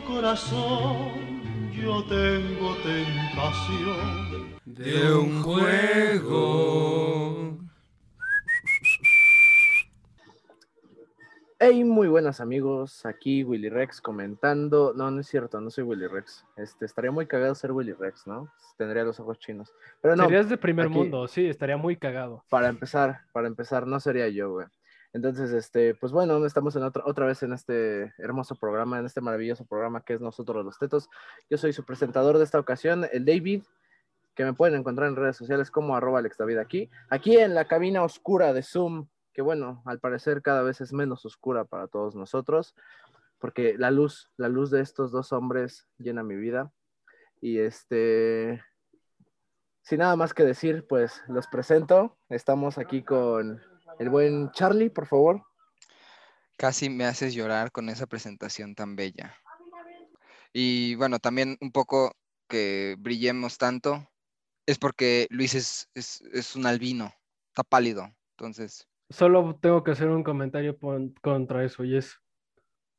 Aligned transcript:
querido 0.00 0.04
corazón, 0.04 1.72
yo 1.72 2.04
tengo 2.04 2.74
tentación 2.76 4.56
de 4.64 5.12
un 5.12 5.42
juego. 5.42 6.78
Hey, 11.58 11.84
muy 11.84 12.08
buenas 12.08 12.40
amigos, 12.40 13.04
aquí 13.04 13.44
Willy 13.44 13.68
Rex 13.68 14.00
comentando. 14.00 14.94
No, 14.96 15.10
no 15.10 15.20
es 15.20 15.26
cierto, 15.28 15.60
no 15.60 15.68
soy 15.70 15.84
Willy 15.84 16.06
Rex. 16.06 16.46
Este, 16.56 16.86
estaría 16.86 17.10
muy 17.10 17.26
cagado 17.26 17.54
ser 17.54 17.72
Willy 17.72 17.92
Rex, 17.92 18.26
¿no? 18.26 18.50
Tendría 18.78 19.04
los 19.04 19.20
ojos 19.20 19.38
chinos. 19.38 19.70
Pero 20.00 20.16
no. 20.16 20.24
Serías 20.24 20.48
de 20.48 20.56
primer 20.56 20.88
mundo, 20.88 21.28
sí, 21.28 21.46
estaría 21.46 21.76
muy 21.76 21.96
cagado. 21.96 22.42
Para 22.48 22.68
empezar, 22.68 23.20
para 23.32 23.46
empezar, 23.46 23.86
no 23.86 24.00
sería 24.00 24.28
yo, 24.28 24.52
güey. 24.52 24.66
Entonces, 25.12 25.52
este, 25.52 25.94
pues 25.94 26.12
bueno, 26.12 26.44
estamos 26.46 26.76
en 26.76 26.84
otra, 26.84 27.02
otra 27.06 27.26
vez 27.26 27.42
en 27.42 27.52
este 27.52 28.14
hermoso 28.18 28.54
programa, 28.54 28.98
en 28.98 29.06
este 29.06 29.20
maravilloso 29.20 29.64
programa 29.64 30.02
que 30.02 30.14
es 30.14 30.20
Nosotros 30.20 30.64
los 30.64 30.78
Tetos. 30.78 31.08
Yo 31.48 31.58
soy 31.58 31.72
su 31.72 31.84
presentador 31.84 32.38
de 32.38 32.44
esta 32.44 32.58
ocasión, 32.58 33.06
el 33.12 33.24
David, 33.24 33.64
que 34.34 34.44
me 34.44 34.52
pueden 34.52 34.78
encontrar 34.78 35.08
en 35.08 35.16
redes 35.16 35.36
sociales 35.36 35.70
como 35.70 35.96
arroba 35.96 36.20
Alex 36.20 36.36
aquí. 36.60 36.90
Aquí 37.08 37.36
en 37.36 37.54
la 37.54 37.66
cabina 37.66 38.02
oscura 38.02 38.52
de 38.52 38.62
Zoom 38.62 39.08
que 39.32 39.42
bueno, 39.42 39.82
al 39.84 40.00
parecer 40.00 40.42
cada 40.42 40.62
vez 40.62 40.80
es 40.80 40.92
menos 40.92 41.24
oscura 41.24 41.64
para 41.64 41.86
todos 41.86 42.14
nosotros, 42.14 42.74
porque 43.38 43.76
la 43.78 43.90
luz, 43.90 44.30
la 44.36 44.48
luz 44.48 44.70
de 44.70 44.80
estos 44.80 45.12
dos 45.12 45.32
hombres 45.32 45.86
llena 45.98 46.22
mi 46.22 46.36
vida. 46.36 46.72
Y 47.40 47.58
este, 47.58 48.62
sin 49.82 50.00
nada 50.00 50.16
más 50.16 50.34
que 50.34 50.44
decir, 50.44 50.86
pues 50.86 51.22
los 51.28 51.46
presento. 51.46 52.18
Estamos 52.28 52.76
aquí 52.76 53.02
con 53.02 53.62
el 54.00 54.08
buen 54.08 54.50
Charlie, 54.52 54.88
por 54.88 55.06
favor. 55.06 55.42
Casi 56.56 56.88
me 56.88 57.04
haces 57.04 57.34
llorar 57.34 57.70
con 57.70 57.90
esa 57.90 58.06
presentación 58.06 58.74
tan 58.74 58.96
bella. 58.96 59.36
Y 60.54 60.94
bueno, 60.94 61.18
también 61.18 61.58
un 61.60 61.70
poco 61.70 62.12
que 62.48 62.96
brillemos 62.98 63.58
tanto 63.58 64.08
es 64.66 64.78
porque 64.78 65.26
Luis 65.30 65.54
es, 65.54 65.90
es, 65.94 66.22
es 66.32 66.56
un 66.56 66.64
albino, 66.64 67.12
está 67.48 67.62
pálido. 67.62 68.08
Entonces, 68.38 68.88
Solo 69.10 69.58
tengo 69.60 69.84
que 69.84 69.90
hacer 69.90 70.08
un 70.08 70.22
comentario 70.22 70.78
contra 71.20 71.64
eso 71.64 71.84
y 71.84 71.96
es 71.96 72.16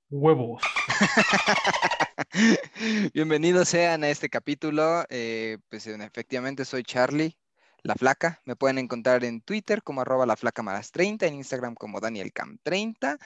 huevos. 0.10 0.62
Bienvenidos 3.14 3.70
sean 3.70 4.04
a 4.04 4.10
este 4.10 4.30
capítulo. 4.30 5.04
Eh, 5.10 5.58
pues 5.70 5.88
efectivamente 5.88 6.66
soy 6.66 6.84
Charlie, 6.84 7.36
la 7.84 7.96
flaca. 7.96 8.42
Me 8.46 8.56
pueden 8.56 8.78
encontrar 8.78 9.24
en 9.24 9.42
Twitter 9.42 9.84
como 9.84 10.02
arroba 10.02 10.26
la 10.26 10.36
flaca 10.36 10.64
maras 10.64 10.92
30, 10.92 11.28
en 11.28 11.36
Instagram 11.36 11.76
como 11.76 12.00
danielcam30. 12.00 13.18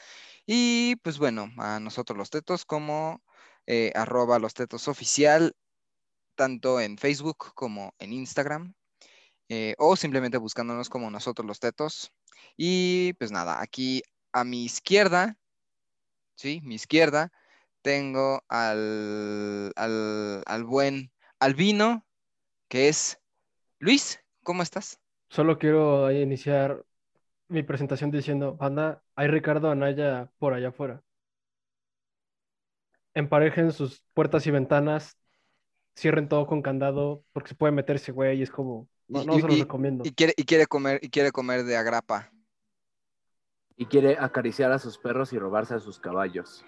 Y 0.46 0.96
pues 0.98 1.18
bueno, 1.18 1.52
a 1.58 1.80
nosotros 1.80 2.18
los 2.18 2.30
tetos 2.30 2.66
como 2.66 3.22
eh, 3.68 3.92
arroba 3.96 4.40
los 4.40 4.54
tetos 4.54 4.88
oficial, 4.88 5.56
tanto 6.36 6.80
en 6.80 6.98
Facebook 6.98 7.54
como 7.56 7.94
en 8.00 8.14
Instagram. 8.14 8.74
Eh, 9.50 9.76
o 9.78 9.96
simplemente 9.96 10.38
buscándonos 10.38 10.90
como 10.90 11.12
nosotros 11.12 11.46
los 11.46 11.60
tetos. 11.60 12.12
Y 12.58 13.14
pues 13.14 13.32
nada, 13.32 13.62
aquí 13.62 14.02
a 14.34 14.44
mi 14.44 14.66
izquierda, 14.66 15.38
¿sí? 16.36 16.62
Mi 16.64 16.76
izquierda, 16.76 17.32
tengo 17.82 18.44
al, 18.50 19.72
al, 19.76 20.64
buen 20.66 21.12
albino, 21.40 22.06
que 22.70 22.90
es 22.90 23.20
Luis. 23.80 24.20
¿Cómo 24.46 24.62
estás? 24.62 25.00
Solo 25.28 25.58
quiero 25.58 26.12
iniciar 26.12 26.86
mi 27.48 27.64
presentación 27.64 28.12
diciendo, 28.12 28.58
anda, 28.60 29.02
hay 29.16 29.28
Ricardo 29.28 29.72
Anaya 29.72 30.30
por 30.38 30.54
allá 30.54 30.68
afuera. 30.70 31.02
Emparejen 33.16 33.72
sus 33.72 34.04
puertas 34.14 34.46
y 34.46 34.52
ventanas, 34.52 35.18
cierren 35.96 36.30
todo 36.30 36.46
con 36.46 36.62
candado, 36.62 37.24
porque 37.34 37.50
se 37.50 37.56
puede 37.56 37.72
meterse, 37.72 38.12
güey, 38.12 38.38
y 38.38 38.44
es 38.44 38.52
como, 38.52 38.88
no, 39.08 39.24
no 39.24 39.40
se 39.40 39.48
lo 39.48 39.56
recomiendo. 39.56 40.06
Y 40.06 40.12
quiere, 40.12 40.34
y 40.38 40.44
quiere 40.44 40.68
comer, 40.68 41.00
y 41.02 41.10
quiere 41.10 41.32
comer 41.32 41.64
de 41.64 41.78
agrapa 41.78 42.32
y 43.78 43.86
quiere 43.88 44.18
acariciar 44.20 44.72
a 44.72 44.80
sus 44.80 44.98
perros 44.98 45.34
y 45.34 45.40
robarse 45.40 45.74
a 45.74 45.80
sus 45.80 46.00
caballos. 46.00 46.64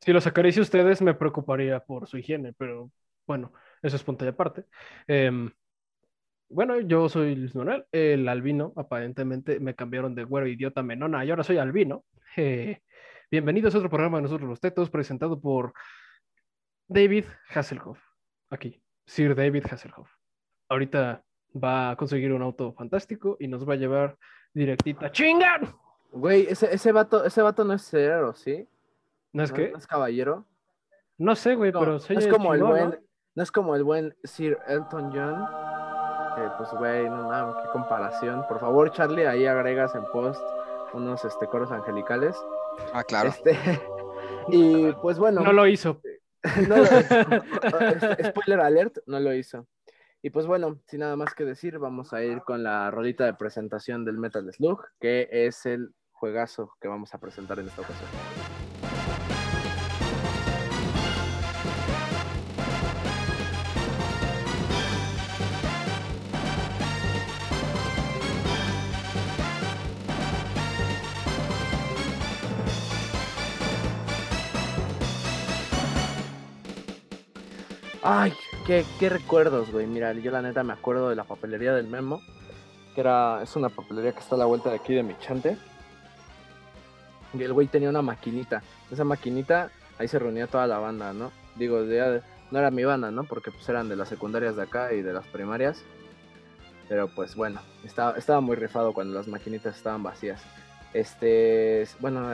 Si 0.00 0.12
los 0.12 0.26
acaricia 0.26 0.62
ustedes, 0.62 1.02
me 1.02 1.14
preocuparía 1.14 1.80
por 1.80 2.06
su 2.06 2.18
higiene, 2.18 2.52
pero 2.52 2.90
bueno, 3.26 3.52
eso 3.82 3.96
es 3.96 4.02
punto 4.02 4.24
y 4.24 4.28
aparte. 4.28 4.66
Em, 5.06 5.50
bueno, 6.50 6.80
yo 6.80 7.08
soy 7.08 7.34
Luis 7.34 7.54
Manuel, 7.54 7.84
el 7.92 8.28
albino, 8.28 8.72
aparentemente 8.76 9.60
me 9.60 9.74
cambiaron 9.74 10.14
de 10.14 10.24
güero 10.24 10.46
idiota 10.46 10.82
menona 10.82 11.24
y 11.24 11.30
ahora 11.30 11.44
soy 11.44 11.58
albino. 11.58 12.04
Eh, 12.36 12.80
bienvenidos 13.30 13.74
a 13.74 13.78
otro 13.78 13.90
programa 13.90 14.18
de 14.18 14.22
Nosotros 14.22 14.48
los 14.48 14.60
Tetos, 14.60 14.90
presentado 14.90 15.40
por 15.40 15.72
David 16.86 17.24
Hasselhoff. 17.54 17.98
Aquí, 18.50 18.82
Sir 19.06 19.34
David 19.34 19.66
Hasselhoff. 19.70 20.10
Ahorita 20.68 21.22
va 21.52 21.90
a 21.90 21.96
conseguir 21.96 22.32
un 22.32 22.42
auto 22.42 22.72
fantástico 22.72 23.36
y 23.40 23.48
nos 23.48 23.68
va 23.68 23.74
a 23.74 23.76
llevar 23.76 24.16
directita. 24.54 25.10
¡Chingan! 25.10 25.74
Güey, 26.12 26.46
ese, 26.48 26.72
ese, 26.72 26.92
vato, 26.92 27.24
ese 27.24 27.42
vato 27.42 27.64
no 27.64 27.74
es 27.74 27.82
cero, 27.82 28.32
¿sí? 28.34 28.66
¿No 29.32 29.42
es 29.42 29.52
qué? 29.52 29.70
¿No 29.70 29.78
es 29.78 29.86
caballero? 29.86 30.46
No 31.18 31.34
sé, 31.34 31.54
güey, 31.56 31.72
pero 31.72 31.98
no 31.98 32.18
es 32.18 32.26
como 32.28 32.54
el 32.54 32.62
buen, 32.62 32.98
¿no? 33.34 33.42
es 33.42 33.52
como 33.52 33.76
el 33.76 33.84
buen 33.84 34.16
Sir 34.24 34.58
Elton 34.66 35.10
John. 35.12 35.77
Que 36.38 36.50
pues, 36.56 36.70
güey, 36.72 37.08
no 37.08 37.24
mames, 37.24 37.56
qué 37.56 37.68
comparación. 37.72 38.46
Por 38.46 38.60
favor, 38.60 38.92
Charlie, 38.92 39.26
ahí 39.26 39.46
agregas 39.46 39.94
en 39.96 40.04
post 40.12 40.40
unos 40.92 41.24
este, 41.24 41.46
coros 41.46 41.72
angelicales. 41.72 42.36
Ah, 42.92 43.02
claro. 43.02 43.30
Este, 43.30 43.58
y 44.48 44.92
pues 44.92 45.18
bueno. 45.18 45.40
No 45.40 45.52
lo 45.52 45.66
hizo. 45.66 46.00
no, 46.68 46.76
spoiler 48.28 48.60
alert, 48.60 48.98
no 49.06 49.18
lo 49.18 49.34
hizo. 49.34 49.66
Y 50.22 50.30
pues 50.30 50.46
bueno, 50.46 50.80
sin 50.86 51.00
nada 51.00 51.16
más 51.16 51.34
que 51.34 51.44
decir, 51.44 51.78
vamos 51.78 52.12
a 52.12 52.22
ir 52.22 52.42
con 52.42 52.62
la 52.62 52.90
rodita 52.90 53.24
de 53.24 53.34
presentación 53.34 54.04
del 54.04 54.18
Metal 54.18 54.48
Slug, 54.52 54.84
que 55.00 55.28
es 55.30 55.66
el 55.66 55.92
juegazo 56.12 56.72
que 56.80 56.88
vamos 56.88 57.14
a 57.14 57.18
presentar 57.18 57.58
en 57.58 57.66
esta 57.66 57.82
ocasión. 57.82 58.08
Ay, 78.10 78.32
qué, 78.66 78.86
qué 78.98 79.10
recuerdos, 79.10 79.70
güey. 79.70 79.86
Mira, 79.86 80.14
yo 80.14 80.30
la 80.30 80.40
neta 80.40 80.62
me 80.62 80.72
acuerdo 80.72 81.10
de 81.10 81.14
la 81.14 81.24
papelería 81.24 81.74
del 81.74 81.88
Memo, 81.88 82.22
que 82.94 83.02
era, 83.02 83.42
es 83.42 83.54
una 83.54 83.68
papelería 83.68 84.12
que 84.12 84.20
está 84.20 84.34
a 84.34 84.38
la 84.38 84.46
vuelta 84.46 84.70
de 84.70 84.76
aquí 84.76 84.94
de 84.94 85.02
mi 85.02 85.14
chante. 85.18 85.58
Y 87.34 87.42
el 87.42 87.52
güey 87.52 87.66
tenía 87.66 87.90
una 87.90 88.00
maquinita. 88.00 88.62
Esa 88.90 89.04
maquinita, 89.04 89.70
ahí 89.98 90.08
se 90.08 90.18
reunía 90.18 90.46
toda 90.46 90.66
la 90.66 90.78
banda, 90.78 91.12
¿no? 91.12 91.32
Digo, 91.56 91.80
no 92.50 92.58
era 92.58 92.70
mi 92.70 92.82
banda, 92.82 93.10
¿no? 93.10 93.24
Porque 93.24 93.50
pues 93.50 93.68
eran 93.68 93.90
de 93.90 93.96
las 93.96 94.08
secundarias 94.08 94.56
de 94.56 94.62
acá 94.62 94.94
y 94.94 95.02
de 95.02 95.12
las 95.12 95.26
primarias. 95.26 95.84
Pero 96.88 97.08
pues 97.08 97.34
bueno, 97.34 97.60
estaba, 97.84 98.16
estaba 98.16 98.40
muy 98.40 98.56
rifado 98.56 98.94
cuando 98.94 99.18
las 99.18 99.28
maquinitas 99.28 99.76
estaban 99.76 100.02
vacías. 100.02 100.40
Este, 100.94 101.86
bueno, 102.00 102.26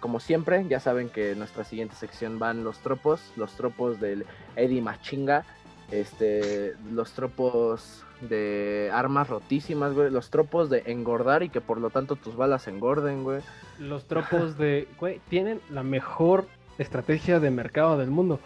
como 0.00 0.20
siempre, 0.20 0.66
ya 0.68 0.80
saben 0.80 1.08
que 1.08 1.32
en 1.32 1.38
nuestra 1.38 1.64
siguiente 1.64 1.94
sección 1.94 2.38
van 2.38 2.64
los 2.64 2.78
tropos, 2.78 3.20
los 3.36 3.52
tropos 3.52 4.00
del 4.00 4.26
Eddie 4.56 4.82
Machinga, 4.82 5.44
este, 5.90 6.74
los 6.92 7.12
tropos 7.12 8.04
de 8.20 8.90
armas 8.92 9.28
rotísimas, 9.28 9.94
güey, 9.94 10.10
los 10.10 10.30
tropos 10.30 10.70
de 10.70 10.82
engordar 10.86 11.42
y 11.42 11.48
que 11.48 11.60
por 11.60 11.80
lo 11.80 11.90
tanto 11.90 12.16
tus 12.16 12.36
balas 12.36 12.68
engorden, 12.68 13.24
güey. 13.24 13.40
Los 13.78 14.06
tropos 14.06 14.58
de, 14.58 14.88
güey, 14.98 15.20
tienen 15.28 15.60
la 15.70 15.82
mejor 15.82 16.46
estrategia 16.78 17.40
de 17.40 17.50
mercado 17.50 17.98
del 17.98 18.10
mundo. 18.10 18.40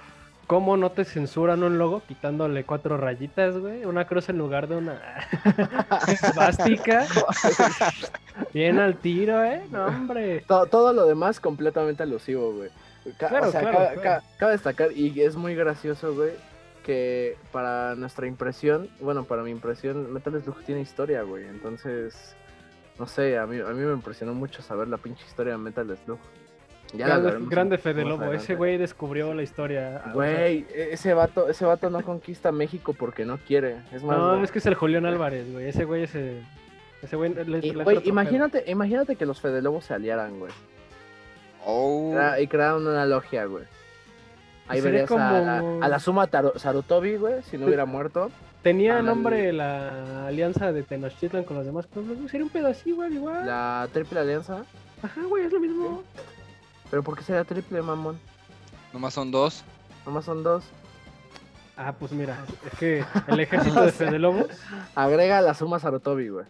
¿Cómo 0.47 0.77
no 0.77 0.91
te 0.91 1.05
censuran 1.05 1.63
un 1.63 1.79
logo 1.79 2.03
quitándole 2.07 2.65
cuatro 2.65 2.97
rayitas, 2.97 3.57
güey? 3.57 3.85
Una 3.85 4.07
cruz 4.07 4.29
en 4.29 4.39
lugar 4.39 4.69
de 4.69 4.77
una 4.77 5.01
bástica. 6.37 7.07
Bien 8.53 8.79
al 8.79 8.97
tiro, 8.97 9.43
¿eh? 9.45 9.63
No, 9.71 9.87
hombre. 9.87 10.45
Todo, 10.47 10.93
lo 10.93 11.07
demás 11.07 11.41
completamente 11.41 12.03
alusivo, 12.03 12.53
güey. 12.53 12.71
Claro, 13.17 13.51
claro, 13.51 14.23
cabe 14.39 14.53
destacar, 14.53 14.93
y 14.93 15.21
es 15.23 15.35
muy 15.35 15.57
gracioso, 15.57 16.15
güey, 16.15 16.33
que 16.85 17.37
para 17.51 17.97
nuestra 17.97 18.27
impresión, 18.27 18.89
bueno, 19.01 19.25
para 19.25 19.43
mi 19.43 19.51
impresión, 19.51 20.13
Metal 20.13 20.41
Slug 20.41 20.63
tiene 20.65 20.83
historia, 20.83 21.23
güey. 21.23 21.47
Entonces, 21.47 22.37
no 22.99 23.07
sé, 23.07 23.39
a 23.39 23.47
mí, 23.47 23.59
a 23.59 23.73
mí 23.73 23.85
me 23.85 23.93
impresionó 23.93 24.35
mucho 24.35 24.63
saber 24.63 24.89
la 24.89 24.99
pinche 24.99 25.25
historia 25.27 25.53
de 25.53 25.59
Metal 25.59 25.99
Slug. 26.05 26.19
Ya 26.95 27.07
grande, 27.07 27.47
grande 27.49 27.79
Fede 27.79 28.05
Lobo, 28.05 28.33
ese 28.33 28.55
güey 28.55 28.77
descubrió 28.77 29.33
la 29.33 29.43
historia. 29.43 30.03
Güey, 30.13 30.67
e-, 30.75 30.91
ese 30.93 31.15
vato, 31.15 31.49
ese 31.49 31.65
vato 31.65 31.89
no 31.89 32.03
conquista 32.03 32.53
México 32.53 32.93
porque 32.93 33.25
no 33.25 33.39
quiere. 33.39 33.79
Es 33.93 34.03
más, 34.03 34.19
no, 34.19 34.45
es 34.45 34.51
que 34.51 34.59
es 34.59 34.67
el 34.67 34.75
Julián 34.75 35.07
Álvarez, 35.07 35.51
güey. 35.51 35.69
Ese 35.69 35.85
güey 35.85 36.03
ese, 36.03 36.43
ese 37.03 37.17
güey. 37.17 37.33
güey, 37.83 38.01
imagínate, 38.09 38.65
imagínate 38.71 39.17
que 39.17 39.25
los 39.25 39.41
Fede 39.41 39.63
Lobos 39.63 39.87
se 39.87 39.95
aliaran, 39.95 40.39
güey. 40.39 40.53
Oh. 41.65 42.15
y 42.41 42.47
crearan 42.47 42.87
una 42.87 43.07
logia, 43.07 43.45
güey. 43.47 43.65
Ahí 44.69 44.81
Sería 44.81 45.03
verías 45.07 45.13
a, 45.21 45.59
como- 45.61 45.83
a 45.83 45.89
la 45.89 45.99
Suma 45.99 46.27
Taro- 46.27 46.59
Sarutobi, 46.59 47.17
güey, 47.17 47.43
si 47.43 47.59
no 47.59 47.67
hubiera 47.67 47.85
muerto. 47.85 48.31
Tenía 48.63 48.99
Al- 48.99 49.07
nombre 49.07 49.53
la 49.53 50.27
alianza 50.27 50.73
de 50.73 50.83
Tenochtitlan 50.83 51.45
con 51.45 51.57
los 51.57 51.67
demás 51.67 51.87
pueblos. 51.87 52.17
Sería 52.31 52.45
un 52.45 52.51
pedo 52.51 52.69
así, 52.69 52.93
güey, 52.93 53.13
igual. 53.15 53.47
La 53.47 53.89
Triple 53.93 54.21
Alianza. 54.21 54.65
Ajá, 55.03 55.21
güey, 55.29 55.45
es 55.45 55.53
lo 55.53 55.59
mismo. 55.61 56.03
Pero 56.93 57.03
¿por 57.03 57.17
qué 57.17 57.25
sería 57.25 57.43
triple, 57.43 57.81
mamón? 57.81 58.21
Nomás 58.93 59.15
son 59.15 59.31
dos. 59.31 59.65
Nomás 60.05 60.27
son 60.27 60.43
dos. 60.43 60.63
Ah, 61.75 61.95
pues 61.99 62.13
mira, 62.13 62.37
es 62.71 62.79
que 62.79 63.03
el 63.29 63.41
ejército 63.41 63.81
de 63.83 63.91
Fede 63.93 64.19
Lobos. 64.19 64.47
Agrega 64.95 65.41
la 65.41 65.55
Suma 65.55 65.79
Sarutobi, 65.79 66.29
güey. 66.29 66.45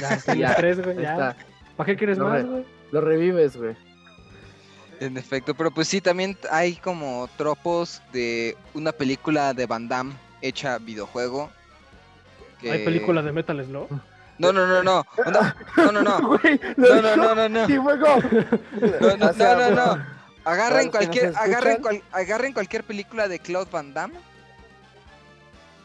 Ya, 0.00 0.18
tienes 0.32 0.56
tres, 0.56 0.84
güey, 0.84 1.00
ya. 1.00 1.12
está. 1.12 1.36
¿Para 1.78 1.86
qué 1.86 1.96
quieres 1.96 2.18
No, 2.18 2.28
más, 2.28 2.44
güey. 2.44 2.66
Lo 2.92 3.00
revives, 3.00 3.56
güey. 3.56 3.74
En 5.00 5.16
efecto, 5.16 5.54
pero 5.54 5.70
pues 5.70 5.88
sí, 5.88 6.02
también 6.02 6.36
hay 6.50 6.76
como 6.76 7.26
tropos 7.38 8.02
de 8.12 8.54
una 8.74 8.92
película 8.92 9.54
de 9.54 9.64
Van 9.64 9.88
Damme 9.88 10.12
hecha 10.42 10.76
videojuego. 10.76 11.48
que- 12.60 12.70
Hay 12.70 12.84
películas 12.84 13.24
de 13.24 13.32
Metal 13.32 13.64
Slug. 13.64 13.88
No, 14.38 14.52
no, 14.52 14.66
no, 14.66 14.82
no. 14.82 15.06
No, 15.76 15.92
no, 15.92 16.02
no. 16.02 16.28
Güey, 16.38 16.60
No, 16.76 17.02
no, 17.02 17.16
no, 17.16 17.34
no, 17.34 17.48
no. 17.48 17.66
Sí. 17.66 17.74
No, 17.74 19.16
no, 19.16 19.32
no, 19.32 19.56
no, 19.56 19.70
no. 19.96 20.04
Agarren 20.44 20.90
cualquier, 20.90 21.32
agarren, 21.36 21.82
cual- 21.82 22.02
agarren 22.12 22.52
cualquier 22.52 22.84
película 22.84 23.28
de 23.28 23.38
Claude 23.38 23.68
Van 23.70 23.92
Damme. 23.92 24.14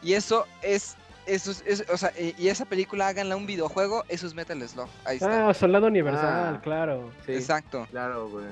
Y 0.02 0.14
eso 0.14 0.46
es, 0.62 0.96
eso 1.26 1.50
es, 1.50 1.62
es- 1.66 1.84
o 1.90 1.96
sea, 1.96 2.12
y 2.18 2.34
y 2.38 2.48
esa 2.48 2.64
película 2.64 3.08
háganla 3.08 3.36
un 3.36 3.46
videojuego, 3.46 4.04
eso 4.08 4.26
es 4.26 4.34
Metal 4.34 4.66
Slug. 4.68 4.88
Ahí 5.04 5.16
está. 5.16 5.48
Ah, 5.48 5.54
Soldado 5.54 5.86
Universal, 5.86 6.54
Ah. 6.56 6.60
claro. 6.62 7.10
Sí, 7.26 7.32
Exacto. 7.32 7.86
claro, 7.90 8.28
güey. 8.28 8.46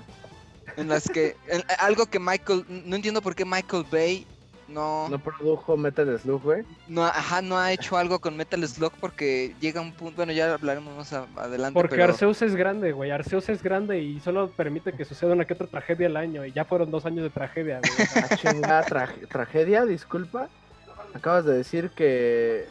En 0.77 0.89
las 0.89 1.09
que, 1.09 1.37
en- 1.49 1.63
algo 1.79 2.07
que 2.07 2.19
Michael, 2.19 2.65
no 2.69 2.97
entiendo 2.97 3.21
por 3.21 3.35
qué 3.35 3.45
Michael 3.45 3.85
Bay 3.91 4.27
no, 4.73 5.09
No 5.09 5.19
produjo 5.19 5.77
Metal 5.77 6.19
Slug, 6.19 6.43
güey. 6.43 6.65
no, 6.89 7.05
ajá, 7.05 7.43
no 7.43 7.59
ha 7.59 7.73
hecho 7.73 7.97
algo 7.97 8.19
con 8.21 8.37
Metal 8.37 8.67
Slug 8.67 8.93
porque 9.01 9.55
llega 9.61 9.81
un 9.81 9.93
punto, 9.93 10.17
bueno, 10.17 10.33
ya 10.33 10.55
hablaremos 10.55 10.97
más 10.97 11.13
a- 11.13 11.27
adelante, 11.37 11.75
Porque 11.79 11.97
pero 11.97 12.05
Arceus 12.13 12.43
es 12.43 12.57
grande, 12.57 12.93
güey. 12.93 13.11
Arceus 13.11 13.49
es 13.49 13.63
grande 13.63 14.01
y 14.01 14.21
solo 14.21 14.51
permite 14.51 14.93
que 14.93 15.05
suceda 15.05 15.33
una 15.33 15.45
que 15.45 15.55
otra 15.55 15.67
tragedia 15.67 16.07
al 16.07 16.17
año. 16.17 16.45
Y 16.47 16.53
ya 16.53 16.65
fueron 16.65 16.91
dos 16.91 17.07
años 17.07 17.23
de 17.25 17.31
tragedia, 17.31 17.81
güey. 17.81 17.93
Ah, 18.31 18.37
chinga, 18.37 18.85
tra- 18.87 19.29
tragedia, 19.29 19.85
disculpa. 19.85 20.49
Acabas 21.15 21.45
de 21.45 21.55
decir 21.55 21.91
que. 21.91 22.67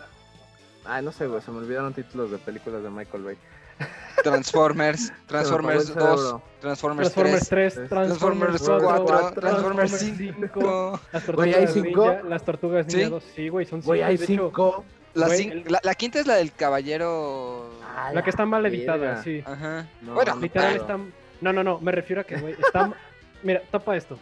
Ay, 0.83 1.03
no 1.03 1.11
sé, 1.11 1.27
güey, 1.27 1.41
se 1.41 1.51
me 1.51 1.59
olvidaron 1.59 1.93
títulos 1.93 2.31
de 2.31 2.37
películas 2.39 2.81
de 2.81 2.89
Michael 2.89 3.23
Bay. 3.23 3.37
Transformers, 4.23 5.11
Transformers 5.27 5.85
Se 5.85 5.93
me 5.95 6.01
apagó 6.01 6.11
el 6.11 6.17
2, 6.17 6.21
cerebro. 6.21 6.41
Transformers, 6.61 7.13
Transformers 7.13 7.49
3, 7.49 7.73
3, 7.73 7.89
Transformers 7.89 8.61
Transformers 8.61 8.61
4, 8.61 9.05
cuatro, 9.05 9.41
Transformers 9.41 9.91
Transformers 9.91 10.51
5, 10.51 10.99
Las 11.11 11.25
Güey, 11.25 11.53
¿hay 11.53 11.65
tortugas 11.65 11.73
cinco? 11.73 12.05
ninja, 12.11 12.23
las 12.29 12.43
tortugas 12.45 12.85
ninja 12.87 13.03
¿Sí? 13.05 13.09
2, 13.09 13.23
sí, 13.35 13.49
güey, 13.49 13.65
son 13.65 13.81
Güey, 13.81 13.99
cinco, 13.99 14.07
hay 14.09 14.17
de 14.17 14.23
hecho, 14.23 14.33
cinco. 14.45 14.85
la, 15.15 15.25
Güey, 15.27 15.39
cin- 15.39 15.51
el- 15.51 15.71
la, 15.71 15.79
la 15.83 15.95
quinta 15.95 16.19
es 16.19 16.27
la 16.27 16.35
del 16.35 16.51
caballero... 16.53 17.69
Ah, 17.95 18.11
La 18.13 18.23
que 18.23 18.29
está 18.29 18.45
mal 18.45 18.65
editada, 18.65 19.21
sí. 19.23 19.43
Ajá. 19.45 19.87
No, 20.01 20.13
Bueno, 20.13 20.35
Literal 20.37 20.77
puedo. 20.77 20.81
está... 20.83 20.97
No, 21.41 21.51
no, 21.53 21.63
no, 21.63 21.79
me 21.79 21.91
refiero 21.91 22.21
a 22.21 22.23
que, 22.25 22.37
güey, 22.37 22.53
está... 22.59 22.93
Mira, 23.43 23.61
topa 23.71 23.97
esto. 23.97 24.19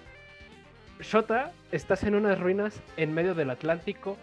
Shota, 1.02 1.52
estás 1.72 2.04
en 2.04 2.16
unas 2.16 2.40
ruinas 2.40 2.74
en 2.98 3.14
medio 3.14 3.34
del 3.36 3.50
Atlántico, 3.50 4.18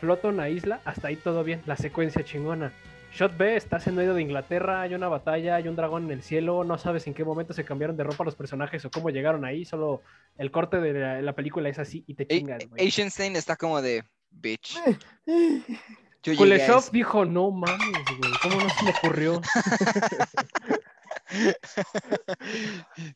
flota 0.00 0.28
una 0.28 0.48
isla, 0.48 0.80
hasta 0.84 1.08
ahí 1.08 1.16
todo 1.16 1.42
bien, 1.44 1.62
la 1.66 1.76
secuencia 1.76 2.24
chingona. 2.24 2.72
Shot 3.12 3.36
B, 3.36 3.56
estás 3.56 3.86
en 3.86 3.96
medio 3.96 4.14
de 4.14 4.22
Inglaterra, 4.22 4.82
hay 4.82 4.94
una 4.94 5.08
batalla, 5.08 5.56
hay 5.56 5.66
un 5.66 5.76
dragón 5.76 6.04
en 6.04 6.12
el 6.12 6.22
cielo, 6.22 6.62
no 6.64 6.78
sabes 6.78 7.06
en 7.06 7.14
qué 7.14 7.24
momento 7.24 7.52
se 7.52 7.64
cambiaron 7.64 7.96
de 7.96 8.04
ropa 8.04 8.24
los 8.24 8.34
personajes 8.34 8.84
o 8.84 8.90
cómo 8.90 9.10
llegaron 9.10 9.44
ahí, 9.44 9.64
solo 9.64 10.02
el 10.36 10.50
corte 10.50 10.78
de 10.80 10.92
la, 10.92 11.22
la 11.22 11.34
película 11.34 11.68
es 11.68 11.78
así 11.78 12.04
y 12.06 12.14
te 12.14 12.26
chingas. 12.26 12.64
Eisenstein 12.76 13.34
está 13.36 13.56
como 13.56 13.82
de... 13.82 14.04
Bitch. 14.30 14.76
A 15.26 16.36
Kuleshov 16.36 16.78
eso". 16.78 16.90
dijo, 16.92 17.24
no 17.24 17.50
mames, 17.50 18.12
güey, 18.12 18.36
¿cómo 18.38 18.60
no 18.60 18.70
se 18.70 18.84
me 18.84 18.90
ocurrió? 18.90 19.40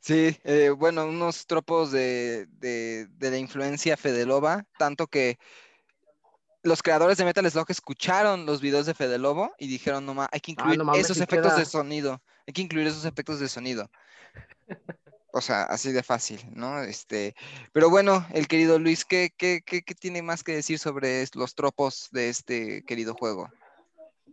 Sí, 0.01 0.37
eh, 0.45 0.71
bueno, 0.71 1.07
unos 1.07 1.47
tropos 1.47 1.91
de, 1.93 2.47
de, 2.59 3.07
de 3.07 3.31
la 3.31 3.39
influencia 3.39 3.97
Fedelova, 3.97 4.65
tanto 4.79 5.07
que 5.07 5.39
los 6.63 6.83
creadores 6.83 7.19
de 7.19 7.25
Metal 7.25 7.51
Slug 7.51 7.71
escucharon 7.71 8.47
los 8.47 8.61
videos 8.61 8.87
de 8.87 8.95
Fede 8.95 9.19
Lobo 9.19 9.53
y 9.59 9.67
dijeron, 9.69 10.07
no 10.07 10.15
ma, 10.15 10.29
hay 10.33 10.41
que 10.41 10.53
Ah, 10.53 10.55
incluir 10.55 10.79
no 10.79 10.85
mames, 10.85 11.05
esos 11.05 11.17
efectos 11.19 11.53
queda. 11.53 11.59
de 11.59 11.65
sonido, 11.65 12.23
hay 12.47 12.53
que 12.53 12.63
incluir 12.63 12.87
esos 12.87 13.05
efectos 13.05 13.41
de 13.41 13.49
sonido. 13.49 13.91
O 15.35 15.41
sea, 15.41 15.63
así 15.65 15.93
de 15.93 16.03
fácil, 16.03 16.41
¿no? 16.55 16.83
Este, 16.83 17.35
pero 17.73 17.89
bueno, 17.89 18.27
el 18.35 18.47
querido 18.49 18.79
Luis, 18.79 19.05
¿qué, 19.05 19.33
qué, 19.37 19.63
qué, 19.65 19.83
qué 19.83 19.95
tiene 19.95 20.21
más 20.21 20.45
que 20.45 20.53
decir 20.55 20.79
sobre 20.79 21.25
los 21.35 21.55
tropos 21.55 22.09
de 22.13 22.29
este 22.29 22.85
querido 22.85 23.15
juego? 23.15 23.51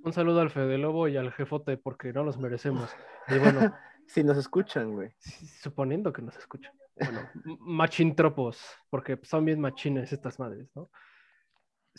Un 0.04 0.12
saludo 0.14 0.42
al 0.42 0.50
Fede 0.50 0.78
Lobo 0.78 1.08
y 1.08 1.16
al 1.18 1.32
jefote 1.32 1.78
porque 1.78 2.12
no 2.12 2.24
los 2.24 2.38
merecemos. 2.38 2.90
Y 3.28 3.38
bueno, 3.38 3.74
Si 4.08 4.24
nos 4.24 4.38
escuchan, 4.38 4.94
güey. 4.94 5.12
suponiendo 5.62 6.12
que 6.12 6.24
nos 6.24 6.36
escuchan. 6.36 6.74
Bueno, 6.96 7.30
machintropos, 7.60 8.60
porque 8.90 9.20
son 9.22 9.46
bien 9.46 9.62
machines 9.62 10.12
estas 10.12 10.40
madres, 10.40 10.68
¿no? 10.76 10.90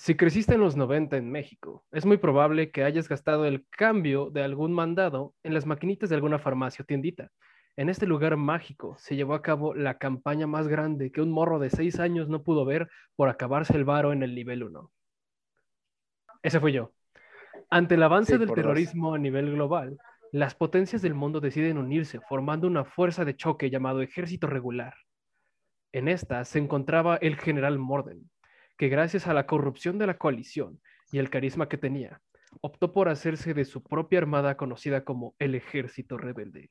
Si 0.01 0.17
creciste 0.17 0.55
en 0.55 0.61
los 0.61 0.77
90 0.77 1.19
en 1.19 1.31
México, 1.31 1.85
es 1.93 2.07
muy 2.07 2.17
probable 2.17 2.71
que 2.71 2.85
hayas 2.85 3.07
gastado 3.07 3.45
el 3.45 3.67
cambio 3.69 4.31
de 4.31 4.43
algún 4.43 4.73
mandado 4.73 5.35
en 5.43 5.53
las 5.53 5.67
maquinitas 5.67 6.09
de 6.09 6.17
alguna 6.17 6.39
farmacia 6.39 6.83
o 6.85 6.87
tiendita. 6.87 7.31
En 7.77 7.91
este 7.91 8.07
lugar 8.07 8.39
mágico 8.39 8.97
se 8.97 9.15
llevó 9.15 9.35
a 9.35 9.43
cabo 9.43 9.75
la 9.75 9.99
campaña 9.99 10.47
más 10.47 10.69
grande 10.69 11.13
que 11.13 11.21
un 11.21 11.31
morro 11.31 11.59
de 11.59 11.69
6 11.69 12.01
años 12.01 12.31
no 12.31 12.43
pudo 12.43 12.65
ver 12.65 12.89
por 13.15 13.29
acabarse 13.29 13.77
el 13.77 13.85
varo 13.85 14.15
en 14.15 14.23
el 14.23 14.35
nivel 14.35 14.63
1. 14.63 14.91
Ese 16.45 16.61
fui 16.61 16.73
yo. 16.73 16.95
Ante 17.69 17.97
el 17.97 18.03
avance 18.03 18.33
Sí, 18.33 18.39
del 18.39 18.49
dos. 18.49 18.55
terrorismo 18.55 19.13
a 19.13 19.19
nivel 19.19 19.53
global, 19.53 19.99
las 20.33 20.55
potencias 20.55 21.03
del 21.03 21.13
mundo 21.13 21.41
deciden 21.41 21.77
unirse, 21.77 22.21
formando 22.27 22.67
una 22.67 22.87
fuerza 22.87 23.27
de 23.27 23.37
choque 23.37 23.69
llamado 23.69 24.01
Ejército 24.01 24.47
Regular. 24.47 24.95
En 25.93 26.09
esta 26.09 26.47
se 26.47 26.59
encontraba 26.59 27.17
el 27.17 27.37
general 27.37 27.79
Morden, 27.79 28.30
que 28.81 28.89
gracias 28.89 29.27
a 29.27 29.35
la 29.35 29.45
corrupción 29.45 29.99
de 29.99 30.07
la 30.07 30.17
coalición 30.17 30.81
y 31.13 31.19
el 31.19 31.29
carisma 31.29 31.69
que 31.69 31.77
tenía, 31.77 32.23
optó 32.63 32.95
por 32.95 33.11
hacerse 33.11 33.53
de 33.53 33.67
su 33.67 33.83
propia 33.83 34.21
armada 34.21 34.57
conocida 34.57 35.05
como 35.05 35.35
el 35.39 35.55
Ejército 35.55 36.17
Rebelde. 36.17 36.71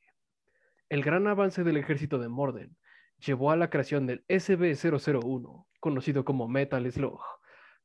El 0.89 1.03
gran 1.03 1.27
avance 1.27 1.63
del 1.63 1.77
ejército 1.77 2.17
de 2.17 2.27
Morden 2.27 2.75
llevó 3.19 3.51
a 3.51 3.55
la 3.55 3.69
creación 3.69 4.07
del 4.07 4.25
SB-001, 4.27 5.67
conocido 5.79 6.25
como 6.25 6.47
Metal 6.47 6.91
Slug, 6.91 7.21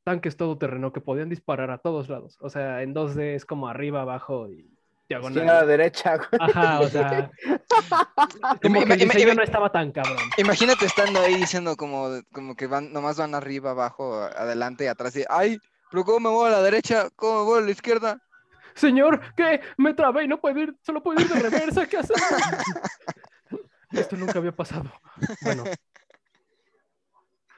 tanques 0.05 0.39
todoterreno 0.39 0.91
que 0.95 1.03
podían 1.03 1.29
disparar 1.29 1.71
a 1.71 1.77
todos 1.77 2.09
lados. 2.09 2.39
O 2.41 2.49
sea, 2.49 2.83
en 2.83 2.95
2D 2.95 3.35
es 3.35 3.45
como 3.45 3.69
arriba, 3.69 4.01
abajo 4.01 4.51
y 4.51 4.74
Diagonal. 5.09 5.67
derecha, 5.67 6.17
güey. 6.17 6.29
Ajá, 6.41 6.81
o 6.81 6.89
sea, 6.89 7.31
como 8.63 8.85
que 8.85 8.93
el 8.95 8.99
diseño 9.01 9.35
no 9.35 9.43
estaba 9.43 9.71
tan 9.71 9.93
cabrón. 9.93 10.17
Imagínate 10.39 10.87
estando 10.87 11.21
ahí 11.21 11.35
diciendo 11.35 11.77
como, 11.77 12.21
como 12.33 12.57
que 12.57 12.67
van, 12.67 12.93
nomás 12.93 13.19
van 13.19 13.35
arriba, 13.35 13.73
abajo, 13.73 14.23
adelante 14.23 14.85
y 14.85 14.87
atrás 14.87 15.17
y, 15.17 15.25
ay, 15.29 15.59
pero 15.91 16.05
¿cómo 16.05 16.21
me 16.21 16.31
muevo 16.31 16.47
a 16.47 16.51
la 16.51 16.63
derecha? 16.63 17.09
¿Cómo 17.17 17.41
me 17.41 17.45
muevo 17.45 17.57
a 17.59 17.63
la 17.63 17.71
izquierda? 17.71 18.19
Señor, 18.75 19.21
¿qué? 19.37 19.61
Me 19.77 19.95
trabé 19.95 20.25
y 20.25 20.29
no 20.29 20.41
puedo 20.41 20.59
ir, 20.59 20.75
solo 20.81 21.03
puedo 21.03 21.21
ir 21.21 21.29
de 21.29 21.41
reversa, 21.41 21.87
¿qué 21.87 21.99
hacer? 21.99 22.17
Esto 23.93 24.17
nunca 24.17 24.39
había 24.39 24.53
pasado. 24.53 24.91
Bueno. 25.43 25.65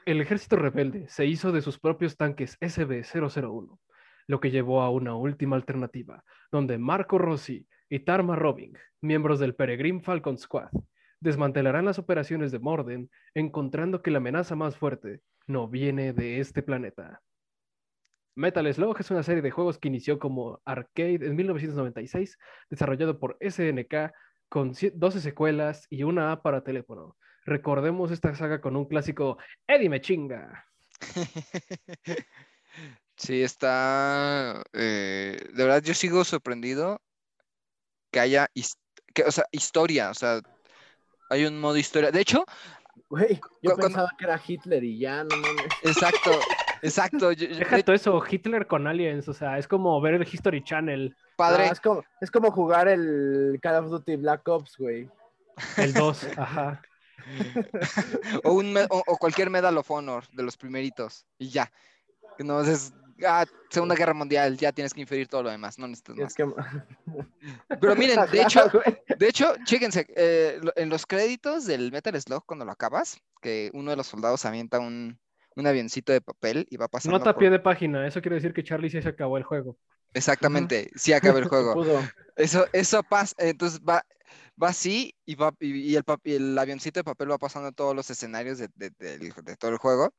El 0.04 0.20
ejército 0.20 0.56
rebelde 0.56 1.08
se 1.08 1.24
hizo 1.24 1.50
de 1.50 1.62
sus 1.62 1.78
propios 1.78 2.16
tanques 2.16 2.58
SB-001, 2.60 3.78
lo 4.26 4.40
que 4.40 4.50
llevó 4.50 4.82
a 4.82 4.90
una 4.90 5.14
última 5.14 5.56
alternativa, 5.56 6.24
donde 6.50 6.78
Marco 6.78 7.18
Rossi 7.18 7.66
y 7.88 8.00
Tarma 8.00 8.36
Robing, 8.36 8.76
miembros 9.00 9.38
del 9.38 9.54
Peregrine 9.54 10.00
Falcon 10.00 10.36
Squad, 10.38 10.70
desmantelarán 11.20 11.84
las 11.84 11.98
operaciones 11.98 12.52
de 12.52 12.58
Morden, 12.58 13.10
encontrando 13.34 14.02
que 14.02 14.10
la 14.10 14.18
amenaza 14.18 14.54
más 14.56 14.76
fuerte 14.76 15.20
no 15.46 15.68
viene 15.68 16.12
de 16.12 16.40
este 16.40 16.62
planeta. 16.62 17.20
Metal 18.36 18.72
Slug 18.72 19.00
es 19.00 19.10
una 19.10 19.22
serie 19.22 19.40
de 19.42 19.50
juegos 19.50 19.78
que 19.78 19.88
inició 19.88 20.18
como 20.18 20.60
arcade 20.66 21.14
en 21.26 21.36
1996, 21.36 22.36
desarrollado 22.68 23.18
por 23.18 23.36
SNK 23.40 24.12
con 24.48 24.74
sie- 24.74 24.92
12 24.94 25.20
secuelas 25.20 25.86
y 25.88 26.02
una 26.02 26.32
app 26.32 26.42
para 26.42 26.62
teléfono. 26.62 27.16
Recordemos 27.46 28.10
esta 28.10 28.34
saga 28.34 28.60
con 28.60 28.76
un 28.76 28.86
clásico 28.86 29.38
Eddie 29.66 29.88
me 29.88 30.00
chinga. 30.00 30.66
Sí, 33.16 33.42
está. 33.42 34.62
eh, 34.72 35.38
de 35.52 35.64
verdad, 35.64 35.82
yo 35.82 35.94
sigo 35.94 36.24
sorprendido 36.24 37.00
que 38.10 38.20
haya. 38.20 38.48
Que, 39.14 39.22
o 39.24 39.30
sea, 39.32 39.44
historia. 39.52 40.10
O 40.10 40.14
sea, 40.14 40.40
hay 41.30 41.44
un 41.46 41.58
modo 41.60 41.76
historia. 41.76 42.10
De 42.10 42.20
hecho, 42.20 42.44
Güey, 43.08 43.34
yo 43.62 43.70
cuando- 43.74 43.86
pensaba 43.86 44.10
que 44.18 44.24
era 44.24 44.40
Hitler 44.46 44.82
y 44.84 44.98
ya, 44.98 45.22
no 45.24 45.36
mames. 45.36 45.66
exacto. 45.82 46.30
exacto. 46.82 47.32
yo- 47.32 47.46
yo- 47.48 47.56
Deja 47.58 47.76
de- 47.76 47.82
todo 47.82 47.96
eso, 47.96 48.22
Hitler 48.28 48.66
con 48.66 48.86
aliens, 48.86 49.28
o 49.28 49.32
sea, 49.32 49.58
es 49.58 49.68
como 49.68 50.00
ver 50.00 50.14
el 50.14 50.22
History 50.30 50.62
Channel, 50.64 51.16
padre. 51.36 51.66
No, 51.66 51.72
es, 51.72 51.80
como, 51.80 52.04
es 52.20 52.30
como 52.30 52.50
jugar 52.50 52.88
el 52.88 53.58
Call 53.62 53.84
of 53.84 53.90
Duty 53.90 54.16
Black 54.16 54.46
Ops, 54.48 54.76
güey. 54.78 55.08
el 55.78 55.92
2, 55.94 56.26
ajá. 56.36 56.82
o, 58.44 58.52
un 58.52 58.76
o, 58.76 59.02
o 59.06 59.16
cualquier 59.16 59.50
Medal 59.50 59.78
of 59.78 59.90
Honor 59.90 60.24
de 60.32 60.42
los 60.42 60.56
primeritos. 60.56 61.24
Y 61.38 61.48
ya. 61.50 61.70
No 62.38 62.60
es 62.60 62.92
ah, 63.26 63.44
Segunda 63.70 63.94
Guerra 63.94 64.14
Mundial, 64.14 64.56
ya 64.56 64.72
tienes 64.72 64.92
que 64.94 65.00
inferir 65.00 65.28
todo 65.28 65.44
lo 65.44 65.50
demás. 65.50 65.78
No 65.78 65.86
necesitas 65.88 66.16
Y 66.16 66.20
más. 66.20 66.30
es 66.30 66.36
que... 66.36 66.44
Pero 67.80 67.96
miren, 67.96 68.18
de 68.30 68.42
hecho, 68.42 68.70
de 69.18 69.28
hecho, 69.28 69.54
chéquense, 69.64 70.06
eh, 70.16 70.60
en 70.76 70.88
los 70.88 71.06
créditos 71.06 71.66
del 71.66 71.92
Metal 71.92 72.20
Slug, 72.20 72.44
cuando 72.46 72.64
lo 72.64 72.72
acabas, 72.72 73.18
que 73.40 73.70
uno 73.74 73.90
de 73.90 73.96
los 73.96 74.06
soldados 74.06 74.44
avienta 74.44 74.78
un, 74.78 75.18
un 75.56 75.66
avioncito 75.66 76.12
de 76.12 76.20
papel 76.20 76.66
y 76.70 76.76
va 76.76 76.88
pasando. 76.88 77.18
Nota 77.18 77.30
a 77.30 77.32
por- 77.34 77.40
pie 77.40 77.50
de 77.50 77.58
página. 77.58 78.06
Eso 78.06 78.20
quiere 78.20 78.36
decir 78.36 78.52
que 78.52 78.64
Charlie 78.64 78.90
sí 78.90 79.00
se 79.00 79.08
acabó 79.08 79.36
el 79.38 79.44
juego. 79.44 79.76
Exactamente, 80.14 80.90
sí 80.96 81.12
acaba 81.12 81.38
el 81.38 81.46
juego. 81.46 81.74
pudo. 81.74 82.00
Eso, 82.36 82.66
eso 82.72 83.02
pasa, 83.02 83.34
entonces 83.38 83.80
va, 83.80 84.04
va 84.62 84.68
así 84.68 85.14
y, 85.24 85.34
va, 85.34 85.52
y, 85.60 85.92
y 85.92 85.96
el, 85.96 86.04
y 86.24 86.34
el 86.34 86.58
avioncito 86.58 87.00
de 87.00 87.04
papel 87.04 87.30
va 87.30 87.38
pasando 87.38 87.72
todos 87.72 87.94
los 87.94 88.10
escenarios 88.10 88.58
de, 88.58 88.68
de- 88.74 88.90
del- 88.98 89.32
de 89.42 89.56
todo 89.56 89.70
el 89.70 89.78
juego. 89.78 90.12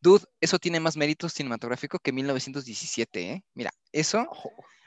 Dude, 0.00 0.24
eso 0.40 0.58
tiene 0.58 0.80
más 0.80 0.96
mérito 0.96 1.28
cinematográfico 1.28 1.98
que 1.98 2.12
1917, 2.12 3.30
¿eh? 3.32 3.44
Mira, 3.54 3.70
eso, 3.92 4.26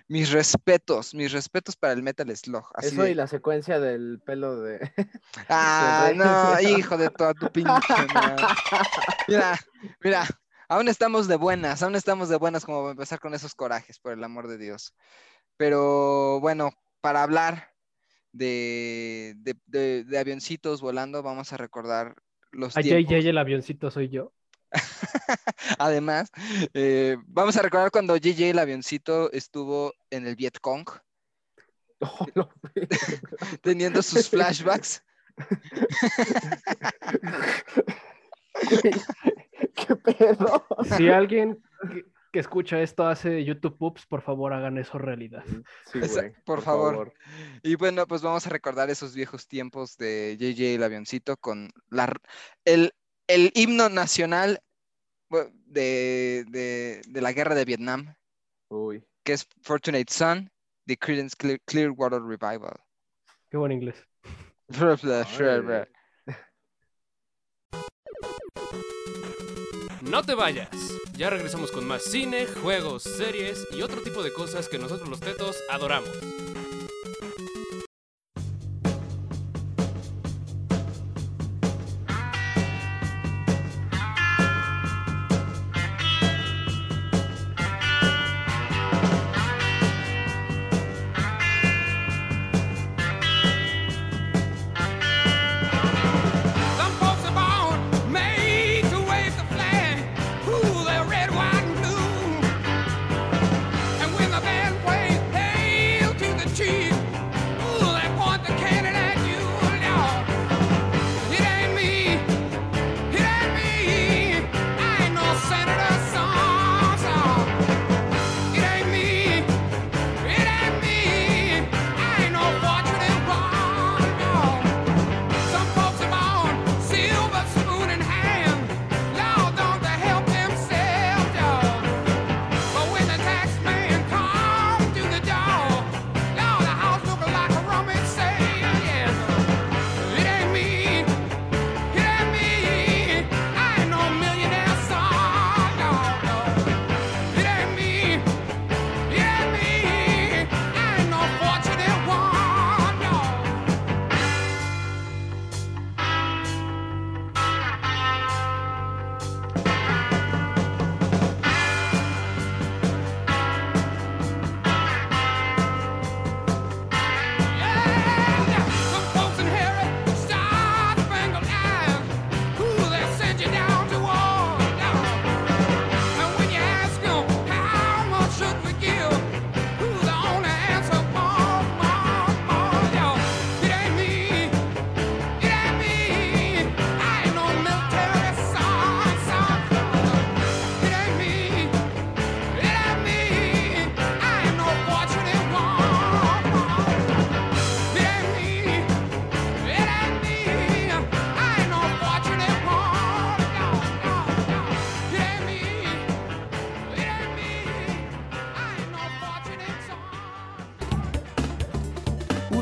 mis 0.07 0.31
respetos, 0.31 1.13
mis 1.15 1.31
respetos 1.31 1.75
para 1.75 1.93
el 1.93 2.03
Metal 2.03 2.35
Slug. 2.35 2.65
Así 2.73 2.95
Eso 2.95 3.03
de- 3.03 3.11
y 3.11 3.15
la 3.15 3.27
secuencia 3.27 3.79
del 3.79 4.21
pelo 4.25 4.61
de... 4.61 4.79
Ah, 5.49 6.11
no, 6.15 6.59
hijo 6.61 6.97
de 6.97 7.09
toda 7.09 7.33
tu 7.33 7.49
pinche 7.49 8.07
madre. 8.07 8.55
Mira, 9.27 9.57
mira, 10.03 10.25
aún 10.69 10.87
estamos 10.87 11.27
de 11.27 11.35
buenas, 11.35 11.83
aún 11.83 11.95
estamos 11.95 12.29
de 12.29 12.37
buenas 12.37 12.65
como 12.65 12.81
para 12.81 12.91
empezar 12.91 13.19
con 13.19 13.33
esos 13.33 13.55
corajes, 13.55 13.99
por 13.99 14.13
el 14.13 14.23
amor 14.23 14.47
de 14.47 14.57
Dios. 14.57 14.95
Pero 15.57 16.39
bueno, 16.41 16.71
para 17.01 17.23
hablar 17.23 17.73
de, 18.33 19.35
de, 19.39 19.55
de- 19.67 20.03
de 20.05 20.19
avioncitos 20.19 20.81
volando, 20.81 21.23
vamos 21.23 21.53
a 21.53 21.57
recordar 21.57 22.15
los 22.51 22.75
A 22.75 22.81
tiempos. 22.81 23.13
JJ 23.13 23.29
el 23.29 23.37
avioncito 23.39 23.89
soy 23.91 24.09
yo. 24.09 24.33
Además, 25.79 26.29
eh, 26.73 27.17
vamos 27.27 27.55
a 27.57 27.61
recordar 27.61 27.91
cuando 27.91 28.15
JJ 28.17 28.49
el 28.51 28.59
avioncito 28.59 29.31
estuvo 29.31 29.93
en 30.09 30.27
el 30.27 30.35
Vietcong, 30.35 30.85
Oh, 32.01 32.27
teniendo 33.61 34.01
sus 34.01 34.29
flashbacks. 34.29 35.01
¿Qué 39.75 39.95
pedo? 39.95 40.65
Si 40.97 41.09
alguien 41.09 41.61
que, 41.91 42.05
que 42.31 42.39
escucha 42.39 42.81
esto 42.81 43.07
hace 43.07 43.43
YouTube 43.43 43.77
Poops, 43.77 44.05
por 44.05 44.21
favor 44.21 44.53
hagan 44.53 44.77
eso 44.77 44.97
realidad. 44.97 45.43
Sí, 45.91 45.99
Esa- 45.99 46.21
güey, 46.21 46.33
por 46.45 46.61
favor. 46.61 47.13
Y 47.63 47.75
bueno, 47.75 48.05
pues 48.07 48.21
vamos 48.21 48.45
a 48.45 48.49
recordar 48.49 48.89
esos 48.89 49.15
viejos 49.15 49.47
tiempos 49.47 49.97
de 49.97 50.37
JJ 50.39 50.75
el 50.75 50.83
avioncito 50.83 51.37
con 51.37 51.71
la, 51.89 52.11
el, 52.65 52.93
el 53.27 53.51
himno 53.55 53.89
nacional 53.89 54.59
de, 55.65 56.45
de- 56.49 57.01
de 57.07 57.21
la 57.21 57.31
guerra 57.33 57.55
de 57.55 57.65
Vietnam, 57.65 58.15
Uy. 58.69 59.03
que 59.23 59.33
es 59.33 59.47
Fortunate 59.61 60.05
Son, 60.11 60.49
de 60.85 60.97
Creedence 60.97 61.35
Clear- 61.37 61.61
Clearwater 61.65 62.21
Revival. 62.21 62.75
Qué 63.49 63.57
buen 63.57 63.71
inglés. 63.71 63.95
No 70.01 70.23
te 70.23 70.35
vayas. 70.35 70.69
Ya 71.17 71.29
regresamos 71.29 71.71
con 71.71 71.87
más 71.87 72.03
cine, 72.03 72.45
juegos, 72.45 73.03
series 73.03 73.65
y 73.71 73.81
otro 73.81 74.01
tipo 74.01 74.21
de 74.21 74.31
cosas 74.33 74.67
que 74.69 74.77
nosotros 74.77 75.09
los 75.09 75.19
tetos 75.19 75.57
adoramos. 75.69 76.09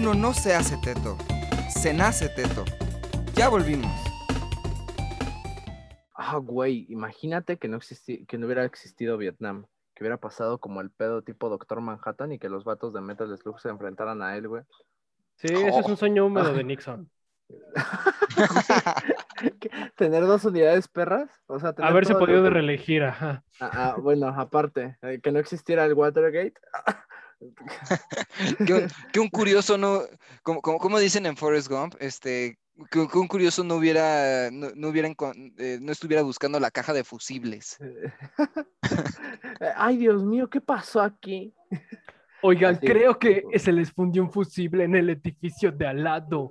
Uno 0.04 0.14
no 0.16 0.34
se 0.34 0.54
hace 0.54 0.76
teto, 0.84 1.18
se 1.70 1.94
nace 1.94 2.28
teto. 2.28 2.66
Ya 3.36 3.48
volvimos. 3.48 3.90
Ah, 6.14 6.36
güey, 6.44 6.86
imagínate 6.90 7.56
que 7.56 7.70
no, 7.70 7.78
existi- 7.78 8.28
que 8.28 8.38
no 8.38 8.48
hubiera 8.48 8.66
existido 8.66 9.18
Vietnam. 9.18 9.66
Que 9.96 10.04
hubiera 10.04 10.18
pasado 10.18 10.58
como 10.58 10.82
el 10.82 10.92
pedo 10.92 11.22
tipo 11.22 11.48
Doctor 11.48 11.80
Manhattan 11.80 12.34
y 12.34 12.40
que 12.40 12.50
los 12.50 12.66
vatos 12.66 12.92
de 12.94 13.00
Metal 13.00 13.34
Slug 13.38 13.62
se 13.62 13.70
enfrentaran 13.70 14.22
a 14.22 14.36
él, 14.36 14.50
güey. 14.50 14.64
Sí, 15.38 15.48
ese 15.54 15.80
es 15.80 15.86
un 15.86 15.96
sueño 15.96 16.26
húmedo 16.26 16.54
de 16.54 16.64
Nixon. 16.66 17.10
¿Tener 19.96 20.26
dos 20.26 20.44
unidades 20.44 20.90
perras? 20.90 21.30
O 21.48 21.62
sea, 21.62 21.72
tener 21.72 21.90
Haberse 21.90 22.16
podido 22.16 22.44
de 22.44 22.50
reelegir, 22.50 23.04
ajá. 23.06 23.46
Ah, 23.62 23.72
ah, 23.74 23.96
bueno, 24.02 24.28
aparte, 24.28 24.98
eh, 25.02 25.22
que 25.24 25.32
no 25.32 25.40
existiera 25.40 25.86
el 25.86 25.94
Watergate. 25.94 26.56
que, 28.66 28.74
un, 28.74 28.88
que 29.12 29.20
un 29.20 29.30
curioso 29.30 29.78
no, 29.78 30.02
como, 30.44 30.62
como, 30.62 30.78
como 30.80 31.00
dicen 31.00 31.26
en 31.26 31.38
Forrest 31.38 31.68
Gump, 31.70 31.96
este, 32.00 32.58
que, 32.92 33.08
que 33.08 33.18
un 33.18 33.28
curioso 33.28 33.64
no 33.64 33.76
hubiera, 33.76 34.50
no, 34.52 34.70
no 34.76 34.88
hubiera 34.90 35.08
eh, 35.58 35.78
no 35.82 35.92
estuviera 35.92 36.24
buscando 36.24 36.60
la 36.60 36.72
caja 36.72 36.94
de 36.94 37.04
fusibles. 37.04 37.78
Ay, 39.76 39.98
Dios 39.98 40.24
mío, 40.24 40.50
¿qué 40.50 40.60
pasó 40.62 41.02
aquí? 41.02 41.54
Oigan, 42.42 42.76
Así, 42.76 42.86
creo 42.88 43.18
que 43.18 43.44
se 43.58 43.72
les 43.72 43.92
fundió 43.92 44.22
un 44.24 44.32
fusible 44.32 44.84
en 44.84 44.96
el 44.96 45.10
edificio 45.10 45.72
de 45.72 45.88
al 45.88 46.04
lado. 46.04 46.50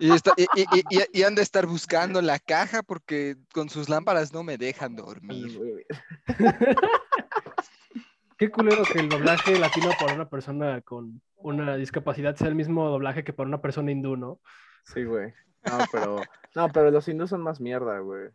Y, 0.00 0.10
está- 0.10 0.32
y, 0.36 0.42
y- 0.56 0.66
y- 0.72 0.84
y- 0.98 1.20
y 1.20 1.22
han 1.22 1.34
de 1.34 1.42
estar 1.42 1.66
buscando 1.66 2.20
la 2.22 2.38
caja 2.38 2.82
porque 2.82 3.36
con 3.52 3.68
sus 3.68 3.88
lámparas 3.88 4.32
no 4.32 4.42
me 4.42 4.56
dejan 4.58 4.96
dormir. 4.96 5.60
Qué 8.40 8.50
culero 8.50 8.84
que 8.90 9.00
el 9.00 9.10
doblaje 9.10 9.58
latino 9.58 9.90
para 10.00 10.14
una 10.14 10.30
persona 10.30 10.80
con 10.80 11.20
una 11.36 11.76
discapacidad 11.76 12.36
sea 12.36 12.48
el 12.48 12.54
mismo 12.54 12.88
doblaje 12.88 13.22
que 13.22 13.34
para 13.34 13.46
una 13.46 13.60
persona 13.60 13.92
hindú, 13.92 14.16
¿no? 14.16 14.40
Sí, 14.82 15.04
güey. 15.04 15.34
No, 15.62 15.78
pero, 15.92 16.22
no, 16.54 16.68
pero 16.72 16.90
los 16.90 17.06
hindús 17.06 17.28
son 17.28 17.42
más 17.42 17.60
mierda, 17.60 17.98
güey. 17.98 18.30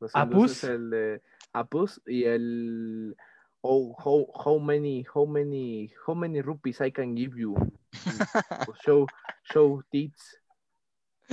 Los 0.00 0.10
Apus. 0.16 0.50
es 0.50 0.64
el 0.64 0.90
de 0.90 1.22
Apus 1.52 2.02
y 2.06 2.24
el 2.24 3.16
oh, 3.60 3.94
how, 4.04 4.26
how 4.34 4.58
many 4.58 5.06
how 5.14 5.24
many 5.24 5.92
how 6.04 6.16
many 6.16 6.42
rupees 6.42 6.80
I 6.80 6.90
can 6.90 7.14
give 7.16 7.38
you. 7.38 7.54
O 8.66 8.74
show 8.84 9.06
show 9.44 9.80
tits. 9.92 10.42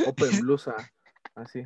Open 0.06 0.40
blusa. 0.42 0.76
Así. 1.34 1.66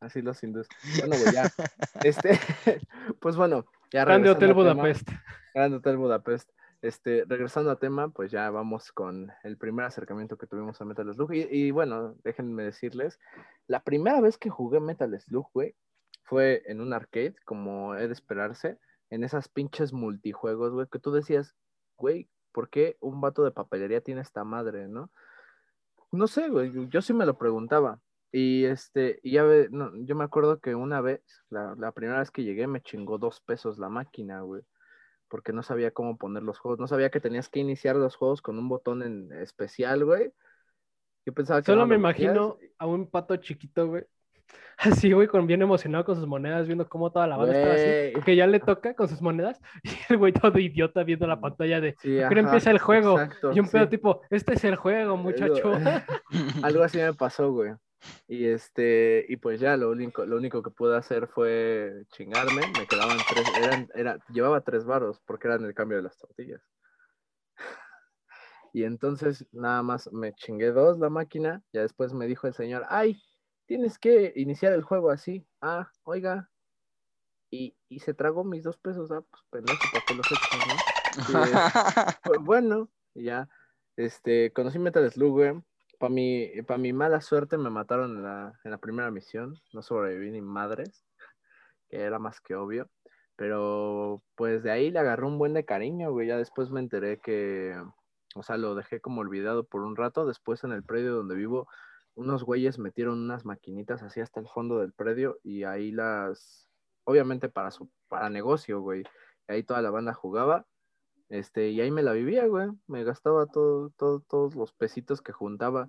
Así 0.00 0.22
los 0.22 0.42
hindús. 0.42 0.66
Bueno, 0.98 1.16
güey, 1.20 1.34
ya. 1.34 1.52
Este, 2.02 2.40
pues 3.20 3.36
bueno, 3.36 3.66
ya 3.92 4.06
Grande 4.06 4.30
Hotel 4.30 4.54
regresando 4.54 4.82
al 4.82 4.94
tema. 4.94 5.22
Grande 5.54 5.76
Hotel 5.76 5.96
Budapest. 5.96 6.50
Este, 6.82 7.24
regresando 7.26 7.70
a 7.70 7.78
tema, 7.78 8.10
pues 8.10 8.30
ya 8.30 8.50
vamos 8.50 8.92
con 8.92 9.30
el 9.42 9.56
primer 9.56 9.86
acercamiento 9.86 10.36
que 10.36 10.46
tuvimos 10.46 10.78
a 10.80 10.84
Metal 10.84 11.14
Slug. 11.14 11.32
Y, 11.32 11.70
bueno, 11.70 12.14
déjenme 12.24 12.64
decirles, 12.64 13.18
la 13.68 13.80
primera 13.82 14.20
vez 14.20 14.36
que 14.36 14.50
jugué 14.50 14.80
Metal 14.80 15.18
Slug, 15.18 15.46
güey, 15.54 15.74
fue 16.24 16.62
en 16.66 16.80
un 16.82 16.92
arcade, 16.92 17.36
como 17.46 17.94
es 17.94 18.08
de 18.08 18.12
esperarse, 18.12 18.78
en 19.08 19.24
esas 19.24 19.48
pinches 19.48 19.92
multijuegos, 19.94 20.72
güey, 20.72 20.86
que 20.90 20.98
tú 20.98 21.10
decías, 21.12 21.54
güey, 21.96 22.28
¿por 22.52 22.68
qué 22.68 22.96
un 23.00 23.20
vato 23.20 23.44
de 23.44 23.52
papelería 23.52 24.02
tiene 24.02 24.20
esta 24.20 24.44
madre, 24.44 24.88
no? 24.88 25.10
No 26.12 26.26
sé, 26.26 26.48
güey, 26.50 26.70
yo- 26.90 27.00
sí 27.02 27.14
me 27.14 27.26
lo 27.26 27.38
preguntaba. 27.38 28.00
Y 28.30 28.64
este, 28.64 29.20
ya 29.22 29.44
ve, 29.44 29.68
no, 29.70 29.92
yo 30.04 30.16
me 30.16 30.24
acuerdo 30.24 30.58
que 30.60 30.74
una 30.74 31.00
vez, 31.00 31.22
la 31.48 31.92
primera 31.92 32.18
vez 32.18 32.30
que 32.30 32.42
llegué, 32.42 32.66
me 32.66 32.82
chingó 32.82 33.16
dos 33.18 33.40
pesos 33.40 33.78
la 33.78 33.88
máquina, 33.88 34.40
güey 34.42 34.62
porque 35.28 35.52
no 35.52 35.62
sabía 35.62 35.90
cómo 35.92 36.16
poner 36.16 36.42
los 36.42 36.58
juegos. 36.58 36.78
No 36.78 36.86
sabía 36.86 37.10
que 37.10 37.20
tenías 37.20 37.48
que 37.48 37.60
iniciar 37.60 37.96
los 37.96 38.16
juegos 38.16 38.42
con 38.42 38.58
un 38.58 38.68
botón 38.68 39.02
en 39.02 39.32
especial, 39.32 40.04
güey. 40.04 40.32
Yo 41.26 41.32
pensaba 41.32 41.62
que 41.62 41.66
Solo 41.66 41.82
no 41.82 41.86
me 41.86 41.98
metías. 41.98 42.34
imagino 42.34 42.58
a 42.78 42.86
un 42.86 43.10
pato 43.10 43.36
chiquito, 43.36 43.88
güey. 43.88 44.04
Así, 44.78 45.12
güey, 45.12 45.26
con 45.28 45.46
bien 45.46 45.62
emocionado 45.62 46.04
con 46.04 46.16
sus 46.16 46.26
monedas, 46.26 46.66
viendo 46.66 46.86
cómo 46.88 47.10
toda 47.10 47.26
la 47.26 47.36
banda 47.36 47.54
estaba 47.54 47.74
así. 47.74 48.24
Que 48.24 48.36
ya 48.36 48.46
le 48.46 48.60
toca 48.60 48.94
con 48.94 49.08
sus 49.08 49.22
monedas. 49.22 49.60
Y 49.84 50.12
el 50.12 50.18
güey 50.18 50.32
todo 50.32 50.58
idiota 50.58 51.02
viendo 51.04 51.26
la 51.26 51.40
pantalla 51.40 51.80
de. 51.80 51.94
Sí, 52.00 52.18
Pero 52.28 52.40
empieza 52.40 52.70
el 52.70 52.78
juego. 52.78 53.20
exacto, 53.20 53.52
y 53.52 53.60
un 53.60 53.68
pedo 53.68 53.84
sí. 53.84 53.90
tipo, 53.90 54.20
este 54.30 54.54
es 54.54 54.64
el 54.64 54.76
juego, 54.76 55.16
muchacho. 55.16 55.72
Algo 56.62 56.82
así 56.82 56.98
me 56.98 57.14
pasó, 57.14 57.52
güey. 57.52 57.72
Y 58.26 58.46
este, 58.46 59.24
y 59.28 59.36
pues 59.36 59.60
ya 59.60 59.76
lo 59.76 59.90
único, 59.90 60.24
lo 60.26 60.36
único 60.36 60.62
que 60.62 60.70
pude 60.70 60.96
hacer 60.96 61.28
fue 61.28 62.04
chingarme. 62.12 62.68
Me 62.68 62.86
quedaban 62.86 63.24
tres, 63.26 63.48
eran, 63.48 63.88
era, 63.94 64.18
llevaba 64.32 64.62
tres 64.62 64.84
varos 64.84 65.20
porque 65.26 65.48
eran 65.48 65.64
el 65.64 65.74
cambio 65.74 65.98
de 65.98 66.04
las 66.04 66.16
tortillas. 66.18 66.62
Y 68.72 68.84
entonces 68.84 69.46
nada 69.52 69.82
más 69.82 70.12
me 70.12 70.34
chingué 70.34 70.72
dos 70.72 70.98
la 70.98 71.08
máquina. 71.10 71.62
Ya 71.72 71.82
después 71.82 72.12
me 72.12 72.26
dijo 72.26 72.46
el 72.46 72.54
señor, 72.54 72.84
ay, 72.88 73.22
tienes 73.66 73.98
que 73.98 74.32
iniciar 74.36 74.72
el 74.72 74.82
juego 74.82 75.10
así. 75.10 75.46
Ah, 75.60 75.90
oiga. 76.02 76.50
Y, 77.50 77.76
y 77.88 78.00
se 78.00 78.14
tragó 78.14 78.44
mis 78.44 78.64
dos 78.64 78.78
pesos. 78.78 79.10
Ah, 79.12 79.22
pues 79.30 79.42
pendejo, 79.50 79.88
¿para 79.88 80.04
qué 80.04 80.14
los 80.14 80.30
echas, 80.32 80.66
no? 80.66 80.84
Y, 81.26 81.62
pues, 82.24 82.40
bueno, 82.40 82.90
ya, 83.14 83.48
este, 83.96 84.52
conocí 84.52 84.78
Metal 84.78 85.08
Slug, 85.10 85.32
güey. 85.32 85.62
Para 85.98 86.12
mi, 86.12 86.50
pa' 86.66 86.78
mi 86.78 86.92
mala 86.92 87.20
suerte 87.20 87.58
me 87.58 87.70
mataron 87.70 88.16
en 88.16 88.22
la, 88.22 88.60
en 88.64 88.70
la 88.70 88.78
primera 88.78 89.10
misión. 89.10 89.54
No 89.72 89.82
sobreviví 89.82 90.30
ni 90.30 90.40
madres, 90.40 91.04
que 91.88 92.00
era 92.00 92.18
más 92.18 92.40
que 92.40 92.54
obvio. 92.54 92.90
Pero 93.36 94.22
pues 94.36 94.62
de 94.62 94.70
ahí 94.70 94.90
le 94.90 95.00
agarré 95.00 95.26
un 95.26 95.38
buen 95.38 95.54
de 95.54 95.64
cariño, 95.64 96.12
güey. 96.12 96.28
Ya 96.28 96.36
después 96.36 96.70
me 96.70 96.80
enteré 96.80 97.18
que, 97.20 97.74
o 98.34 98.42
sea, 98.42 98.56
lo 98.56 98.74
dejé 98.74 99.00
como 99.00 99.20
olvidado 99.20 99.64
por 99.64 99.82
un 99.82 99.96
rato. 99.96 100.26
Después 100.26 100.64
en 100.64 100.72
el 100.72 100.84
predio 100.84 101.14
donde 101.14 101.34
vivo, 101.34 101.68
unos 102.14 102.44
güeyes 102.44 102.78
metieron 102.78 103.18
unas 103.18 103.44
maquinitas 103.44 104.02
así 104.02 104.20
hasta 104.20 104.40
el 104.40 104.48
fondo 104.48 104.78
del 104.78 104.92
predio 104.92 105.38
y 105.42 105.64
ahí 105.64 105.90
las, 105.90 106.68
obviamente 107.04 107.48
para 107.48 107.70
su, 107.70 107.90
para 108.08 108.30
negocio, 108.30 108.80
güey. 108.80 109.02
Ahí 109.48 109.62
toda 109.64 109.82
la 109.82 109.90
banda 109.90 110.14
jugaba. 110.14 110.66
Este, 111.28 111.70
y 111.70 111.80
ahí 111.80 111.90
me 111.90 112.02
la 112.02 112.12
vivía, 112.12 112.46
güey. 112.46 112.68
Me 112.86 113.04
gastaba 113.04 113.46
todo, 113.46 113.90
todo, 113.96 114.20
todos 114.20 114.54
los 114.54 114.72
pesitos 114.72 115.22
que 115.22 115.32
juntaba. 115.32 115.88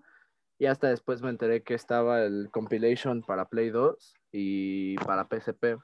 Y 0.57 0.67
hasta 0.67 0.87
después 0.87 1.21
me 1.21 1.29
enteré 1.29 1.63
que 1.63 1.73
estaba 1.73 2.23
el 2.23 2.49
compilation 2.51 3.21
para 3.21 3.45
Play 3.45 3.69
2 3.69 4.15
y 4.31 4.95
para 4.97 5.27
PSP. 5.27 5.77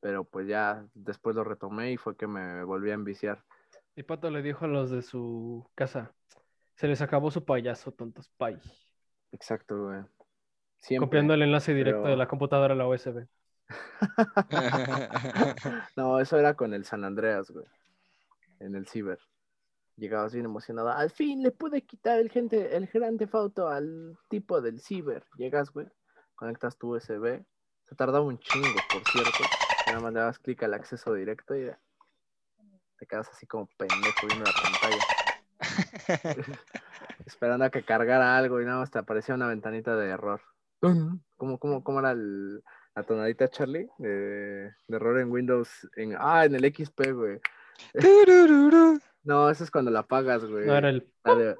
Pero 0.00 0.24
pues 0.24 0.48
ya 0.48 0.86
después 0.94 1.36
lo 1.36 1.44
retomé 1.44 1.92
y 1.92 1.96
fue 1.96 2.16
que 2.16 2.26
me 2.26 2.64
volví 2.64 2.90
a 2.90 2.94
enviciar. 2.94 3.44
Y 3.96 4.02
Pato 4.02 4.30
le 4.30 4.42
dijo 4.42 4.64
a 4.64 4.68
los 4.68 4.90
de 4.90 5.02
su 5.02 5.66
casa: 5.74 6.12
Se 6.74 6.88
les 6.88 7.00
acabó 7.00 7.30
su 7.30 7.44
payaso, 7.44 7.92
tontos 7.92 8.28
pay. 8.36 8.58
Exacto, 9.32 9.84
güey. 9.84 10.02
Siempre. 10.78 11.06
Copiando 11.06 11.34
el 11.34 11.42
enlace 11.42 11.72
directo 11.74 12.08
de 12.08 12.16
la 12.16 12.26
computadora 12.26 12.74
a 12.74 12.76
la 12.76 12.86
USB. 12.86 13.26
No, 15.96 16.20
eso 16.20 16.38
era 16.38 16.54
con 16.54 16.74
el 16.74 16.84
San 16.84 17.04
Andreas, 17.04 17.50
güey. 17.50 17.66
En 18.64 18.74
el 18.74 18.88
Ciber. 18.88 19.18
Llegabas 19.96 20.32
bien 20.32 20.46
emocionado. 20.46 20.88
Al 20.88 21.10
fin 21.10 21.42
le 21.42 21.50
pude 21.52 21.82
quitar 21.82 22.18
el 22.18 22.30
gente, 22.30 22.74
el 22.74 22.86
grande 22.86 23.26
foto 23.26 23.68
al 23.68 24.16
tipo 24.28 24.60
del 24.60 24.80
Ciber. 24.80 25.24
Llegas, 25.36 25.70
güey. 25.70 25.86
Conectas 26.34 26.78
tu 26.78 26.94
USB. 26.94 27.44
Se 27.88 27.94
tardaba 27.94 28.24
un 28.24 28.38
chingo, 28.38 28.80
por 28.80 29.04
cierto. 29.04 29.44
Nada 29.86 30.00
más 30.00 30.12
le 30.14 30.20
dabas 30.20 30.38
clic 30.38 30.62
al 30.62 30.74
acceso 30.74 31.12
directo 31.12 31.54
y. 31.54 31.70
Te 32.98 33.06
quedas 33.06 33.28
así 33.28 33.46
como 33.46 33.68
pendejo 33.76 34.26
viendo 34.26 34.46
la 34.46 34.52
pantalla. 34.52 35.04
Esperando 37.26 37.66
a 37.66 37.70
que 37.70 37.84
cargara 37.84 38.36
algo 38.36 38.60
y 38.60 38.64
nada 38.64 38.78
más 38.78 38.90
te 38.90 38.98
aparecía 38.98 39.34
una 39.34 39.48
ventanita 39.48 39.94
de 39.96 40.08
error. 40.08 40.40
¿Cómo, 40.80 41.58
cómo, 41.58 41.84
cómo 41.84 42.00
era 42.00 42.12
el- 42.12 42.62
la 42.94 43.02
tonadita, 43.02 43.48
Charlie? 43.48 43.88
De, 43.98 44.08
de 44.08 44.96
error 44.96 45.18
en 45.20 45.30
Windows. 45.30 45.88
En, 45.96 46.14
ah, 46.18 46.44
en 46.44 46.54
el 46.54 46.64
XP, 46.64 47.12
güey. 47.12 47.40
No, 49.22 49.50
eso 49.50 49.64
es 49.64 49.70
cuando 49.70 49.90
la 49.90 50.00
apagas, 50.00 50.44
güey. 50.44 50.66
No 50.66 50.76
era 50.76 50.90
el. 50.90 51.10
La 51.24 51.34
de- 51.34 51.56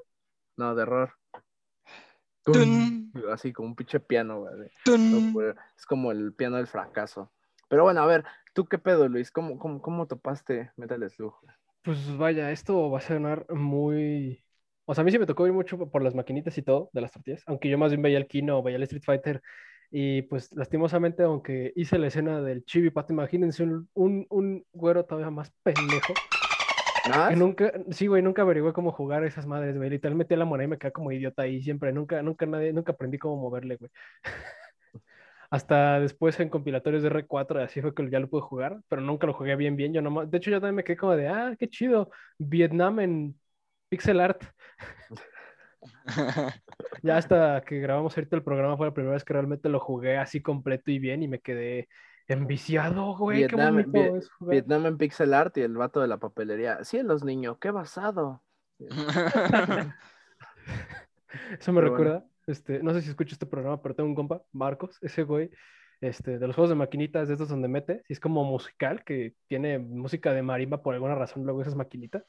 no, 0.57 0.75
de 0.75 0.83
error. 0.83 1.15
Tun, 2.45 3.11
Así 3.33 3.53
como 3.53 3.69
un 3.69 3.75
pinche 3.75 4.01
piano, 4.01 4.41
güey. 4.41 4.71
no, 4.87 5.41
es 5.77 5.87
como 5.87 6.13
el 6.13 6.35
piano 6.35 6.57
del 6.57 6.67
fracaso. 6.67 7.33
Pero 7.69 7.85
bueno, 7.85 8.03
a 8.03 8.07
ver, 8.07 8.25
¿tú 8.53 8.67
qué 8.67 8.79
pedo, 8.79 9.09
Luis? 9.09 9.31
¿Cómo, 9.31 9.59
cómo, 9.59 9.81
cómo 9.81 10.07
topaste 10.07 10.71
Metal 10.77 11.09
Slug? 11.09 11.35
Pues 11.83 12.17
vaya, 12.17 12.51
esto 12.51 12.91
va 12.91 12.99
a 12.99 13.03
sonar 13.03 13.47
muy. 13.51 14.45
O 14.85 14.95
sea, 14.95 15.03
a 15.03 15.05
mí 15.05 15.11
sí 15.11 15.19
me 15.19 15.27
tocó 15.27 15.47
ir 15.47 15.53
mucho 15.55 15.79
por 15.91 16.03
las 16.03 16.15
maquinitas 16.15 16.57
y 16.59 16.63
todo 16.63 16.91
de 16.93 17.01
las 17.01 17.13
tortillas, 17.13 17.43
aunque 17.47 17.71
yo 17.71 17.79
más 17.79 17.91
bien 17.91 18.03
veía 18.03 18.19
el 18.19 18.27
Kino 18.27 18.59
o 18.59 18.63
veía 18.63 18.77
el 18.77 18.83
Street 18.83 19.03
Fighter. 19.05 19.43
Y 19.97 20.23
pues 20.23 20.53
lastimosamente, 20.55 21.23
aunque 21.23 21.73
hice 21.77 21.99
la 21.99 22.09
escena 22.09 22.41
del 22.43 22.65
Chibi 22.65 22.91
Pato, 22.91 23.13
imagínense 23.13 23.63
un, 23.63 23.89
un, 23.95 24.27
un 24.31 24.67
güero 24.73 25.05
todavía 25.07 25.31
más 25.31 25.53
pendejo. 25.63 26.25
Nunca, 27.29 27.73
sí, 27.91 28.07
güey, 28.07 28.23
nunca 28.23 28.43
averigué 28.43 28.73
cómo 28.73 28.93
jugar 28.93 29.25
esas 29.25 29.47
madres, 29.47 29.77
güey. 29.77 29.89
Literal 29.91 30.15
metí 30.17 30.37
la 30.37 30.45
moneda 30.45 30.65
y 30.67 30.69
me 30.69 30.79
quedé 30.79 30.93
como 30.93 31.11
idiota 31.13 31.43
ahí 31.43 31.63
siempre. 31.63 31.93
Nunca, 31.93 32.23
nunca 32.23 32.45
nadie, 32.47 32.73
nunca 32.73 32.93
aprendí 32.93 33.19
cómo 33.19 33.37
moverle, 33.37 33.77
güey. 33.77 33.91
Hasta 35.51 36.01
después 36.01 36.39
en 36.41 36.49
compilatorios 36.51 37.03
de 37.03 37.09
R4, 37.09 37.61
así 37.63 37.81
fue 37.81 37.95
que 37.95 38.11
ya 38.11 38.19
lo 38.21 38.29
pude 38.29 38.43
jugar, 38.43 38.81
pero 38.89 39.03
nunca 39.03 39.27
lo 39.27 39.35
jugué 39.35 39.55
bien, 39.57 39.77
bien. 39.77 39.93
Yo 39.93 40.03
nomás, 40.03 40.31
de 40.31 40.39
hecho, 40.39 40.51
yo 40.51 40.61
también 40.61 40.77
me 40.77 40.85
quedé 40.85 40.97
como 40.97 41.17
de, 41.17 41.29
ah, 41.29 41.55
qué 41.59 41.69
chido, 41.69 42.11
Vietnam 42.39 43.01
en 43.01 43.41
pixel 43.89 44.21
art. 44.21 44.43
Ya 47.03 47.17
hasta 47.17 47.63
que 47.65 47.81
grabamos 47.81 48.17
ahorita 48.17 48.37
el 48.37 48.43
programa 48.45 48.77
fue 48.77 48.87
la 48.87 48.95
primera 48.95 49.15
vez 49.15 49.25
que 49.25 49.33
realmente 49.33 49.69
lo 49.69 49.81
jugué 49.81 50.17
así 50.19 50.41
completo 50.43 50.91
y 50.91 50.99
bien 50.99 51.23
y 51.23 51.29
me 51.29 51.41
quedé 51.41 51.89
enviciado, 52.29 53.17
güey. 53.17 53.47
Qué 53.47 53.57
Vietnam, 53.57 53.77
bonito 53.77 53.93
Vie- 53.93 54.17
es 54.17 54.31
jugar. 54.31 54.55
Vietnam 54.55 54.87
en 54.87 54.97
pixel 54.99 55.35
art 55.35 55.57
y 55.59 55.63
el 55.63 55.77
vato 55.77 56.01
de 56.01 56.09
la 56.09 56.19
papelería. 56.19 56.83
Cielos, 56.85 57.25
niño, 57.25 57.59
qué 57.59 57.71
basado. 57.71 58.43
Eso 61.59 61.73
me 61.73 61.81
Pero 61.81 61.91
bueno. 61.91 62.15
recuerda, 62.15 62.25
este, 62.47 62.83
no 62.83 62.93
sé 62.95 63.03
si 63.03 63.11
escucho 63.11 63.35
este 63.35 63.47
programa, 63.47 63.83
pero 63.83 63.95
tengo 63.95 64.09
un 64.09 64.15
compa, 64.15 64.43
Marcos, 64.53 64.99
ese 65.03 65.23
güey, 65.25 65.51
este, 66.01 66.39
de 66.39 66.47
los 66.47 66.55
juegos 66.57 66.71
de 66.71 66.77
maquinitas, 66.77 67.29
de 67.29 67.35
estos 67.35 67.49
donde 67.49 67.69
mete, 67.69 68.03
si 68.07 68.13
es 68.13 68.21
como 68.21 68.45
musical, 68.45 69.05
que 69.05 69.35
tiene 69.49 69.79
música 69.79 70.33
de 70.33 70.43
marimba 70.43 70.83
por 70.83 70.95
alguna 70.95 71.15
razón, 71.15 71.45
luego 71.45 71.63
esas 71.63 71.75
maquinitas, 71.75 72.25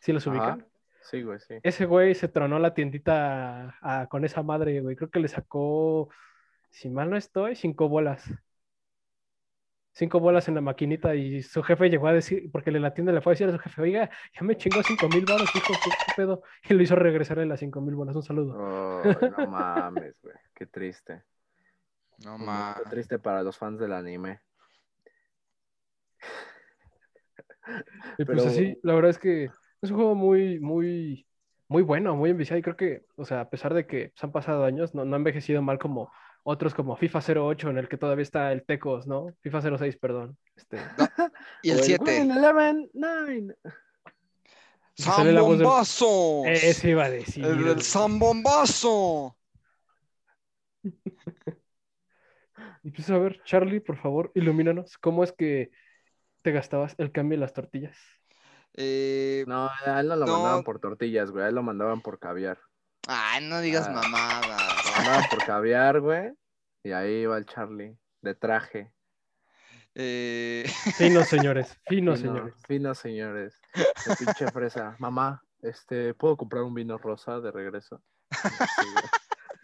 si 0.00 0.12
los 0.12 0.26
Ajá. 0.26 0.32
ubican. 0.32 0.66
Sí, 1.02 1.22
güey, 1.22 1.38
sí. 1.40 1.54
Ese 1.62 1.86
güey 1.86 2.14
se 2.14 2.28
tronó 2.28 2.58
la 2.58 2.74
tiendita 2.74 3.70
a- 3.80 4.02
a- 4.02 4.06
con 4.08 4.24
esa 4.24 4.42
madre, 4.42 4.80
güey, 4.80 4.96
creo 4.96 5.10
que 5.10 5.20
le 5.20 5.28
sacó, 5.28 6.08
si 6.70 6.90
mal 6.90 7.10
no 7.10 7.16
estoy, 7.16 7.56
cinco 7.56 7.88
bolas. 7.88 8.24
cinco 9.92 10.20
bolas 10.20 10.46
en 10.48 10.54
la 10.54 10.60
maquinita 10.60 11.14
y 11.16 11.42
su 11.42 11.62
jefe 11.62 11.90
llegó 11.90 12.06
a 12.06 12.12
decir, 12.12 12.48
porque 12.52 12.70
la 12.70 12.94
tienda 12.94 13.12
le 13.12 13.20
fue 13.20 13.32
a 13.32 13.34
decir 13.34 13.48
a 13.48 13.52
su 13.52 13.58
jefe, 13.58 13.82
oiga, 13.82 14.08
ya 14.32 14.42
me 14.42 14.56
chingó 14.56 14.82
cinco 14.82 15.08
mil 15.08 15.26
bolas, 15.26 15.54
hijo, 15.56 15.80
¿qué, 15.80 15.96
qué 15.96 16.12
pedo? 16.12 16.42
Y 16.70 16.74
lo 16.74 16.82
hizo 16.82 16.94
regresarle 16.96 17.44
las 17.44 17.60
cinco 17.60 17.80
mil 17.80 17.96
bolas. 17.96 18.14
Un 18.16 18.22
saludo. 18.22 18.54
Oh, 18.56 19.02
no 19.04 19.46
mames, 19.50 20.14
güey. 20.22 20.36
Qué 20.54 20.66
triste. 20.66 21.24
No 22.24 22.36
Qué 22.38 22.44
más. 22.44 22.82
triste 22.88 23.18
para 23.18 23.42
los 23.42 23.58
fans 23.58 23.78
del 23.80 23.92
anime. 23.92 24.40
Y 28.18 28.24
pues 28.24 28.38
Pero- 28.38 28.44
así, 28.44 28.78
la 28.82 28.94
verdad 28.94 29.10
es 29.10 29.18
que 29.18 29.50
es 29.82 29.90
un 29.90 29.96
juego 29.96 30.14
muy, 30.14 30.58
muy, 30.60 31.26
muy 31.68 31.82
bueno, 31.82 32.14
muy 32.16 32.30
enviciado. 32.30 32.58
Y 32.58 32.62
creo 32.62 32.76
que, 32.76 33.04
o 33.16 33.24
sea, 33.24 33.42
a 33.42 33.50
pesar 33.50 33.74
de 33.74 33.86
que 33.86 34.12
se 34.14 34.26
han 34.26 34.32
pasado 34.32 34.64
años, 34.64 34.94
no, 34.94 35.04
no 35.04 35.14
ha 35.14 35.18
envejecido 35.18 35.62
mal 35.62 35.78
como 35.78 36.10
otros 36.42 36.74
como 36.74 36.96
FIFA 36.96 37.20
08, 37.20 37.70
en 37.70 37.78
el 37.78 37.88
que 37.88 37.96
todavía 37.98 38.22
está 38.22 38.52
el 38.52 38.64
Tecos, 38.64 39.06
¿no? 39.06 39.34
FIFA 39.42 39.78
06, 39.78 39.96
perdón. 39.98 40.36
Este, 40.56 40.78
Y 41.62 41.70
O 41.70 41.74
el 41.74 41.80
7. 41.80 42.20
Win 42.20 42.30
Eleven, 42.30 42.90
nine. 42.94 43.54
y 44.96 45.02
sale 45.02 45.32
la 45.32 45.42
voz 45.42 45.58
del- 45.58 45.66
¡Zambombazo! 45.66 46.42
Eso 46.46 46.88
iba 46.88 47.04
a 47.04 47.10
decir. 47.10 47.44
El 47.44 47.64
del 47.64 47.82
Zambombazo. 47.82 49.36
Y 52.82 52.90
pues 52.92 53.10
a 53.10 53.18
ver, 53.18 53.42
Charlie, 53.44 53.80
por 53.80 53.98
favor, 53.98 54.32
ilumínanos. 54.34 54.96
¿Cómo 54.98 55.22
es 55.22 55.32
que 55.32 55.70
te 56.42 56.50
gastabas 56.52 56.94
el 56.98 57.12
cambio 57.12 57.36
de 57.36 57.42
las 57.42 57.52
tortillas? 57.52 57.96
Eh, 58.74 59.44
No, 59.46 59.68
a 59.84 60.00
él 60.00 60.08
no 60.08 60.16
lo 60.16 60.26
No. 60.26 60.32
mandaban 60.34 60.62
por 60.64 60.78
tortillas, 60.78 61.30
güey. 61.30 61.44
A 61.44 61.48
él 61.48 61.54
lo 61.54 61.62
mandaban 61.62 62.00
por 62.00 62.18
caviar. 62.18 62.58
Ay, 63.08 63.46
no 63.48 63.60
digas 63.60 63.88
Ah. 63.88 63.92
mamadas. 63.92 64.84
Lo 64.84 64.90
mandaban 64.96 65.24
por 65.30 65.44
caviar, 65.44 66.00
güey. 66.00 66.32
Y 66.82 66.92
ahí 66.92 67.22
iba 67.22 67.36
el 67.36 67.46
Charlie, 67.46 67.96
de 68.22 68.34
traje. 68.34 68.92
Eh, 69.94 70.64
Finos, 70.96 71.26
señores, 71.28 71.76
finos, 71.88 72.20
Fino, 72.20 72.32
señores. 72.34 72.54
fino, 72.66 72.94
señores. 72.94 73.60
De 74.06 74.16
pinche 74.16 74.50
fresa. 74.50 74.96
Mamá, 74.98 75.42
este, 75.62 76.14
¿puedo 76.14 76.36
comprar 76.36 76.62
un 76.62 76.74
vino 76.74 76.96
rosa 76.96 77.40
de 77.40 77.50
regreso? 77.50 78.00
Sí, 78.30 78.86
güey. 78.92 79.04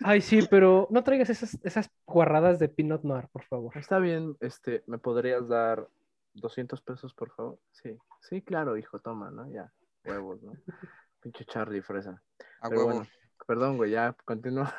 Ay, 0.04 0.20
sí, 0.20 0.46
pero 0.50 0.88
no 0.90 1.02
traigas 1.04 1.30
esas, 1.30 1.56
esas 1.62 1.90
guarradas 2.06 2.58
de 2.58 2.68
Pinot 2.68 3.02
Noir, 3.02 3.28
por 3.32 3.44
favor. 3.44 3.76
Está 3.78 3.98
bien, 3.98 4.36
este, 4.40 4.82
¿me 4.86 4.98
podrías 4.98 5.48
dar 5.48 5.88
200 6.36 6.80
pesos, 6.82 7.14
por 7.14 7.30
favor? 7.34 7.58
Sí, 7.72 7.96
sí, 8.22 8.42
claro, 8.42 8.76
hijo, 8.76 8.98
toma, 8.98 9.30
¿no? 9.30 9.50
Ya, 9.52 9.72
huevos, 10.04 10.42
¿no? 10.42 10.52
Pinche 11.20 11.44
Charlie 11.44 11.82
fresa. 11.82 12.22
a 12.60 12.68
Pero 12.68 12.84
huevo. 12.84 12.98
bueno, 12.98 13.10
perdón, 13.46 13.76
güey, 13.76 13.90
ya, 13.92 14.16
continúa. 14.24 14.74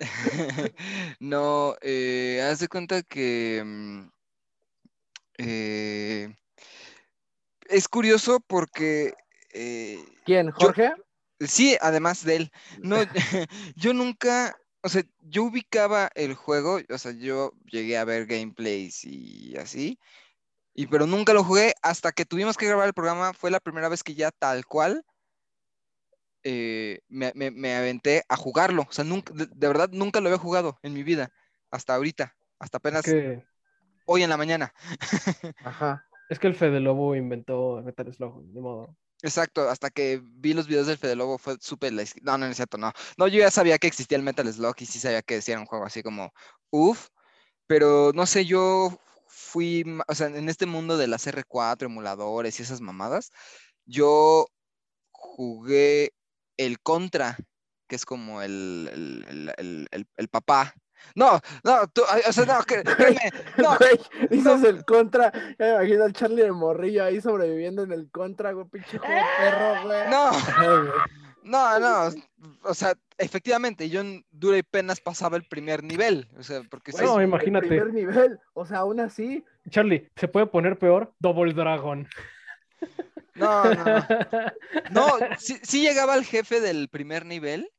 No, 1.20 1.76
eh, 1.82 2.40
haz 2.42 2.60
de 2.60 2.68
cuenta 2.68 3.02
que 3.02 3.62
mm, 3.64 4.08
eh, 5.38 6.34
es 7.68 7.88
curioso 7.88 8.40
porque 8.46 9.14
eh, 9.52 10.04
¿Quién, 10.24 10.50
Jorge? 10.50 10.94
sí, 11.40 11.76
además 11.80 12.24
de 12.24 12.36
él, 12.36 12.52
no, 12.82 12.96
yo 13.76 13.92
nunca, 13.94 14.56
o 14.82 14.88
sea, 14.88 15.02
yo 15.20 15.44
ubicaba 15.44 16.10
el 16.14 16.34
juego, 16.34 16.80
o 16.88 16.98
sea, 16.98 17.12
yo 17.12 17.52
llegué 17.70 17.98
a 17.98 18.04
ver 18.04 18.26
gameplays 18.26 19.04
y 19.04 19.56
así, 19.56 19.98
y 20.74 20.86
pero 20.86 21.06
nunca 21.06 21.32
lo 21.34 21.44
jugué 21.44 21.74
hasta 21.82 22.12
que 22.12 22.24
tuvimos 22.26 22.56
que 22.56 22.66
grabar 22.66 22.86
el 22.88 22.94
programa, 22.94 23.32
fue 23.34 23.50
la 23.50 23.60
primera 23.60 23.88
vez 23.88 24.02
que 24.04 24.14
ya 24.14 24.30
tal 24.30 24.66
cual 24.66 25.04
eh, 26.42 27.00
me, 27.08 27.32
me- 27.34 27.50
me 27.50 27.74
aventé 27.76 28.24
a 28.28 28.36
jugarlo, 28.36 28.82
o 28.88 28.92
sea, 28.92 29.04
nunca, 29.04 29.32
de, 29.34 29.46
de 29.46 29.68
verdad 29.68 29.90
nunca 29.92 30.20
lo 30.20 30.28
había 30.28 30.38
jugado 30.38 30.78
en 30.82 30.94
mi 30.94 31.02
vida, 31.02 31.30
hasta 31.70 31.94
ahorita, 31.94 32.36
hasta 32.58 32.78
apenas 32.78 33.16
hoy 34.06 34.22
en 34.24 34.30
la 34.30 34.36
mañana. 34.36 34.74
Ajá. 35.62 36.06
es 36.28 36.38
que 36.38 36.46
el 36.48 36.54
Fede 36.54 36.80
Lobo 36.80 37.14
inventó 37.16 37.80
Metal 37.82 38.12
Slug, 38.12 38.44
de 38.52 38.60
modo. 38.60 38.96
Exacto, 39.22 39.68
hasta 39.68 39.90
que 39.90 40.20
vi 40.24 40.54
los 40.54 40.66
videos 40.66 40.86
del 40.86 40.96
Fede 40.96 41.14
Lobo 41.14 41.36
fue 41.36 41.56
súper... 41.60 41.92
No, 41.92 42.02
no, 42.22 42.38
no 42.38 42.46
es 42.46 42.56
cierto, 42.56 42.78
no. 42.78 42.92
No, 43.18 43.28
yo 43.28 43.38
ya 43.40 43.50
sabía 43.50 43.78
que 43.78 43.86
existía 43.86 44.16
el 44.16 44.24
Metal 44.24 44.50
Slug 44.50 44.74
y 44.78 44.86
sí 44.86 44.98
sabía 44.98 45.20
que 45.22 45.34
decía 45.34 45.54
era 45.54 45.60
un 45.60 45.66
juego 45.66 45.84
así 45.84 46.02
como, 46.02 46.32
uff, 46.70 47.08
pero 47.66 48.12
no 48.14 48.26
sé, 48.26 48.46
yo 48.46 48.98
fui, 49.50 49.84
o 50.06 50.14
sea, 50.14 50.28
en 50.28 50.48
este 50.48 50.66
mundo 50.66 50.96
de 50.96 51.08
las 51.08 51.26
R4, 51.26 51.84
emuladores 51.86 52.58
y 52.58 52.62
esas 52.62 52.80
mamadas, 52.80 53.30
yo 53.84 54.46
jugué 55.10 56.12
el 56.56 56.80
Contra, 56.80 57.36
que 57.88 57.96
es 57.96 58.04
como 58.04 58.42
el, 58.42 59.24
el, 59.26 59.88
el- 60.16 60.28
papá. 60.28 60.72
No, 61.14 61.40
no, 61.64 61.88
tú, 61.88 62.02
o 62.28 62.32
sea, 62.32 62.44
no, 62.44 62.62
que- 62.62 62.82
créeme, 62.96 63.32
no, 63.56 63.76
Güey, 63.78 63.98
dices 64.30 64.62
el 64.64 64.84
contra. 64.84 65.32
Ya 65.58 65.66
me 65.66 65.70
imagino 65.76 66.04
al 66.04 66.12
Charlie 66.12 66.42
de 66.42 66.52
morrillo 66.52 67.04
ahí 67.04 67.20
sobreviviendo 67.20 67.82
en 67.82 67.92
el 67.92 68.10
contra, 68.10 68.52
güey, 68.52 68.66
pinche 68.68 68.98
juego 68.98 69.26
perro, 69.38 69.82
güey. 69.84 70.10
no. 70.10 70.30
No, 71.42 71.80
no, 71.80 72.12
o 72.64 72.74
sea, 72.74 72.94
efectivamente, 73.20 73.88
yo 73.88 74.00
en 74.00 74.24
dura 74.30 74.58
y 74.58 74.62
penas 74.62 75.00
pasaba 75.00 75.36
el 75.36 75.44
primer 75.44 75.84
nivel, 75.84 76.28
o 76.36 76.42
sea, 76.42 76.62
porque 76.70 76.90
sí, 76.92 76.98
Güey, 76.98 77.06
No, 77.08 77.18
el 77.20 77.24
imagínate. 77.24 77.68
primer 77.68 77.92
nivel, 77.92 78.38
o 78.54 78.66
sea, 78.66 78.78
aún 78.78 79.00
así. 79.00 79.44
Charlie, 79.68 80.08
¿se 80.16 80.26
puede 80.28 80.46
poner 80.46 80.78
peor? 80.78 81.14
Double 81.18 81.52
Dragon. 81.52 82.08
no, 83.34 83.74
no, 83.74 83.84
no, 83.84 84.06
no, 84.90 85.14
sí, 85.38 85.58
sí 85.62 85.82
llegaba 85.82 86.14
al 86.14 86.24
jefe 86.24 86.60
del 86.60 86.88
primer 86.88 87.24
nivel, 87.26 87.70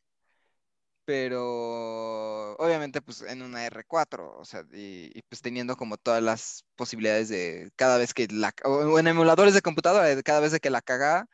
pero 1.06 2.54
obviamente 2.58 3.02
pues 3.02 3.22
en 3.24 3.42
una 3.42 3.66
R4, 3.66 4.38
o 4.38 4.46
sea, 4.46 4.64
y, 4.72 5.12
y, 5.18 5.22
pues 5.28 5.42
teniendo 5.42 5.76
como 5.76 5.98
todas 5.98 6.22
las 6.24 6.64
posibilidades 6.76 7.28
de 7.30 7.72
cada 7.76 7.98
vez 7.98 8.14
que 8.14 8.28
la, 8.32 8.54
o 8.64 8.98
en 9.00 9.08
emuladores 9.08 9.54
de 9.54 9.62
computadora, 9.62 10.06
de 10.06 10.24
cada 10.24 10.40
vez 10.40 10.52
de 10.52 10.60
que 10.60 10.70
la 10.70 10.82
cagaba, 10.82 11.22
r- 11.22 11.28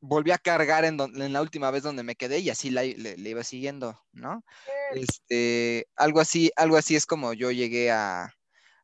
volví 0.00 0.30
a 0.32 0.38
cargar 0.38 0.84
en, 0.84 0.96
don- 0.96 1.20
en 1.20 1.32
la 1.32 1.42
última 1.42 1.70
vez 1.70 1.82
donde 1.82 2.02
me 2.02 2.16
quedé 2.16 2.38
y 2.40 2.50
así 2.50 2.70
la, 2.70 2.82
le, 2.82 3.16
le 3.16 3.30
iba 3.30 3.44
siguiendo, 3.44 3.98
¿no? 4.12 4.44
Este, 4.88 5.86
algo 5.96 6.20
así, 6.20 6.50
algo 6.56 6.76
así 6.76 6.96
es 6.96 7.06
como 7.06 7.32
yo 7.34 7.50
llegué 7.50 7.90
a, 7.90 8.24
a 8.24 8.32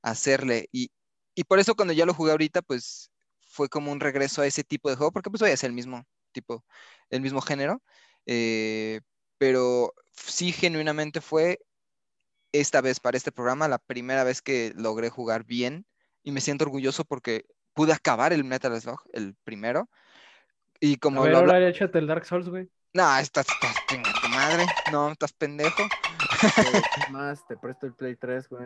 hacerle. 0.02 0.68
Y, 0.72 0.90
y 1.34 1.44
por 1.44 1.58
eso 1.58 1.74
cuando 1.74 1.94
ya 1.94 2.06
lo 2.06 2.14
jugué 2.14 2.32
ahorita, 2.32 2.62
pues 2.62 3.12
fue 3.40 3.68
como 3.68 3.92
un 3.92 4.00
regreso 4.00 4.42
a 4.42 4.46
ese 4.46 4.64
tipo 4.64 4.90
de 4.90 4.96
juego, 4.96 5.12
porque 5.12 5.30
pues 5.30 5.40
voy 5.40 5.50
a 5.50 5.54
hacer 5.54 5.68
el 5.70 5.74
mismo 5.76 6.04
tipo, 6.32 6.64
el 7.10 7.20
mismo 7.22 7.40
género. 7.40 7.82
eh, 8.26 9.00
pero 9.38 9.92
sí, 10.12 10.52
genuinamente 10.52 11.20
fue 11.20 11.58
esta 12.52 12.80
vez 12.80 13.00
para 13.00 13.16
este 13.16 13.32
programa 13.32 13.68
la 13.68 13.78
primera 13.78 14.24
vez 14.24 14.42
que 14.42 14.72
logré 14.76 15.10
jugar 15.10 15.44
bien 15.44 15.86
y 16.22 16.32
me 16.32 16.40
siento 16.40 16.64
orgulloso 16.64 17.04
porque 17.04 17.44
pude 17.74 17.92
acabar 17.92 18.32
el 18.32 18.44
Metal 18.44 18.78
Slug, 18.80 19.00
el 19.12 19.34
primero. 19.44 19.90
Y 20.80 20.94
A 20.94 20.98
como 21.00 21.22
ver, 21.22 21.32
lo 21.32 21.38
habla- 21.38 21.54
ahora 21.54 21.68
échate 21.68 21.98
el 21.98 22.06
Dark 22.06 22.24
Souls, 22.24 22.48
güey. 22.48 22.68
No, 22.94 23.16
estás, 23.18 23.46
estás, 23.48 23.76
chinga 23.88 24.10
tu 24.20 24.28
madre. 24.28 24.64
No, 24.90 25.10
estás 25.12 25.32
pendejo. 25.32 25.82
¿qué 26.40 26.82
más, 27.12 27.46
te 27.46 27.56
presto 27.56 27.86
el 27.86 27.94
Play 27.94 28.16
3, 28.16 28.48
güey. 28.48 28.64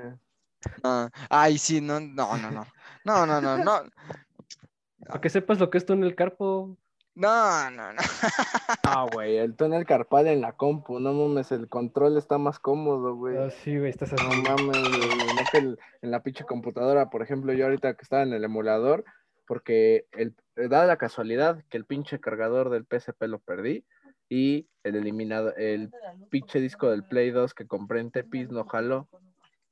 No. 0.85 1.09
Ay, 1.29 1.59
sí, 1.59 1.81
no, 1.81 1.99
no, 2.01 2.37
no, 2.37 2.51
no. 2.51 2.67
No, 3.05 3.27
no, 3.27 3.41
no, 3.41 3.59
no. 3.59 3.83
Para 5.07 5.21
que 5.21 5.31
sepas 5.31 5.59
lo 5.59 5.71
que 5.71 5.79
es 5.79 5.87
tú 5.87 5.95
en 5.95 6.05
el 6.05 6.15
carpo. 6.15 6.77
No, 7.15 7.71
no, 7.71 7.93
no. 7.93 8.01
Ah, 8.85 9.07
güey, 9.13 9.37
el 9.37 9.57
túnel 9.57 9.85
carpal 9.85 10.27
en 10.29 10.41
la 10.41 10.53
compu, 10.53 11.01
no 11.01 11.13
mames, 11.13 11.51
el 11.53 11.69
control 11.69 12.17
está 12.17 12.39
más 12.39 12.59
cómodo, 12.59 13.15
güey. 13.17 13.37
Ah, 13.37 13.51
sí, 13.51 13.77
güey, 13.79 13.91
estás. 13.91 14.13
No 14.13 14.37
mames, 14.37 14.93
güey, 14.93 15.33
no 15.33 15.49
que 15.49 15.59
el- 15.59 15.79
en 16.03 16.11
la 16.11 16.23
pinche 16.23 16.45
computadora, 16.45 17.11
por 17.11 17.23
ejemplo, 17.23 17.53
yo 17.53 17.65
ahorita 17.65 17.95
que 17.95 18.03
estaba 18.03 18.23
en 18.23 18.33
el 18.33 18.45
emulador, 18.45 19.05
porque 19.47 20.07
el, 20.13 20.35
da 20.69 20.87
la 20.87 20.97
casualidad 20.97 21.65
que 21.69 21.77
el 21.77 21.85
pinche 21.85 22.21
cargador 22.21 22.71
del 22.71 22.87
PSP 22.87 23.23
lo 23.25 23.39
perdí 23.39 23.85
y 24.29 24.69
el 24.85 24.95
eliminado, 24.97 25.55
el 25.57 25.91
pinche 26.31 26.61
disco 26.61 26.91
del 26.91 27.05
Play 27.05 27.31
2 27.31 27.53
que 27.53 27.67
compré 27.67 28.01
en 28.01 28.11
Tepis 28.11 28.51
no 28.51 28.65
jaló. 28.65 29.09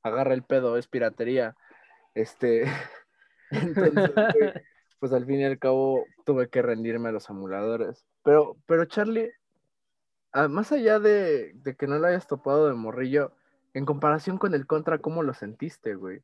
Agarra 0.03 0.33
el 0.33 0.43
pedo, 0.43 0.77
es 0.77 0.87
piratería. 0.87 1.55
Este, 2.13 2.65
entonces, 3.51 4.11
pues 4.99 5.13
al 5.13 5.25
fin 5.25 5.39
y 5.39 5.45
al 5.45 5.59
cabo 5.59 6.05
tuve 6.25 6.49
que 6.49 6.61
rendirme 6.61 7.09
a 7.09 7.13
los 7.13 7.29
emuladores. 7.29 8.05
Pero, 8.23 8.57
pero 8.65 8.85
Charlie, 8.85 9.31
ah, 10.33 10.47
más 10.47 10.71
allá 10.71 10.99
de, 10.99 11.53
de 11.53 11.75
que 11.75 11.87
no 11.87 11.97
lo 11.97 12.07
hayas 12.07 12.27
topado 12.27 12.67
de 12.67 12.73
morrillo, 12.73 13.33
en 13.73 13.85
comparación 13.85 14.37
con 14.37 14.53
el 14.53 14.67
contra, 14.67 14.99
¿cómo 14.99 15.23
lo 15.23 15.33
sentiste, 15.33 15.95
güey? 15.95 16.21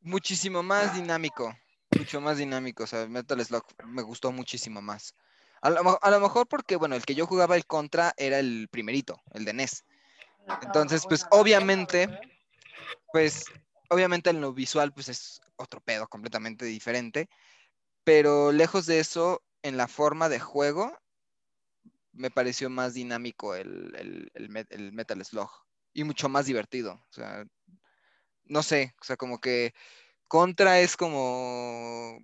Muchísimo 0.00 0.62
más 0.62 0.94
dinámico. 0.94 1.54
Mucho 1.96 2.20
más 2.20 2.38
dinámico. 2.38 2.84
O 2.84 2.86
sea, 2.86 3.06
Metal 3.06 3.42
Slug 3.44 3.64
me 3.86 4.02
gustó 4.02 4.32
muchísimo 4.32 4.82
más. 4.82 5.14
A 5.60 5.70
lo, 5.70 5.98
a 6.02 6.10
lo 6.10 6.20
mejor 6.20 6.46
porque, 6.46 6.76
bueno, 6.76 6.94
el 6.94 7.04
que 7.04 7.14
yo 7.14 7.26
jugaba 7.26 7.56
el 7.56 7.66
contra 7.66 8.14
era 8.16 8.38
el 8.38 8.68
primerito, 8.70 9.20
el 9.32 9.44
de 9.44 9.50
NES. 9.52 9.84
Entonces, 10.62 11.02
pues 11.08 11.26
obviamente, 11.30 12.08
pues 13.12 13.50
obviamente 13.90 14.30
en 14.30 14.40
lo 14.40 14.52
visual, 14.52 14.92
pues 14.92 15.08
es 15.08 15.40
otro 15.56 15.80
pedo 15.80 16.06
completamente 16.08 16.64
diferente. 16.64 17.28
Pero 18.04 18.52
lejos 18.52 18.86
de 18.86 19.00
eso, 19.00 19.42
en 19.62 19.76
la 19.76 19.88
forma 19.88 20.28
de 20.28 20.38
juego, 20.40 20.96
me 22.12 22.30
pareció 22.30 22.70
más 22.70 22.94
dinámico 22.94 23.54
el, 23.54 23.94
el- 23.96 24.30
el 24.34 24.48
Met- 24.50 24.70
el 24.70 24.92
Metal 24.92 25.22
Slug. 25.24 25.50
Y 25.92 26.04
mucho 26.04 26.28
más 26.28 26.46
divertido. 26.46 26.92
O 26.92 27.12
sea, 27.12 27.44
no 28.44 28.62
sé, 28.62 28.94
o 29.00 29.04
sea, 29.04 29.16
como 29.16 29.40
que 29.40 29.74
Contra 30.28 30.78
es 30.80 30.96
como, 30.96 32.18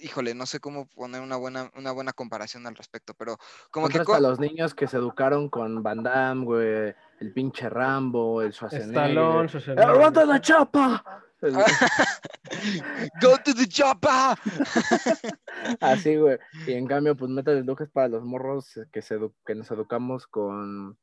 híjole, 0.00 0.34
no 0.34 0.46
sé 0.46 0.58
cómo 0.60 0.86
poner 0.88 1.20
una 1.22 1.36
buena, 1.36 1.70
una 1.76 1.92
buena 1.92 2.12
comparación 2.12 2.66
al 2.66 2.74
respecto, 2.74 3.14
pero 3.14 3.36
como 3.70 3.86
que... 3.88 3.98
Contras 3.98 4.06
co- 4.06 4.12
para 4.12 4.28
los 4.28 4.40
niños 4.40 4.74
que 4.74 4.86
se 4.88 4.96
educaron 4.96 5.48
con 5.48 5.82
Van 5.82 6.02
Damme, 6.02 6.44
güey, 6.44 6.94
el 7.20 7.32
pinche 7.32 7.68
Rambo, 7.68 8.42
el 8.42 8.52
Schwarzenegger. 8.52 8.90
Stallone, 9.10 9.44
¡Eh, 9.44 9.48
Schwarzenegger. 9.48 9.90
¡Aguanta 9.90 10.24
la 10.24 10.40
chapa! 10.40 11.22
Go 13.22 13.36
to 13.44 13.54
the 13.54 13.68
chopper. 13.68 14.36
Así, 15.80 16.16
güey. 16.16 16.36
Y 16.66 16.72
en 16.72 16.86
cambio, 16.88 17.16
pues 17.16 17.30
Metal 17.30 17.62
Slug 17.62 17.82
es 17.82 17.90
para 17.90 18.08
los 18.08 18.24
morros 18.24 18.80
que, 18.90 19.02
se 19.02 19.20
edu- 19.20 19.32
que 19.46 19.54
nos 19.54 19.70
educamos 19.70 20.26
con, 20.26 20.98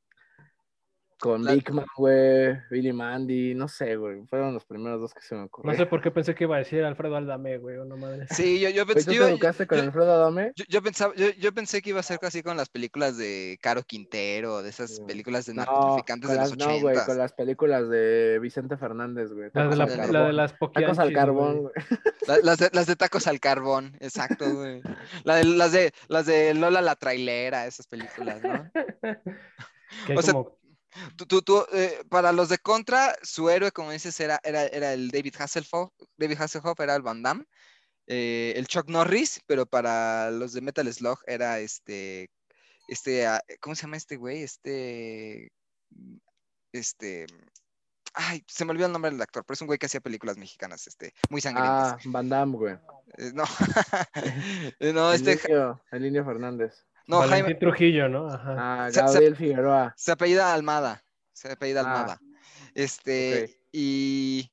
con 1.19 1.43
La- 1.45 1.55
güey, 1.95 2.57
Billy 2.69 2.91
Mandy, 2.91 3.55
no 3.55 3.67
sé, 3.67 3.95
güey. 3.95 4.25
Fueron 4.27 4.53
los 4.53 4.65
primeros 4.65 4.99
dos 4.99 5.13
que 5.13 5.21
se 5.21 5.33
me 5.35 5.41
No 5.41 5.45
ocurrieron. 5.47 5.77
sé 5.77 5.85
por 5.89 6.01
qué 6.01 6.11
pensé 6.11 6.35
que 6.35 6.43
iba 6.43 6.55
a 6.55 6.59
decir 6.59 6.83
Alfredo 6.83 7.15
Aldame, 7.15 7.57
güey, 7.57 7.77
una 7.77 7.95
madre. 7.95 8.27
Sí, 8.31 8.59
yo, 8.59 8.69
yo, 8.69 8.85
pensé, 8.85 9.05
¿Tú 9.05 9.11
te 9.11 9.17
yo- 9.17 9.27
educaste 9.29 9.65
con 9.65 9.77
yo- 9.77 9.83
Alfredo 9.85 10.11
Adame? 10.13 10.51
yo- 10.55 10.65
yo 10.67 10.81
pensaba, 10.83 11.13
yo, 11.15 11.29
yo 11.39 11.53
pensé 11.53 11.81
que 11.81 11.91
iba 11.91 11.99
a 12.01 12.03
ser 12.03 12.19
casi 12.19 12.43
con 12.43 12.57
las 12.57 12.69
películas 12.69 13.17
de 13.17 13.57
Caro 13.61 13.83
Quintero, 13.83 14.61
de 14.61 14.69
esas 14.69 14.97
Sí. 14.97 15.03
películas 15.07 15.45
de 15.45 15.53
No, 15.53 15.61
narcotraficantes 15.63 16.29
de 16.29 16.35
los 16.37 16.49
las, 16.49 16.57
no, 16.67 16.79
güey, 16.81 16.97
con 17.05 17.17
las 17.17 17.33
películas 17.33 17.89
de 17.89 18.39
Vicente 18.41 18.75
Fernández, 18.77 19.31
güey. 19.31 19.49
La 19.53 19.67
de, 19.67 19.75
la, 19.77 19.85
la 19.85 20.27
de 20.27 20.33
las 20.33 20.53
Tacos 20.59 20.99
al 20.99 21.13
carbón, 21.13 21.61
güey. 21.61 21.73
güey. 21.87 21.99
La- 22.27 22.39
las, 22.43 22.57
de, 22.57 22.69
las 22.73 22.87
de 22.87 22.95
tacos 22.95 23.27
al 23.27 23.39
carbón, 23.39 23.95
exacto, 23.99 24.45
güey. 24.53 24.81
La 25.23 25.35
de, 25.35 25.45
las, 25.45 25.71
de, 25.71 25.93
las 26.09 26.25
de 26.25 26.53
Lola 26.55 26.81
la 26.81 26.95
trailera, 26.95 27.67
esas 27.67 27.87
películas, 27.87 28.41
¿no? 28.43 28.69
Que 30.07 30.13
hay 30.13 30.17
O 30.17 30.21
sea, 30.21 30.33
como- 30.33 30.57
Tú, 31.15 31.25
tú- 31.25 31.41
tú, 31.41 31.65
eh, 31.73 32.03
para 32.09 32.31
los 32.31 32.49
de 32.49 32.57
Contra, 32.57 33.15
su 33.21 33.49
héroe, 33.49 33.71
como 33.71 33.91
dices, 33.91 34.19
era, 34.19 34.39
era, 34.43 34.65
era 34.67 34.93
el 34.93 35.09
David 35.09 35.35
Hasselhoff, 35.37 35.91
David 36.17 36.37
Hasselhoff 36.39 36.79
era 36.79 36.95
el 36.95 37.01
Van 37.01 37.21
Damme, 37.21 37.45
eh, 38.07 38.53
el 38.55 38.67
Chuck 38.67 38.89
Norris, 38.89 39.41
pero 39.45 39.65
para 39.65 40.31
los 40.31 40.53
de 40.53 40.61
Metal 40.61 40.91
Slug 40.93 41.19
era 41.27 41.59
este, 41.59 42.29
este, 42.87 43.25
ah, 43.27 43.41
¿cómo 43.59 43.75
se 43.75 43.83
llama 43.83 43.97
este 43.97 44.15
güey? 44.15 44.43
Este, 44.43 45.51
este, 46.71 47.25
ay, 48.13 48.43
se 48.47 48.63
me 48.65 48.71
olvidó 48.71 48.87
el 48.87 48.91
nombre 48.93 49.11
del 49.11 49.21
actor, 49.21 49.43
pero 49.45 49.55
es 49.55 49.61
un 49.61 49.67
güey 49.67 49.79
que 49.79 49.87
hacía 49.87 50.01
películas 50.01 50.37
mexicanas, 50.37 50.87
este, 50.87 51.13
muy 51.29 51.41
sangrientas. 51.41 51.93
Ah, 51.93 51.97
Van 52.05 52.29
Damme, 52.29 52.57
güey. 52.57 52.73
Eh, 53.17 53.31
no, 53.33 53.43
no, 54.93 55.13
el, 55.13 55.27
este, 55.27 55.51
el 55.91 56.01
niño 56.01 56.23
Fernández. 56.25 56.85
No, 57.07 57.19
Valentín 57.19 57.45
Jaime, 57.45 57.55
Trujillo, 57.55 58.09
¿no? 58.09 58.27
Ajá. 58.27 58.55
Ah, 58.57 58.89
Se- 58.91 58.99
se- 58.99 59.01
Gabriel 59.01 59.35
Figueroa. 59.35 59.93
Se 59.97 60.11
apellida 60.11 60.53
Almada. 60.53 61.03
Se 61.33 61.51
apellida 61.51 61.81
Ah, 61.81 61.85
Almada. 61.85 62.21
Este, 62.73 63.45
ok. 63.45 63.49
y, 63.71 64.51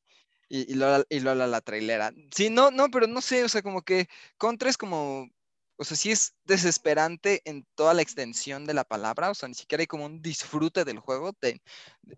y, 0.48 0.72
y 0.72 0.74
Lola, 0.74 1.04
y 1.08 1.20
Lola 1.20 1.46
la 1.46 1.60
trailera. 1.60 2.12
Sí, 2.34 2.50
no, 2.50 2.70
no, 2.70 2.88
pero 2.90 3.06
no 3.06 3.20
sé, 3.20 3.44
o 3.44 3.48
sea, 3.48 3.62
como 3.62 3.82
que 3.82 4.08
Contra 4.38 4.68
es 4.70 4.76
como, 4.76 5.28
o 5.76 5.84
sea, 5.84 5.96
sí 5.96 6.10
es 6.10 6.34
desesperante 6.44 7.42
en 7.44 7.66
toda 7.74 7.94
la 7.94 8.02
extensión 8.02 8.66
de 8.66 8.74
la 8.74 8.84
palabra, 8.84 9.30
o 9.30 9.34
sea, 9.34 9.48
ni 9.48 9.54
siquiera 9.54 9.82
hay 9.82 9.86
como 9.86 10.06
un 10.06 10.20
disfrute 10.22 10.84
del 10.84 10.98
juego, 10.98 11.32
te- 11.32 11.62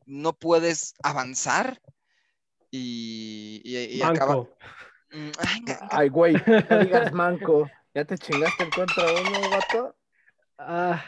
no 0.07 0.33
puedes 0.35 0.95
avanzar 1.03 1.81
y, 2.71 3.61
y, 3.65 3.77
y 3.77 4.03
acaba... 4.03 4.35
Manco. 4.35 4.57
Mm, 5.13 5.31
ay, 5.93 6.09
güey, 6.09 6.35
no 6.71 6.79
digas 6.79 7.13
manco. 7.15 7.71
¿Ya 7.95 8.05
te 8.05 8.19
chingaste 8.19 8.65
el 8.65 8.73
contra 8.73 9.13
uno, 9.13 9.49
vato? 9.49 9.95
Ah, 10.59 11.03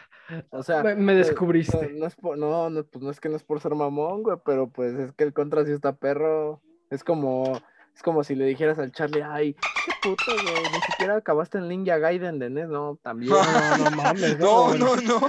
O 0.51 0.63
sea, 0.63 0.83
me, 0.83 0.95
me 0.97 1.13
no- 1.13 1.19
descubriste. 1.19 1.91
No, 1.93 2.01
no 2.01 2.07
es 2.07 2.17
por, 2.17 2.37
no, 2.39 2.69
no, 2.71 2.85
pues 2.85 3.05
no 3.05 3.11
es 3.11 3.21
que 3.21 3.29
no 3.29 3.37
es 3.37 3.45
por 3.45 3.61
ser 3.61 3.75
mamón, 3.75 4.23
güey, 4.23 4.37
pero 4.45 4.69
pues 4.69 4.95
es 4.95 5.13
que 5.13 5.25
el 5.25 5.33
contra 5.33 5.65
sí 5.65 5.73
está 5.73 5.95
perro. 5.95 6.61
Es 6.91 7.03
como, 7.05 7.59
es 7.95 8.03
como 8.03 8.23
si 8.25 8.35
le 8.35 8.45
dijeras 8.47 8.79
al 8.79 8.93
Charlie, 8.93 9.23
ay, 9.23 9.55
qué 9.55 9.93
puto, 10.03 10.23
güey, 10.27 10.63
ni 10.73 10.81
siquiera 10.91 11.17
acabaste 11.17 11.59
en 11.59 11.69
Ninja 11.69 11.99
Gaiden 11.99 12.39
de 12.39 12.49
NES, 12.51 12.69
no, 12.69 12.99
también. 13.03 13.33
No, 13.79 13.91
no 13.91 13.97
mames. 13.97 14.39
no, 14.39 14.67
güey. 14.69 14.79
no, 14.79 14.97
no. 14.97 15.21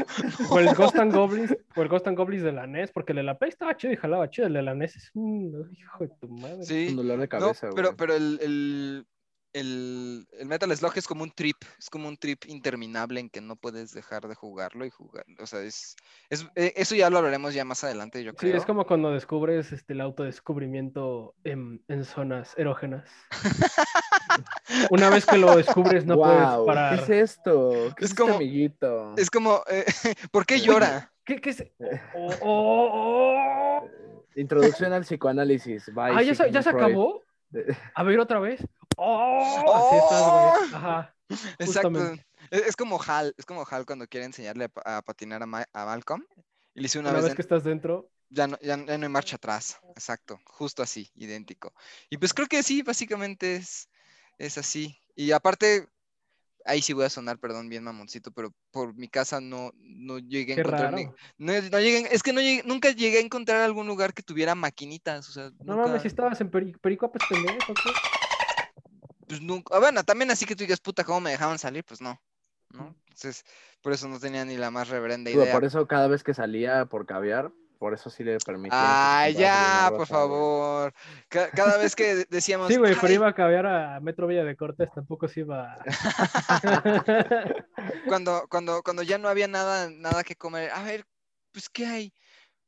O 0.51 0.59
el 0.59 0.73
Ghost 0.75 0.97
and 0.97 1.13
Goblins, 1.13 1.55
o 1.75 1.81
el 1.81 1.87
Ghost 1.89 2.07
and 2.07 2.17
Goblins 2.17 2.43
de 2.43 2.51
la 2.51 2.67
NES, 2.67 2.91
porque 2.91 3.13
el 3.13 3.17
de 3.17 3.23
la 3.23 3.37
Play 3.37 3.49
estaba 3.49 3.75
chido 3.77 3.93
y 3.93 3.97
jalaba 3.97 4.29
chido, 4.29 4.47
el 4.47 4.53
de 4.53 4.61
la 4.63 4.73
NES 4.75 4.95
es 4.95 5.11
un 5.15 5.69
hijo 5.75 6.03
de 6.03 6.11
tu 6.19 6.27
madre. 6.27 6.63
Sí. 6.63 6.87
Un 6.91 6.97
dolor 6.97 7.17
de 7.19 7.25
No, 7.25 7.29
cabeza, 7.29 7.69
pero, 7.75 7.89
güey. 7.89 7.97
pero 7.97 8.13
el, 8.15 8.39
el, 8.41 9.07
el, 9.59 10.27
el 10.39 10.45
Metal 10.47 10.75
Slug 10.75 10.93
es 10.97 11.07
como 11.07 11.23
un 11.23 11.31
trip, 11.31 11.57
es 11.79 11.89
como 11.89 12.07
un 12.07 12.17
trip 12.17 12.45
interminable 12.47 13.19
en 13.19 13.29
que 13.29 13.41
no 13.41 13.55
puedes 13.55 13.93
dejar 13.93 14.27
de 14.27 14.35
jugarlo 14.35 14.85
y 14.85 14.89
jugar. 14.89 15.25
O 15.39 15.45
sea, 15.47 15.61
es, 15.61 15.95
es 16.29 16.45
eh, 16.55 16.73
eso 16.75 16.95
ya 16.95 17.09
lo 17.09 17.17
hablaremos 17.17 17.53
ya 17.53 17.65
más 17.65 17.83
adelante, 17.83 18.23
yo 18.23 18.31
Sí, 18.31 18.37
creo. 18.37 18.57
es 18.57 18.65
como 18.65 18.85
cuando 18.85 19.11
descubres 19.11 19.71
este, 19.71 19.93
el 19.93 20.01
autodescubrimiento 20.01 21.33
en, 21.43 21.83
en 21.87 22.05
zonas 22.05 22.53
erógenas. 22.57 23.09
Una 24.91 25.09
vez 25.09 25.25
que 25.25 25.37
lo 25.37 25.55
descubres, 25.55 26.05
no 26.05 26.15
puedes 26.17 26.47
parar. 26.65 26.95
¿Qué 26.97 27.03
es 27.03 27.31
esto? 27.31 27.93
¿Qué 27.97 28.05
Es 28.05 28.11
es, 28.11 28.17
como- 28.17 28.31
este 28.33 28.43
amiguito? 28.43 29.13
Es 29.17 29.29
como, 29.29 29.61
eh, 29.69 29.85
¿por 30.31 30.45
qué 30.45 30.59
llora? 30.59 31.11
¿Qué, 31.25 31.41
qué 31.41 31.49
es? 31.51 31.63
Oh, 32.15 32.29
oh, 32.41 33.81
oh. 33.83 33.89
Introducción 34.35 34.93
al 34.93 35.01
psicoanálisis. 35.03 35.87
Bye, 35.93 36.13
Ah, 36.15 36.21
¿ya 36.21 36.35
se, 36.35 36.51
ya 36.51 36.61
se 36.61 36.69
acabó. 36.69 37.23
De- 37.49 37.77
A 37.95 38.03
ver 38.03 38.19
otra 38.19 38.39
vez. 38.39 38.61
Oh, 38.97 39.73
así 39.75 39.95
estás, 39.95 40.31
güey. 40.31 40.73
Ajá. 40.75 41.15
Exacto. 41.29 41.65
Justamente. 41.65 42.25
Es, 42.51 42.61
es 42.67 42.75
como 42.75 42.99
Hal, 43.05 43.33
es 43.37 43.45
como 43.45 43.65
Hal 43.69 43.85
cuando 43.85 44.07
quiere 44.07 44.25
enseñarle 44.25 44.65
a, 44.65 44.69
pa- 44.69 44.97
a 44.97 45.01
patinar 45.01 45.43
a, 45.43 45.45
Ma- 45.45 45.67
a 45.73 45.85
Malcolm. 45.85 46.23
Y 46.73 46.79
le 46.81 46.83
dice 46.83 46.99
una, 46.99 47.09
Una 47.09 47.17
vez, 47.17 47.23
vez 47.25 47.31
en- 47.31 47.35
que 47.35 47.41
estás 47.41 47.63
dentro. 47.63 48.09
ya, 48.29 48.47
no, 48.47 48.57
ya, 48.61 48.77
ya 48.85 48.97
no 48.97 49.03
hay 49.05 49.09
marcha 49.11 49.35
atrás. 49.35 49.79
Exacto, 49.95 50.39
justo 50.45 50.81
así, 50.83 51.11
idéntico. 51.15 51.73
Y 52.09 52.17
pues 52.17 52.33
creo 52.33 52.47
que 52.47 52.63
sí, 52.63 52.81
básicamente 52.81 53.55
es, 53.57 53.89
es 54.37 54.57
así. 54.57 54.99
Y 55.15 55.31
aparte, 55.31 55.87
ahí 56.67 56.81
sí 56.81 56.93
voy 56.93 57.05
a 57.05 57.09
sonar, 57.09 57.39
perdón, 57.39 57.69
bien 57.69 57.83
mamoncito, 57.83 58.31
pero 58.31 58.53
por 58.71 58.95
mi 58.95 59.07
casa 59.07 59.41
no, 59.41 59.71
no 59.75 60.19
llegué 60.19 60.53
a 60.53 60.55
encontrar 60.57 60.91
raro. 60.93 60.97
ni- 60.97 61.05
no, 61.45 61.53
no 61.69 61.79
llegué- 61.79 62.07
es 62.11 62.21
que 62.21 62.33
no 62.33 62.41
llegué- 62.41 62.63
nunca 62.65 62.91
llegué 62.91 63.17
a 63.17 63.21
encontrar 63.21 63.61
algún 63.61 63.87
lugar 63.87 64.13
que 64.13 64.21
tuviera 64.23 64.53
maquinitas. 64.53 65.27
O 65.29 65.31
sea, 65.31 65.49
No 65.59 65.75
nunca, 65.75 65.87
mames, 65.87 66.01
si 66.03 66.07
estabas 66.09 66.39
en 66.41 66.51
Peri- 66.51 66.77
Pericuapes 66.79 67.23
pendejo, 67.23 67.75
pues 69.27 69.41
nunca. 69.41 69.75
ah, 69.75 69.79
Bueno, 69.79 70.03
también 70.03 70.31
así 70.31 70.45
que 70.45 70.55
tú 70.55 70.63
digas, 70.63 70.79
puta, 70.79 71.03
¿cómo 71.03 71.21
me 71.21 71.31
dejaban 71.31 71.59
salir? 71.59 71.83
Pues 71.83 72.01
no. 72.01 72.21
¿no? 72.71 72.95
Entonces, 73.07 73.43
por 73.81 73.93
eso 73.93 74.07
no 74.07 74.19
tenía 74.19 74.45
ni 74.45 74.57
la 74.57 74.69
más 74.71 74.89
reverenda 74.89 75.31
idea. 75.31 75.53
por 75.53 75.63
eso 75.65 75.87
cada 75.87 76.07
vez 76.07 76.23
que 76.23 76.33
salía 76.33 76.85
por 76.85 77.05
caviar, 77.05 77.51
por 77.77 77.93
eso 77.93 78.09
sí 78.09 78.23
le 78.23 78.37
permitía. 78.39 79.19
Ay, 79.19 79.33
ya, 79.33 79.91
por 79.95 80.07
favor. 80.07 80.93
Ca- 81.29 81.49
cada 81.51 81.77
vez 81.77 81.95
que 81.95 82.15
de- 82.15 82.27
decíamos. 82.29 82.69
Sí, 82.71 82.77
güey, 82.77 82.95
pero 82.95 83.07
"Ay, 83.07 83.13
iba 83.15 83.27
a 83.27 83.33
caviar 83.33 83.65
a 83.65 83.99
Metro 83.99 84.27
Villa 84.27 84.43
de 84.43 84.55
Cortés, 84.55 84.89
tampoco 84.93 85.27
se 85.27 85.41
iba. 85.41 85.77
cuando, 88.07 88.47
cuando, 88.49 88.81
cuando 88.83 89.03
ya 89.03 89.17
no 89.17 89.29
había 89.29 89.47
nada, 89.47 89.89
nada 89.89 90.23
que 90.23 90.35
comer, 90.35 90.71
a 90.71 90.83
ver, 90.83 91.05
pues, 91.51 91.69
¿qué 91.69 91.85
hay? 91.85 92.13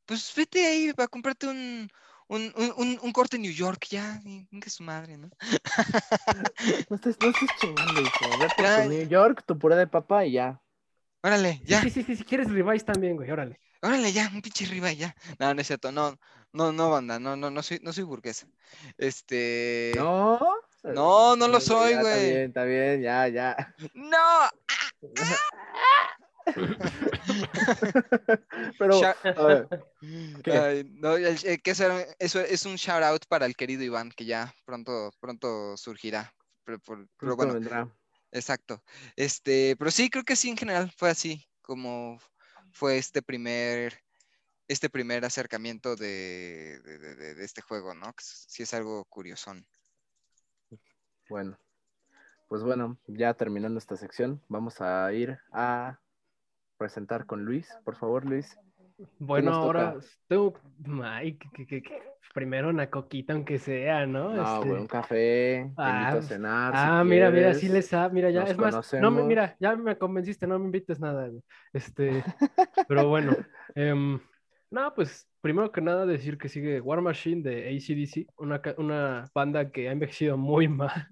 Pues 0.06 0.34
vete 0.36 0.66
ahí 0.66 0.92
a 0.98 1.08
comprarte 1.08 1.48
un, 1.48 1.90
un, 2.28 2.54
un, 2.78 3.00
un- 3.02 3.12
corte 3.12 3.36
en 3.36 3.44
New 3.44 3.52
York, 3.52 3.86
ya, 3.90 4.20
y 4.26 4.48
que 4.60 4.70
su 4.70 4.84
madre, 4.84 5.18
¿no? 5.18 5.30
No 6.90 6.96
estés, 6.96 7.22
no 7.22 7.30
estés 7.30 7.54
chingando, 7.56 8.02
hijo. 8.02 8.38
Ve 8.38 8.50
por 8.50 8.66
Ya, 8.66 8.84
tu 8.84 8.90
New 8.90 9.08
York, 9.08 9.44
tu 9.46 9.58
puré 9.58 9.76
de 9.76 9.88
papa 9.88 10.26
y 10.26 10.34
ya. 10.34 10.62
Órale, 11.22 11.62
ya, 11.66 11.82
Sí, 11.82 11.90
sí, 11.90 12.04
sí, 12.04 12.16
si 12.16 12.24
quieres 12.24 12.50
revise 12.50 12.86
también, 12.86 13.16
güey, 13.16 13.30
órale. 13.30 13.60
Órale, 13.82 14.12
ya, 14.12 14.30
un 14.34 14.42
pinche 14.42 14.66
arriba, 14.66 14.92
ya. 14.92 15.16
No, 15.40 15.54
no 15.54 15.62
es 15.62 15.68
cierto, 15.68 15.92
no, 15.92 16.18
no, 16.54 16.72
no, 16.72 16.90
banda, 16.90 17.20
no, 17.20 17.36
no, 17.36 17.50
no 17.50 17.64
soy, 17.64 17.80
no 17.82 17.94
soy 17.94 18.04
burguesa. 18.04 18.48
Este. 18.98 19.94
No. 19.96 20.40
No, 20.84 21.36
no 21.36 21.48
lo 21.50 21.60
soy, 21.60 21.92
Está 21.92 22.02
güey. 22.02 22.30
bien, 22.30 22.48
está 22.48 22.64
bien, 22.64 23.02
ya, 23.02 23.28
ya. 23.28 23.76
¡No! 23.94 24.50
Pero, 28.78 29.02
a 29.04 29.46
ver, 29.46 29.68
¿qué? 30.44 30.86
No, 30.94 31.16
el- 31.16 31.38
el- 31.46 31.62
que 31.62 31.72
eso, 31.72 32.40
es 32.40 32.66
un 32.66 32.76
shout 32.76 33.04
out 33.04 33.26
para 33.28 33.46
el 33.46 33.56
querido 33.56 33.84
Iván, 33.84 34.12
que 34.12 34.26
ya 34.26 34.54
pronto, 34.66 35.12
pronto 35.20 35.76
surgirá. 35.78 36.34
Pero, 36.64 36.80
por- 36.80 37.08
pero 37.18 37.36
bueno, 37.36 37.54
vendrá. 37.54 37.88
exacto. 38.32 38.84
Este, 39.16 39.76
pero 39.78 39.92
sí, 39.92 40.10
creo 40.10 40.24
que 40.24 40.36
sí, 40.36 40.50
en 40.50 40.58
general 40.58 40.92
fue 40.96 41.10
así, 41.10 41.46
como 41.62 42.20
fue 42.72 42.98
este 42.98 43.22
primer, 43.22 44.02
este 44.68 44.90
primer 44.90 45.26
acercamiento 45.26 45.96
de, 45.96 46.80
este 47.44 47.62
juego, 47.62 47.94
¿no? 47.94 48.14
Que 48.14 48.22
s- 48.22 48.46
sí 48.48 48.64
es 48.64 48.74
algo 48.74 49.06
curiosón. 49.06 49.66
Bueno, 51.30 51.58
pues 52.48 52.64
bueno, 52.64 52.98
ya 53.08 53.34
terminando 53.36 53.78
esta 53.78 53.96
sección, 53.96 54.42
vamos 54.48 54.82
a 54.82 55.12
ir 55.14 55.38
a 55.52 56.00
presentar 56.78 57.26
con 57.26 57.46
Luis. 57.46 57.70
Por 57.84 57.96
favor, 57.96 58.26
Luis. 58.26 58.58
Bueno, 59.18 59.54
ahora 59.54 59.94
toca? 59.94 60.06
tengo. 60.28 60.54
Ay, 61.04 61.38
que, 61.38 61.50
que- 61.52 61.68
que- 61.68 61.82
que- 61.82 62.02
primero 62.34 62.70
una 62.70 62.90
coquita, 62.92 63.34
aunque 63.34 63.58
sea, 63.58 64.06
¿no? 64.06 64.34
No, 64.34 64.56
Este, 64.58 64.70
güey, 64.70 64.82
un 64.82 64.88
café, 64.88 65.16
te 65.76 65.82
Ah, 65.82 66.00
invito 66.12 66.18
a 66.20 66.22
cenar. 66.22 66.74
si 66.74 66.80
Ah, 66.84 67.04
mira, 67.04 67.32
mira, 67.32 67.54
sí 67.56 67.68
les 67.70 67.88
sabe, 67.88 68.14
mira, 68.14 68.30
ya, 68.30 68.42
nos 68.42 68.52
es 68.52 68.58
más, 68.58 68.66
no, 68.74 68.78
me- 68.78 68.82
conocemos. 69.18 69.26
mira, 69.26 69.58
ya 69.60 69.76
me 69.76 69.98
convenciste, 69.98 70.46
no 70.46 70.60
me 70.60 70.66
invites 70.66 71.00
nada, 71.00 71.28
güey. 71.28 71.42
Este, 71.74 72.12
pero 72.88 73.08
bueno, 73.10 73.36
em, 73.76 74.20
No, 74.72 74.94
pues 74.94 75.28
primero 75.42 75.72
que 75.72 75.82
nada 75.82 76.06
decir 76.06 76.38
que 76.38 76.48
sigue 76.48 76.80
War 76.80 77.02
Machine 77.02 77.42
de 77.42 77.70
ACDC, 77.76 78.28
una, 78.38 78.62
una 78.78 79.26
banda 79.34 79.72
que 79.72 79.90
ha 79.90 79.92
envejecido 79.92 80.38
muy 80.38 80.68
mal, 80.68 81.08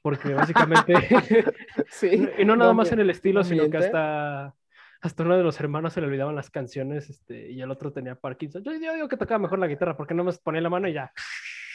porque 0.00 0.32
básicamente, 0.32 0.94
Sí. 1.88 2.08
y 2.38 2.44
no 2.46 2.56
nada 2.56 2.72
más 2.72 2.88
mi- 2.88 2.94
en 2.94 3.00
el 3.00 3.10
estilo, 3.10 3.40
no 3.40 3.44
sino 3.44 3.64
que 3.64 3.68
miente. 3.68 3.86
hasta, 3.86 4.54
hasta 5.04 5.22
uno 5.22 5.36
de 5.36 5.42
los 5.42 5.60
hermanos 5.60 5.92
se 5.92 6.00
le 6.00 6.06
olvidaban 6.06 6.34
las 6.34 6.50
canciones 6.50 7.10
este, 7.10 7.50
y 7.52 7.60
el 7.60 7.70
otro 7.70 7.92
tenía 7.92 8.14
Parkinson. 8.14 8.62
Yo, 8.64 8.72
yo 8.72 8.94
digo 8.94 9.06
que 9.08 9.16
tocaba 9.18 9.38
mejor 9.38 9.58
la 9.58 9.66
guitarra, 9.66 9.96
porque 9.96 10.14
no 10.14 10.24
me 10.24 10.32
ponía 10.32 10.62
la 10.62 10.70
mano 10.70 10.88
y 10.88 10.94
ya. 10.94 11.12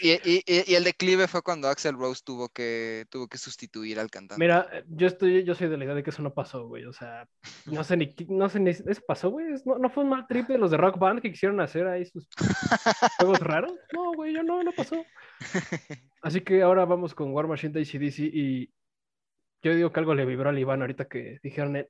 Y, 0.02 0.14
y- 0.28 0.44
y- 0.48 0.76
el 0.76 0.84
declive 0.86 1.28
fue 1.28 1.42
cuando 1.42 1.68
Axel 1.68 1.96
Rose 1.96 2.22
tuvo 2.26 2.48
que, 2.50 3.06
tuvo 3.10 3.28
que 3.28 3.38
sustituir 3.38 4.00
al 4.00 4.10
cantante. 4.10 4.40
Mira, 4.42 4.68
eh, 4.72 4.84
yo 4.88 5.08
estoy, 5.08 5.44
yo 5.44 5.54
soy 5.54 5.68
de 5.68 5.78
la 5.78 5.84
idea 5.84 5.94
de 5.94 6.04
que 6.04 6.10
eso 6.10 6.22
no 6.24 6.34
pasó, 6.34 6.68
güey. 6.68 6.86
O 6.86 6.94
sea, 6.94 7.28
no 7.66 7.84
sé 7.84 7.98
ni, 7.98 8.16
no 8.30 8.48
sé 8.50 8.60
ni, 8.62 8.70
eso 8.72 9.02
pasó, 9.06 9.30
güey. 9.30 9.46
No, 9.66 9.78
no 9.78 9.90
fue 9.90 10.04
un 10.04 10.10
mal 10.10 10.26
trip 10.26 10.48
de 10.48 10.58
los 10.58 10.72
de 10.72 10.78
Rock 10.78 10.98
Band 10.98 11.22
que 11.22 11.30
quisieron 11.32 11.60
hacer 11.62 11.86
ahí 11.86 12.06
sus 12.06 12.28
juegos 13.20 13.40
raros. 13.42 13.74
No, 13.94 14.14
güey, 14.14 14.34
yo 14.34 14.42
no, 14.42 14.64
no 14.64 14.72
pasó. 14.72 14.96
Así 16.24 16.42
que 16.42 16.62
ahora 16.64 16.86
vamos 16.86 17.14
con 17.14 17.32
War 17.34 17.48
Machine 17.48 17.74
de 17.74 17.82
ACDC 17.82 18.20
y 18.34 18.72
yo 19.62 19.76
digo 19.76 19.92
que 19.92 20.00
algo 20.00 20.16
le 20.16 20.26
vibró 20.26 20.50
al 20.50 20.58
Iván 20.60 20.82
ahorita 20.82 21.10
que 21.10 21.40
dijeron 21.44 21.76
el... 21.76 21.90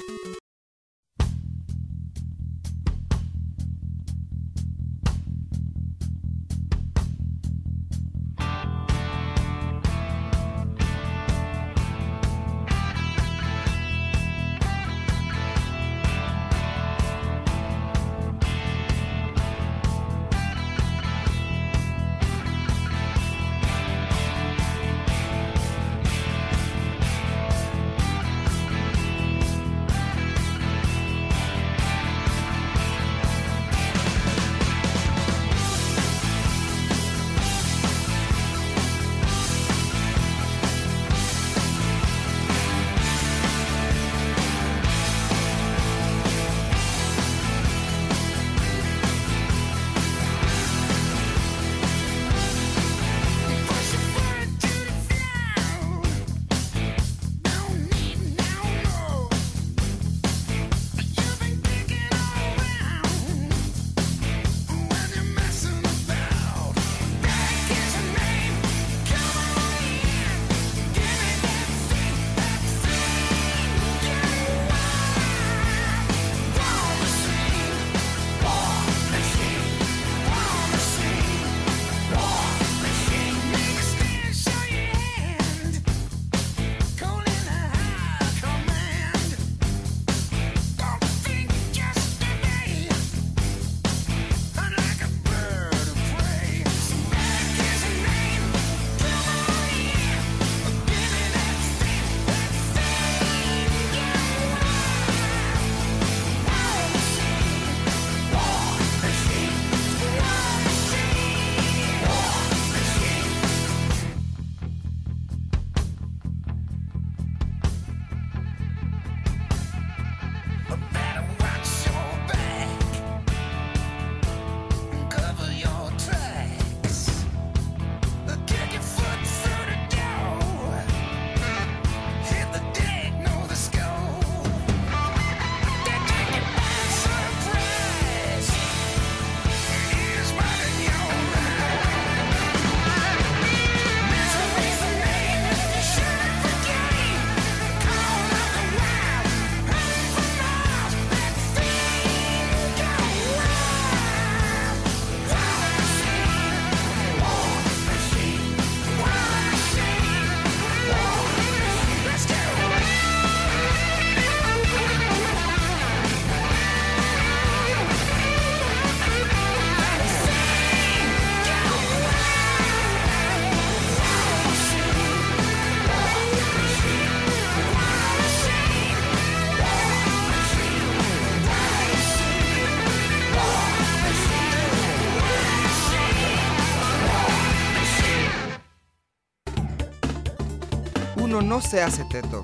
No 191.61 191.67
se 191.67 191.81
hace 191.81 192.03
teto, 192.05 192.43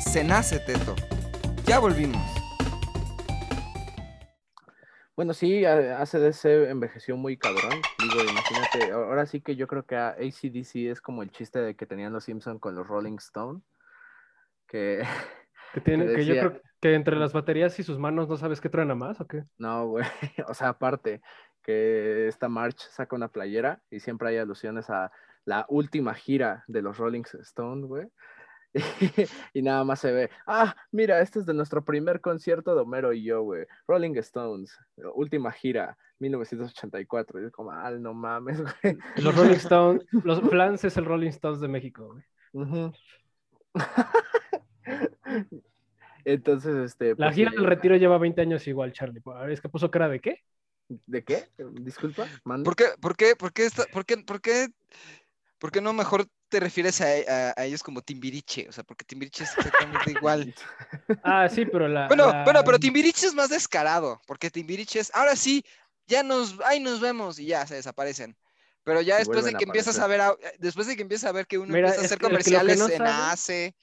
se 0.00 0.24
nace 0.24 0.58
teto. 0.58 0.94
Ya 1.66 1.78
volvimos. 1.78 2.22
Bueno, 5.14 5.34
sí, 5.34 5.64
ACDC 5.66 6.70
envejeció 6.70 7.16
muy 7.16 7.36
cabrón. 7.36 7.82
Digo, 7.98 8.22
imagínate, 8.22 8.92
ahora 8.92 9.26
sí 9.26 9.42
que 9.42 9.54
yo 9.56 9.66
creo 9.66 9.84
que 9.84 9.96
a 9.96 10.10
ACDC 10.10 10.76
es 10.90 11.02
como 11.02 11.22
el 11.22 11.30
chiste 11.30 11.60
de 11.60 11.76
que 11.76 11.84
tenían 11.84 12.12
los 12.14 12.24
Simpson 12.24 12.58
con 12.58 12.74
los 12.74 12.86
Rolling 12.86 13.16
Stone. 13.18 13.60
Que 14.66 15.02
Que, 15.74 15.80
tiene, 15.80 16.06
Que 16.06 16.14
que 16.14 16.24
yo 16.24 16.34
creo 16.34 16.62
que 16.80 16.94
entre 16.94 17.16
las 17.16 17.32
baterías 17.32 17.78
y 17.78 17.82
sus 17.82 17.98
manos 17.98 18.28
no 18.28 18.36
sabes 18.36 18.60
qué 18.60 18.68
truena 18.70 18.94
más 18.94 19.20
o 19.20 19.26
qué. 19.26 19.44
no, 19.58 19.88
güey. 19.88 20.04
O 20.48 20.54
sea, 20.54 20.70
aparte 20.70 21.20
que 21.62 22.28
esta 22.28 22.48
March 22.48 22.78
saca 22.78 23.16
una 23.16 23.28
playera 23.28 23.82
y 23.90 24.00
siempre 24.00 24.28
hay 24.28 24.38
alusiones 24.38 24.88
a 24.88 25.10
la 25.44 25.66
última 25.68 26.14
gira 26.14 26.64
de 26.66 26.80
los 26.80 26.96
Rolling 26.96 27.24
Stone, 27.42 27.86
güey. 27.86 28.08
Y, 29.54 29.62
nada 29.62 29.84
más 29.84 30.00
se 30.00 30.12
ve, 30.12 30.30
ah, 30.46 30.74
mira, 30.90 31.20
este 31.20 31.38
es 31.38 31.46
de 31.46 31.54
nuestro 31.54 31.84
primer 31.84 32.20
concierto 32.20 32.74
de 32.74 32.82
Homero 32.82 33.12
y 33.12 33.22
yo, 33.22 33.42
güey. 33.42 33.66
Rolling 33.86 34.16
Stones, 34.16 34.76
última 35.14 35.52
gira, 35.52 35.96
1984. 36.18 37.42
Y 37.42 37.46
es 37.46 37.52
como, 37.52 37.70
ah, 37.70 37.90
no 37.92 38.14
mames, 38.14 38.60
güey. 38.60 38.98
Los 39.16 39.36
Rolling 39.36 39.54
Stones, 39.64 40.04
los 40.10 40.40
Flans 40.40 40.84
es 40.84 40.96
el 40.96 41.04
Rolling 41.04 41.28
Stones 41.28 41.60
de 41.60 41.68
México, 41.68 42.12
güey. 42.12 42.24
Entonces, 46.24 46.74
este. 46.76 47.10
La 47.10 47.26
pues, 47.26 47.36
gira 47.36 47.50
del 47.50 47.64
retiro 47.64 47.96
lleva 47.96 48.18
20 48.18 48.40
años 48.40 48.66
igual, 48.66 48.92
Charlie. 48.92 49.22
Es 49.50 49.60
que 49.60 49.68
puso 49.68 49.90
cara 49.90 50.08
de 50.08 50.20
qué? 50.20 50.42
¿De 50.88 51.24
qué? 51.24 51.48
Disculpa, 51.80 52.26
manda. 52.44 52.64
¿Por 52.64 52.76
qué, 52.76 52.84
por 53.00 53.16
qué, 53.16 53.36
por 53.36 53.52
qué, 53.52 53.66
esta- 53.66 53.86
por 53.92 54.04
qué, 54.04 54.18
por 54.18 54.40
qué, 54.40 54.68
por 55.58 55.70
qué 55.72 55.80
no 55.80 55.92
mejor 55.92 56.26
te 56.48 56.60
refieres 56.60 57.00
a, 57.00 57.06
a- 57.06 57.54
a 57.56 57.64
ellos 57.64 57.82
como 57.82 58.02
Timbiriche? 58.02 58.68
O 58.68 58.72
sea, 58.72 58.84
porque 58.84 59.04
Timbiriche 59.04 59.44
es 59.44 59.56
exactamente 59.56 60.10
igual. 60.12 60.54
Ah, 61.22 61.48
sí, 61.48 61.64
pero 61.66 61.88
la. 61.88 62.08
Bueno, 62.08 62.26
la- 62.30 62.44
bueno, 62.44 62.62
pero 62.64 62.78
Timbiriche 62.78 63.26
es 63.26 63.34
más 63.34 63.48
descarado, 63.50 64.20
porque 64.26 64.50
Timbiriche 64.50 65.00
es, 65.00 65.10
ahora 65.14 65.36
sí, 65.36 65.64
ya 66.06 66.22
nos, 66.22 66.58
ahí 66.64 66.80
nos 66.80 67.00
vemos 67.00 67.38
y 67.38 67.46
ya 67.46 67.66
se 67.66 67.74
desaparecen. 67.74 68.36
Pero 68.84 69.00
ya 69.00 69.16
después 69.18 69.44
de 69.44 69.54
que 69.54 69.64
empiezas 69.64 69.98
a 69.98 70.06
ver, 70.06 70.20
a- 70.20 70.36
después 70.58 70.86
de 70.86 70.96
que 70.96 71.02
empiezas 71.02 71.28
a 71.30 71.32
ver 71.32 71.46
que 71.46 71.56
uno 71.58 71.72
Mira, 71.72 71.88
empieza 71.88 72.02
a 72.02 72.04
hacer 72.04 72.18
comerciales 72.18 72.78
no 72.78 72.88
en 72.88 72.98
sabe- 72.98 73.10
ACE, 73.10 73.74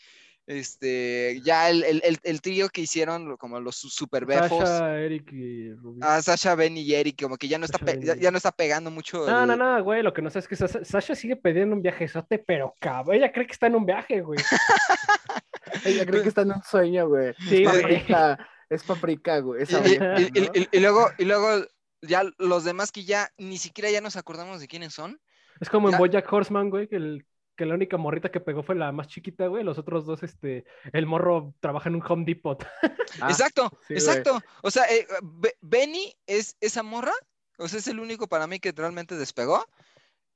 este, 0.59 1.39
ya 1.43 1.69
el, 1.69 1.83
el, 1.83 2.01
el, 2.03 2.17
el 2.23 2.41
trío 2.41 2.69
que 2.69 2.81
hicieron, 2.81 3.37
como 3.37 3.59
los 3.59 3.75
su- 3.77 3.89
super 3.89 4.25
befos, 4.25 4.67
Sasha, 4.67 4.99
Eric 4.99 5.31
y 5.31 5.73
Rubí. 5.73 5.99
a 6.03 6.21
Sasha, 6.21 6.55
Ben 6.55 6.75
y 6.77 6.93
Eric, 6.93 7.21
como 7.21 7.37
que 7.37 7.47
ya 7.47 7.57
no 7.57 7.65
está, 7.65 7.77
Sasha, 7.77 8.15
ya, 8.17 8.31
no 8.31 8.37
está 8.37 8.51
pegando 8.51 8.91
mucho. 8.91 9.25
No, 9.25 9.45
no, 9.45 9.53
el- 9.53 9.59
no, 9.59 9.83
güey, 9.83 10.03
lo 10.03 10.13
que 10.13 10.21
no 10.21 10.29
sé 10.29 10.39
es 10.39 10.47
que 10.47 10.55
Sasha, 10.55 10.83
Sasha 10.83 11.15
sigue 11.15 11.35
pidiendo 11.37 11.75
un 11.75 11.81
viajezote, 11.81 12.39
pero 12.39 12.73
cabrón, 12.79 13.15
ella 13.15 13.31
cree 13.31 13.45
que 13.47 13.53
está 13.53 13.67
en 13.67 13.75
un 13.75 13.85
viaje, 13.85 14.21
güey. 14.21 14.39
Ella 15.85 16.05
cree 16.05 16.21
que 16.21 16.29
está 16.29 16.41
en 16.41 16.51
un 16.51 16.63
sueño, 16.63 17.07
güey. 17.07 17.33
Sí, 17.47 17.63
es 17.63 17.69
güey. 17.69 17.81
paprika, 17.81 18.49
es 18.69 18.83
paprika, 18.83 19.39
güey. 19.39 19.61
Y, 19.61 19.63
Esa 19.63 19.79
y- 19.79 19.89
vieja, 19.89 20.19
y- 20.19 20.23
y- 20.33 20.41
¿no? 20.41 20.51
y- 20.53 20.69
y 20.71 20.79
luego, 20.79 21.07
y 21.17 21.25
luego 21.25 21.65
ya 22.01 22.23
los 22.37 22.63
demás 22.65 22.91
que 22.91 23.05
ya 23.05 23.29
ni 23.37 23.57
siquiera 23.57 23.89
ya 23.89 24.01
nos 24.01 24.15
acordamos 24.17 24.59
de 24.59 24.67
quiénes 24.67 24.93
son. 24.93 25.19
Es 25.59 25.69
como 25.69 25.89
en 25.89 25.97
Bojack 25.97 26.31
Horseman, 26.31 26.69
güey, 26.69 26.87
que, 26.87 26.95
el, 26.95 27.25
que 27.61 27.65
la 27.67 27.75
única 27.75 27.95
morrita 27.97 28.31
que 28.31 28.39
pegó 28.39 28.63
fue 28.63 28.73
la 28.73 28.91
más 28.91 29.07
chiquita, 29.07 29.45
güey. 29.45 29.63
Los 29.63 29.77
otros 29.77 30.07
dos, 30.07 30.23
este, 30.23 30.65
el 30.93 31.05
morro 31.05 31.53
trabaja 31.59 31.89
en 31.89 31.95
un 31.95 32.03
Home 32.07 32.25
Depot. 32.25 32.65
Ah, 33.21 33.29
exacto, 33.29 33.69
sí, 33.87 33.93
güey. 33.93 33.99
exacto. 33.99 34.41
O 34.63 34.71
sea, 34.71 34.85
eh, 34.85 35.05
Be- 35.21 35.55
Benny 35.61 36.15
es 36.25 36.55
esa 36.61 36.81
morra, 36.81 37.11
o 37.57 37.67
sea, 37.67 37.77
es 37.79 37.87
el 37.87 37.99
único 37.99 38.27
para 38.27 38.47
mí 38.47 38.59
que 38.59 38.71
realmente 38.71 39.15
despegó. 39.15 39.63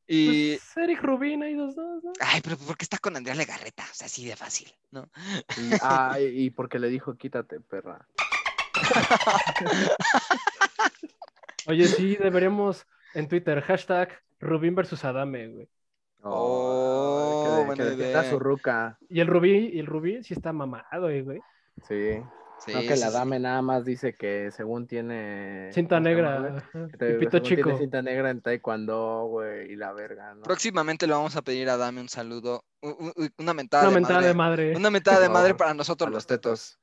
Y, 0.06 0.58
Pues, 0.58 0.78
Eric 0.78 1.02
Rubin, 1.02 1.42
ahí 1.42 1.56
dos, 1.56 1.74
dos, 1.76 2.04
¿no? 2.04 2.12
ay, 2.20 2.42
pero 2.44 2.58
¿por 2.58 2.78
qué 2.78 2.84
está 2.84 2.98
con 3.00 3.16
Andrea 3.16 3.34
Legarreta? 3.34 3.84
O 3.90 3.94
sea, 3.96 4.06
así 4.08 4.28
de 4.28 4.36
fácil, 4.36 4.72
¿no? 4.92 5.10
Y, 5.58 5.72
ah, 5.82 6.18
y 6.20 6.46
y 6.46 6.50
porque 6.52 6.78
le 6.78 6.90
dijo, 6.90 7.16
quítate, 7.16 7.60
perra. 7.62 8.06
Oye, 11.68 11.88
sí, 11.88 12.16
deberíamos 12.18 12.86
en 13.14 13.28
Twitter, 13.28 13.62
hashtag 13.62 14.22
Rubin 14.40 14.76
versus 14.76 15.04
Adame, 15.06 15.48
güey. 15.48 15.70
Oh, 16.32 17.66
que, 17.76 17.84
de- 17.84 17.96
buena 17.96 18.24
que 18.24 18.30
su 18.30 18.40
ruca. 18.40 18.98
Y 19.10 19.20
el 19.20 19.28
Rubí, 19.28 19.70
y 19.74 19.80
el 19.80 19.86
Rubí 19.86 20.24
sí 20.24 20.34
está 20.34 20.52
mamado, 20.54 21.10
eh, 21.10 21.22
güey. 21.22 21.40
Sí. 21.88 22.22
Sí, 22.58 22.72
no, 22.74 22.80
que 22.80 22.96
sí, 22.96 23.02
la 23.02 23.08
sí. 23.10 23.14
dame 23.14 23.38
nada 23.38 23.62
más 23.62 23.84
dice 23.84 24.16
que 24.16 24.50
según 24.50 24.88
tiene. 24.88 25.70
Cinta 25.74 25.98
¿cómo 25.98 26.08
se 26.08 26.16
llama, 26.16 26.40
negra. 26.74 27.16
y 27.16 27.20
pito 27.20 27.40
chico. 27.40 27.64
Tiene 27.64 27.80
cinta 27.80 28.02
negra 28.02 28.30
en 28.30 28.42
taekwondo, 28.42 29.26
güey, 29.28 29.74
y 29.74 29.76
la 29.76 29.92
verga, 29.92 30.34
¿no? 30.36 30.44
Próximamente 30.44 31.06
le 31.06 31.14
vamos 31.14 31.36
a 31.36 31.42
pedir 31.42 31.70
a 31.70 31.76
Dame 31.76 32.00
un 32.00 32.08
saludo, 32.08 32.64
una 33.38 33.54
mentada, 33.54 33.84
Una 33.84 33.90
de, 33.90 33.96
mentada 33.96 34.20
madre. 34.20 34.28
de 34.28 34.34
madre. 34.34 34.76
Una 34.78 34.90
mentada 34.90 35.20
de 35.20 35.30
madre 35.30 35.54
para 35.56 35.74
nosotros 35.74 36.10
los 36.10 36.16
los 36.16 36.28
tetos. 36.28 36.80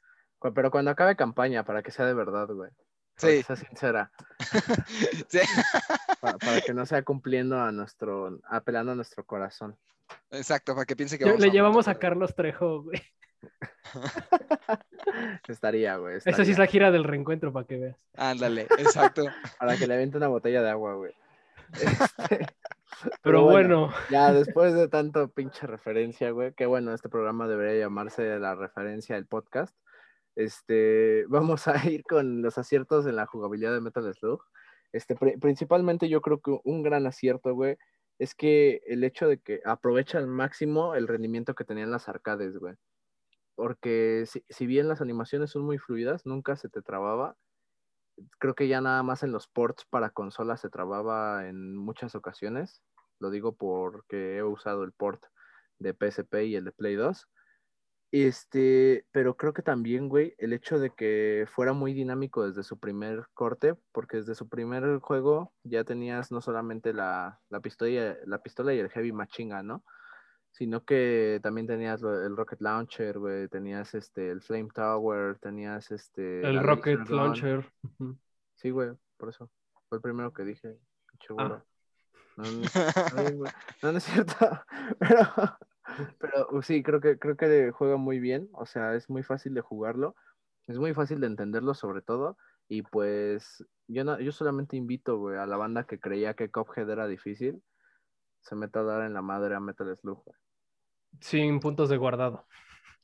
Pero 0.55 0.71
cuando 0.71 0.91
acabe 0.91 1.17
campaña, 1.17 1.65
para 1.65 1.83
que 1.83 1.91
sea 1.91 2.05
de 2.05 2.15
verdad, 2.15 2.49
güey. 2.49 2.71
Para 3.21 3.33
Sí, 3.33 3.39
que 3.39 3.43
sea 3.45 3.57
sincera. 3.57 4.11
sí, 5.29 5.41
Para, 6.21 6.61
que 6.65 6.75
no 6.75 6.87
sea 6.87 7.03
cumpliendo 7.03 7.61
a 7.61 7.73
nuestro. 7.73 8.39
apelando 8.49 8.93
a 8.93 8.95
nuestro 8.95 9.25
corazón. 9.25 9.77
exacto, 10.31 10.75
para 10.75 10.87
que 10.87 10.97
piense 10.97 11.19
que 11.19 11.25
vamos 11.25 11.41
Le 11.41 11.49
a 11.49 11.51
llevamos 11.51 11.89
a. 11.89 11.99
Carlos 11.99 12.35
Trejo, 12.35 12.83
güey. 12.83 13.03
Estaría, 15.49 15.97
güey. 15.97 16.17
Esa 16.25 16.45
sí 16.45 16.53
es 16.53 16.59
estaría. 16.59 16.59
la 16.59 16.67
gira 16.67 16.91
del 16.91 17.05
reencuentro, 17.05 17.53
para 17.53 17.67
que 17.67 17.79
veas. 17.79 17.97
Ándale, 18.17 18.63
exacto. 18.79 19.25
Para 19.59 19.77
que 19.77 19.87
le 19.87 19.95
aviente 19.95 20.17
una 20.17 20.29
botella 20.29 20.63
de 20.63 20.71
agua, 20.71 20.95
güey. 20.95 21.13
Este, 21.73 22.47
Pero 23.23 23.45
bueno, 23.45 23.93
Ya 24.11 24.33
después 24.33 24.75
de 24.75 24.89
tanto 24.89 25.29
pinche 25.29 25.67
referencia, 25.67 26.31
güey, 26.31 26.53
que 26.53 26.67
bueno, 26.67 26.95
este 26.95 27.09
programa 27.09 27.49
debería 27.49 27.81
llamarse 27.81 28.39
la 28.39 28.55
referencia 28.55 29.17
del 29.17 29.27
podcast. 29.27 29.75
Este, 30.37 31.27
vamos 31.29 31.69
a 31.69 31.75
ir 31.91 32.03
con 32.05 32.43
los 32.43 32.59
aciertos 32.59 33.07
en 33.07 33.17
la 33.17 33.27
jugabilidad 33.27 33.73
de 33.75 33.81
Metal 33.81 34.13
Slug. 34.15 34.43
Este, 34.93 35.15
pri- 35.17 35.39
principalmente 35.39 36.09
yo 36.09 36.21
creo 36.21 36.41
que 36.41 36.59
un 36.65 36.83
gran 36.83 37.07
acierto, 37.07 37.55
güey, 37.55 37.77
es 38.19 38.35
que 38.35 38.81
el 38.87 39.05
hecho 39.05 39.29
de 39.29 39.39
que 39.41 39.61
aprovecha 39.65 40.19
al 40.19 40.27
máximo 40.27 40.95
el 40.95 41.09
rendimiento 41.09 41.55
que 41.55 41.65
tenían 41.65 41.91
las 41.91 42.09
arcades, 42.09 42.57
güey. 42.59 42.75
Porque 43.55 44.25
si, 44.27 44.45
si 44.49 44.67
bien 44.67 44.89
las 44.89 45.01
animaciones 45.01 45.51
son 45.51 45.63
muy 45.65 45.79
fluidas, 45.79 46.27
nunca 46.27 46.57
se 46.57 46.69
te 46.69 46.83
trababa. 46.83 47.37
Creo 48.39 48.55
que 48.55 48.69
ya 48.69 48.81
nada 48.81 49.03
más 49.03 49.23
en 49.23 49.33
los 49.33 49.49
ports 49.49 49.85
para 49.89 50.11
consolas 50.11 50.61
se 50.61 50.69
trababa 50.71 51.49
en 51.49 51.77
muchas 51.77 52.15
ocasiones. 52.15 52.83
Lo 53.19 53.31
digo 53.31 53.55
porque 53.57 54.37
he 54.37 54.43
usado 54.43 54.85
el 54.85 54.93
port 54.93 55.25
de 55.79 55.95
PSP 55.95 56.47
y 56.47 56.57
el 56.57 56.65
de 56.65 56.73
Play 56.73 56.95
2. 56.97 57.29
Este, 58.15 59.07
pero 59.11 59.39
creo 59.39 59.55
que 59.55 59.63
también, 59.63 60.11
güey, 60.11 60.35
el 60.37 60.53
hecho 60.53 60.79
de 60.79 60.91
que 60.91 61.47
fuera 61.51 61.73
muy 61.73 61.95
dinámico 61.95 62.47
desde 62.47 62.63
su 62.63 62.79
primer 62.79 63.25
corte, 63.33 63.75
porque 63.91 64.19
desde 64.19 64.35
su 64.35 64.51
primer 64.51 64.99
juego 64.99 65.55
ya 65.65 65.83
tenías 65.85 66.31
no 66.31 66.43
solamente 66.43 66.93
la, 66.93 67.41
la 67.49 67.61
pistola, 67.61 68.17
la 68.27 68.43
pistola 68.43 68.75
y 68.75 68.81
el 68.81 68.91
heavy 68.91 69.13
machinga, 69.13 69.63
¿no? 69.63 69.83
Sino 70.51 70.85
que 70.85 71.41
también 71.43 71.67
tenías 71.67 72.03
lo- 72.03 72.23
el 72.23 72.37
rocket 72.37 72.61
launcher, 72.61 73.19
güey, 73.19 73.49
tenías 73.49 73.95
este, 73.95 74.29
el 74.31 74.43
flame 74.43 74.69
tower, 74.75 75.39
tenías 75.39 75.91
este... 75.91 76.43
el 76.47 76.63
Rocket 76.63 77.09
gun. 77.09 77.17
Launcher. 77.17 77.65
Sí, 78.57 78.69
güey, 78.69 78.91
por 79.17 79.31
eso. 79.31 79.51
Fue 79.89 79.97
el 79.97 80.03
primero 80.03 80.35
que 80.35 80.45
dije. 80.45 80.77
Ah. 81.39 81.63
No, 83.83 83.93
no 83.93 83.99
es 83.99 84.05
cierto. 84.05 84.35
Pero, 84.99 85.27
pero 86.19 86.49
uh, 86.51 86.63
sí, 86.63 86.83
creo 86.83 87.01
que, 87.01 87.19
creo 87.19 87.37
que 87.37 87.71
juega 87.73 87.97
muy 87.97 88.21
bien. 88.21 88.49
O 88.53 88.67
sea, 88.67 88.95
es 88.95 89.09
muy 89.11 89.23
fácil 89.23 89.55
de 89.55 89.61
jugarlo. 89.61 90.15
Es 90.67 90.79
muy 90.79 90.95
fácil 90.95 91.21
de 91.21 91.27
entenderlo, 91.27 91.75
sobre 91.75 92.03
todo. 92.03 92.37
Y 92.69 92.83
pues, 92.83 93.65
yo, 93.89 94.05
no, 94.05 94.19
yo 94.21 94.33
solamente 94.33 94.77
invito, 94.77 95.29
a 95.29 95.47
la 95.47 95.57
banda 95.57 95.85
que 95.85 95.99
creía 96.01 96.35
que 96.35 96.51
Cuphead 96.51 96.89
era 96.89 97.07
difícil. 97.07 97.63
Se 98.41 98.55
meta 98.55 98.81
a 98.81 98.85
dar 98.85 99.03
en 99.03 99.15
la 99.15 99.23
madre 99.23 99.55
a 99.55 99.61
Metal 99.61 99.97
Slug, 99.97 100.23
güey. 100.25 100.39
Sin 101.21 101.61
puntos 101.61 101.89
de 101.89 101.97
guardado. 101.97 102.47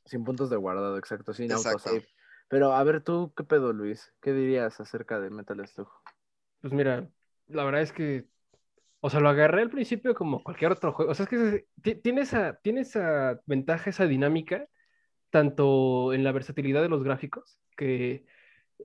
Sin 0.05 0.23
puntos 0.23 0.49
de 0.49 0.57
guardado, 0.57 0.97
exacto, 0.97 1.33
sin 1.33 1.45
Exacto. 1.45 1.69
autosave. 1.69 2.07
Pero 2.49 2.73
a 2.73 2.83
ver, 2.83 3.03
tú, 3.03 3.31
¿qué 3.35 3.43
pedo, 3.43 3.73
Luis? 3.73 4.11
¿Qué 4.21 4.33
dirías 4.33 4.79
acerca 4.79 5.19
de 5.19 5.29
Metal 5.29 5.65
Slug? 5.67 5.89
Pues 6.61 6.73
mira, 6.73 7.07
la 7.47 7.63
verdad 7.63 7.81
es 7.81 7.93
que, 7.93 8.27
o 9.01 9.09
sea, 9.09 9.19
lo 9.19 9.29
agarré 9.29 9.61
al 9.61 9.69
principio 9.69 10.13
como 10.13 10.43
cualquier 10.43 10.71
otro 10.73 10.91
juego. 10.93 11.11
O 11.11 11.15
sea, 11.15 11.25
es 11.25 11.29
que 11.29 11.95
tiene 11.95 12.21
esa, 12.21 12.59
tiene 12.61 12.81
esa 12.81 13.39
ventaja, 13.45 13.89
esa 13.89 14.05
dinámica, 14.07 14.67
tanto 15.29 16.13
en 16.13 16.23
la 16.23 16.31
versatilidad 16.31 16.81
de 16.81 16.89
los 16.89 17.03
gráficos, 17.03 17.59
que 17.77 18.25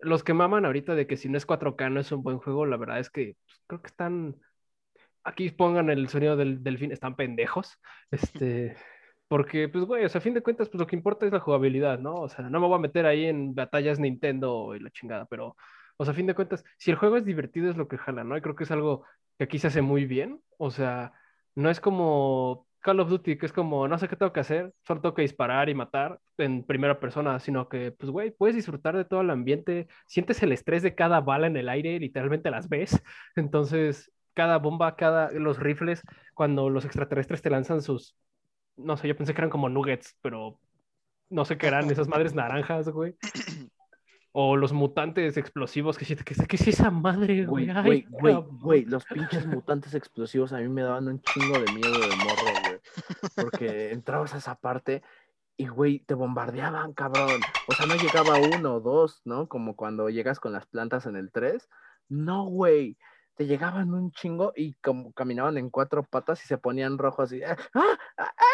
los 0.03 0.25
que 0.25 0.35
maman 0.35 0.65
ahorita 0.67 0.95
de 0.95 1.07
que 1.07 1.17
si 1.17 1.29
no 1.29 1.39
es 1.39 1.47
4K 1.47 1.91
no 1.93 2.01
es 2.01 2.13
un 2.13 2.23
buen 2.23 2.39
juego, 2.39 2.67
la 2.67 2.77
verdad 2.77 3.01
es 3.01 3.11
que 3.11 3.37
pues, 3.47 3.63
creo 3.67 3.83
que 3.83 3.89
están, 3.89 4.37
aquí 5.25 5.51
pongan 5.51 5.91
el 5.91 6.09
sonido 6.09 6.37
del 6.37 6.63
delfín, 6.63 6.93
están 6.93 7.17
pendejos, 7.17 7.81
este, 8.11 8.77
porque 9.29 9.69
pues 9.69 9.85
güey, 9.85 10.05
o 10.05 10.09
sea, 10.09 10.19
a 10.21 10.23
fin 10.23 10.35
de 10.35 10.43
cuentas, 10.43 10.69
pues 10.69 10.81
lo 10.81 10.87
que 10.87 10.97
importa 10.97 11.27
es 11.27 11.33
la 11.33 11.41
jugabilidad, 11.41 11.99
¿no? 11.99 12.15
O 12.15 12.29
sea, 12.29 12.49
no 12.49 12.61
me 12.61 12.67
voy 12.69 12.77
a 12.77 12.81
meter 12.81 13.07
ahí 13.07 13.27
en 13.27 13.55
batallas 13.55 13.99
Nintendo 14.01 14.75
y 14.77 14.81
la 14.81 14.91
chingada, 14.91 15.27
pero, 15.27 15.57
o 15.97 16.05
sea, 16.05 16.13
a 16.13 16.17
fin 16.17 16.27
de 16.27 16.35
cuentas, 16.35 16.65
si 16.79 16.91
el 16.91 16.97
juego 16.97 17.17
es 17.17 17.25
divertido 17.25 17.71
es 17.71 17.77
lo 17.77 17.89
que 17.89 17.99
jala, 17.99 18.25
¿no? 18.25 18.37
Y 18.37 18.41
creo 18.43 18.55
que 18.55 18.65
es 18.65 18.71
algo 18.71 19.05
que 19.39 19.45
aquí 19.45 19.59
se 19.59 19.69
hace 19.69 19.83
muy 19.83 20.07
bien, 20.07 20.41
o 20.59 20.71
sea, 20.71 21.13
no 21.55 21.71
es 21.71 21.81
como 21.81 22.67
Call 22.81 23.01
of 23.01 23.09
Duty, 23.09 23.39
que 23.39 23.47
es 23.47 23.53
como, 23.53 23.89
no 23.89 23.99
sé 23.99 24.09
qué 24.09 24.17
tengo 24.17 24.33
que 24.33 24.41
hacer, 24.41 24.73
solo 24.87 25.01
tengo 25.01 25.15
que 25.15 25.23
disparar 25.23 25.69
y 25.69 25.75
matar 25.75 26.21
en 26.39 26.65
primera 26.65 27.01
persona, 27.01 27.39
sino 27.41 27.69
que, 27.69 27.93
pues, 27.93 28.11
güey, 28.11 28.31
puedes 28.31 28.57
disfrutar 28.57 28.97
de 28.97 29.05
todo 29.05 29.23
el 29.23 29.31
ambiente, 29.31 29.89
sientes 30.07 30.43
el 30.43 30.53
estrés 30.53 30.83
de 30.83 30.95
cada 30.95 31.21
bala 31.21 31.47
en 31.47 31.57
el 31.57 31.69
aire, 31.69 31.99
literalmente 31.99 32.51
las 32.51 32.69
ves, 32.69 33.03
entonces, 33.37 34.13
cada 34.35 34.59
bomba, 34.59 34.97
cada, 34.97 35.31
los 35.31 35.59
rifles, 35.59 36.03
cuando 36.35 36.69
los 36.71 36.85
extraterrestres 36.85 37.43
te 37.43 37.51
lanzan 37.51 37.83
sus, 37.83 38.17
no 38.77 38.97
sé, 38.97 39.09
yo 39.09 39.17
pensé 39.17 39.33
que 39.35 39.41
eran 39.41 39.51
como 39.51 39.69
nuggets, 39.69 40.17
pero 40.21 40.59
no 41.31 41.45
sé 41.45 41.59
qué 41.59 41.69
eran, 41.69 41.91
esas 41.91 42.09
madres 42.09 42.35
naranjas, 42.35 42.89
güey. 42.89 43.15
O 44.37 44.57
los 44.57 44.73
mutantes 44.73 45.37
explosivos, 45.37 45.97
que, 45.97 46.05
que, 46.05 46.35
que 46.35 46.57
es 46.57 46.67
esa 46.67 46.91
madre, 46.91 47.47
güey. 47.47 47.67
Güey, 47.73 48.07
güey, 48.11 48.35
güey, 48.35 48.85
los 48.85 49.05
pinches 49.05 49.47
mutantes 49.47 49.95
explosivos 49.95 50.53
a 50.53 50.59
mí 50.59 50.69
me 50.69 50.83
daban 50.83 51.07
un 51.07 51.23
chingo 51.23 51.61
de 51.61 51.73
miedo 51.73 51.93
de 51.93 52.17
morro, 52.17 52.53
güey. 52.67 52.81
Porque 53.37 53.93
entrabas 53.93 54.35
a 54.35 54.39
esa 54.39 54.57
parte 54.57 55.05
y, 55.57 55.69
güey, 55.69 56.01
te 56.01 56.15
bombardeaban, 56.15 56.95
cabrón. 56.95 57.41
O 57.69 57.75
sea, 57.75 57.87
no 57.87 57.95
llegaba 57.95 58.37
uno 58.59 58.75
o 58.75 58.81
dos, 58.81 59.23
¿no? 59.25 59.49
Como 59.49 59.77
cuando 59.77 60.11
llegas 60.11 60.41
con 60.41 60.53
las 60.53 60.67
plantas 60.67 61.07
en 61.07 61.15
el 61.15 61.31
3. 61.31 61.69
No, 62.09 62.47
güey. 62.47 62.99
Te 63.37 63.47
llegaban 63.47 63.95
un 63.95 64.11
chingo 64.11 64.53
y 64.57 64.75
como 64.75 65.13
caminaban 65.13 65.59
en 65.59 65.71
cuatro 65.71 66.03
patas 66.03 66.43
y 66.45 66.49
se 66.49 66.59
ponían 66.59 66.99
rojos 66.99 67.33
y... 67.33 67.45
¡Ah! 67.45 67.57
¡Ah! 67.73 67.99
¡Ah! 68.17 68.54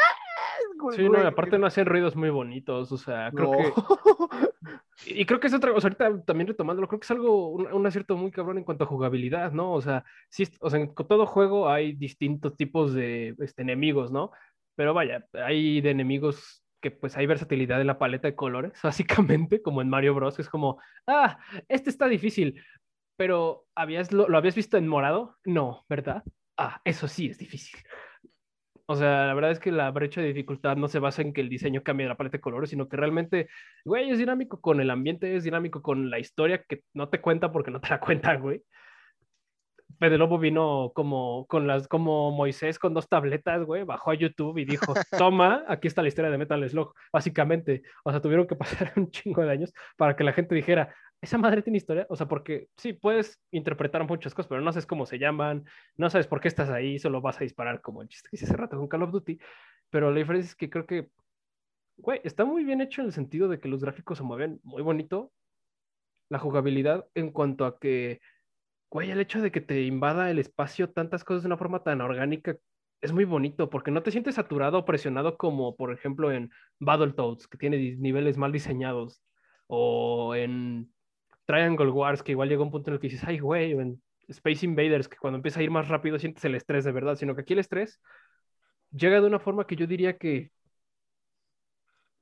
Güey. 0.80 0.96
Sí, 0.96 1.04
no, 1.04 1.10
güey, 1.10 1.26
aparte 1.26 1.58
no 1.58 1.66
hacen 1.66 1.86
ruidos 1.86 2.16
muy 2.16 2.30
bonitos, 2.30 2.90
o 2.92 2.96
sea, 2.96 3.30
creo 3.32 3.52
no. 3.52 3.58
que... 3.58 3.72
Y 5.06 5.24
creo 5.24 5.40
que 5.40 5.46
es 5.46 5.54
otra 5.54 5.72
cosa, 5.72 5.88
ahorita 5.88 6.22
también 6.24 6.48
retomándolo, 6.48 6.86
creo 6.86 7.00
que 7.00 7.04
es 7.04 7.10
algo, 7.10 7.48
un, 7.48 7.66
un 7.72 7.86
acierto 7.86 8.16
muy 8.16 8.30
cabrón 8.30 8.58
en 8.58 8.64
cuanto 8.64 8.84
a 8.84 8.86
jugabilidad, 8.86 9.52
¿no? 9.52 9.72
O 9.72 9.80
sea, 9.80 10.04
sí, 10.28 10.46
o 10.60 10.68
sea, 10.68 10.78
en 10.80 10.94
todo 10.94 11.24
juego 11.24 11.70
hay 11.70 11.94
distintos 11.94 12.54
tipos 12.56 12.92
de 12.92 13.34
este, 13.38 13.62
enemigos, 13.62 14.10
¿no? 14.10 14.30
Pero 14.76 14.92
vaya, 14.92 15.26
hay 15.32 15.80
de 15.80 15.90
enemigos 15.90 16.64
que 16.80 16.90
pues 16.90 17.16
hay 17.16 17.26
versatilidad 17.26 17.80
en 17.80 17.86
la 17.86 17.98
paleta 17.98 18.28
de 18.28 18.34
colores, 18.34 18.72
básicamente, 18.82 19.62
como 19.62 19.82
en 19.82 19.88
Mario 19.88 20.14
Bros. 20.14 20.38
Es 20.38 20.48
como, 20.48 20.80
ah, 21.06 21.38
este 21.68 21.90
está 21.90 22.06
difícil, 22.06 22.62
pero 23.16 23.66
¿habías, 23.74 24.12
lo, 24.12 24.28
¿lo 24.28 24.38
habías 24.38 24.54
visto 24.54 24.76
en 24.76 24.88
morado? 24.88 25.36
No, 25.44 25.84
¿verdad? 25.88 26.22
Ah, 26.56 26.80
eso 26.84 27.08
sí 27.08 27.26
es 27.26 27.38
difícil. 27.38 27.80
O 28.90 28.96
sea, 28.96 29.26
la 29.26 29.34
verdad 29.34 29.52
es 29.52 29.60
que 29.60 29.70
la 29.70 29.88
brecha 29.92 30.20
de 30.20 30.26
dificultad 30.26 30.76
no 30.76 30.88
se 30.88 30.98
basa 30.98 31.22
en 31.22 31.32
que 31.32 31.40
el 31.40 31.48
diseño 31.48 31.84
cambie 31.84 32.08
la 32.08 32.16
paleta 32.16 32.38
de 32.38 32.40
colores, 32.40 32.70
sino 32.70 32.88
que 32.88 32.96
realmente, 32.96 33.48
güey, 33.84 34.10
es 34.10 34.18
dinámico 34.18 34.60
con 34.60 34.80
el 34.80 34.90
ambiente, 34.90 35.36
es 35.36 35.44
dinámico 35.44 35.80
con 35.80 36.10
la 36.10 36.18
historia 36.18 36.64
que 36.64 36.82
no 36.92 37.08
te 37.08 37.20
cuenta 37.20 37.52
porque 37.52 37.70
no 37.70 37.80
te 37.80 37.88
la 37.88 38.00
cuenta, 38.00 38.34
güey. 38.34 38.64
Fede 40.00 40.18
Lobo 40.18 40.40
vino 40.40 40.90
como, 40.92 41.46
con 41.46 41.68
las, 41.68 41.86
como 41.86 42.32
Moisés 42.32 42.80
con 42.80 42.92
dos 42.92 43.08
tabletas, 43.08 43.62
güey, 43.62 43.84
bajó 43.84 44.10
a 44.10 44.14
YouTube 44.14 44.58
y 44.58 44.64
dijo, 44.64 44.92
toma, 45.16 45.64
aquí 45.68 45.86
está 45.86 46.02
la 46.02 46.08
historia 46.08 46.32
de 46.32 46.38
Metal 46.38 46.68
Slug, 46.68 46.92
básicamente. 47.12 47.82
O 48.02 48.10
sea, 48.10 48.20
tuvieron 48.20 48.48
que 48.48 48.56
pasar 48.56 48.92
un 48.96 49.08
chingo 49.12 49.42
de 49.42 49.52
años 49.52 49.72
para 49.96 50.16
que 50.16 50.24
la 50.24 50.32
gente 50.32 50.56
dijera, 50.56 50.92
esa 51.20 51.38
madre 51.38 51.62
tiene 51.62 51.78
historia. 51.78 52.06
O 52.08 52.16
sea, 52.16 52.26
porque 52.26 52.68
sí, 52.76 52.92
puedes 52.92 53.40
interpretar 53.50 54.06
muchas 54.06 54.34
cosas, 54.34 54.48
pero 54.48 54.60
no 54.60 54.72
sabes 54.72 54.86
cómo 54.86 55.06
se 55.06 55.18
llaman, 55.18 55.64
no 55.96 56.10
sabes 56.10 56.26
por 56.26 56.40
qué 56.40 56.48
estás 56.48 56.70
ahí, 56.70 56.98
solo 56.98 57.20
vas 57.20 57.40
a 57.40 57.44
disparar 57.44 57.80
como 57.82 58.02
el 58.02 58.08
chiste 58.08 58.28
que 58.30 58.36
hice 58.36 58.46
hace 58.46 58.56
rato 58.56 58.76
con 58.78 58.88
Call 58.88 59.02
of 59.02 59.12
Duty. 59.12 59.38
Pero 59.90 60.10
la 60.10 60.18
diferencia 60.18 60.50
es 60.50 60.56
que 60.56 60.70
creo 60.70 60.86
que, 60.86 61.10
güey, 61.98 62.20
está 62.24 62.44
muy 62.44 62.64
bien 62.64 62.80
hecho 62.80 63.02
en 63.02 63.08
el 63.08 63.12
sentido 63.12 63.48
de 63.48 63.60
que 63.60 63.68
los 63.68 63.82
gráficos 63.82 64.18
se 64.18 64.24
mueven 64.24 64.60
muy 64.62 64.82
bonito. 64.82 65.32
La 66.30 66.38
jugabilidad 66.38 67.06
en 67.14 67.32
cuanto 67.32 67.66
a 67.66 67.78
que, 67.78 68.20
güey, 68.90 69.10
el 69.10 69.20
hecho 69.20 69.42
de 69.42 69.50
que 69.50 69.60
te 69.60 69.82
invada 69.82 70.30
el 70.30 70.38
espacio 70.38 70.90
tantas 70.90 71.24
cosas 71.24 71.42
de 71.42 71.48
una 71.48 71.56
forma 71.58 71.82
tan 71.82 72.00
orgánica 72.00 72.56
es 73.00 73.12
muy 73.12 73.24
bonito 73.24 73.70
porque 73.70 73.90
no 73.90 74.02
te 74.02 74.10
sientes 74.10 74.34
saturado 74.34 74.78
o 74.78 74.84
presionado 74.84 75.38
como, 75.38 75.76
por 75.76 75.92
ejemplo, 75.92 76.32
en 76.32 76.50
Battletoads, 76.80 77.48
que 77.48 77.58
tiene 77.58 77.96
niveles 77.96 78.36
mal 78.36 78.52
diseñados, 78.52 79.22
o 79.66 80.34
en 80.34 80.92
Triangle 81.50 81.90
Wars, 81.90 82.22
que 82.22 82.32
igual 82.32 82.48
llega 82.48 82.62
un 82.62 82.70
punto 82.70 82.90
en 82.90 82.94
el 82.94 83.00
que 83.00 83.08
dices, 83.08 83.24
ay, 83.26 83.38
güey, 83.40 83.74
o 83.74 83.80
en 83.80 84.02
Space 84.28 84.64
Invaders, 84.64 85.08
que 85.08 85.16
cuando 85.16 85.36
empieza 85.36 85.60
a 85.60 85.62
ir 85.62 85.70
más 85.70 85.88
rápido 85.88 86.18
sientes 86.18 86.44
el 86.44 86.54
estrés 86.54 86.84
de 86.84 86.92
verdad, 86.92 87.16
sino 87.16 87.34
que 87.34 87.42
aquí 87.42 87.52
el 87.54 87.58
estrés 87.60 88.00
llega 88.92 89.20
de 89.20 89.26
una 89.26 89.38
forma 89.40 89.66
que 89.66 89.76
yo 89.76 89.86
diría 89.86 90.16
que 90.18 90.52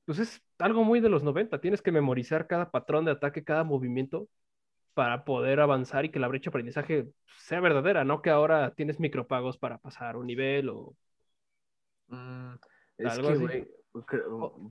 pues 0.05 0.19
es 0.19 0.41
algo 0.57 0.83
muy 0.83 0.99
de 1.01 1.09
los 1.09 1.23
90. 1.23 1.61
Tienes 1.61 1.81
que 1.81 1.91
memorizar 1.91 2.47
cada 2.47 2.71
patrón 2.71 3.05
de 3.05 3.11
ataque, 3.11 3.43
cada 3.43 3.63
movimiento 3.63 4.27
para 4.93 5.23
poder 5.25 5.59
avanzar 5.59 6.05
y 6.05 6.11
que 6.11 6.19
la 6.19 6.27
brecha 6.27 6.45
de 6.45 6.51
aprendizaje 6.51 7.07
sea 7.37 7.59
verdadera, 7.61 8.03
no 8.03 8.21
que 8.21 8.29
ahora 8.31 8.73
tienes 8.75 8.99
micropagos 8.99 9.57
para 9.57 9.77
pasar 9.79 10.17
un 10.17 10.27
nivel 10.27 10.69
o... 10.69 10.95
Mm, 12.07 12.55
es 12.97 13.07
Algo 13.07 13.29
que, 13.29 13.33
así. 13.35 13.45
creo- 13.47 13.78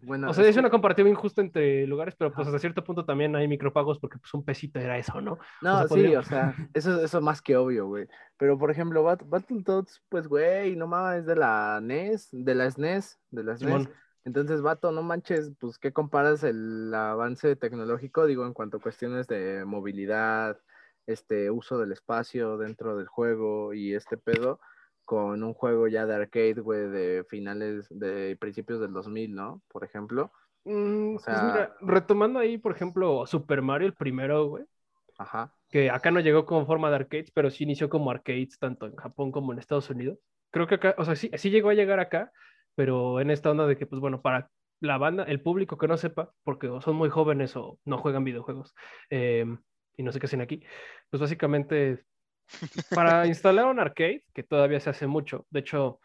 bueno, 0.03 0.31
o 0.31 0.35
sea, 0.35 0.47
es 0.47 0.57
una 0.57 0.71
comparativa 0.71 1.09
injusta 1.09 1.41
entre 1.41 1.87
lugares, 1.87 2.14
pero 2.16 2.33
pues 2.33 2.47
hasta 2.47 2.59
cierto 2.59 2.85
punto 2.85 3.05
también 3.05 3.35
hay 3.37 3.49
micropagos 3.49 3.99
porque 3.99 4.19
pues 4.19 4.33
un 4.35 4.45
pesito 4.45 4.79
era 4.79 4.97
eso, 4.99 5.21
¿no? 5.21 5.39
No, 5.61 5.79
sea, 5.79 5.83
sí, 5.83 5.89
podría- 5.89 6.21
o 6.21 6.23
sea, 6.23 6.55
eso, 6.75 7.03
eso 7.03 7.21
más 7.21 7.43
que 7.43 7.57
obvio, 7.57 7.87
güey. 7.87 8.07
Pero, 8.37 8.59
por 8.59 8.71
ejemplo, 8.71 9.03
Bat- 9.03 9.29
Battletoads, 9.29 10.03
pues, 10.09 10.29
güey, 10.29 10.77
no 10.77 10.87
mames, 10.87 11.21
es 11.21 11.27
de 11.27 11.37
la 11.37 11.81
NES, 11.83 12.29
de 12.33 12.55
la 12.55 12.66
SNES, 12.71 13.19
de 13.31 13.45
la 13.45 13.57
SNES. 13.57 13.59
Simón. 13.83 13.91
Entonces, 14.25 14.61
vato, 14.62 14.93
no 14.93 15.03
manches, 15.03 15.53
pues, 15.59 15.79
¿qué 15.79 15.93
comparas 15.93 16.45
el 16.45 16.93
avance 16.95 17.57
tecnológico, 17.57 18.27
digo, 18.27 18.47
en 18.47 18.53
cuanto 18.53 18.77
a 18.77 18.81
cuestiones 18.81 19.27
de 19.27 19.64
movilidad, 19.64 20.61
este, 21.07 21.51
uso 21.51 21.79
del 21.79 21.93
espacio 21.93 22.59
dentro 22.59 22.97
del 22.97 23.07
juego 23.09 23.73
y 23.73 23.95
este 23.95 24.19
pedo, 24.19 24.61
con 25.09 25.43
un 25.43 25.55
juego 25.55 25.89
ya 25.89 26.05
de 26.05 26.15
arcade, 26.15 26.61
güey, 26.61 26.87
de 26.91 27.25
finales, 27.31 27.87
de 27.89 28.37
principios 28.39 28.79
del 28.79 28.93
2000, 28.93 29.35
¿no? 29.35 29.63
Por 29.69 29.83
ejemplo. 29.83 30.31
Mm, 30.65 31.17
O 31.17 31.21
pues 31.25 31.25
sea- 31.25 31.43
mira, 31.45 31.77
retomando 31.81 32.39
ahí, 32.39 32.59
por 32.59 32.73
ejemplo, 32.73 33.25
Super 33.27 33.63
Mario, 33.63 33.87
el 33.89 33.95
primero, 33.95 34.49
güey, 34.49 34.65
Ajá. 35.17 35.55
que 35.71 35.91
acá 35.91 36.11
no 36.11 36.21
llegó 36.21 36.45
como 36.45 36.67
forma 36.67 36.91
de 36.91 36.97
arcades, 36.97 37.31
pero 37.31 37.49
sí 37.49 37.65
inició 37.65 37.89
como 37.89 38.11
arcades 38.11 38.59
tanto 38.59 38.85
en 38.85 38.97
Japón 38.97 39.33
como 39.33 39.55
en 39.55 39.59
Estados 39.59 39.89
Unidos. 39.89 40.19
Creo 40.51 40.67
que 40.67 40.75
acá, 40.75 40.95
o 40.99 41.07
sea, 41.07 41.17
sí, 41.17 41.31
sí 41.39 41.49
llegó 41.49 41.71
a 41.71 41.75
llegar 41.75 42.01
acá, 42.01 42.31
pero 42.75 43.19
en 43.21 43.31
esta 43.31 43.51
onda 43.51 43.67
de 43.67 43.79
que, 43.79 43.87
pues 43.87 44.01
bueno, 44.03 44.21
para 44.21 44.51
la 44.81 44.99
banda, 44.99 45.25
el 45.25 45.41
público 45.41 45.79
que 45.79 45.89
no 45.89 45.97
sepa, 45.97 46.33
porque 46.45 46.69
son 46.83 46.97
muy 46.97 47.09
jóvenes 47.09 47.57
o 47.57 47.79
no 47.87 47.97
juegan 47.97 48.25
videojuegos 48.25 48.75
eh, 49.09 49.47
y 49.97 50.03
no 50.03 50.13
sé 50.13 50.21
qué 50.21 50.27
hacen 50.27 50.43
aquí, 50.43 50.63
pues 51.11 51.23
básicamente 51.23 52.05
para 52.94 53.26
instalar 53.26 53.66
un 53.66 53.80
arcade, 53.80 54.24
que 54.34 54.42
todavía 54.42 54.80
se 54.80 54.90
hace 54.90 55.07
mucho, 55.07 55.46
de 55.51 55.61
hecho, 55.61 56.01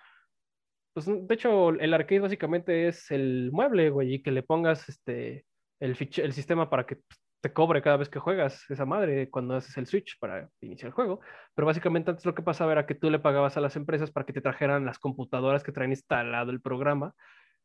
pues 0.93 1.07
de 1.07 1.33
hecho 1.33 1.69
el 1.69 1.93
arcade 1.93 2.21
básicamente 2.21 2.87
es 2.87 3.11
el 3.11 3.49
mueble, 3.51 3.89
güey, 3.89 4.15
y 4.15 4.21
que 4.21 4.31
le 4.31 4.43
pongas 4.43 4.87
este, 4.89 5.45
el, 5.79 5.97
el 5.99 6.33
sistema 6.33 6.69
para 6.69 6.85
que 6.85 6.99
te 7.43 7.51
cobre 7.51 7.81
cada 7.81 7.97
vez 7.97 8.07
que 8.07 8.19
juegas 8.19 8.63
esa 8.69 8.85
madre 8.85 9.29
cuando 9.29 9.55
haces 9.55 9.75
el 9.75 9.85
switch 9.85 10.17
para 10.17 10.49
iniciar 10.61 10.87
el 10.87 10.93
juego. 10.93 11.19
Pero 11.53 11.65
básicamente 11.65 12.09
antes 12.09 12.25
lo 12.25 12.33
que 12.33 12.41
pasaba 12.41 12.71
era 12.71 12.85
que 12.85 12.95
tú 12.95 13.11
le 13.11 13.19
pagabas 13.19 13.57
a 13.57 13.59
las 13.59 13.75
empresas 13.75 14.11
para 14.11 14.25
que 14.25 14.31
te 14.31 14.39
trajeran 14.39 14.85
las 14.85 14.97
computadoras 14.97 15.61
que 15.61 15.73
traen 15.73 15.91
instalado 15.91 16.51
el 16.51 16.61
programa, 16.61 17.13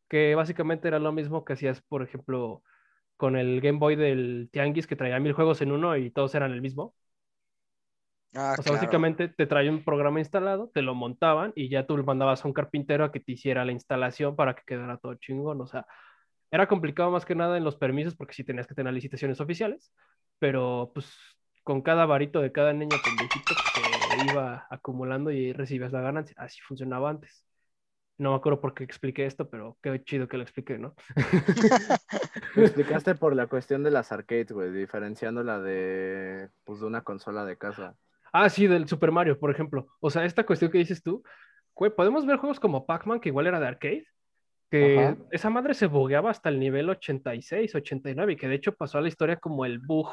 que 0.09 0.35
básicamente 0.35 0.89
era 0.89 0.99
lo 0.99 1.13
mismo 1.13 1.45
que 1.45 1.53
hacías, 1.53 1.81
por 1.81 2.03
ejemplo, 2.03 2.65
con 3.17 3.37
el 3.37 3.61
Game 3.61 3.79
Boy 3.79 3.95
del 3.95 4.49
Tianguis 4.51 4.89
que 4.89 4.97
traía 4.97 5.21
mil 5.21 5.33
juegos 5.33 5.63
en 5.63 5.71
uno 5.71 5.97
y 5.97 6.11
todos 6.11 6.35
eran 6.35 6.51
el 6.51 6.61
mismo. 6.61 6.97
Ah, 8.35 8.57
O 8.57 8.63
sea, 8.63 8.73
claro. 8.73 8.73
básicamente 8.73 9.29
te 9.29 9.47
traía 9.47 9.71
un 9.71 9.85
programa 9.85 10.19
instalado, 10.21 10.71
te 10.75 10.83
lo 10.83 10.95
montaban 10.95 11.53
y 11.55 11.69
ya 11.71 11.87
tú 11.87 11.97
le 11.97 12.03
mandabas 12.03 12.45
a 12.45 12.49
un 12.49 12.55
carpintero 12.55 13.05
a 13.05 13.13
que 13.13 13.21
te 13.21 13.33
hiciera 13.33 13.65
la 13.65 13.73
instalación 13.73 14.37
para 14.37 14.55
que 14.55 14.63
quedara 14.67 14.99
todo 14.99 15.15
chingón. 15.15 15.61
O 15.61 15.67
sea, 15.67 15.87
era 16.51 16.69
complicado 16.69 17.11
más 17.11 17.25
que 17.27 17.35
nada 17.35 17.57
en 17.59 17.65
los 17.65 17.77
permisos 17.77 18.17
porque 18.17 18.35
sí 18.35 18.45
tenías 18.45 18.67
que 18.67 18.75
tener 18.75 18.93
licitaciones 18.95 19.41
oficiales, 19.41 19.93
pero 20.39 20.93
pues 20.95 21.13
con 21.65 21.83
cada 21.83 22.07
varito 22.07 22.41
de 22.41 22.53
cada 22.53 22.73
niño 22.73 23.03
pendejito 23.03 23.63
que 23.73 24.19
iba 24.19 24.67
acumulando 24.71 25.31
y 25.31 25.53
recibías 25.53 25.93
la 25.93 26.01
ganancia. 26.03 26.35
Así 26.39 26.61
funcionaba 26.63 27.11
antes. 27.11 27.45
No 28.19 28.31
me 28.33 28.37
acuerdo 28.37 28.61
por 28.61 28.75
qué 28.75 28.85
expliqué 28.85 29.27
esto, 29.27 29.49
pero 29.51 29.79
qué 29.83 30.03
chido 30.05 30.29
que 30.29 30.37
lo 30.39 30.43
expliqué, 30.45 30.79
¿no? 30.79 30.95
Lo 32.55 32.63
explicaste 32.63 33.15
por 33.15 33.35
la 33.37 33.47
cuestión 33.47 33.83
de 33.83 33.91
las 33.91 34.13
arcades, 34.13 34.53
güey, 34.53 34.73
diferenciándola 34.73 35.61
de, 35.61 36.51
pues, 36.65 36.81
de 36.81 36.87
una 36.87 37.03
consola 37.03 37.45
de 37.45 37.57
casa. 37.59 37.97
Ah, 38.33 38.49
sí, 38.49 38.67
del 38.67 38.89
Super 38.89 39.13
Mario, 39.13 39.39
por 39.39 39.51
ejemplo. 39.51 39.87
O 40.01 40.11
sea, 40.11 40.25
esta 40.25 40.45
cuestión 40.45 40.71
que 40.71 40.79
dices 40.79 41.03
tú, 41.03 41.23
güey, 41.75 41.91
podemos 41.95 42.27
ver 42.27 42.37
juegos 42.37 42.61
como 42.61 42.87
Pac-Man, 42.87 43.21
que 43.21 43.29
igual 43.29 43.47
era 43.47 43.61
de 43.61 43.67
arcade, 43.67 44.07
que 44.71 44.99
Ajá. 44.99 45.17
esa 45.31 45.51
madre 45.51 45.75
se 45.75 45.87
bugueaba 45.87 46.31
hasta 46.31 46.49
el 46.49 46.59
nivel 46.59 46.91
86, 46.91 47.75
89, 47.75 48.33
y 48.33 48.37
que 48.37 48.49
de 48.49 48.55
hecho 48.55 48.75
pasó 48.75 48.99
a 48.99 49.01
la 49.01 49.09
historia 49.09 49.37
como 49.37 49.65
el 49.65 49.79
bug 49.79 50.09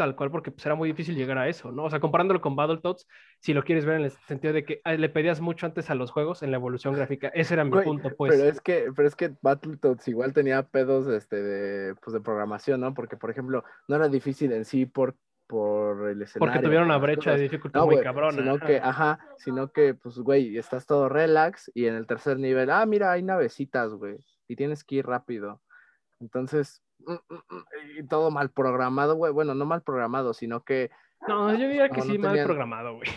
tal 0.00 0.16
cual, 0.16 0.30
porque 0.30 0.50
pues 0.50 0.64
era 0.64 0.74
muy 0.74 0.88
difícil 0.88 1.14
llegar 1.14 1.36
a 1.36 1.46
eso, 1.46 1.72
¿no? 1.72 1.84
O 1.84 1.90
sea, 1.90 2.00
comparándolo 2.00 2.40
con 2.40 2.56
Battletoads, 2.56 3.06
si 3.38 3.52
lo 3.52 3.62
quieres 3.62 3.84
ver 3.84 3.96
en 3.96 4.06
el 4.06 4.10
sentido 4.10 4.54
de 4.54 4.64
que 4.64 4.80
ah, 4.82 4.94
le 4.94 5.10
pedías 5.10 5.42
mucho 5.42 5.66
antes 5.66 5.90
a 5.90 5.94
los 5.94 6.10
juegos 6.10 6.42
en 6.42 6.50
la 6.50 6.56
evolución 6.56 6.94
gráfica, 6.94 7.28
ese 7.34 7.52
era 7.52 7.64
mi 7.64 7.82
punto, 7.82 8.08
pues. 8.16 8.32
Pero 8.34 8.48
es 8.48 8.62
que, 8.62 8.86
pero 8.96 9.06
es 9.06 9.14
que 9.14 9.34
Battletoads 9.42 10.08
igual 10.08 10.32
tenía 10.32 10.62
pedos 10.62 11.06
este, 11.06 11.42
de, 11.42 11.94
pues, 11.96 12.14
de 12.14 12.20
programación, 12.22 12.80
¿no? 12.80 12.94
Porque, 12.94 13.18
por 13.18 13.30
ejemplo, 13.30 13.62
no 13.88 13.96
era 13.96 14.08
difícil 14.08 14.52
en 14.52 14.64
sí 14.64 14.86
por, 14.86 15.16
por 15.50 16.08
el 16.08 16.22
escenario. 16.22 16.52
Porque 16.52 16.64
tuvieron 16.64 16.86
una 16.86 16.98
brecha 16.98 17.32
de 17.32 17.40
dificultad 17.42 17.80
No, 17.80 17.86
muy 17.86 17.96
güey, 17.96 18.04
cabrona. 18.04 18.36
Sino 18.38 18.58
que, 18.60 18.76
ajá, 18.78 19.18
sino 19.38 19.72
que, 19.72 19.94
pues, 19.94 20.16
güey, 20.18 20.56
estás 20.56 20.86
todo 20.86 21.08
relax 21.08 21.70
y 21.74 21.86
en 21.86 21.94
el 21.96 22.06
tercer 22.06 22.38
nivel, 22.38 22.70
ah, 22.70 22.86
mira, 22.86 23.10
hay 23.10 23.22
navecitas, 23.24 23.92
güey, 23.94 24.18
y 24.46 24.54
tienes 24.54 24.84
que 24.84 24.96
ir 24.96 25.06
rápido. 25.06 25.60
Entonces, 26.20 26.82
mm, 27.00 27.12
mm, 27.12 27.34
mm, 27.34 27.64
y 27.98 28.06
todo 28.06 28.30
mal 28.30 28.50
programado, 28.50 29.16
güey. 29.16 29.32
Bueno, 29.32 29.54
no 29.54 29.64
mal 29.66 29.82
programado, 29.82 30.32
sino 30.34 30.62
que, 30.62 30.90
No, 31.26 31.52
yo 31.52 31.68
diría 31.68 31.88
que 31.88 31.98
no 31.98 32.04
sí, 32.04 32.18
mal 32.18 32.30
tenían- 32.30 32.46
programado, 32.46 32.94
güey. 32.94 33.08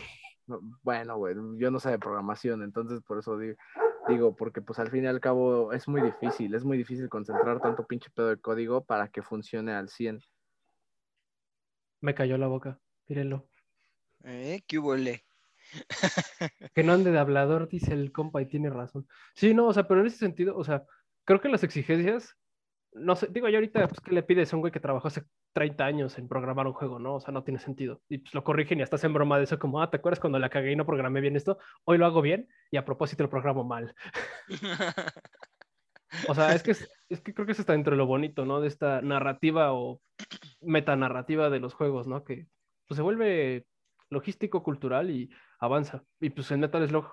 no, 0.47 0.59
bueno, 0.81 1.17
güey, 1.17 1.35
yo 1.57 1.69
no 1.71 1.79
sé 1.79 1.91
de 1.91 1.99
programación, 1.99 2.63
entonces 2.63 3.01
por 3.03 3.19
eso 3.19 3.37
digo, 3.37 3.55
digo, 4.07 4.35
porque 4.35 4.61
pues 4.61 4.79
al 4.79 4.89
fin 4.89 5.03
y 5.05 5.07
al 5.07 5.19
cabo 5.21 5.71
es 5.71 5.87
muy 5.87 6.01
difícil, 6.01 6.53
es 6.55 6.65
muy 6.65 6.77
difícil 6.77 7.07
concentrar 7.09 7.61
tanto 7.61 7.85
pinche 7.85 8.09
pedo 8.13 8.27
de 8.29 8.37
código 8.41 8.83
para 8.83 9.07
que 9.07 9.21
funcione 9.21 9.73
al 9.73 9.87
100. 9.87 10.19
Me 12.03 12.13
cayó 12.13 12.37
la 12.37 12.47
boca, 12.47 12.81
mírenlo. 13.07 13.47
¿Eh? 14.25 14.61
¿Qué 14.67 14.77
hubo, 14.77 14.93
le? 14.93 15.23
Que 16.75 16.83
no 16.83 16.91
ande 16.91 17.11
de 17.11 17.17
hablador, 17.17 17.69
dice 17.69 17.93
el 17.93 18.11
compa, 18.11 18.41
y 18.41 18.45
tiene 18.45 18.69
razón. 18.69 19.07
Sí, 19.33 19.53
no, 19.53 19.67
o 19.67 19.73
sea, 19.73 19.87
pero 19.87 20.01
en 20.01 20.07
ese 20.07 20.17
sentido, 20.17 20.57
o 20.57 20.65
sea, 20.65 20.83
creo 21.23 21.39
que 21.39 21.47
las 21.47 21.63
exigencias, 21.63 22.35
no 22.91 23.15
sé, 23.15 23.27
digo 23.31 23.47
yo 23.47 23.55
ahorita, 23.55 23.87
pues, 23.87 24.01
¿qué 24.01 24.11
le 24.11 24.21
pides 24.21 24.51
a 24.51 24.57
un 24.57 24.59
güey 24.59 24.73
que 24.73 24.81
trabajó 24.81 25.07
hace 25.07 25.23
30 25.53 25.85
años 25.85 26.17
en 26.17 26.27
programar 26.27 26.67
un 26.67 26.73
juego, 26.73 26.99
no? 26.99 27.15
O 27.15 27.19
sea, 27.21 27.31
no 27.31 27.45
tiene 27.45 27.59
sentido. 27.61 28.01
Y 28.09 28.17
pues 28.17 28.33
lo 28.33 28.43
corrigen 28.43 28.79
y 28.79 28.81
estás 28.83 29.05
en 29.05 29.13
broma 29.13 29.37
de 29.37 29.45
eso, 29.45 29.57
como, 29.57 29.81
ah, 29.81 29.89
¿te 29.89 29.95
acuerdas 29.95 30.19
cuando 30.19 30.39
la 30.39 30.49
cagué 30.49 30.73
y 30.73 30.75
no 30.75 30.85
programé 30.85 31.21
bien 31.21 31.37
esto? 31.37 31.57
Hoy 31.85 31.97
lo 31.97 32.05
hago 32.05 32.21
bien 32.21 32.49
y 32.69 32.75
a 32.75 32.83
propósito 32.83 33.23
lo 33.23 33.29
programo 33.29 33.63
mal. 33.63 33.95
O 36.27 36.35
sea, 36.35 36.53
es 36.53 36.63
que, 36.63 36.71
es, 36.71 37.21
que 37.21 37.33
creo 37.33 37.45
que 37.45 37.53
es 37.53 37.59
está 37.59 37.73
dentro 37.73 37.91
de 37.91 37.97
lo 37.97 38.05
bonito, 38.05 38.45
¿no? 38.45 38.61
De 38.61 38.67
esta 38.67 39.01
narrativa 39.01 39.73
o 39.73 40.01
metanarrativa 40.61 41.49
de 41.49 41.59
los 41.59 41.73
juegos, 41.73 42.07
¿no? 42.07 42.23
Que 42.23 42.47
pues, 42.87 42.97
se 42.97 43.01
vuelve 43.01 43.65
logístico, 44.09 44.63
cultural 44.63 45.09
y 45.09 45.29
avanza. 45.59 46.03
Y 46.19 46.29
pues 46.29 46.51
en 46.51 46.61
Metal 46.61 46.87
Slug, 46.87 47.07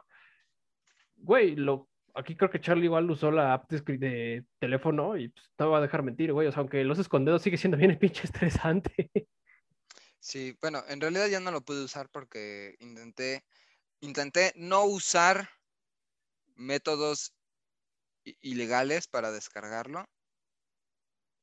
güey, 1.16 1.56
lo, 1.56 1.88
aquí 2.14 2.36
creo 2.36 2.50
que 2.50 2.60
Charlie 2.60 2.84
igual 2.84 3.10
usó 3.10 3.30
la 3.30 3.54
app 3.54 3.70
de, 3.70 4.44
teléfono 4.58 5.16
y 5.16 5.28
pues, 5.28 5.50
no 5.58 5.70
va 5.70 5.78
a 5.78 5.82
dejar 5.82 6.02
mentir, 6.02 6.32
güey. 6.32 6.48
O 6.48 6.52
sea, 6.52 6.60
aunque 6.60 6.84
los 6.84 6.98
escondidos 6.98 7.42
sigue 7.42 7.56
siendo 7.56 7.76
bien 7.76 7.98
pinche 7.98 8.24
estresante. 8.24 9.10
Sí, 10.18 10.56
bueno, 10.60 10.82
en 10.88 11.00
realidad 11.00 11.28
ya 11.28 11.40
no 11.40 11.50
lo 11.50 11.62
pude 11.62 11.82
usar 11.82 12.10
porque 12.10 12.76
intenté, 12.80 13.44
intenté 14.00 14.52
no 14.54 14.84
usar 14.84 15.48
métodos 16.56 17.32
ilegales 18.40 19.06
para 19.08 19.30
descargarlo. 19.32 20.04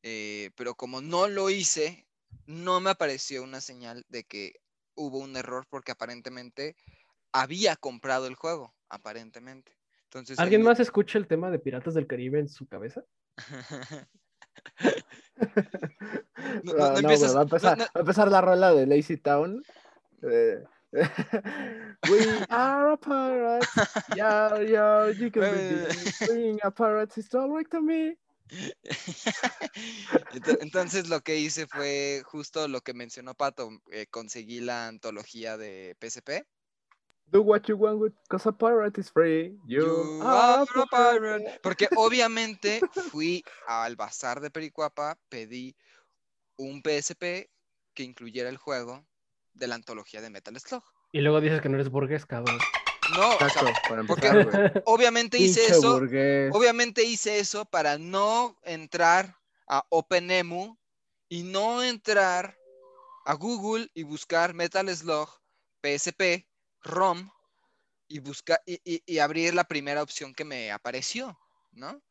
eh, 0.03 0.51
pero 0.55 0.75
como 0.75 1.01
no 1.01 1.28
lo 1.28 1.49
hice, 1.49 2.07
no 2.45 2.80
me 2.80 2.91
apareció 2.91 3.43
una 3.43 3.61
señal 3.61 4.05
de 4.09 4.23
que 4.23 4.53
hubo 4.95 5.17
un 5.19 5.36
error 5.36 5.65
porque 5.69 5.91
aparentemente 5.91 6.75
había 7.34 7.75
comprado 7.75 8.28
el 8.28 8.36
juego, 8.36 8.73
aparentemente. 8.89 9.75
Entonces, 10.03 10.39
¿Alguien 10.39 10.61
más 10.63 10.80
escucha 10.80 11.17
el 11.17 11.28
tema 11.28 11.51
de 11.51 11.59
Piratas 11.59 11.93
del 11.93 12.07
Caribe 12.07 12.39
en 12.39 12.47
su 12.47 12.67
cabeza? 12.67 13.03
No, 16.63 16.73
no, 16.73 16.73
No, 16.73 16.73
no 16.73 16.93
no, 16.93 16.99
empiezas- 16.99 17.34
güey, 17.34 17.36
va, 17.36 17.39
a 17.39 17.43
empezar, 17.43 17.78
no- 17.78 17.84
va 17.86 17.91
a 17.95 17.99
empezar 17.99 18.28
la 18.32 18.41
rola 18.41 18.73
de 18.73 18.86
Lazy 18.88 19.17
Town. 19.17 19.63
eh, 20.23 20.63
We 22.09 22.43
are 22.49 22.91
a 22.91 22.97
pirate. 22.97 23.67
Yeah, 24.15 24.61
yeah, 24.61 25.11
you 25.11 25.29
can 25.29 25.43
be 25.43 26.11
being 26.25 26.59
a 26.63 26.71
pirate 26.71 27.17
is 27.17 27.33
all 27.35 27.49
right 27.51 27.69
to 27.71 27.81
me. 27.81 28.15
Ento- 30.31 30.57
Entonces 30.61 31.09
lo 31.09 31.19
que 31.21 31.37
hice 31.37 31.67
fue 31.67 32.23
justo 32.25 32.67
lo 32.67 32.81
que 32.81 32.93
mencionó 32.93 33.33
Pato, 33.35 33.69
eh, 33.91 34.07
conseguí 34.09 34.61
la 34.61 34.87
antología 34.87 35.57
de 35.57 35.95
PSP. 35.99 36.45
Do 37.29 37.41
what 37.41 37.63
you 37.67 37.75
want 37.75 37.99
with, 37.99 38.13
cause 38.29 38.47
a 38.47 38.53
pirate 38.53 39.01
is 39.01 39.11
free. 39.11 39.59
You, 39.65 39.83
You 40.21 40.21
are 40.21 40.61
a 40.63 40.85
pirate. 40.85 41.19
pirate. 41.19 41.59
Porque 41.61 41.89
obviamente 41.97 42.79
fui 43.11 43.43
al 43.67 43.97
bazar 43.97 44.39
de 44.39 44.49
Pericuapa, 44.49 45.19
pedí 45.27 45.75
un 46.57 46.81
PSP 46.81 47.49
que 47.93 48.03
incluyera 48.03 48.49
el 48.49 48.57
juego 48.57 49.05
de 49.58 49.68
la 49.68 49.76
antología 49.76 50.22
de 50.22 50.30
Metal 50.30 50.58
Slug. 50.60 50.84
Y 51.12 51.22
luego 51.22 51.41
dices 51.41 51.62
que 51.62 51.70
no 51.70 51.76
eres 51.76 51.89
burgués, 51.89 52.26
cabrón. 52.26 52.68
No, 53.10 53.36
o 53.36 53.38
sea, 53.38 53.47
Exacto, 53.47 53.76
para 53.88 54.03
porque- 54.03 54.28
empezar, 54.28 54.84
obviamente 54.86 55.38
hice 55.38 55.62
Pinche 55.62 55.78
eso, 55.78 55.93
burgués. 55.99 56.51
obviamente 56.53 57.03
hice 57.03 57.39
eso 57.39 57.66
para 57.66 57.97
no 57.97 58.58
entrar 58.64 59.38
a 59.68 59.86
OpenEMU 59.89 60.78
y 61.30 61.43
no 61.43 61.84
entrar 61.84 62.58
a 63.26 63.34
Google 63.34 63.89
y 63.93 64.03
buscar 64.03 64.53
Metal 64.53 64.89
Slug, 64.95 65.30
PSP, 65.82 66.47
ROM 66.82 67.30
y 68.08 68.20
buscar 68.20 68.62
y, 68.66 68.80
y- 68.84 69.03
y 69.05 69.20
abrir 69.20 69.53
la 69.53 69.66
primera 69.66 70.01
opción 70.03 70.34
que 70.34 70.45
me 70.45 70.72
apareció, 70.72 71.38
¿no? 71.72 72.01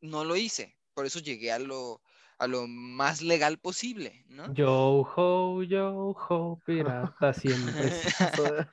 No 0.00 0.24
lo 0.24 0.36
hice, 0.36 0.76
por 0.94 1.06
eso 1.06 1.20
llegué 1.20 1.52
a 1.52 1.58
lo, 1.58 2.00
a 2.42 2.48
lo 2.48 2.66
más 2.66 3.22
legal 3.22 3.58
posible, 3.58 4.24
¿no? 4.28 4.52
Yo 4.52 5.06
ho, 5.16 5.62
yo 5.62 6.16
ho, 6.28 6.58
pirata 6.66 7.32
siempre. 7.32 7.88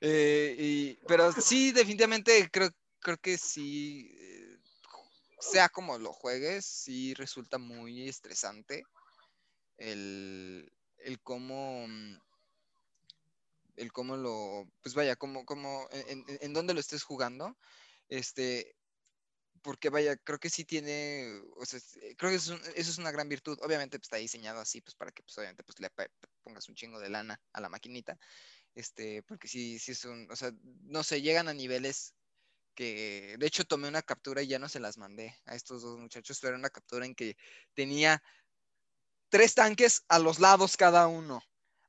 Eh, 0.00 0.54
y- 0.58 0.98
pero 1.08 1.32
sí, 1.32 1.72
definitivamente 1.72 2.48
creo, 2.52 2.70
creo 3.00 3.16
que 3.16 3.38
sí, 3.38 4.10
eh, 4.20 4.58
sea 5.40 5.68
como 5.70 5.98
lo 5.98 6.12
juegues, 6.12 6.66
sí 6.66 7.14
resulta 7.14 7.56
muy 7.58 8.08
estresante 8.08 8.84
el, 9.78 10.70
el 10.98 11.20
cómo, 11.22 11.86
mm, 11.88 12.18
el 13.76 13.92
cómo 13.92 14.16
lo, 14.16 14.68
pues 14.82 14.94
vaya, 14.94 15.16
como, 15.16 15.44
como, 15.44 15.88
en, 15.90 16.24
en- 16.28 16.38
en 16.40 16.52
dónde 16.52 16.74
lo 16.74 16.80
estés 16.80 17.02
jugando, 17.02 17.56
este, 18.08 18.76
porque 19.64 19.88
vaya, 19.88 20.14
creo 20.18 20.38
que 20.38 20.50
sí 20.50 20.66
tiene, 20.66 21.40
o 21.56 21.64
sea, 21.64 21.80
eh, 22.02 22.14
creo 22.16 22.30
que 22.30 22.36
eso 22.36 22.54
es, 22.76 22.98
una 22.98 23.10
gran 23.10 23.30
virtud, 23.30 23.58
obviamente 23.62 23.98
pues, 23.98 24.06
está 24.06 24.18
diseñado 24.18 24.60
así, 24.60 24.82
pues 24.82 24.94
para 24.94 25.10
que 25.10 25.22
pues 25.22 25.36
obviamente 25.38 25.64
pues 25.64 25.80
le 25.80 25.90
pongas 26.42 26.68
un 26.68 26.74
chingo 26.74 27.00
de 27.00 27.08
lana 27.08 27.40
a 27.54 27.62
la 27.62 27.70
maquinita, 27.70 28.18
este, 28.74 29.22
porque 29.22 29.48
sí, 29.48 29.78
sí 29.78 29.92
es 29.92 30.04
un, 30.04 30.30
o 30.30 30.36
sea, 30.36 30.52
no 30.82 31.02
sé, 31.02 31.22
llegan 31.22 31.48
a 31.48 31.54
niveles 31.54 32.14
que, 32.74 33.36
de 33.38 33.46
hecho 33.46 33.64
tomé 33.64 33.88
una 33.88 34.02
captura 34.02 34.42
y 34.42 34.48
ya 34.48 34.58
no 34.58 34.68
se 34.68 34.80
las 34.80 34.98
mandé 34.98 35.34
a 35.46 35.54
estos 35.54 35.80
dos 35.80 35.98
muchachos, 35.98 36.38
pero 36.40 36.50
era 36.50 36.58
una 36.58 36.68
captura 36.68 37.06
en 37.06 37.14
que 37.14 37.38
tenía 37.72 38.22
tres 39.30 39.54
tanques 39.54 40.04
a 40.08 40.18
los 40.18 40.40
lados 40.40 40.76
cada 40.76 41.06
uno, 41.06 41.42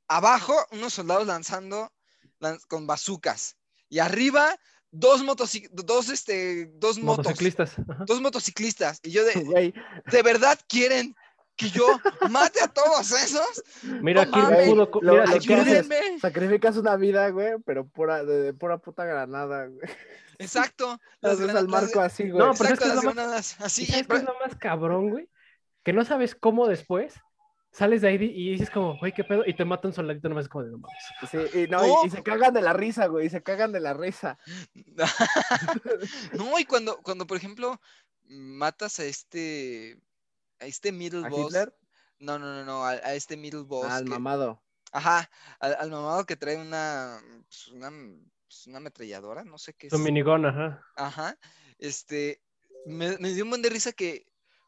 abajo 0.07 0.55
unos 0.71 0.93
soldados 0.93 1.27
lanzando 1.27 1.91
lan- 2.39 2.65
con 2.69 2.87
bazucas 2.87 3.57
y 3.89 3.99
arriba 3.99 4.57
dos 4.97 5.23
motoci- 5.23 5.69
dos 5.71 6.09
este, 6.09 6.67
dos 6.75 6.97
motos, 6.99 7.25
Motociclistas. 7.25 7.73
dos 8.05 8.21
motociclistas 8.21 8.99
y 9.03 9.11
yo 9.11 9.23
de, 9.25 9.33
Güey, 9.43 9.73
¿de 10.11 10.21
verdad 10.23 10.57
quieren 10.67 11.15
que 11.57 11.69
yo 11.69 11.85
mate 12.29 12.61
a 12.61 12.67
todos 12.67 13.11
esos? 13.11 13.63
Mira, 14.01 14.25
No 14.25 14.31
¿quién 14.31 14.43
mames, 14.45 14.69
pudo? 14.69 14.91
co- 14.91 15.01
lo- 15.01 15.13
Mira, 15.13 15.25
lo 15.25 15.41
si 15.41 15.47
que 15.47 15.55
haces- 15.55 15.87
sacrificas 16.21 16.77
una 16.77 16.95
vida, 16.97 17.29
güey, 17.29 17.53
pero 17.65 17.87
pura, 17.87 18.23
de, 18.23 18.41
de 18.41 18.53
pura 18.53 18.77
puta 18.77 19.05
granada, 19.05 19.67
güey. 19.67 19.87
Exacto. 20.37 20.99
las 21.21 21.33
Haces 21.33 21.49
al 21.49 21.55
las- 21.55 21.67
marco 21.67 21.99
así, 22.01 22.29
güey. 22.29 22.39
No, 22.45 22.53
pero 22.53 22.65
es 22.65 22.71
Exacto, 22.71 22.83
que 22.83 22.89
es 22.89 22.95
las 22.95 23.03
lo 23.03 23.09
más- 23.09 23.15
granadas, 23.15 23.55
Así, 23.61 23.83
¿Y 23.83 23.85
sabes 23.85 24.01
qué 24.01 24.07
pero- 24.07 24.19
es 24.19 24.25
lo 24.25 24.33
más 24.39 24.55
cabrón, 24.57 25.09
güey? 25.11 25.29
Que 25.83 25.93
no 25.93 26.03
sabes 26.03 26.35
cómo 26.35 26.67
después 26.67 27.13
sales 27.75 28.01
de 28.01 28.07
ahí 28.07 28.15
y 28.15 28.51
dices 28.51 28.69
como, 28.69 28.97
güey, 28.97 29.11
qué 29.13 29.23
pedo, 29.23 29.43
y 29.45 29.53
te 29.53 29.65
mata 29.65 29.87
un 29.87 29.93
soldadito 29.93 30.29
nomás 30.29 30.47
como 30.47 30.63
de 30.63 30.71
no 30.71 30.77
mames. 30.77 31.03
Sí, 31.29 31.37
y, 31.59 31.67
no, 31.67 31.85
y- 31.85 31.89
No. 31.89 32.05
y, 32.05 32.09
se 32.09 32.23
cagan 32.23 32.53
de 32.53 32.61
la 32.61 32.71
risa, 32.73 33.07
güey, 33.07 33.27
y 33.27 33.29
se 33.29 33.43
cagan 33.43 33.71
de 33.73 33.79
la 33.81 33.93
risa. 33.93 34.37
no, 36.33 36.57
y 36.59 36.65
cuando, 36.65 36.97
cuando, 37.01 37.27
por 37.27 37.37
ejemplo, 37.37 37.79
matas 38.25 38.99
a 38.99 39.05
este, 39.05 39.99
a 40.59 40.65
este 40.65 40.91
middle 40.91 41.25
¿A 41.25 41.29
boss. 41.29 41.47
Hitler? 41.47 41.75
No, 42.19 42.39
no, 42.39 42.45
no, 42.53 42.63
no, 42.65 42.85
a, 42.85 42.91
a 42.91 43.13
este 43.13 43.37
middle 43.37 43.63
boss. 43.63 43.85
Al 43.91 44.03
que- 44.05 44.09
mamado. 44.09 44.61
Ajá, 44.91 45.29
al, 45.59 45.75
al 45.77 45.91
mamado 45.91 46.25
que 46.25 46.37
trae 46.37 46.55
una, 46.55 47.19
pues, 47.49 47.67
una, 47.67 47.89
pues, 48.47 48.67
una 48.67 48.77
ametralladora, 48.77 49.43
no 49.43 49.57
sé 49.57 49.73
qué 49.73 49.87
es. 49.87 49.91
Tu 49.91 49.99
minigón, 49.99 50.45
ajá. 50.45 50.81
Ajá, 50.95 51.37
este, 51.79 52.41
me, 52.85 53.17
me 53.17 53.33
dio 53.33 53.43
un 53.43 53.49
buen 53.49 53.61
de 53.61 53.69
risa 53.69 53.91
que, 53.91 54.25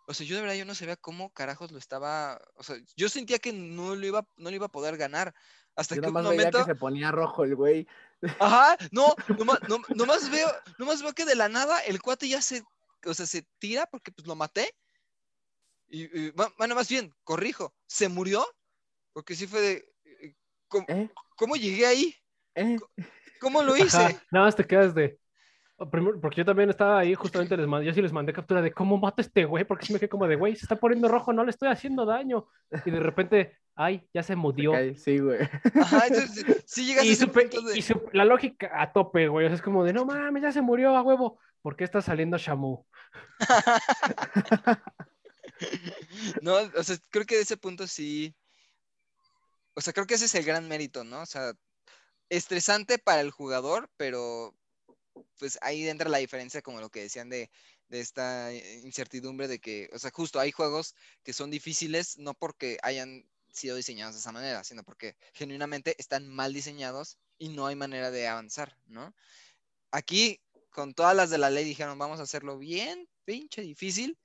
o 0.07 0.13
sea, 0.13 0.25
yo 0.25 0.35
de 0.35 0.41
verdad 0.41 0.55
yo 0.57 0.65
no 0.65 0.75
sabía 0.75 0.95
cómo 0.97 1.31
carajos 1.33 1.71
lo 1.71 1.77
estaba, 1.79 2.41
o 2.55 2.63
sea, 2.63 2.77
yo 2.95 3.09
sentía 3.09 3.39
que 3.39 3.53
no 3.53 3.95
lo 3.95 4.05
iba, 4.07 4.27
no 4.37 4.49
lo 4.49 4.55
iba 4.55 4.67
a 4.67 4.69
poder 4.71 4.97
ganar. 4.97 5.33
Hasta 5.75 5.95
Yo 5.95 6.01
que 6.01 6.09
un 6.09 6.13
nomás 6.13 6.27
veía 6.29 6.51
momento, 6.51 6.57
que 6.57 6.63
se 6.63 6.75
ponía 6.75 7.11
rojo 7.11 7.43
el 7.43 7.55
güey. 7.55 7.87
ajá, 8.39 8.77
no, 8.91 9.15
nomás, 9.37 9.59
no- 9.67 9.79
nomás 9.93 10.29
veo, 10.29 10.49
nomás 10.77 11.01
veo 11.01 11.13
que 11.13 11.25
de 11.25 11.35
la 11.35 11.49
nada 11.49 11.79
el 11.81 12.01
cuate 12.01 12.27
ya 12.29 12.41
se, 12.41 12.63
o 13.05 13.13
sea, 13.13 13.25
se 13.25 13.43
tira 13.59 13.85
porque 13.87 14.11
pues 14.11 14.27
lo 14.27 14.35
maté. 14.35 14.73
Y, 15.89 16.03
y, 16.03 16.31
bu- 16.31 16.53
bueno, 16.57 16.75
más 16.75 16.89
bien, 16.89 17.13
corrijo, 17.23 17.73
se 17.87 18.09
murió, 18.09 18.45
porque 19.13 19.35
sí 19.35 19.47
fue 19.47 19.61
de, 19.61 19.93
eh, 20.05 20.35
¿cómo, 20.67 20.87
¿Eh? 20.87 21.09
cómo 21.37 21.55
llegué 21.55 21.85
ahí? 21.85 22.15
¿Eh? 22.55 22.77
¿Cómo 23.39 23.63
lo 23.63 23.75
hice? 23.77 24.03
Ajá, 24.03 24.23
Nada 24.31 24.45
más 24.45 24.55
te 24.55 24.65
quedas 24.65 24.93
de. 24.95 25.19
Primero- 25.91 26.19
Porque 26.19 26.37
yo 26.37 26.45
también 26.45 26.69
estaba 26.69 26.99
ahí, 26.99 27.13
justamente 27.15 27.55
les 27.57 27.67
mandé, 27.67 27.85
yo 27.87 27.93
sí 27.93 28.01
les 28.01 28.11
mandé 28.13 28.33
captura 28.33 28.61
de 28.61 28.71
cómo 28.71 28.97
mata 28.97 29.21
este 29.21 29.45
güey, 29.45 29.63
porque 29.63 29.85
sí 29.85 29.93
me 29.93 29.99
quedé 29.99 30.09
como 30.09 30.27
de, 30.27 30.35
güey, 30.35 30.55
se 30.55 30.65
está 30.65 30.75
poniendo 30.77 31.07
rojo, 31.07 31.33
no 31.33 31.43
le 31.43 31.51
estoy 31.51 31.69
haciendo 31.69 32.05
daño. 32.05 32.47
Y 32.85 32.91
de 32.91 32.99
repente, 32.99 33.57
ay, 33.75 34.07
ya 34.13 34.23
se 34.23 34.35
murió. 34.35 34.73
Sí, 34.95 35.19
güey. 35.19 35.39
Ajá, 35.81 36.07
entonces 36.07 36.63
sí 36.65 36.85
llegas 36.85 37.03
a 37.03 37.07
Y, 37.07 37.15
su 37.15 37.31
punto 37.31 37.61
de- 37.61 37.77
y 37.77 37.81
su- 37.81 38.01
la 38.13 38.25
lógica 38.25 38.71
a 38.81 38.91
tope, 38.91 39.27
güey. 39.27 39.45
O 39.45 39.49
sea, 39.49 39.55
es 39.55 39.61
como 39.61 39.83
de, 39.83 39.93
no 39.93 40.05
mames, 40.05 40.41
ya 40.43 40.51
se 40.51 40.61
murió 40.61 40.95
a 40.95 41.01
huevo. 41.03 41.39
¿Por 41.61 41.75
qué 41.75 41.83
está 41.83 42.01
saliendo 42.01 42.37
Shamu? 42.37 42.83
No, 46.41 46.53
o 46.55 46.83
sea, 46.83 46.97
creo 47.09 47.25
que 47.25 47.35
de 47.35 47.41
ese 47.41 47.57
punto 47.57 47.87
sí. 47.87 48.35
O 49.73 49.81
sea, 49.81 49.93
creo 49.93 50.05
que 50.05 50.15
ese 50.15 50.25
es 50.25 50.35
el 50.35 50.43
gran 50.45 50.67
mérito, 50.67 51.03
¿no? 51.03 51.21
O 51.21 51.25
sea, 51.25 51.53
estresante 52.29 52.97
para 52.99 53.21
el 53.21 53.31
jugador, 53.31 53.89
pero 53.97 54.53
pues 55.39 55.57
ahí 55.61 55.87
entra 55.87 56.09
la 56.09 56.17
diferencia, 56.19 56.61
como 56.61 56.81
lo 56.81 56.89
que 56.89 57.01
decían 57.01 57.29
de, 57.29 57.49
de 57.89 57.99
esta 57.99 58.53
incertidumbre 58.53 59.47
de 59.47 59.59
que, 59.59 59.89
o 59.93 59.99
sea, 59.99 60.11
justo 60.11 60.39
hay 60.39 60.51
juegos 60.51 60.95
que 61.23 61.33
son 61.33 61.51
difíciles 61.51 62.17
no 62.17 62.33
porque 62.33 62.77
hayan 62.83 63.29
sido 63.49 63.75
diseñados 63.75 64.15
de 64.15 64.19
esa 64.21 64.31
manera, 64.31 64.63
sino 64.63 64.83
porque 64.83 65.17
genuinamente 65.33 65.95
están 65.97 66.27
mal 66.27 66.53
diseñados 66.53 67.17
y 67.37 67.49
no 67.49 67.65
hay 67.67 67.75
manera 67.75 68.11
de 68.11 68.27
avanzar, 68.27 68.77
¿no? 68.85 69.15
Aquí, 69.91 70.41
con 70.71 70.93
todas 70.93 71.15
las 71.15 71.29
de 71.29 71.37
la 71.39 71.49
ley, 71.49 71.65
dijeron, 71.65 71.97
vamos 71.99 72.19
a 72.19 72.23
hacerlo 72.23 72.57
bien, 72.57 73.09
pinche 73.25 73.61
difícil, 73.61 74.19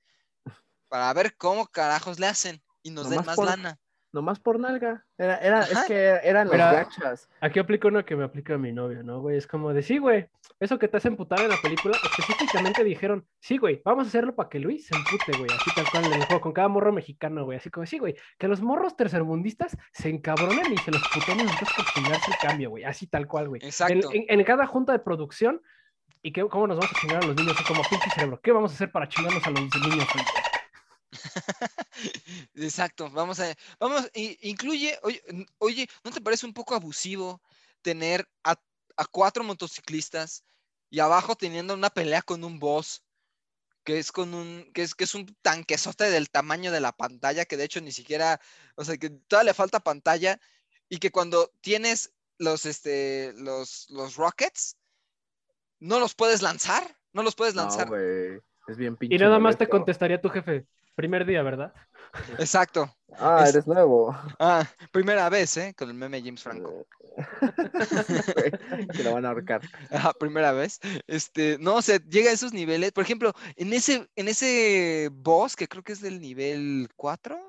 para 0.89 1.13
ver 1.13 1.37
cómo 1.37 1.67
carajos 1.67 2.19
le 2.19 2.27
hacen 2.27 2.63
y 2.83 2.91
nos 2.91 3.09
den 3.09 3.23
más 3.23 3.35
por- 3.35 3.45
lana. 3.47 3.81
Nomás 4.13 4.39
por 4.39 4.59
nalga. 4.59 5.05
Era, 5.17 5.37
era, 5.39 5.61
es 5.63 5.83
que 5.85 6.19
eran 6.23 6.45
los 6.47 6.55
Era- 6.55 6.71
gachas. 6.71 7.27
Aquí 7.41 7.59
aplico 7.59 7.87
uno 7.89 8.05
que 8.05 8.15
me 8.15 8.23
aplica 8.23 8.53
a 8.53 8.57
mi 8.57 8.71
novio, 8.71 9.03
¿no, 9.03 9.19
güey? 9.19 9.37
Es 9.37 9.47
como 9.47 9.73
de, 9.73 9.81
sí, 9.81 9.97
güey, 9.97 10.27
eso 10.59 10.79
que 10.79 10.87
te 10.87 10.97
hace 10.97 11.07
emputar 11.09 11.41
en 11.41 11.49
la 11.49 11.59
película, 11.59 11.99
específicamente 12.03 12.83
dijeron, 12.83 13.27
sí, 13.41 13.57
güey, 13.57 13.81
vamos 13.83 14.05
a 14.05 14.07
hacerlo 14.09 14.35
para 14.35 14.49
que 14.49 14.59
Luis 14.59 14.85
se 14.87 14.93
empute, 14.93 15.33
güey, 15.33 15.51
así 15.51 15.71
tal 15.71 15.89
cual 15.89 16.05
en 16.07 16.13
el 16.13 16.23
juego, 16.25 16.41
con 16.41 16.53
cada 16.53 16.67
morro 16.69 16.93
mexicano, 16.93 17.43
güey, 17.43 17.57
así 17.57 17.69
como, 17.69 17.85
sí, 17.85 17.97
güey, 17.97 18.15
que 18.37 18.47
los 18.47 18.61
morros 18.61 18.95
tercermundistas 18.95 19.75
se 19.91 20.09
encabronen 20.09 20.71
y 20.71 20.79
se 20.79 20.91
los 20.91 21.03
nosotros 21.13 21.71
por 21.71 21.87
chingarse 21.87 22.31
el 22.31 22.37
cambio, 22.37 22.69
güey, 22.69 22.83
así 22.83 23.07
tal 23.07 23.27
cual, 23.27 23.49
güey. 23.49 23.61
En, 23.61 23.67
Exacto. 23.67 24.09
en- 24.13 24.25
en 24.27 24.43
cada 24.45 24.67
junta 24.67 24.93
de 24.93 24.99
producción, 24.99 25.61
¿y 26.21 26.31
qué, 26.31 26.47
cómo 26.47 26.67
nos 26.67 26.77
vamos 26.77 26.91
a 26.91 26.95
chingar 26.95 27.19
a 27.19 27.23
los 27.23 27.35
niños? 27.35 27.57
Así 27.57 27.65
como 27.65 27.89
pinche 27.89 28.09
cerebro, 28.09 28.39
¿qué 28.41 28.51
vamos 28.51 28.71
a 28.71 28.75
hacer 28.75 28.91
para 28.91 29.07
chingarnos 29.09 29.45
a 29.47 29.49
los 29.49 29.75
niños? 29.81 30.11
güey? 30.13 30.27
Exacto, 32.55 33.09
vamos 33.09 33.39
a, 33.39 33.55
vamos, 33.79 34.09
incluye, 34.13 34.99
oye, 35.03 35.23
oye, 35.57 35.89
¿no 36.03 36.11
te 36.11 36.21
parece 36.21 36.45
un 36.45 36.53
poco 36.53 36.75
abusivo 36.75 37.41
tener 37.81 38.27
a, 38.43 38.59
a 38.97 39.05
cuatro 39.05 39.43
motociclistas 39.43 40.43
y 40.89 40.99
abajo 40.99 41.35
teniendo 41.35 41.73
una 41.73 41.89
pelea 41.89 42.21
con 42.21 42.43
un 42.43 42.59
boss 42.59 43.03
que 43.83 43.99
es 43.99 44.11
con 44.11 44.33
un, 44.33 44.71
que 44.73 44.83
es, 44.83 44.95
que 44.95 45.03
es 45.03 45.15
un 45.15 45.25
tanquesote 45.41 46.09
del 46.09 46.29
tamaño 46.29 46.71
de 46.71 46.79
la 46.79 46.93
pantalla, 46.93 47.45
que 47.45 47.57
de 47.57 47.65
hecho 47.65 47.81
ni 47.81 47.91
siquiera, 47.91 48.39
o 48.75 48.85
sea, 48.85 48.97
que 48.97 49.09
todavía 49.09 49.51
le 49.51 49.53
falta 49.53 49.81
pantalla, 49.81 50.39
y 50.89 50.97
que 50.97 51.11
cuando 51.11 51.51
tienes 51.61 52.13
los, 52.37 52.65
este, 52.65 53.33
los, 53.35 53.89
los 53.89 54.15
rockets, 54.15 54.77
no 55.79 55.99
los 55.99 56.15
puedes 56.15 56.41
lanzar, 56.41 56.97
no 57.11 57.23
los 57.23 57.35
puedes 57.35 57.55
lanzar. 57.55 57.89
Es 58.67 58.77
bien 58.77 58.95
pinche. 58.95 59.15
Y 59.15 59.19
nada 59.19 59.39
más 59.39 59.57
te 59.57 59.67
contestaría 59.67 60.21
tu 60.21 60.29
jefe, 60.29 60.65
primer 60.95 61.25
día, 61.25 61.41
¿verdad? 61.43 61.73
Exacto. 62.37 62.93
Ah, 63.17 63.43
es- 63.43 63.49
eres 63.49 63.67
nuevo. 63.67 64.15
Ah, 64.39 64.65
primera 64.91 65.29
vez, 65.29 65.55
¿eh? 65.57 65.73
Con 65.77 65.89
el 65.89 65.95
meme 65.95 66.21
James 66.21 66.41
Franco. 66.41 66.85
que 68.93 69.03
lo 69.03 69.13
van 69.13 69.25
a 69.25 69.29
ahorcar. 69.29 69.61
Ajá, 69.91 70.13
primera 70.13 70.51
vez. 70.51 70.79
Este, 71.07 71.57
no, 71.59 71.75
o 71.75 71.81
sea, 71.81 71.97
llega 72.09 72.29
a 72.29 72.33
esos 72.33 72.53
niveles. 72.53 72.91
Por 72.91 73.03
ejemplo, 73.03 73.33
en 73.55 73.73
ese, 73.73 74.07
en 74.15 74.27
ese 74.27 75.09
boss, 75.11 75.55
que 75.55 75.67
creo 75.67 75.83
que 75.83 75.93
es 75.93 76.01
del 76.01 76.19
nivel 76.19 76.89
4, 76.95 77.39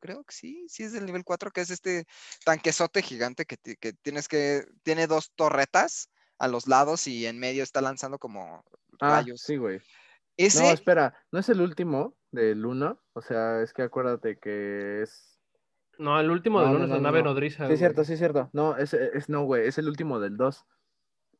creo 0.00 0.22
que 0.24 0.32
sí, 0.34 0.66
sí 0.68 0.84
es 0.84 0.92
del 0.92 1.06
nivel 1.06 1.24
4, 1.24 1.50
que 1.50 1.60
es 1.62 1.70
este 1.70 2.04
tanquesote 2.44 3.02
gigante 3.02 3.44
que, 3.44 3.56
que 3.76 3.92
tienes 3.94 4.28
que, 4.28 4.64
tiene 4.82 5.06
dos 5.06 5.32
torretas 5.34 6.10
a 6.38 6.46
los 6.46 6.68
lados 6.68 7.08
y 7.08 7.26
en 7.26 7.38
medio 7.38 7.64
está 7.64 7.80
lanzando 7.80 8.18
como 8.18 8.64
Ah, 9.00 9.10
rayos. 9.16 9.42
sí, 9.42 9.56
güey. 9.56 9.80
Ese, 10.38 10.62
No, 10.62 10.70
espera, 10.70 11.14
¿no 11.32 11.38
es 11.40 11.48
el 11.50 11.60
último 11.60 12.14
del 12.30 12.64
1? 12.64 12.98
O 13.12 13.20
sea, 13.20 13.60
es 13.60 13.72
que 13.74 13.82
acuérdate 13.82 14.38
que 14.38 15.02
es. 15.02 15.38
No, 15.98 16.18
el 16.18 16.30
último 16.30 16.60
No, 16.60 16.64
del 16.66 16.72
no, 16.72 16.76
uno 16.76 16.84
es 16.84 16.88
no, 16.90 16.94
la 16.96 17.00
no, 17.02 17.08
nave 17.08 17.22
no. 17.22 17.30
nodriza. 17.30 17.66
Sí, 17.66 17.72
es 17.74 17.78
cierto, 17.80 17.96
güey. 17.96 18.06
sí, 18.06 18.12
es 18.14 18.18
cierto. 18.20 18.48
No, 18.52 18.76
es, 18.76 18.94
es 18.94 19.28
no, 19.28 19.42
güey, 19.44 19.66
es 19.66 19.76
el 19.78 19.88
último 19.88 20.20
del 20.20 20.36
2. 20.38 20.64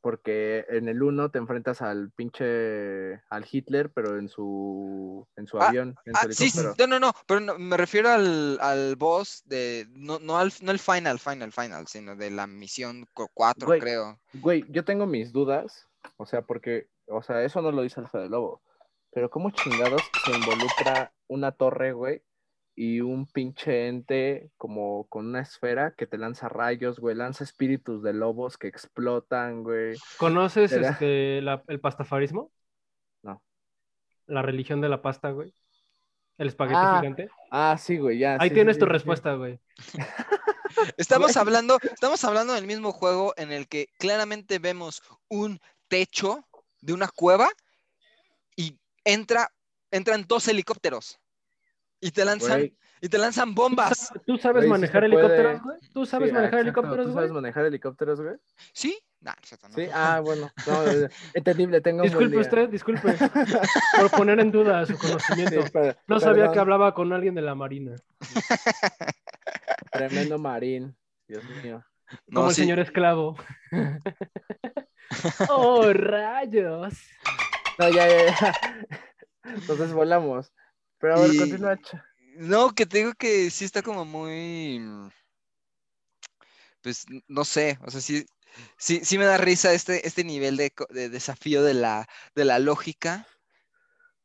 Porque 0.00 0.64
en 0.68 0.88
el 0.88 1.02
1 1.02 1.30
te 1.32 1.38
enfrentas 1.38 1.82
al 1.82 2.10
pinche. 2.12 3.14
al 3.30 3.44
Hitler, 3.50 3.90
pero 3.92 4.16
en 4.18 4.28
su. 4.28 5.26
en 5.36 5.46
su 5.48 5.58
Ah, 5.60 5.68
avión, 5.68 5.96
en 6.04 6.14
su 6.14 6.20
Ah, 6.20 6.26
sí, 6.30 6.50
sí, 6.50 6.60
no, 6.78 6.86
no, 6.86 7.00
no, 7.00 7.12
pero 7.26 7.40
no, 7.40 7.58
me 7.58 7.76
refiero 7.76 8.08
al, 8.08 8.58
al 8.60 8.94
boss 8.96 9.42
de, 9.46 9.86
no, 9.90 10.20
no, 10.20 10.38
al, 10.38 10.52
no 10.62 10.70
el 10.70 10.78
final, 10.78 11.18
final, 11.18 11.50
final, 11.52 11.86
sino 11.88 12.14
de 12.14 12.30
la 12.30 12.46
misión 12.46 13.06
4, 13.12 13.66
Güey. 13.66 13.80
creo. 13.80 14.20
Güey, 14.34 14.64
yo 14.68 14.84
tengo 14.84 15.04
mis 15.06 15.32
dudas. 15.32 15.88
O 16.16 16.26
sea, 16.26 16.42
porque. 16.42 16.88
O 17.06 17.22
sea, 17.22 17.42
eso 17.42 17.60
no 17.60 17.72
lo 17.72 17.82
dice 17.82 18.00
el 18.00 18.08
Fede 18.08 18.28
Lobo. 18.28 18.62
Pero, 19.12 19.30
¿cómo 19.30 19.50
chingados 19.50 20.10
se 20.14 20.32
involucra 20.32 21.12
una 21.28 21.52
torre, 21.52 21.92
güey? 21.92 22.22
Y 22.74 23.00
un 23.00 23.26
pinche 23.26 23.88
ente 23.88 24.50
como 24.56 25.08
con 25.08 25.26
una 25.26 25.40
esfera 25.40 25.94
que 25.96 26.06
te 26.06 26.16
lanza 26.18 26.48
rayos, 26.48 27.00
güey. 27.00 27.16
Lanza 27.16 27.42
espíritus 27.42 28.02
de 28.04 28.12
lobos 28.12 28.56
que 28.56 28.68
explotan, 28.68 29.64
güey. 29.64 29.96
¿Conoces 30.18 30.70
¿Será? 30.70 30.90
este, 30.90 31.42
la- 31.42 31.64
el 31.66 31.80
pastafarismo? 31.80 32.52
No. 33.22 33.42
La 34.26 34.42
religión 34.42 34.80
de 34.80 34.88
la 34.88 35.02
pasta, 35.02 35.30
güey. 35.30 35.52
El 36.36 36.46
espagueti 36.48 36.78
Ah, 36.80 36.98
gigante. 37.00 37.28
Ah, 37.50 37.76
sí, 37.78 37.98
güey, 37.98 38.18
ya. 38.18 38.36
Ahí 38.38 38.50
sí, 38.50 38.54
tienes 38.54 38.76
sí, 38.76 38.80
tu 38.80 38.86
sí, 38.86 38.90
sí. 38.90 38.92
respuesta, 38.92 39.34
güey. 39.34 39.58
Estamos 40.96 41.36
hablando, 41.36 41.78
estamos 41.82 42.22
hablando 42.24 42.52
del 42.52 42.66
mismo 42.66 42.92
juego 42.92 43.32
en 43.36 43.50
el 43.50 43.66
que 43.68 43.88
claramente 43.98 44.58
vemos 44.60 45.02
un 45.28 45.58
techo 45.88 46.46
de 46.80 46.92
una 46.92 47.08
cueva 47.08 47.48
entra, 49.08 49.50
entran 49.90 50.24
dos 50.28 50.46
helicópteros 50.48 51.18
y 52.00 52.10
te 52.10 52.24
lanzan, 52.24 52.70
y 53.00 53.08
te 53.08 53.18
lanzan 53.18 53.54
bombas. 53.54 54.12
¿Tú 54.26 54.36
sabes 54.36 54.66
manejar 54.66 55.02
helicópteros, 55.04 55.62
güey? 55.62 55.78
¿Tú 55.92 56.06
sabes 56.06 56.28
sí, 56.28 56.34
manejar 56.34 56.60
exacto, 56.60 56.80
helicópteros, 56.80 57.06
¿Tú 57.06 57.12
güey? 57.12 57.14
sabes 57.22 57.32
manejar 57.32 57.64
helicópteros, 57.66 58.20
güey? 58.20 58.36
¿Sí? 58.72 58.98
Nah, 59.20 59.32
no 59.32 59.40
es 59.42 59.48
cierto, 59.48 59.68
no. 59.68 59.74
Sí, 59.74 59.88
ah, 59.92 60.20
bueno. 60.22 60.50
No, 60.66 60.86
eh, 60.86 61.08
entendible, 61.34 61.80
tengo 61.80 62.04
un 62.04 62.10
buen 62.12 62.30
Disculpe 62.30 62.32
día. 62.36 62.40
usted, 62.42 62.68
disculpe. 62.68 63.14
por 63.96 64.10
poner 64.12 64.38
en 64.40 64.52
duda 64.52 64.84
su 64.86 64.92
Sí, 64.98 65.06
conocimiento. 65.08 65.64
No 66.06 66.20
sabía 66.20 66.52
que 66.52 66.58
hablaba 66.60 66.94
con 66.94 67.12
alguien 67.12 67.34
de 67.34 67.42
la 67.42 67.54
Marina. 67.56 67.96
Tremendo 69.90 70.38
marín, 70.38 70.94
Dios 71.26 71.42
mío. 71.64 71.82
No, 72.28 72.34
Como 72.34 72.48
el 72.50 72.54
sí. 72.54 72.60
señor 72.62 72.78
esclavo. 72.78 73.36
¡Oh, 75.48 75.92
rayos! 75.92 76.94
No, 77.78 77.88
ya, 77.88 78.06
ya, 78.08 78.24
ya. 78.26 78.56
Entonces 79.44 79.92
volamos. 79.92 80.52
Pero 80.98 81.14
a 81.14 81.18
ver, 81.18 81.34
Y- 81.34 81.36
continúa. 81.36 81.78
No, 82.36 82.74
que 82.74 82.86
te 82.86 82.98
digo 82.98 83.14
que 83.14 83.50
sí 83.50 83.64
está 83.64 83.82
como 83.82 84.04
muy. 84.04 84.78
mm, 84.80 85.08
Pues 86.82 87.06
no 87.28 87.44
sé, 87.44 87.78
o 87.84 87.90
sea, 87.90 88.00
sí, 88.00 88.26
sí, 88.78 89.00
sí 89.04 89.18
me 89.18 89.24
da 89.24 89.36
risa 89.36 89.72
este, 89.72 90.06
este 90.06 90.24
nivel 90.24 90.56
de, 90.56 90.72
de 90.90 91.08
desafío 91.08 91.62
de 91.62 91.74
la, 91.74 92.06
de 92.34 92.44
la 92.44 92.58
lógica. 92.58 93.26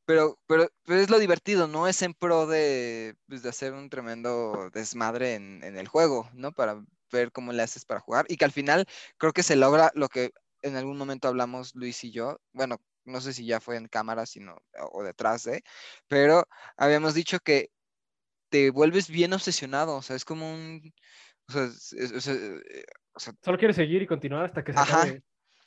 Pero, 0.05 0.37
pero, 0.47 0.69
pero 0.85 0.99
es 0.99 1.09
lo 1.09 1.17
divertido, 1.19 1.67
¿no? 1.67 1.87
Es 1.87 2.01
en 2.01 2.13
pro 2.13 2.45
de, 2.47 3.15
pues, 3.27 3.41
de 3.43 3.49
hacer 3.49 3.73
un 3.73 3.89
tremendo 3.89 4.69
desmadre 4.73 5.35
en, 5.35 5.63
en 5.63 5.77
el 5.77 5.87
juego, 5.87 6.29
¿no? 6.33 6.51
Para 6.51 6.83
ver 7.11 7.31
cómo 7.31 7.53
le 7.53 7.63
haces 7.63 7.85
para 7.85 8.01
jugar. 8.01 8.25
Y 8.29 8.35
que 8.37 8.43
al 8.45 8.51
final 8.51 8.85
creo 9.17 9.31
que 9.33 9.43
se 9.43 9.55
logra 9.55 9.91
lo 9.95 10.09
que 10.09 10.31
en 10.61 10.75
algún 10.75 10.97
momento 10.97 11.27
hablamos 11.29 11.73
Luis 11.75 12.03
y 12.03 12.11
yo. 12.11 12.37
Bueno, 12.51 12.79
no 13.05 13.21
sé 13.21 13.33
si 13.33 13.45
ya 13.45 13.59
fue 13.61 13.77
en 13.77 13.87
cámara, 13.87 14.25
sino 14.25 14.57
o 14.93 15.03
detrás 15.03 15.43
de, 15.43 15.63
pero 16.07 16.45
habíamos 16.77 17.13
dicho 17.13 17.39
que 17.39 17.69
te 18.49 18.71
vuelves 18.71 19.09
bien 19.09 19.33
obsesionado, 19.33 19.97
o 19.97 20.01
sea, 20.01 20.15
es 20.15 20.25
como 20.25 20.51
un... 20.53 20.93
O 21.49 21.53
sea, 21.53 21.65
es- 21.65 21.93
es- 21.93 22.11
o 22.13 22.21
sea, 22.21 22.33
eh, 22.35 22.85
o 23.15 23.19
sea, 23.19 23.33
Solo 23.43 23.59
quiere 23.59 23.75
seguir 23.75 24.01
y 24.01 24.07
continuar 24.07 24.45
hasta 24.45 24.63
que 24.63 24.73
se 24.73 24.81
Ajá. 24.81 24.81
acabe. 24.81 25.23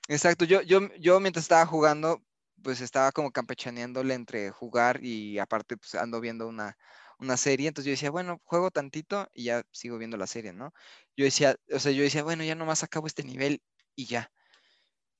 exacto, 0.08 0.44
yo, 0.44 0.62
yo, 0.62 0.80
yo 0.98 1.20
mientras 1.20 1.44
estaba 1.44 1.66
jugando, 1.66 2.24
pues 2.62 2.80
estaba 2.80 3.12
como 3.12 3.32
campechaneándole 3.32 4.14
entre 4.14 4.50
jugar 4.50 5.00
y 5.04 5.38
aparte 5.38 5.76
pues 5.76 5.94
ando 5.96 6.20
viendo 6.20 6.48
una, 6.48 6.76
una 7.18 7.36
serie, 7.36 7.68
entonces 7.68 7.86
yo 7.88 7.92
decía, 7.92 8.10
bueno, 8.12 8.40
juego 8.44 8.70
tantito 8.70 9.28
y 9.34 9.44
ya 9.46 9.64
sigo 9.72 9.98
viendo 9.98 10.16
la 10.18 10.26
serie, 10.28 10.52
¿no? 10.52 10.72
Yo 11.16 11.24
decía, 11.24 11.56
o 11.72 11.78
sea, 11.78 11.92
yo 11.92 12.02
decía, 12.02 12.22
bueno, 12.24 12.44
ya 12.44 12.54
nomás 12.56 12.82
acabo 12.84 13.06
este 13.08 13.24
nivel 13.24 13.62
y 13.96 14.06
ya. 14.06 14.32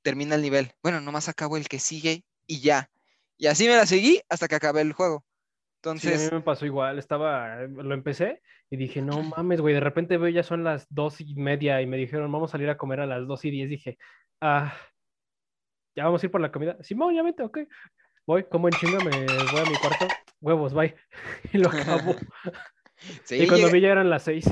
Termina 0.07 0.37
el 0.37 0.43
nivel. 0.43 0.71
Bueno, 0.85 1.01
nomás 1.01 1.29
acabo 1.29 1.57
el 1.57 1.67
que 1.69 1.81
sigue 1.81 2.25
y 2.47 2.61
ya. 2.61 2.89
Y 3.37 3.49
así 3.49 3.67
me 3.67 3.75
la 3.75 3.87
seguí 3.87 4.21
hasta 4.29 4.47
que 4.47 4.55
acabé 4.55 4.83
el 4.83 4.93
juego. 4.93 5.25
Sí, 5.27 5.89
a 5.89 5.91
Entonces, 5.91 6.31
mí 6.33 6.39
me 6.39 6.45
pasó 6.45 6.65
igual. 6.65 7.01
Estaba, 7.01 7.65
eh, 7.65 7.69
lo 7.69 7.93
empecé 7.93 8.41
y 8.71 8.77
dije, 8.77 9.03
no 9.03 9.21
mames, 9.25 9.61
güey. 9.61 9.75
De 9.75 9.81
repente 9.81 10.17
veo 10.17 10.29
ya 10.29 10.45
son 10.45 10.63
las 10.63 10.87
dos 10.91 11.21
y 11.21 11.35
media 11.35 11.83
y 11.83 11.87
me 11.87 11.97
dijeron, 11.97 12.31
vamos 12.31 12.51
a 12.51 12.53
salir 12.53 12.71
a 12.71 12.77
comer 12.77 13.01
a 13.01 13.07
las 13.07 13.27
dos 13.27 13.45
y 13.45 13.51
diez. 13.51 13.69
Dije, 13.69 13.99
ah, 14.41 14.73
ya 15.97 16.05
vamos 16.05 16.23
a 16.23 16.27
ir 16.27 16.31
por 16.31 16.41
la 16.41 16.53
comida. 16.53 16.77
Simón, 16.83 17.13
ya 17.15 17.25
vete, 17.25 17.43
ok. 17.43 17.59
Voy, 18.27 18.45
como 18.45 18.69
en 18.69 18.77
chinga, 18.77 19.01
me 19.01 19.45
voy 19.47 19.63
a 19.63 19.67
mi 19.67 19.77
cuarto. 19.77 20.09
Huevos, 20.41 20.73
bye. 20.73 20.95
Y 21.53 21.59
lo 21.59 21.69
acabo. 21.69 22.15
sí, 23.25 23.37
y 23.37 23.47
cuando 23.49 23.67
llega- 23.67 23.73
vi 23.73 23.81
ya 23.81 23.89
eran 23.91 24.09
las 24.09 24.23
seis. 24.23 24.45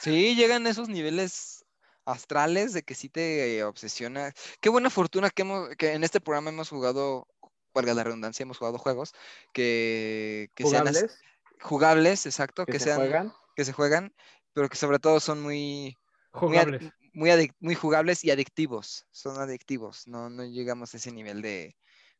Sí, 0.00 0.36
llegan 0.36 0.66
esos 0.68 0.88
niveles 0.88 1.59
astrales 2.04 2.72
de 2.72 2.82
que 2.82 2.94
sí 2.94 3.08
te 3.08 3.62
obsesiona. 3.64 4.32
Qué 4.60 4.68
buena 4.68 4.90
fortuna 4.90 5.30
que, 5.30 5.42
hemos, 5.42 5.68
que 5.76 5.92
en 5.92 6.04
este 6.04 6.20
programa 6.20 6.50
hemos 6.50 6.68
jugado, 6.68 7.26
valga 7.74 7.94
la 7.94 8.04
redundancia, 8.04 8.42
hemos 8.42 8.58
jugado 8.58 8.78
juegos 8.78 9.12
que, 9.52 10.50
que 10.54 10.64
sean 10.64 10.86
¿Jugables? 10.86 11.18
jugables, 11.60 12.26
exacto, 12.26 12.66
que, 12.66 12.72
que, 12.72 12.78
se 12.78 12.86
sean, 12.86 12.98
juegan. 12.98 13.32
que 13.54 13.64
se 13.64 13.72
juegan, 13.72 14.14
pero 14.52 14.68
que 14.68 14.76
sobre 14.76 14.98
todo 14.98 15.20
son 15.20 15.42
muy, 15.42 15.96
muy, 16.32 16.40
Jugables. 16.40 16.82
muy, 17.12 17.30
adic- 17.30 17.56
muy 17.60 17.74
jugables 17.74 18.24
y 18.24 18.30
adictivos. 18.30 19.06
Son 19.10 19.38
adictivos. 19.38 20.06
No, 20.06 20.30
no 20.30 20.44
llegamos 20.44 20.94
a 20.94 20.96
ese 20.96 21.12
nivel 21.12 21.42
de, 21.42 21.76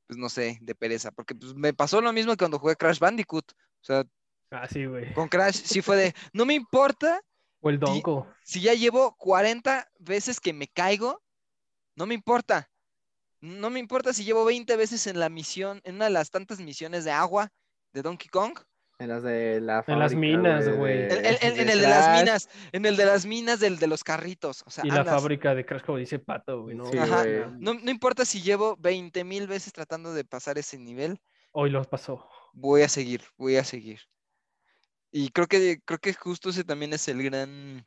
pues 0.06 0.18
no 0.18 0.28
sé, 0.28 0.58
de 0.60 0.74
pereza. 0.74 1.10
Porque 1.10 1.34
pues, 1.34 1.54
me 1.54 1.72
pasó 1.72 2.00
lo 2.00 2.12
mismo 2.12 2.32
que 2.32 2.38
cuando 2.38 2.58
jugué 2.58 2.76
Crash 2.76 2.98
Bandicoot. 2.98 3.52
O 3.52 3.84
sea, 3.84 4.04
Ah, 4.50 4.66
sí, 4.68 4.84
güey. 4.84 5.12
con 5.14 5.28
Crash 5.28 5.62
sí 5.64 5.80
fue 5.80 5.96
de, 5.96 6.14
no 6.32 6.44
me 6.44 6.54
importa 6.54 7.20
O 7.60 7.70
el 7.70 7.78
donko. 7.78 8.26
si 8.42 8.60
ya 8.60 8.74
llevo 8.74 9.16
40 9.16 9.88
veces 9.98 10.40
que 10.40 10.52
me 10.52 10.66
caigo, 10.68 11.22
no 11.96 12.06
me 12.06 12.14
importa. 12.14 12.70
No 13.40 13.70
me 13.70 13.80
importa 13.80 14.12
si 14.12 14.24
llevo 14.24 14.44
20 14.44 14.76
veces 14.76 15.06
en 15.06 15.18
la 15.18 15.28
misión, 15.28 15.80
en 15.84 15.94
una 15.96 16.06
de 16.06 16.10
las 16.10 16.30
tantas 16.30 16.60
misiones 16.60 17.04
de 17.04 17.10
agua 17.10 17.50
de 17.92 18.02
Donkey 18.02 18.28
Kong. 18.28 18.58
En 18.98 19.08
las 19.08 19.22
de 19.22 19.62
la 19.62 19.82
En 19.86 19.98
las 19.98 20.12
fábrica, 20.12 20.36
minas, 20.36 20.68
güey. 20.76 21.04
En, 21.04 21.10
en- 21.12 21.24
en- 21.40 21.54
de 21.54 21.62
en 21.62 21.70
el 21.70 21.80
de 21.80 21.88
las 21.88 22.18
minas, 22.20 22.48
en 22.72 22.84
el 22.84 22.96
de 22.98 23.04
las 23.06 23.24
minas 23.24 23.58
del 23.58 23.78
de 23.78 23.86
los 23.86 24.04
carritos. 24.04 24.62
O 24.66 24.70
sea, 24.70 24.84
Y 24.84 24.90
la 24.90 25.06
fábrica 25.06 25.54
de 25.54 25.64
Crash, 25.64 25.82
como 25.84 25.96
dice 25.96 26.18
Pato, 26.18 26.62
güey, 26.64 26.76
¿no? 26.76 26.84
Sí, 26.84 26.98
Ajá. 26.98 27.22
güey. 27.24 27.44
No, 27.58 27.72
no 27.74 27.90
importa 27.90 28.26
si 28.26 28.42
llevo 28.42 28.76
20 28.78 29.24
mil 29.24 29.46
veces 29.46 29.72
tratando 29.72 30.12
de 30.12 30.24
pasar 30.24 30.58
ese 30.58 30.76
nivel, 30.78 31.18
Hoy 31.52 31.70
los 31.70 31.86
pasó. 31.86 32.28
voy 32.52 32.82
a 32.82 32.88
seguir, 32.90 33.22
voy 33.38 33.56
a 33.56 33.64
seguir. 33.64 34.00
Y 35.12 35.30
creo 35.30 35.46
que, 35.46 35.80
creo 35.84 35.98
que 35.98 36.14
justo 36.14 36.50
ese 36.50 36.64
también 36.64 36.92
es 36.92 37.08
el 37.08 37.22
gran, 37.22 37.86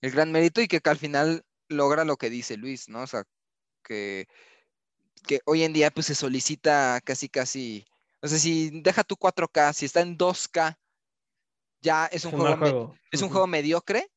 el 0.00 0.10
gran 0.10 0.30
mérito 0.32 0.60
y 0.60 0.68
que, 0.68 0.80
que 0.80 0.90
al 0.90 0.98
final 0.98 1.44
logra 1.68 2.04
lo 2.04 2.16
que 2.16 2.30
dice 2.30 2.56
Luis, 2.56 2.88
¿no? 2.88 3.02
O 3.02 3.06
sea, 3.06 3.24
que, 3.82 4.28
que 5.26 5.40
hoy 5.46 5.62
en 5.62 5.72
día 5.72 5.90
pues 5.90 6.06
se 6.06 6.14
solicita 6.14 7.00
casi, 7.04 7.28
casi, 7.28 7.86
o 8.20 8.28
sea, 8.28 8.38
si 8.38 8.82
deja 8.82 9.04
tu 9.04 9.16
4K, 9.16 9.72
si 9.72 9.86
está 9.86 10.00
en 10.00 10.18
2K, 10.18 10.76
ya 11.80 12.06
es 12.06 12.24
un, 12.24 12.34
Es 12.34 12.58
juego, 12.58 12.94
es 13.10 13.22
un 13.22 13.28
juego 13.28 13.46
mediocre. 13.46 14.08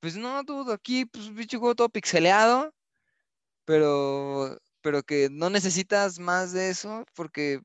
Pues 0.00 0.16
no, 0.16 0.42
dude, 0.42 0.74
aquí, 0.74 1.06
pues 1.06 1.30
pinche 1.30 1.56
juego 1.56 1.74
todo 1.74 1.88
pixeleado, 1.88 2.74
pero, 3.64 4.58
pero 4.82 5.02
que 5.02 5.28
no 5.30 5.48
necesitas 5.48 6.18
más 6.18 6.52
de 6.52 6.68
eso 6.68 7.06
porque 7.14 7.62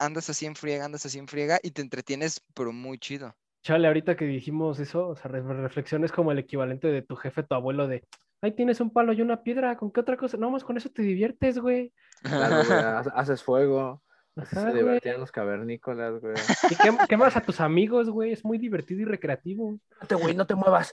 andas 0.00 0.28
así 0.30 0.46
en 0.46 0.56
friega, 0.56 0.84
andas 0.84 1.06
así 1.06 1.18
en 1.18 1.28
friega 1.28 1.60
y 1.62 1.70
te 1.70 1.82
entretienes, 1.82 2.42
pero 2.54 2.72
muy 2.72 2.98
chido. 2.98 3.34
Chale, 3.62 3.86
ahorita 3.86 4.16
que 4.16 4.24
dijimos 4.24 4.80
eso, 4.80 5.06
o 5.08 5.14
sea, 5.16 5.30
re- 5.30 5.42
reflexión 5.42 6.02
es 6.04 6.10
como 6.12 6.32
el 6.32 6.38
equivalente 6.38 6.88
de 6.88 7.02
tu 7.02 7.14
jefe, 7.14 7.42
tu 7.42 7.54
abuelo, 7.54 7.86
de, 7.86 8.02
ahí 8.40 8.52
tienes 8.52 8.80
un 8.80 8.90
palo 8.90 9.12
y 9.12 9.20
una 9.22 9.42
piedra, 9.42 9.76
¿con 9.76 9.92
qué 9.92 10.00
otra 10.00 10.16
cosa? 10.16 10.36
No, 10.38 10.50
más 10.50 10.64
con 10.64 10.76
eso 10.78 10.88
te 10.90 11.02
diviertes, 11.02 11.58
güey. 11.58 11.92
Claro, 12.22 12.64
güey, 12.66 12.78
ha- 12.78 12.98
haces 13.14 13.42
fuego. 13.42 14.02
Ajá, 14.36 14.60
se 14.62 14.70
güey. 14.70 14.74
divertían 14.82 15.20
los 15.20 15.30
cavernícolas, 15.30 16.20
güey. 16.20 16.34
Y 16.70 16.74
quem- 16.76 17.06
quemas 17.06 17.36
a 17.36 17.42
tus 17.42 17.60
amigos, 17.60 18.08
güey, 18.08 18.32
es 18.32 18.44
muy 18.44 18.56
divertido 18.56 19.02
y 19.02 19.04
recreativo. 19.04 19.78
Espérate, 19.90 20.14
güey, 20.14 20.34
no 20.34 20.46
te 20.46 20.54
muevas. 20.54 20.92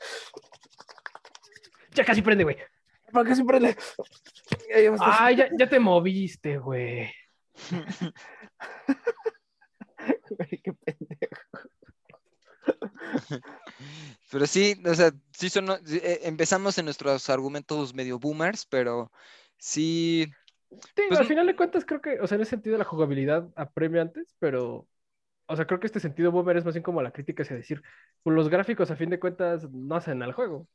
Ya 1.94 2.04
casi 2.04 2.22
prende, 2.22 2.44
güey. 2.44 2.58
¿Para 3.14 3.30
qué 3.30 3.36
siempre 3.36 3.60
le.? 3.62 3.78
Ya 4.70 4.92
dos- 4.92 5.00
Ay, 5.02 5.38
ya, 5.38 5.48
ya 5.58 5.70
te 5.70 5.80
moviste, 5.80 6.58
güey. 6.58 7.10
Güey, 10.30 10.62
qué 10.64 10.74
pendejo. 10.74 11.42
Pero 14.32 14.46
sí, 14.46 14.76
o 14.86 14.94
sea, 14.94 15.12
sí 15.32 15.50
son, 15.50 15.70
eh, 15.72 16.20
empezamos 16.24 16.78
en 16.78 16.86
nuestros 16.86 17.30
argumentos 17.30 17.94
medio 17.94 18.20
boomers, 18.20 18.66
pero 18.66 19.12
sí, 19.58 20.28
Sí, 20.70 21.04
Pues 21.08 21.20
al 21.20 21.28
final 21.28 21.48
de 21.48 21.56
cuentas 21.56 21.86
creo 21.86 22.02
que, 22.02 22.20
o 22.20 22.28
sea, 22.28 22.36
en 22.36 22.42
ese 22.42 22.52
sentido 22.52 22.78
la 22.78 22.84
jugabilidad 22.84 23.50
apremia 23.56 24.02
antes, 24.02 24.36
pero, 24.40 24.88
o 25.46 25.56
sea, 25.56 25.66
creo 25.66 25.80
que 25.80 25.88
este 25.88 26.00
sentido 26.00 26.32
boomer 26.32 26.58
es 26.58 26.66
más 26.66 26.74
bien 26.74 26.84
como 26.84 27.02
la 27.02 27.12
crítica 27.12 27.44
hacia 27.44 27.56
decir, 27.56 27.82
pues 28.24 28.36
los 28.36 28.50
gráficos 28.50 28.92
a 28.92 28.98
fin 28.98 29.10
de 29.10 29.20
cuentas 29.20 29.70
no 29.72 29.96
hacen 29.96 30.22
al 30.24 30.34
juego. 30.34 30.68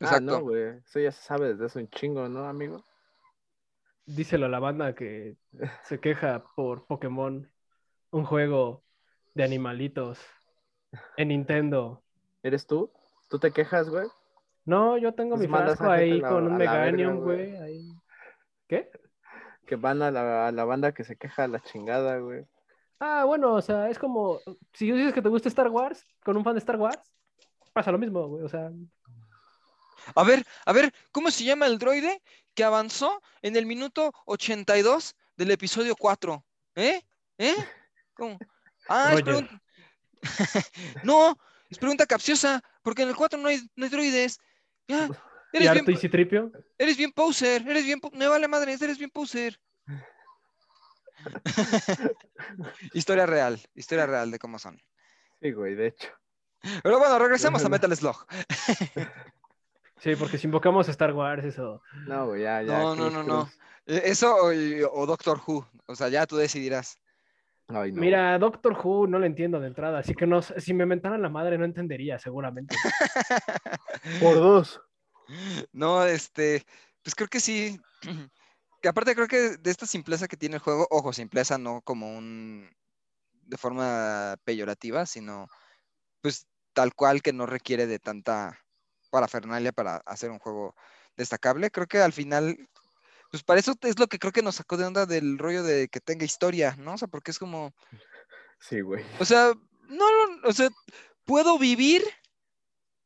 Ah, 0.00 0.18
no, 0.20 0.32
exacto. 0.36 0.40
güey. 0.40 0.78
Eso 0.84 1.00
ya 1.00 1.12
se 1.12 1.22
sabe 1.22 1.50
desde 1.50 1.66
hace 1.66 1.78
un 1.78 1.88
chingo, 1.88 2.28
¿no, 2.28 2.44
amigo? 2.44 2.84
Díselo 4.06 4.46
a 4.46 4.48
la 4.48 4.60
banda 4.60 4.94
que 4.94 5.36
se 5.82 5.98
queja 6.00 6.44
por 6.54 6.86
Pokémon, 6.86 7.50
un 8.10 8.24
juego 8.24 8.84
de 9.34 9.44
animalitos 9.44 10.20
en 11.16 11.28
Nintendo. 11.28 12.02
¿Eres 12.42 12.66
tú? 12.66 12.92
¿Tú 13.28 13.38
te 13.40 13.50
quejas, 13.50 13.88
güey? 13.88 14.06
No, 14.64 14.96
yo 14.98 15.12
tengo 15.14 15.36
Pues 15.36 15.48
mi 15.48 15.54
frasco 15.56 15.90
ahí 15.90 16.20
la- 16.20 16.28
con 16.28 16.46
un 16.46 16.56
Meganium, 16.56 17.18
güey. 17.20 17.50
güey. 17.52 17.62
ahí. 17.62 17.88
¿Qué? 18.68 18.90
Que 19.66 19.74
van 19.76 20.00
a 20.02 20.10
la, 20.12 20.46
a 20.48 20.52
la 20.52 20.64
banda 20.64 20.92
que 20.92 21.02
se 21.04 21.16
queja 21.16 21.44
a 21.44 21.48
la 21.48 21.60
chingada, 21.60 22.18
güey. 22.18 22.44
Ah, 23.00 23.24
bueno, 23.24 23.54
o 23.54 23.60
sea, 23.60 23.90
es 23.90 23.98
como, 23.98 24.38
si 24.72 24.90
dices 24.90 25.12
que 25.12 25.20
te 25.22 25.28
gusta 25.28 25.48
Star 25.48 25.68
Wars, 25.68 26.04
con 26.24 26.36
un 26.36 26.44
fan 26.44 26.54
de 26.54 26.60
Star 26.60 26.76
Wars, 26.76 26.98
pasa 27.72 27.92
lo 27.92 27.98
mismo, 27.98 28.26
güey. 28.28 28.44
O 28.44 28.48
sea, 28.48 28.70
A 30.14 30.24
ver, 30.24 30.46
a 30.64 30.72
ver, 30.72 30.92
¿cómo 31.12 31.30
se 31.30 31.44
llama 31.44 31.66
el 31.66 31.78
droide 31.78 32.22
que 32.54 32.64
avanzó 32.64 33.22
en 33.42 33.56
el 33.56 33.66
minuto 33.66 34.12
82 34.26 35.14
del 35.36 35.50
episodio 35.50 35.96
4? 35.96 36.44
¿Eh? 36.76 37.02
¿Eh? 37.38 37.54
¿Cómo? 38.14 38.38
Ah, 38.88 39.14
es 39.14 39.22
pregunta... 39.22 39.60
no, 41.02 41.38
es 41.68 41.78
pregunta 41.78 42.06
capciosa, 42.06 42.62
porque 42.82 43.02
en 43.02 43.08
el 43.08 43.16
4 43.16 43.38
no 43.38 43.48
hay, 43.48 43.60
no 43.74 43.84
hay 43.84 43.90
droides. 43.90 44.38
Ya, 44.88 45.08
y 45.52 45.56
eres 45.56 45.68
y 45.68 45.84
bien, 45.84 45.98
Citripio. 45.98 46.52
eres 46.78 46.96
bien 46.96 47.12
poser, 47.12 47.66
eres 47.68 47.84
bien... 47.84 48.00
Me 48.12 48.28
vale 48.28 48.46
madre, 48.48 48.72
eres 48.72 48.98
bien 48.98 49.10
poser. 49.10 49.58
historia 52.92 53.26
real, 53.26 53.60
historia 53.74 54.06
real 54.06 54.30
de 54.30 54.38
cómo 54.38 54.58
son. 54.58 54.80
Sí, 55.40 55.52
güey, 55.52 55.74
de 55.74 55.88
hecho. 55.88 56.08
Pero 56.82 56.98
bueno, 56.98 57.18
regresemos 57.18 57.64
a 57.64 57.68
Metal 57.68 57.94
Slug. 57.96 58.26
Sí, 59.98 60.14
porque 60.16 60.38
si 60.38 60.46
invocamos 60.46 60.88
a 60.88 60.90
Star 60.90 61.12
Wars, 61.12 61.44
eso. 61.44 61.82
No, 62.06 62.26
güey, 62.26 62.42
ya, 62.42 62.62
ya. 62.62 62.80
No, 62.80 62.96
no, 62.96 63.10
no, 63.10 63.22
no. 63.22 63.50
Eh, 63.86 64.02
Eso 64.04 64.36
o, 64.36 65.06
Doctor 65.06 65.40
Who, 65.46 65.66
o 65.86 65.94
sea, 65.94 66.08
ya 66.08 66.26
tú 66.26 66.36
decidirás. 66.36 66.98
Ay, 67.68 67.92
no. 67.92 68.00
Mira, 68.00 68.38
Doctor 68.38 68.76
Who 68.82 69.06
no 69.06 69.18
lo 69.18 69.26
entiendo 69.26 69.58
de 69.58 69.68
entrada, 69.68 69.98
así 70.00 70.14
que 70.14 70.26
no, 70.26 70.42
sé- 70.42 70.60
si 70.60 70.74
me 70.74 70.86
mentaran 70.86 71.22
la 71.22 71.28
madre 71.28 71.58
no 71.58 71.64
entendería, 71.64 72.18
seguramente. 72.18 72.76
Por 74.20 74.36
dos. 74.36 74.80
No, 75.72 76.04
este, 76.04 76.64
pues 77.02 77.14
creo 77.14 77.28
que 77.28 77.40
sí. 77.40 77.78
Que 78.82 78.90
aparte 78.90 79.14
creo 79.14 79.26
que 79.26 79.56
de 79.56 79.70
esta 79.70 79.86
simpleza 79.86 80.28
que 80.28 80.36
tiene 80.36 80.56
el 80.56 80.60
juego, 80.60 80.86
ojo, 80.90 81.12
simpleza 81.12 81.56
no 81.56 81.80
como 81.80 82.14
un 82.16 82.70
de 83.32 83.56
forma 83.56 84.36
peyorativa, 84.44 85.06
sino 85.06 85.48
pues 86.20 86.46
tal 86.74 86.94
cual 86.94 87.22
que 87.22 87.32
no 87.32 87.46
requiere 87.46 87.86
de 87.86 87.98
tanta 87.98 88.60
parafernalia 89.16 89.72
para 89.72 89.96
hacer 90.04 90.30
un 90.30 90.38
juego 90.38 90.74
destacable. 91.16 91.70
Creo 91.70 91.86
que 91.86 92.00
al 92.02 92.12
final, 92.12 92.56
pues 93.30 93.42
para 93.42 93.58
eso 93.60 93.72
es 93.82 93.98
lo 93.98 94.06
que 94.08 94.18
creo 94.18 94.32
que 94.32 94.42
nos 94.42 94.56
sacó 94.56 94.76
de 94.76 94.84
onda 94.84 95.06
del 95.06 95.38
rollo 95.38 95.62
de 95.62 95.88
que 95.88 96.00
tenga 96.00 96.26
historia, 96.26 96.76
¿no? 96.78 96.92
O 96.94 96.98
sea, 96.98 97.08
porque 97.08 97.30
es 97.30 97.38
como, 97.38 97.72
Sí, 98.60 98.80
güey. 98.82 99.02
o 99.18 99.24
sea, 99.24 99.52
no, 99.88 100.04
no, 100.28 100.48
o 100.48 100.52
sea, 100.52 100.68
puedo 101.24 101.58
vivir 101.58 102.02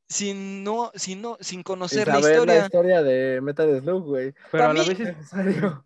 sin 0.08 0.64
no, 0.64 0.90
sin 0.96 1.22
no, 1.22 1.36
sin 1.38 1.46
Sin 1.46 1.62
conocer 1.62 2.08
la 2.08 2.14
saber 2.14 2.30
historia. 2.32 2.54
la 2.58 2.64
historia 2.64 3.02
de 3.02 3.40
Metal 3.40 3.80
Slug, 3.80 4.04
güey. 4.04 4.34
Pero 4.50 4.64
a 4.64 4.68
la 4.68 4.82
mí- 4.82 4.88
vez 4.88 5.00
es, 5.00 5.16
Necesario. 5.16 5.84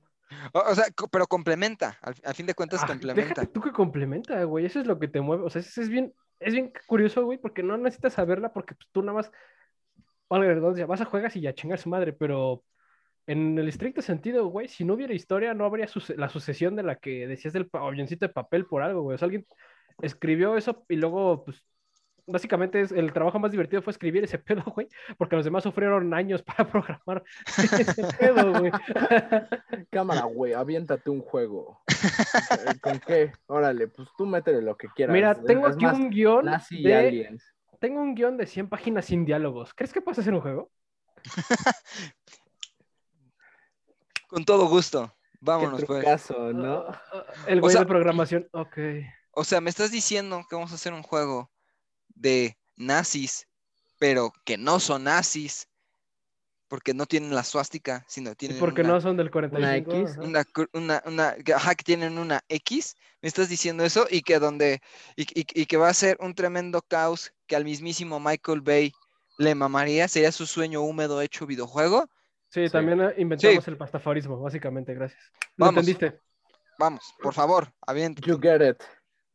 O, 0.52 0.58
o 0.60 0.74
sea, 0.74 0.86
pero 1.12 1.26
complementa, 1.26 1.98
al, 2.00 2.14
a 2.24 2.32
fin 2.34 2.46
de 2.46 2.54
cuentas 2.54 2.80
Ah, 2.82 2.86
complementa. 2.86 3.28
déjate 3.42 3.46
tú 3.48 3.60
que 3.60 3.72
complementa, 3.72 4.42
güey. 4.44 4.64
Eso 4.64 4.80
es 4.80 4.86
lo 4.86 4.98
que 4.98 5.08
te 5.08 5.20
mueve. 5.20 5.44
O 5.44 5.50
sea, 5.50 5.60
eso 5.60 5.80
es 5.82 5.88
bien, 5.90 6.14
es 6.40 6.54
bien 6.54 6.72
curioso, 6.86 7.24
güey, 7.24 7.38
porque 7.38 7.62
no 7.62 7.76
necesitas 7.76 8.14
saberla 8.14 8.52
porque 8.52 8.74
pues, 8.74 8.88
tú 8.92 9.02
nada 9.02 9.12
más, 9.18 9.30
valga 10.28 10.48
la 10.48 10.54
redundancia, 10.54 10.86
vas 10.86 11.00
a 11.00 11.04
juegas 11.04 11.36
y 11.36 11.40
ya 11.40 11.54
chingas 11.54 11.80
su 11.82 11.88
madre, 11.88 12.12
pero 12.12 12.62
en 13.26 13.58
el 13.58 13.68
estricto 13.68 14.02
sentido, 14.02 14.46
güey, 14.46 14.68
si 14.68 14.84
no 14.84 14.94
hubiera 14.94 15.14
historia, 15.14 15.54
no 15.54 15.64
habría 15.64 15.86
suce- 15.86 16.16
la 16.16 16.28
sucesión 16.28 16.76
de 16.76 16.82
la 16.82 16.96
que 16.96 17.26
decías 17.26 17.52
del 17.54 17.68
avioncito 17.72 18.26
de 18.26 18.32
papel 18.32 18.66
por 18.66 18.82
algo, 18.82 19.02
güey. 19.02 19.14
O 19.14 19.18
sea, 19.18 19.26
alguien 19.26 19.46
escribió 20.02 20.56
eso 20.56 20.84
y 20.88 20.96
luego, 20.96 21.44
pues, 21.44 21.64
básicamente 22.26 22.80
es, 22.80 22.90
el 22.92 23.12
trabajo 23.12 23.38
más 23.38 23.50
divertido 23.50 23.82
fue 23.82 23.92
escribir 23.92 24.24
ese 24.24 24.38
pedo, 24.38 24.62
güey, 24.74 24.88
porque 25.16 25.36
los 25.36 25.44
demás 25.44 25.62
sufrieron 25.62 26.12
años 26.12 26.42
para 26.42 26.68
programar 26.70 27.22
ese 27.56 28.04
pedo, 28.18 28.52
güey. 28.58 28.72
Cámara, 29.90 30.24
güey, 30.24 30.52
aviéntate 30.52 31.08
un 31.10 31.20
juego. 31.20 31.82
¿Con 32.82 32.98
qué? 33.00 33.32
Órale, 33.46 33.88
pues 33.88 34.08
tú 34.18 34.26
métele 34.26 34.60
lo 34.62 34.76
que 34.76 34.88
quieras. 34.88 35.14
Mira, 35.14 35.34
tengo 35.34 35.68
es 35.68 35.76
aquí 35.76 35.84
más, 35.84 35.96
un 35.96 36.10
guion 36.10 36.46
de 36.70 36.94
Aliens. 36.94 37.53
Tengo 37.84 38.00
un 38.00 38.14
guion 38.14 38.38
de 38.38 38.46
100 38.46 38.70
páginas 38.70 39.04
sin 39.04 39.26
diálogos. 39.26 39.74
¿Crees 39.74 39.92
que 39.92 40.00
puedes 40.00 40.18
hacer 40.18 40.32
un 40.32 40.40
juego? 40.40 40.70
Con 44.26 44.46
todo 44.46 44.68
gusto. 44.68 45.14
Qué 45.32 45.38
Vámonos, 45.42 45.84
pues. 45.84 46.00
trucazo, 46.00 46.54
¿no? 46.54 46.76
Ah, 46.88 47.02
ah, 47.12 47.24
el 47.46 47.60
güey 47.60 47.72
sea- 47.72 47.82
de 47.82 47.86
programación. 47.86 48.48
Ok. 48.52 48.78
O 49.32 49.44
sea, 49.44 49.60
me 49.60 49.68
estás 49.68 49.90
diciendo 49.90 50.46
que 50.48 50.56
vamos 50.56 50.72
a 50.72 50.76
hacer 50.76 50.94
un 50.94 51.02
juego 51.02 51.50
de 52.08 52.56
nazis, 52.74 53.48
pero 53.98 54.32
que 54.46 54.56
no 54.56 54.80
son 54.80 55.04
nazis, 55.04 55.68
porque 56.74 56.92
no 56.92 57.06
tienen 57.06 57.32
la 57.32 57.44
suástica, 57.44 58.04
sino 58.08 58.32
¿Y 58.32 58.34
tienen 58.34 58.58
porque 58.58 58.80
una, 58.82 58.94
no 58.94 59.00
son 59.00 59.16
del 59.16 59.30
45? 59.30 59.92
X, 59.92 60.10
Ajá. 60.10 60.22
una, 60.22 60.42
cru- 60.42 60.68
una, 60.72 61.00
una- 61.06 61.36
que- 61.36 61.54
ajá, 61.54 61.76
que 61.76 61.84
tienen 61.84 62.18
una 62.18 62.40
X. 62.48 62.96
Me 63.22 63.28
estás 63.28 63.48
diciendo 63.48 63.84
eso 63.84 64.08
y 64.10 64.22
que 64.22 64.40
donde 64.40 64.80
y, 65.14 65.22
y- 65.22 65.46
y 65.54 65.66
que 65.66 65.76
va 65.76 65.88
a 65.88 65.94
ser 65.94 66.16
un 66.18 66.34
tremendo 66.34 66.82
caos 66.82 67.32
que 67.46 67.54
al 67.54 67.62
mismísimo 67.64 68.18
Michael 68.18 68.60
Bay 68.62 68.92
le 69.38 69.54
mamaría, 69.54 70.08
sería 70.08 70.32
su 70.32 70.46
sueño 70.46 70.80
húmedo 70.80 71.20
hecho 71.20 71.46
videojuego. 71.46 72.08
Sí, 72.48 72.66
Sí. 72.66 72.72
también 72.72 73.00
eh, 73.02 73.14
inventamos 73.18 73.68
el 73.68 73.76
pastafarismo, 73.76 74.40
básicamente, 74.40 74.92
gracias. 74.94 75.22
¿Lo 75.56 75.66
Vamos. 75.66 75.86
entendiste? 75.86 76.18
Vamos, 76.76 77.14
por 77.22 77.34
favor, 77.34 77.72
avienta. 77.86 78.20
You 78.26 78.40
get 78.42 78.60
it. 78.68 78.82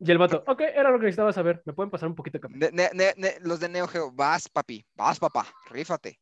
Y 0.02 0.12
el 0.12 0.18
vato, 0.18 0.44
ok, 0.46 0.60
era 0.60 0.92
lo 0.92 1.00
que 1.00 1.06
necesitaba 1.06 1.32
saber. 1.32 1.62
¿Me 1.64 1.72
pueden 1.72 1.90
pasar 1.90 2.10
un 2.10 2.16
poquito 2.16 2.38
de 2.38 2.90
ne- 3.16 3.38
los 3.40 3.62
de 3.62 3.70
Neo 3.70 3.88
Geo, 3.88 4.12
vas, 4.12 4.50
papi, 4.50 4.86
vas, 4.94 5.20
papá, 5.20 5.48
rífate. 5.70 6.20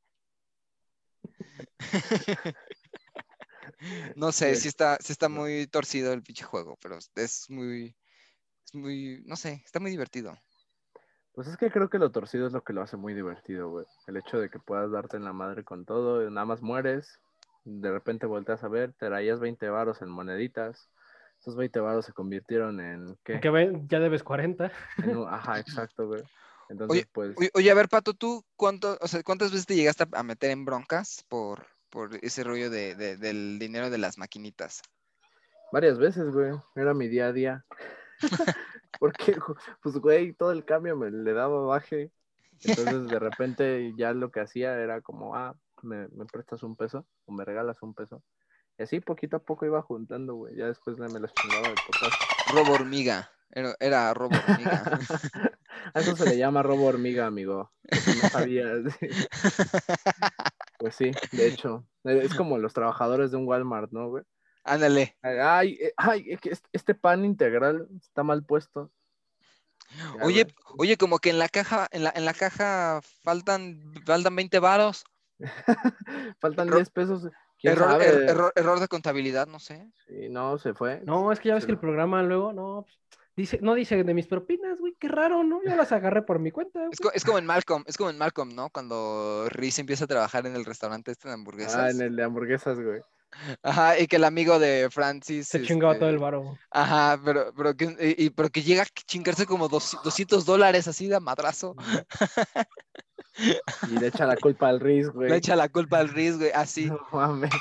no 4.16 4.32
sé, 4.32 4.56
Sí. 4.56 4.62
si 4.64 4.68
está, 4.70 4.98
sí 5.00 5.12
está 5.12 5.30
muy 5.30 5.68
torcido 5.68 6.14
el 6.14 6.24
pinche 6.24 6.44
juego, 6.44 6.78
pero 6.82 6.98
es 7.16 7.50
muy. 7.50 7.96
Es 8.66 8.76
muy, 8.76 9.24
no 9.26 9.36
sé, 9.38 9.62
está 9.66 9.80
muy 9.80 9.92
divertido. 9.92 10.38
Pues 11.34 11.48
es 11.48 11.58
que 11.58 11.72
creo 11.72 11.90
que 11.90 12.00
lo 12.00 12.12
torcido 12.12 12.48
es 12.48 12.54
lo 12.54 12.64
que 12.64 12.74
lo 12.74 12.82
hace 12.82 12.98
muy 12.98 13.14
divertido, 13.14 13.70
güey. 13.70 13.86
El 14.08 14.18
hecho 14.18 14.40
de 14.40 14.50
que 14.50 14.60
puedas 14.60 14.92
darte 14.92 15.18
en 15.18 15.24
la 15.24 15.34
madre 15.34 15.64
con 15.64 15.86
todo, 15.86 16.28
y 16.28 16.32
nada 16.32 16.46
más 16.46 16.62
mueres, 16.62 17.20
de 17.64 17.92
repente 17.92 18.26
volteas 18.26 18.64
a 18.64 18.68
ver, 18.68 18.94
te 18.94 19.08
traías 19.08 19.40
20 19.40 19.70
varos 19.70 20.02
en 20.02 20.10
moneditas. 20.10 20.90
Esos 21.40 21.56
20 21.56 21.80
varos 21.80 22.06
se 22.06 22.14
convirtieron 22.14 22.80
en 22.80 23.16
¿qué? 23.24 23.40
Que 23.40 23.52
ya 23.88 24.00
debes 24.00 24.24
40. 24.24 24.72
En 24.98 25.16
un- 25.16 25.28
ajá, 25.32 25.60
exacto, 25.60 26.08
güey. 26.08 26.24
Entonces, 26.70 27.08
pues, 27.12 27.36
Oye, 27.38 27.50
oye, 27.54 27.72
a 27.72 27.74
ver, 27.76 27.90
Pato, 27.90 28.14
¿tú 28.14 28.44
cuánto, 28.56 28.98
o 29.02 29.08
sea, 29.08 29.24
cuántas 29.24 29.52
veces 29.52 29.66
te 29.66 29.76
llegaste 29.76 30.06
a- 30.12 30.24
meter 30.24 30.52
en 30.52 30.66
broncas 30.66 31.24
por, 31.28 31.66
por 31.90 32.16
ese 32.22 32.44
rollo 32.44 32.70
de, 32.70 32.96
de- 32.96 33.18
del 33.18 33.58
dinero 33.60 33.90
de 33.90 33.98
las 33.98 34.18
maquinitas? 34.18 34.82
varias 35.72 35.98
veces, 35.98 36.32
güey. 36.32 36.52
Era 36.76 36.94
mi 36.94 37.08
día 37.08 37.28
a 37.28 37.34
día. 37.34 37.66
Porque, 39.00 39.38
pues, 39.84 39.98
güey, 39.98 40.34
todo 40.34 40.52
el 40.52 40.66
cambio 40.66 40.96
me 40.96 41.12
le 41.12 41.34
daba 41.34 41.66
baje. 41.66 42.12
Entonces, 42.64 43.10
de 43.10 43.20
repente, 43.20 43.94
ya 43.98 44.14
lo 44.14 44.32
que 44.32 44.40
hacía 44.40 44.74
era 44.80 45.02
como, 45.02 45.36
ah, 45.36 45.56
me, 45.84 46.08
me 46.10 46.26
prestas 46.26 46.64
un 46.64 46.76
peso 46.76 47.06
o 47.26 47.32
me 47.32 47.46
regalas 47.46 47.82
un 47.82 47.94
peso. 47.94 48.24
Y 48.80 48.84
así, 48.84 49.00
poquito 49.00 49.38
a 49.38 49.40
poco 49.40 49.66
iba 49.66 49.82
juntando, 49.82 50.36
güey. 50.36 50.56
Ya 50.56 50.68
después 50.68 50.98
me 50.98 51.20
los 51.20 51.34
chingaba 51.36 51.70
de 51.70 51.78
potazo. 51.78 52.18
Robo 52.46 52.74
hormiga. 52.74 53.30
Era, 53.52 53.76
era 53.80 54.14
robo 54.14 54.36
hormiga. 54.38 54.84
A 55.94 56.00
eso 56.00 56.16
se 56.16 56.26
le 56.30 56.38
llama 56.38 56.64
robo 56.64 56.86
hormiga, 56.86 57.26
amigo. 57.28 57.72
no 57.84 58.30
sabías. 58.30 58.80
Pues 60.80 60.96
sí, 60.96 61.12
de 61.32 61.48
hecho. 61.48 61.88
eh, 62.04 62.22
Es 62.24 62.34
como 62.34 62.58
los 62.58 62.74
trabajadores 62.74 63.32
de 63.32 63.38
un 63.38 63.48
Walmart, 63.48 63.92
¿no, 63.92 64.10
güey? 64.10 64.24
Ándale. 64.64 65.18
Ay, 65.22 65.78
eh, 65.82 65.94
ay, 65.98 66.26
es 66.30 66.42
que 66.42 66.50
este- 66.50 66.70
este 66.74 66.94
pan 66.96 67.24
integral 67.26 67.88
está 68.02 68.24
mal 68.24 68.44
puesto. 68.46 68.92
Ya, 69.96 70.26
Oye, 70.26 70.44
güey. 70.44 70.56
oye, 70.90 70.98
como 70.98 71.20
que 71.20 71.30
en 71.30 71.40
la 71.40 71.48
caja, 71.48 71.88
en 71.92 72.04
la, 72.04 72.12
en 72.16 72.26
la 72.26 72.34
caja 72.34 73.00
faltan, 73.24 73.82
faltan 74.06 74.36
20 74.36 74.60
varos. 74.60 75.06
Faltan 76.42 76.68
error- 76.68 76.80
10 76.80 76.90
pesos. 76.90 77.28
¿Quién 77.60 77.74
Error, 77.74 78.02
er- 78.02 78.30
error, 78.30 78.54
error 78.56 78.80
de 78.80 78.88
contabilidad, 78.88 79.48
no 79.48 79.60
sé. 79.60 79.90
Sí, 80.08 80.30
no, 80.30 80.58
se 80.60 80.74
fue. 80.76 81.02
No, 81.06 81.32
es 81.32 81.40
que 81.40 81.50
ya 81.50 81.56
ves 81.56 81.66
que 81.66 81.72
el 81.72 81.80
programa 81.80 82.22
luego, 82.22 82.54
no, 82.54 82.84
pues, 82.86 83.17
dice, 83.38 83.60
no 83.62 83.74
dice 83.76 84.04
de 84.04 84.14
mis 84.14 84.28
propinas, 84.28 84.78
güey, 84.80 84.96
qué 85.00 85.08
raro, 85.08 85.44
¿no? 85.44 85.62
Yo 85.64 85.76
las 85.76 85.92
agarré 85.94 86.24
por 86.24 86.40
mi 86.40 86.52
cuenta. 86.52 86.82
Es, 86.92 87.00
co- 87.00 87.12
es 87.14 87.24
como 87.24 87.38
en 87.38 87.46
Malcolm, 87.46 87.84
es 87.88 87.96
como 87.96 88.10
en 88.10 88.18
Malcolm, 88.18 88.54
¿no? 88.54 88.70
Cuando 88.70 89.48
Reese 89.50 89.80
empieza 89.82 90.04
a 90.04 90.08
trabajar 90.08 90.46
en 90.46 90.56
el 90.56 90.66
restaurante 90.66 91.12
este 91.12 91.30
de 91.30 91.36
hamburguesas. 91.36 91.76
Ah, 91.76 91.90
en 91.92 92.02
el 92.02 92.16
de 92.16 92.24
hamburguesas, 92.24 92.78
güey. 92.80 93.00
Ajá, 93.62 94.00
y 94.00 94.08
que 94.08 94.16
el 94.16 94.24
amigo 94.24 94.58
de 94.58 94.88
Francis. 94.90 95.50
Se 95.50 95.62
chingaba 95.62 95.96
todo 96.00 96.08
el 96.10 96.16
este, 96.16 96.24
varo. 96.24 96.58
Aja, 96.72 97.20
pero, 97.24 97.54
pero, 97.56 97.76
que, 97.76 98.16
y, 98.18 98.26
y- 98.26 98.30
pero 98.32 98.50
que 98.50 98.64
llega 98.64 98.84
a 98.84 98.86
chingarse 98.86 99.46
como 99.46 99.68
dos- 99.68 99.98
200 100.04 100.46
dólares 100.46 100.88
así 100.88 101.08
de 101.08 101.20
madrazo. 101.20 101.76
Y 103.92 104.00
le 104.00 104.08
echa 104.08 104.26
la 104.26 104.36
culpa 104.38 104.70
al 104.70 104.80
Riz, 104.80 105.10
güey. 105.14 105.30
Le 105.30 105.36
echa 105.38 105.56
la 105.56 105.70
culpa 105.70 106.00
al 106.00 106.10
Reese, 106.10 106.38
güey, 106.38 106.52
así. 106.56 106.86
No 106.88 107.00
mames. 107.12 107.52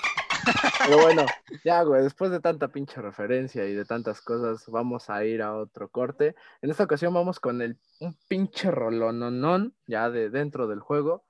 Pero 0.84 1.02
bueno, 1.02 1.26
ya, 1.64 1.82
güey, 1.82 2.02
después 2.02 2.30
de 2.30 2.40
tanta 2.40 2.68
pinche 2.68 3.00
referencia 3.00 3.66
y 3.66 3.74
de 3.74 3.84
tantas 3.84 4.20
cosas, 4.20 4.64
vamos 4.68 5.10
a 5.10 5.24
ir 5.24 5.42
a 5.42 5.54
otro 5.54 5.88
corte. 5.88 6.34
En 6.62 6.70
esta 6.70 6.84
ocasión 6.84 7.12
vamos 7.12 7.40
con 7.40 7.60
el 7.62 7.78
un 8.00 8.16
pinche 8.28 8.70
rolononón, 8.70 9.74
ya 9.86 10.10
de 10.10 10.30
dentro 10.30 10.68
del 10.68 10.80
juego, 10.80 11.24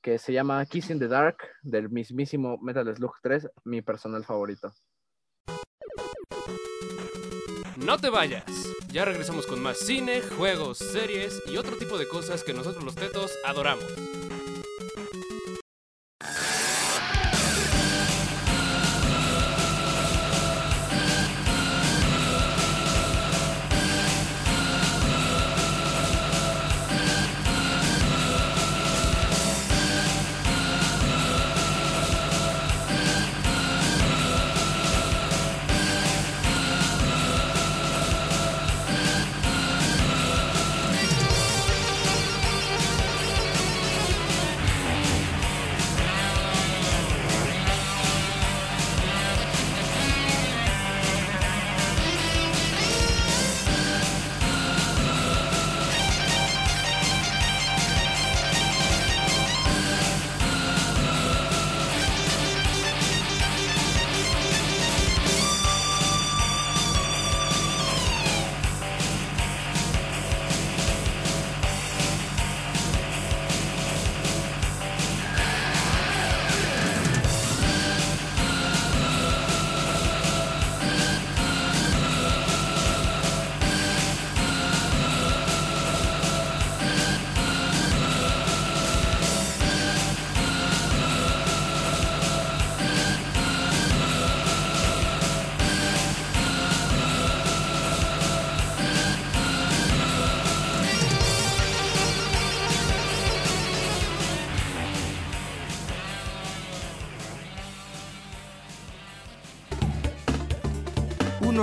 que 0.00 0.18
se 0.18 0.32
llama 0.32 0.64
Kiss 0.66 0.90
in 0.90 0.98
the 0.98 1.08
Dark, 1.08 1.38
del 1.62 1.90
mismísimo 1.90 2.58
Metal 2.58 2.94
Slug 2.94 3.14
3, 3.22 3.50
mi 3.64 3.82
personal 3.82 4.24
favorito. 4.24 4.72
No 7.76 7.98
te 7.98 8.10
vayas. 8.10 8.44
Ya 8.92 9.04
regresamos 9.04 9.46
con 9.46 9.62
más 9.62 9.78
cine, 9.78 10.20
juegos, 10.20 10.78
series 10.78 11.42
y 11.46 11.56
otro 11.56 11.76
tipo 11.76 11.98
de 11.98 12.06
cosas 12.06 12.44
que 12.44 12.52
nosotros 12.52 12.84
los 12.84 12.94
tetos 12.94 13.32
adoramos. 13.44 13.84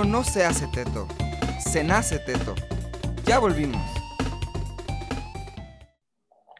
Uno 0.00 0.08
no 0.08 0.24
se 0.24 0.46
hace 0.46 0.66
teto, 0.68 1.06
se 1.58 1.84
nace 1.84 2.18
teto. 2.20 2.54
Ya 3.26 3.38
volvimos. 3.38 3.82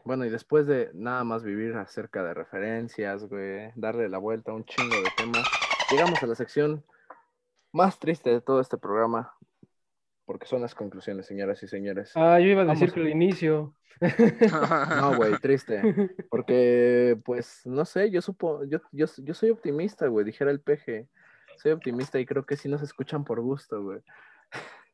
Bueno, 0.05 0.26
y 0.26 0.28
después 0.28 0.66
de 0.66 0.91
nada 0.93 1.24
más 1.24 1.43
vivir 1.43 1.74
acerca 1.76 2.22
de 2.22 2.34
referencias, 2.34 3.24
güey, 3.24 3.72
darle 3.76 4.11
la 4.11 4.18
vuelta 4.18 4.53
a 4.53 4.55
un 4.55 4.66
chingo 4.66 4.95
de 4.95 5.09
temas, 5.16 5.49
llegamos 5.91 6.22
a 6.22 6.26
la 6.26 6.34
sección 6.34 6.84
más 7.72 7.99
triste 7.99 8.28
de 8.28 8.43
todo 8.43 8.61
este 8.61 8.76
programa, 8.76 9.32
porque 10.26 10.47
son 10.47 10.61
las 10.61 10.74
conclusiones, 10.74 11.24
señoras 11.24 11.62
y 11.62 11.68
señores. 11.68 12.12
Ah, 12.16 12.38
yo 12.41 12.47
iba 12.47 12.61
a 12.61 12.66
decir 12.66 12.88
Vamos. 12.88 12.95
que 12.95 13.01
el 13.01 13.09
inicio. 13.09 13.74
No, 15.01 15.16
güey, 15.16 15.32
triste. 15.38 15.82
Porque, 16.28 17.18
pues, 17.24 17.62
no 17.64 17.86
sé, 17.86 18.11
yo 18.11 18.20
supo, 18.20 18.64
yo, 18.64 18.80
yo, 18.93 19.07
yo 19.16 19.32
soy 19.32 19.49
optimista, 19.49 20.09
güey, 20.09 20.26
dijera 20.26 20.51
el 20.51 20.61
peje. 20.61 21.09
Soy 21.61 21.73
optimista 21.73 22.19
y 22.19 22.27
creo 22.27 22.45
que 22.47 22.57
sí 22.57 22.69
nos 22.69 22.83
escuchan 22.83 23.25
por 23.25 23.41
gusto, 23.41 23.83
güey. 23.83 24.01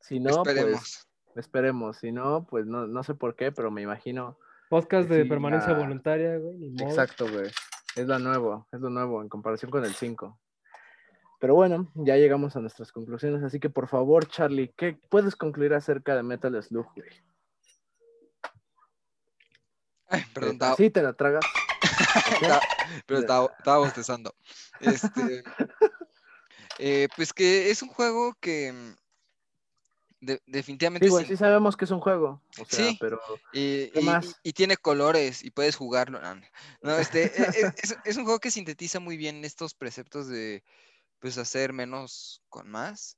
Si 0.00 0.20
no, 0.20 0.30
Esperemos. 0.42 0.70
pues, 0.70 1.08
esperemos. 1.36 1.96
Si 1.98 2.12
no, 2.12 2.46
pues 2.46 2.64
no, 2.64 2.86
no 2.86 3.02
sé 3.02 3.14
por 3.14 3.36
qué, 3.36 3.52
pero 3.52 3.70
me 3.70 3.82
imagino. 3.82 4.38
Podcast 4.70 5.06
de 5.08 5.24
Sí, 5.24 5.28
permanencia 5.28 5.74
voluntaria, 5.74 6.38
güey. 6.38 6.56
ni 6.56 6.70
modo. 6.70 6.88
Exacto, 6.88 7.26
güey. 7.30 7.50
Es 7.94 8.06
lo 8.06 8.18
nuevo, 8.18 8.66
es 8.72 8.80
lo 8.80 8.88
nuevo 8.88 9.20
en 9.20 9.28
comparación 9.28 9.70
con 9.70 9.84
el 9.84 9.92
5. 9.94 10.40
Pero 11.40 11.54
bueno, 11.54 11.92
ya 11.94 12.16
llegamos 12.16 12.56
a 12.56 12.60
nuestras 12.60 12.90
conclusiones, 12.90 13.42
así 13.42 13.60
que 13.60 13.68
por 13.68 13.86
favor, 13.86 14.26
Charlie, 14.26 14.72
¿qué 14.76 14.98
puedes 15.10 15.36
concluir 15.36 15.74
acerca 15.74 16.16
de 16.16 16.22
Metal 16.22 16.62
Slug, 16.62 16.86
güey? 16.96 17.10
Ay, 20.08 20.22
perdón, 20.32 20.52
estaba, 20.52 20.74
Sí, 20.74 20.88
te 20.90 21.02
la 21.02 21.12
tragas. 21.12 21.44
pero 23.06 23.20
estaba, 23.20 23.46
estaba 23.58 23.78
bostezando. 23.78 24.34
Este, 24.80 25.42
eh, 26.78 27.08
pues 27.16 27.32
que 27.32 27.70
es 27.70 27.82
un 27.82 27.88
juego 27.88 28.34
que 28.40 28.72
mm, 28.72 28.96
de- 30.20 30.42
definitivamente 30.46 31.06
Sí, 31.06 31.10
güey, 31.10 31.24
sin- 31.24 31.36
sí 31.36 31.38
sabemos 31.38 31.76
que 31.76 31.84
es 31.84 31.90
un 31.90 32.00
juego. 32.00 32.42
O 32.58 32.64
sea, 32.64 32.88
Sí. 32.90 32.96
pero 33.00 33.20
Y, 33.52 33.88
¿Qué 33.90 34.00
y- 34.00 34.04
más? 34.04 34.26
y- 34.42 34.48
y 34.50 34.52
tiene 34.52 34.76
colores 34.76 35.44
y 35.44 35.50
puedes 35.50 35.76
jugarlo. 35.76 36.20
No, 36.82 36.98
este, 36.98 37.24
e- 37.24 37.26
e- 37.26 37.72
es, 37.82 37.96
es 38.04 38.16
un 38.16 38.24
juego 38.24 38.40
que 38.40 38.50
sintetiza 38.50 39.00
muy 39.00 39.16
bien 39.16 39.44
estos 39.44 39.74
preceptos 39.74 40.28
de 40.28 40.62
pues 41.20 41.38
hacer 41.38 41.72
menos 41.72 42.42
con 42.48 42.68
más. 42.70 43.16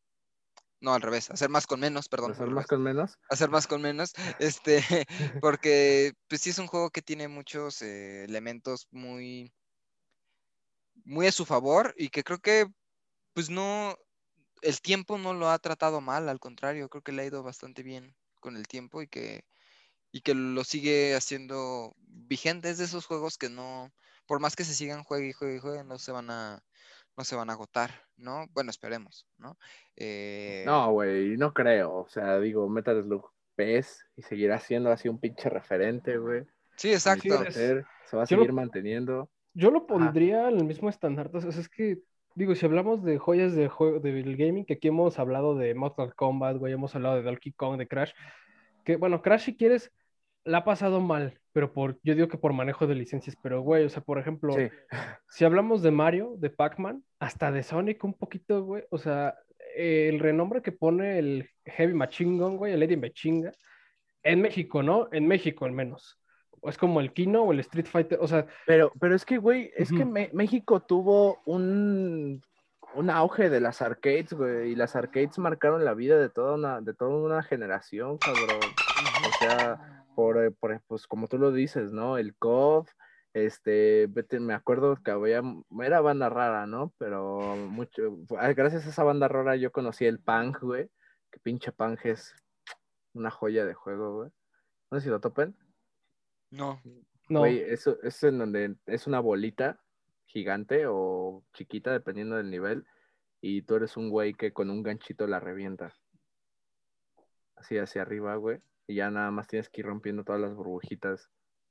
No, 0.83 0.95
al 0.95 1.03
revés, 1.03 1.31
hacer 1.31 1.51
más 1.51 1.67
con 1.67 1.81
menos, 1.81 2.09
perdón. 2.09 2.33
hacer 2.33 2.49
más 2.49 2.67
con 2.67 2.83
menos. 2.83 3.19
hacer 3.29 3.51
más 3.51 3.67
con 3.67 3.83
menos, 3.83 4.13
este, 4.39 4.79
porque 5.43 6.15
pues 6.29 6.41
sí 6.41 6.51
es 6.51 6.59
un 6.59 6.67
juego 6.69 6.89
que 6.91 7.03
tiene 7.03 7.29
muchos 7.29 7.83
eh, 7.83 8.25
elementos 8.25 8.89
muy, 8.91 9.53
muy 11.05 11.27
a 11.27 11.33
su 11.33 11.45
favor 11.45 11.95
y 11.99 12.09
que 12.09 12.23
creo 12.25 12.39
que 12.39 12.67
pues 13.33 13.51
no, 13.51 13.97
el 14.63 14.81
tiempo 14.81 15.19
no 15.19 15.33
lo 15.35 15.49
ha 15.51 15.59
tratado 15.59 16.01
mal, 16.01 16.29
al 16.29 16.41
contrario, 16.41 16.89
creo 16.89 17.03
que 17.03 17.13
le 17.13 17.23
ha 17.23 17.27
ido 17.27 17.43
bastante 17.43 17.83
bien 17.83 18.15
con 18.41 18.57
el 18.57 18.67
tiempo 18.69 19.03
y 19.03 19.09
que, 19.09 19.45
y 20.13 20.21
que 20.23 20.35
lo 20.35 20.65
sigue 20.65 21.15
haciendo 21.15 21.95
vigente. 21.99 22.71
Es 22.71 22.79
de 22.79 22.85
esos 22.85 23.07
juegos 23.07 23.39
que 23.39 23.49
no, 23.49 23.93
por 24.27 24.41
más 24.41 24.57
que 24.57 24.65
se 24.65 24.75
sigan 24.75 25.05
juegue 25.05 25.29
y 25.29 25.33
juegue 25.33 25.57
y 25.57 25.61
juegue, 25.61 25.85
no 25.85 25.99
se 25.99 26.13
van 26.13 26.31
a, 26.31 26.63
no 27.17 27.25
se 27.25 27.37
van 27.37 27.51
a 27.51 27.55
agotar, 27.55 27.91
¿no? 28.17 28.47
Bueno, 28.53 28.71
esperemos, 28.71 29.27
¿no? 29.39 29.59
Eh, 29.97 30.65
No, 30.67 30.93
güey, 30.93 31.37
no 31.37 31.53
creo. 31.53 31.95
O 31.97 32.09
sea, 32.09 32.39
digo, 32.39 32.69
Metal 32.69 33.03
Slug 33.03 33.31
PES 33.57 34.07
y 34.17 34.23
seguirá 34.23 34.59
siendo 34.59 34.91
así 34.91 35.09
un 35.09 35.21
pinche 35.21 35.49
referente, 35.51 36.17
güey. 36.17 36.47
sí, 36.77 36.93
exacto. 36.93 37.23
Se 37.29 37.35
va 37.35 37.41
a 37.41 37.49
hacer, 37.49 37.87
se 38.07 38.17
va 38.17 38.23
a 38.23 38.27
Yo 38.27 38.37
lo- 38.37 38.43
seguir 38.43 38.53
manteniendo. 38.53 39.31
Yo 39.53 39.71
lo 39.71 39.87
pondría 39.87 40.49
en 40.49 40.59
el 40.59 40.65
mismo 40.65 40.89
estandarte. 40.89 41.37
O 41.39 41.41
sea, 41.41 41.51
es 41.51 41.69
que, 41.69 41.99
digo, 42.35 42.55
si 42.55 42.65
hablamos 42.67 43.03
de 43.03 43.19
joyas 43.19 43.55
de 43.55 43.69
juego, 43.69 44.01
del 44.01 44.37
gaming, 44.37 44.65
que 44.65 44.75
aquí 44.75 44.89
hemos 44.89 45.19
hablado 45.19 45.57
de 45.57 45.75
Mortal 45.75 46.15
Kombat, 46.15 46.57
güey, 46.57 46.73
hemos 46.73 46.95
hablado 46.95 47.17
de 47.17 47.23
Donkey 47.23 47.53
Kong, 47.53 47.79
de 47.79 47.87
Crash, 47.87 48.13
que 48.85 48.97
bueno, 48.97 49.23
Crash 49.23 49.43
si 49.45 49.57
quieres, 49.57 49.93
la 50.45 50.59
ha 50.59 50.65
pasado 50.65 51.01
mal, 51.01 51.39
pero 51.53 51.73
por, 51.73 51.99
yo 52.03 52.15
digo 52.15 52.29
que 52.29 52.39
por 52.39 52.53
manejo 52.53 52.87
de 52.87 52.95
licencias, 52.95 53.37
pero 53.43 53.61
güey, 53.61 53.85
o 53.85 53.89
sea, 53.91 54.03
por 54.03 54.19
ejemplo, 54.19 54.55
Sí. 54.55 54.69
si 55.29 55.45
hablamos 55.45 55.83
de 55.83 55.91
Mario, 55.91 56.35
de 56.39 56.51
Pac-Man, 56.51 57.05
hasta 57.19 57.53
de 57.53 57.63
Sonic 57.63 58.03
un 58.05 58.15
poquito, 58.15 58.65
güey, 58.65 58.85
o 58.91 58.99
sea, 58.99 59.35
el 59.77 60.19
renombre 60.19 60.63
que 60.63 60.73
pone 60.73 61.19
el 61.19 61.49
Heavy 61.65 61.95
Machine 61.95 62.39
Gun, 62.39 62.57
güey, 62.57 62.73
el 62.73 62.81
Lady 62.81 62.97
Mechinga, 62.97 63.53
en 64.23 64.41
México, 64.41 64.83
¿no? 64.83 65.09
En 65.13 65.27
México 65.27 65.65
al 65.65 65.73
menos. 65.73 66.20
O 66.61 66.69
es 66.69 66.77
como 66.79 67.01
el 67.01 67.13
Kino 67.13 67.43
o 67.43 67.53
el 67.53 67.61
Street 67.61 67.87
Fighter, 67.87 68.19
o 68.21 68.27
sea, 68.27 68.47
Pero, 68.67 68.93
pero 69.01 69.15
es 69.15 69.25
que, 69.25 69.39
güey, 69.39 69.73
es 69.77 69.91
que. 69.91 70.05
Me- 70.05 70.31
México 70.33 70.81
tuvo 70.81 71.41
un, 71.47 72.43
un 72.95 73.11
auge 73.11 73.49
de 73.51 73.61
las 73.61 73.81
arcades, 73.83 74.33
güey, 74.33 74.73
y 74.73 74.75
las 74.75 74.95
arcades 74.97 75.39
marcaron 75.39 75.85
la 75.85 75.95
vida 75.95 76.19
de 76.19 76.29
toda 76.29 76.55
una, 76.55 76.81
de 76.81 76.93
toda 76.95 77.11
una 77.17 77.43
generación, 77.43 78.19
cabrón. 78.19 78.77
O 79.25 79.33
sea, 79.33 80.05
por, 80.15 80.43
eh, 80.43 80.51
por, 80.51 80.81
pues 80.87 81.07
como 81.07 81.29
tú 81.29 81.39
lo 81.39 81.51
dices, 81.53 81.93
¿no? 81.93 82.19
El 82.19 82.35
COF, 82.37 82.91
este, 83.33 84.07
vete, 84.09 84.41
me 84.41 84.55
acuerdo 84.55 84.97
que 85.03 85.13
había, 85.13 85.41
era 85.83 86.01
banda 86.01 86.29
rara, 86.29 86.67
¿no? 86.67 86.93
Pero 86.99 87.57
mucho, 87.57 88.19
gracias 88.57 88.87
a 88.87 88.91
esa 88.91 89.05
banda 89.05 89.29
rara 89.29 89.57
yo 89.57 89.71
conocí 89.73 90.05
el 90.05 90.19
punk, 90.19 90.61
güey, 90.61 90.91
que 91.31 91.39
pinche 91.41 91.73
punk 91.73 92.05
es 92.05 92.35
una 93.15 93.31
joya 93.31 93.65
de 93.65 93.75
juego, 93.75 94.17
güey. 94.17 94.31
No 94.91 94.99
sé 94.99 95.05
si 95.05 95.11
lo 95.11 95.21
topen. 95.21 95.57
No. 96.51 96.81
no. 97.29 97.41
Güey, 97.41 97.61
eso 97.61 97.99
es 98.03 98.23
en 98.23 98.39
donde 98.39 98.77
es 98.87 99.07
una 99.07 99.21
bolita 99.21 99.81
gigante 100.27 100.85
o 100.87 101.45
chiquita, 101.55 101.93
dependiendo 101.93 102.37
del 102.37 102.51
nivel, 102.51 102.87
y 103.41 103.63
tú 103.63 103.77
eres 103.77 103.97
un 103.97 104.11
güey 104.11 104.35
que 104.35 104.53
con 104.53 104.71
un 104.71 104.83
ganchito 104.83 105.27
la 105.27 105.41
revienta. 105.41 105.93
Así 107.57 107.77
hacia 107.79 108.03
arriba, 108.03 108.37
güey, 108.37 108.61
y 108.87 108.95
ya 108.97 109.11
nada 109.11 109.31
más 109.31 109.49
tienes 109.49 109.69
que 109.69 109.81
ir 109.81 109.87
rompiendo 109.87 110.25
todas 110.25 110.41
las 110.41 110.55
burbujitas. 110.55 111.31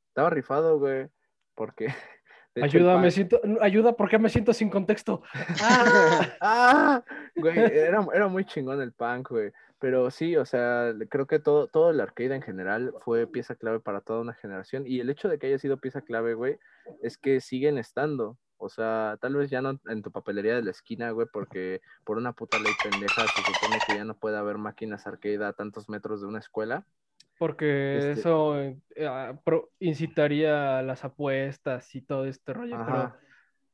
Estaba 0.09 0.29
rifado, 0.29 0.79
güey, 0.79 1.09
porque... 1.55 1.85
hecho, 2.55 2.65
Ayuda, 2.65 2.93
pan- 2.93 3.01
me 3.03 3.11
siento, 3.11 3.41
ayuda, 3.61 3.95
¿por 3.95 4.09
qué 4.09 4.19
me 4.19 4.29
siento 4.29 4.53
sin 4.53 4.69
contexto? 4.69 5.23
¡Ah! 5.61 6.37
¡Ah! 6.41 7.03
Güey, 7.35 7.57
era, 7.57 8.05
era 8.13 8.27
muy 8.27 8.45
chingón 8.45 8.81
el 8.81 8.91
punk, 8.91 9.29
güey. 9.29 9.51
Pero 9.79 10.11
sí, 10.11 10.35
o 10.35 10.45
sea, 10.45 10.93
creo 11.09 11.25
que 11.27 11.39
todo, 11.39 11.67
todo 11.67 11.89
el 11.91 12.01
arcade 12.01 12.35
en 12.35 12.41
general 12.41 12.93
fue 13.01 13.27
pieza 13.27 13.55
clave 13.55 13.79
para 13.79 14.01
toda 14.01 14.21
una 14.21 14.33
generación. 14.33 14.83
Y 14.85 14.99
el 14.99 15.09
hecho 15.09 15.29
de 15.29 15.39
que 15.39 15.47
haya 15.47 15.59
sido 15.59 15.77
pieza 15.77 16.01
clave, 16.01 16.33
güey, 16.33 16.57
es 17.01 17.17
que 17.17 17.39
siguen 17.39 17.77
estando. 17.77 18.37
O 18.57 18.67
sea, 18.67 19.17
tal 19.21 19.35
vez 19.35 19.49
ya 19.49 19.61
no 19.61 19.79
en 19.87 20.01
tu 20.01 20.11
papelería 20.11 20.55
de 20.55 20.63
la 20.63 20.71
esquina, 20.71 21.11
güey, 21.11 21.27
porque 21.31 21.79
por 22.03 22.17
una 22.17 22.33
puta 22.33 22.59
ley 22.59 22.73
pendeja 22.73 23.29
se 23.29 23.41
supone 23.41 23.81
que 23.81 23.93
ya 23.93 24.03
no 24.03 24.17
puede 24.17 24.37
haber 24.37 24.57
máquinas 24.57 25.07
arcade 25.07 25.43
a 25.45 25.53
tantos 25.53 25.87
metros 25.87 26.19
de 26.19 26.27
una 26.27 26.39
escuela. 26.39 26.85
Porque 27.37 27.97
Este- 27.97 28.19
eso 28.19 28.59
eh, 28.59 28.77
ah, 29.07 29.39
incitaría 29.79 30.79
a 30.79 30.83
las 30.83 31.05
apuestas 31.05 31.95
y 31.95 32.01
todo 32.01 32.25
este 32.25 32.51
rollo. 32.53 32.75
Pero, 32.85 33.15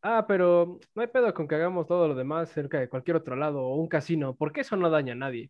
ah, 0.03 0.25
pero 0.27 0.79
no 0.93 1.01
hay 1.01 1.07
pedo 1.07 1.33
con 1.33 1.47
que 1.47 1.55
hagamos 1.55 1.87
todo 1.87 2.07
lo 2.07 2.13
demás 2.13 2.49
cerca 2.49 2.79
de 2.79 2.89
cualquier 2.89 3.17
otro 3.17 3.35
lado 3.35 3.61
o 3.61 3.75
un 3.75 3.87
casino, 3.87 4.35
porque 4.35 4.61
eso 4.61 4.75
no 4.75 4.91
daña 4.91 5.13
a 5.13 5.15
nadie. 5.15 5.49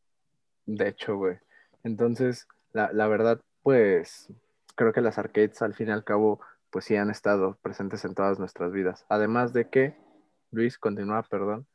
De 0.65 0.87
hecho, 0.87 1.17
güey. 1.17 1.37
Entonces, 1.83 2.47
la, 2.73 2.91
la 2.91 3.07
verdad, 3.07 3.41
pues, 3.63 4.31
creo 4.75 4.93
que 4.93 5.01
las 5.01 5.17
arcades 5.17 5.61
al 5.61 5.73
fin 5.73 5.89
y 5.89 5.91
al 5.91 6.03
cabo, 6.03 6.39
pues 6.69 6.85
sí 6.85 6.95
han 6.95 7.09
estado 7.09 7.57
presentes 7.61 8.05
en 8.05 8.15
todas 8.15 8.39
nuestras 8.39 8.71
vidas. 8.71 9.05
Además 9.09 9.53
de 9.53 9.69
que, 9.69 9.95
Luis, 10.51 10.77
continúa, 10.77 11.23
perdón. 11.23 11.67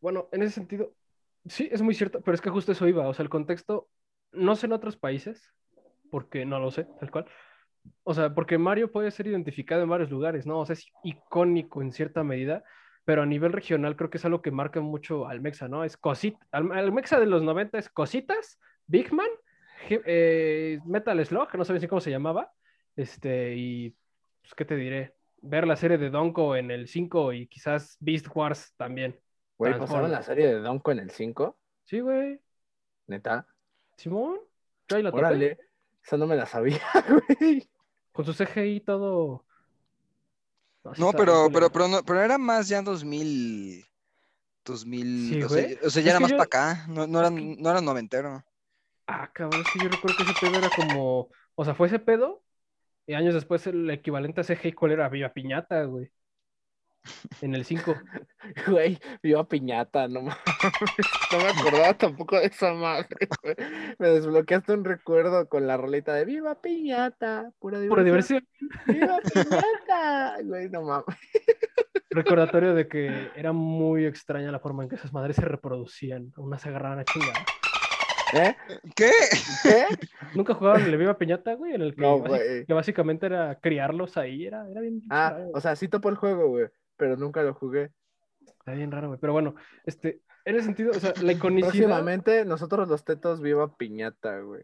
Bueno, 0.00 0.28
en 0.32 0.42
ese 0.42 0.52
sentido, 0.52 0.92
sí, 1.46 1.68
es 1.70 1.82
muy 1.82 1.94
cierto, 1.94 2.20
pero 2.20 2.34
es 2.34 2.40
que 2.40 2.50
justo 2.50 2.72
eso 2.72 2.86
iba. 2.88 3.08
O 3.08 3.14
sea, 3.14 3.22
el 3.22 3.30
contexto, 3.30 3.88
no 4.32 4.56
sé 4.56 4.66
en 4.66 4.72
otros 4.72 4.96
países, 4.96 5.52
porque 6.10 6.44
no 6.44 6.58
lo 6.58 6.70
sé, 6.70 6.84
tal 7.00 7.10
cual. 7.10 7.26
O 8.04 8.14
sea, 8.14 8.34
porque 8.34 8.58
Mario 8.58 8.92
puede 8.92 9.10
ser 9.10 9.26
identificado 9.26 9.82
en 9.82 9.88
varios 9.88 10.10
lugares, 10.10 10.46
¿no? 10.46 10.60
O 10.60 10.66
sea, 10.66 10.74
es 10.74 10.86
icónico 11.02 11.82
en 11.82 11.92
cierta 11.92 12.22
medida, 12.22 12.64
pero 13.04 13.22
a 13.22 13.26
nivel 13.26 13.52
regional 13.52 13.96
creo 13.96 14.10
que 14.10 14.18
es 14.18 14.24
algo 14.24 14.42
que 14.42 14.50
marca 14.50 14.80
mucho 14.80 15.26
al 15.26 15.40
Mexa, 15.40 15.68
¿no? 15.68 15.84
Es 15.84 15.96
cosita, 15.96 16.38
al, 16.52 16.92
Mexa 16.92 17.18
de 17.18 17.26
los 17.26 17.42
90 17.42 17.78
es 17.78 17.88
cositas, 17.88 18.58
Big 18.86 19.12
Man, 19.12 19.28
eh, 19.88 20.78
Metal 20.86 21.24
Slug, 21.24 21.48
que 21.50 21.58
no 21.58 21.64
sabía 21.64 21.80
si 21.80 21.88
cómo 21.88 22.00
se 22.00 22.10
llamaba, 22.10 22.52
este, 22.96 23.54
y, 23.56 23.96
pues, 24.42 24.54
¿qué 24.54 24.64
te 24.64 24.76
diré? 24.76 25.14
Ver 25.40 25.66
la 25.66 25.76
serie 25.76 25.98
de 25.98 26.10
Donko 26.10 26.54
en 26.54 26.70
el 26.70 26.86
5 26.86 27.32
y 27.32 27.48
quizás 27.48 27.96
Beast 27.98 28.28
Wars 28.32 28.74
también. 28.76 29.18
Güey, 29.58 29.78
pasaron 29.78 30.10
la 30.10 30.22
serie 30.22 30.46
de 30.46 30.60
Donko 30.60 30.92
en 30.92 31.00
el 31.00 31.10
5, 31.10 31.58
Sí, 31.84 32.00
güey. 32.00 32.40
neta. 33.06 33.46
Simón, 33.96 34.38
yo 34.88 34.96
ahí 34.96 35.02
la. 35.02 35.10
Órale, 35.10 35.58
esa 36.02 36.16
no 36.16 36.26
me 36.26 36.36
la 36.36 36.46
sabía, 36.46 36.80
güey. 37.38 37.68
Con 38.12 38.24
su 38.24 38.32
CGI 38.32 38.80
todo. 38.80 39.44
Sí 40.94 41.00
No, 41.00 41.14
pero, 41.14 41.50
pero, 41.52 41.70
pero, 41.70 41.88
no, 41.88 42.02
pero 42.04 42.20
era 42.22 42.38
más 42.38 42.68
ya 42.68 42.82
2000, 42.82 43.84
2000, 44.64 45.38
Sí, 45.38 45.42
o, 45.42 45.48
sea, 45.48 45.62
güey. 45.62 45.74
o 45.84 45.90
sea, 45.90 46.02
ya 46.02 46.10
Es 46.10 46.12
era 46.12 46.20
más 46.20 46.32
yo- 46.32 46.34
para 46.34 46.46
acá, 46.46 46.86
no, 46.88 47.06
no, 47.06 47.20
eran, 47.20 47.56
no 47.60 47.70
era 47.70 47.80
noventero. 47.80 48.44
Ah, 49.06 49.30
cabrón, 49.32 49.60
es 49.60 49.70
que 49.70 49.78
yo 49.80 49.88
recuerdo 49.88 50.16
que 50.16 50.22
ese 50.22 50.34
pedo 50.34 50.58
era 50.58 50.72
como. 50.72 51.30
O 51.54 51.64
sea, 51.64 51.74
fue 51.74 51.88
ese 51.88 51.98
pedo. 51.98 52.42
Y 53.06 53.14
años 53.14 53.34
después 53.34 53.66
el 53.68 53.90
equivalente 53.90 54.40
a 54.42 54.44
CGI, 54.44 54.72
¿cuál 54.74 54.92
era? 54.92 55.08
Viva 55.10 55.32
Piñata, 55.32 55.84
güey. 55.84 56.12
En 57.40 57.54
el 57.54 57.64
5. 57.64 57.94
Güey, 58.66 58.98
viva 59.22 59.46
piñata, 59.48 60.08
no 60.08 60.22
mames. 60.22 60.36
No 61.32 61.38
me 61.38 61.48
acordaba 61.48 61.94
tampoco 61.94 62.38
de 62.40 62.46
esa 62.46 62.72
madre, 62.74 63.28
güey. 63.42 63.54
Me 63.98 64.08
desbloqueaste 64.08 64.72
un 64.72 64.84
recuerdo 64.84 65.48
con 65.48 65.66
la 65.68 65.76
rolita 65.76 66.12
de 66.14 66.24
Viva 66.24 66.60
piñata, 66.60 67.52
pura 67.60 67.78
Pura 67.88 68.02
diversión. 68.02 68.44
diversión. 68.86 68.86
Viva 68.86 69.18
piñata. 69.32 70.36
Güey, 70.44 70.68
no 70.70 70.82
mames. 70.82 71.16
Recordatorio 72.10 72.74
de 72.74 72.88
que 72.88 73.30
era 73.36 73.52
muy 73.52 74.04
extraña 74.06 74.50
la 74.52 74.58
forma 74.58 74.82
en 74.82 74.88
que 74.88 74.96
esas 74.96 75.12
madres 75.12 75.36
se 75.36 75.42
reproducían. 75.42 76.32
Unas 76.36 76.60
se 76.62 76.68
agarraban 76.68 76.98
a 76.98 77.04
chingada. 77.04 77.44
¿Eh? 78.34 78.56
¿Qué? 78.96 79.10
¿Qué? 79.62 79.84
¿Nunca 80.34 80.54
jugaban 80.54 80.82
el 80.82 80.96
Viva 80.96 81.16
Piñata, 81.18 81.54
güey? 81.54 81.74
En 81.74 81.82
el 81.82 81.94
que, 81.94 82.00
No, 82.02 82.18
basi- 82.18 82.28
güey. 82.28 82.64
que 82.66 82.72
básicamente 82.72 83.26
era 83.26 83.58
criarlos 83.60 84.16
ahí. 84.16 84.46
Era, 84.46 84.68
era 84.70 84.80
bien. 84.80 85.02
Ah, 85.10 85.36
o 85.54 85.60
sea, 85.60 85.76
sí 85.76 85.86
topo 85.88 86.08
el 86.08 86.16
juego, 86.16 86.48
güey, 86.48 86.66
pero 87.02 87.16
nunca 87.16 87.42
lo 87.42 87.52
jugué. 87.52 87.90
Está 88.46 88.74
bien 88.74 88.92
raro, 88.92 89.08
güey. 89.08 89.18
Pero 89.18 89.32
bueno, 89.32 89.56
este, 89.84 90.20
en 90.44 90.54
ese 90.54 90.66
sentido, 90.66 90.92
o 90.92 90.94
sea, 90.94 91.12
la 91.20 91.32
iconicidad. 91.32 91.70
Próximamente, 91.72 92.44
nosotros 92.44 92.86
los 92.88 93.04
tetos, 93.04 93.40
viva 93.40 93.76
piñata, 93.76 94.38
güey. 94.38 94.62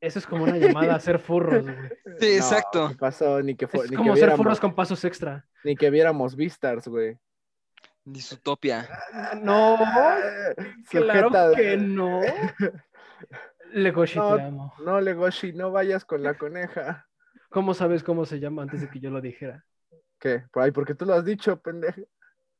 Eso 0.00 0.18
es 0.18 0.26
como 0.26 0.44
una 0.44 0.56
llamada 0.56 0.94
a 0.94 0.96
hacer 0.96 1.18
furros, 1.18 1.64
güey. 1.64 1.76
Sí, 2.18 2.28
No, 2.30 2.34
exacto. 2.36 2.88
¿qué 2.88 2.94
pasó? 2.96 3.42
Ni 3.42 3.56
que, 3.56 3.66
Es 3.66 3.90
ni, 3.90 3.96
como 3.96 4.04
que 4.04 4.12
hacer 4.12 4.14
viéramos, 4.24 4.36
furros 4.38 4.60
con 4.60 4.74
pasos 4.74 5.04
extra. 5.04 5.44
ni 5.64 5.76
que 5.76 5.90
viéramos 5.90 6.34
Vistars, 6.34 6.88
güey. 6.88 7.18
Ni 8.06 8.22
Zootopia. 8.22 8.88
No, 9.42 9.76
claro 10.90 11.50
de- 11.50 11.56
que 11.56 11.76
no. 11.76 12.22
Legoshi, 13.72 14.18
No. 14.18 14.36
te 14.36 14.42
amo. 14.42 14.74
No, 14.82 14.98
Legoshi, 15.02 15.52
no 15.52 15.72
vayas 15.72 16.06
con 16.06 16.22
la 16.22 16.32
coneja. 16.38 17.06
¿Cómo 17.50 17.74
sabes 17.74 18.02
cómo 18.02 18.24
se 18.24 18.40
llama 18.40 18.62
antes 18.62 18.80
de 18.80 18.88
que 18.88 19.00
yo 19.00 19.10
lo 19.10 19.20
dijera? 19.20 19.64
¿Qué? 20.18 20.44
Por 20.52 20.62
ahí, 20.62 20.70
porque 20.70 20.94
tú 20.94 21.04
lo 21.06 21.14
has 21.14 21.24
dicho, 21.24 21.60
pendejo. 21.60 22.02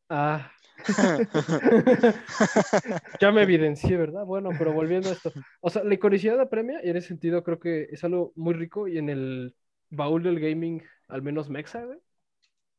Ah. 0.08 0.50
ya 3.20 3.32
me 3.32 3.42
evidencié, 3.42 3.96
¿verdad? 3.96 4.24
Bueno, 4.24 4.50
pero 4.58 4.72
volviendo 4.72 5.08
a 5.08 5.12
esto. 5.12 5.32
O 5.60 5.70
sea, 5.70 5.84
la 5.84 5.94
iconicidad 5.94 6.40
apremia 6.40 6.80
y 6.84 6.90
en 6.90 6.96
ese 6.96 7.08
sentido 7.08 7.42
creo 7.42 7.58
que 7.58 7.88
es 7.90 8.04
algo 8.04 8.32
muy 8.36 8.54
rico 8.54 8.88
y 8.88 8.98
en 8.98 9.08
el 9.08 9.54
baúl 9.90 10.22
del 10.22 10.40
gaming, 10.40 10.82
al 11.08 11.22
menos 11.22 11.48
mexa, 11.48 11.84
güey. 11.84 11.98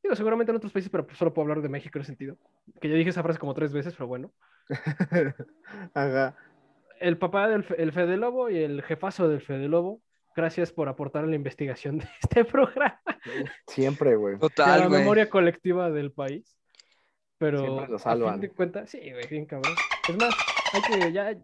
Digo, 0.03 0.15
seguramente 0.15 0.51
en 0.51 0.57
otros 0.57 0.71
países, 0.71 0.91
pero 0.91 1.07
solo 1.13 1.33
puedo 1.33 1.43
hablar 1.45 1.61
de 1.61 1.69
México 1.69 1.97
en 1.97 2.01
ese 2.03 2.11
sentido. 2.11 2.37
Que 2.79 2.89
ya 2.89 2.95
dije 2.95 3.09
esa 3.09 3.23
frase 3.23 3.39
como 3.39 3.53
tres 3.53 3.73
veces, 3.73 3.93
pero 3.95 4.07
bueno. 4.07 4.31
Ajá. 5.93 6.35
El 6.99 7.17
papá 7.17 7.47
del 7.47 7.63
Fe- 7.63 7.81
el 7.81 7.91
Fede 7.91 8.17
Lobo 8.17 8.49
y 8.49 8.57
el 8.59 8.81
jefazo 8.83 9.27
del 9.27 9.41
Fede 9.41 9.67
Lobo, 9.67 10.01
gracias 10.35 10.71
por 10.71 10.87
aportar 10.89 11.23
a 11.23 11.27
la 11.27 11.35
investigación 11.35 11.99
de 11.99 12.07
este 12.21 12.45
programa, 12.45 12.99
Siempre, 13.67 14.15
güey. 14.15 14.37
Total, 14.37 14.81
la 14.81 14.89
memoria 14.89 15.29
colectiva 15.29 15.89
del 15.89 16.11
país. 16.11 16.57
Pero 17.37 17.59
Siempre 17.59 17.87
lo 17.87 17.95
a 17.95 17.99
salvan. 17.99 18.33
fin 18.33 18.41
de 18.41 18.49
cuentas, 18.49 18.89
sí, 18.89 19.11
güey, 19.11 19.27
bien 19.27 19.45
cabrón. 19.45 19.75
Es 20.07 20.17
más, 20.17 20.33
hay 20.73 20.81
que 20.81 21.11
ya, 21.11 21.37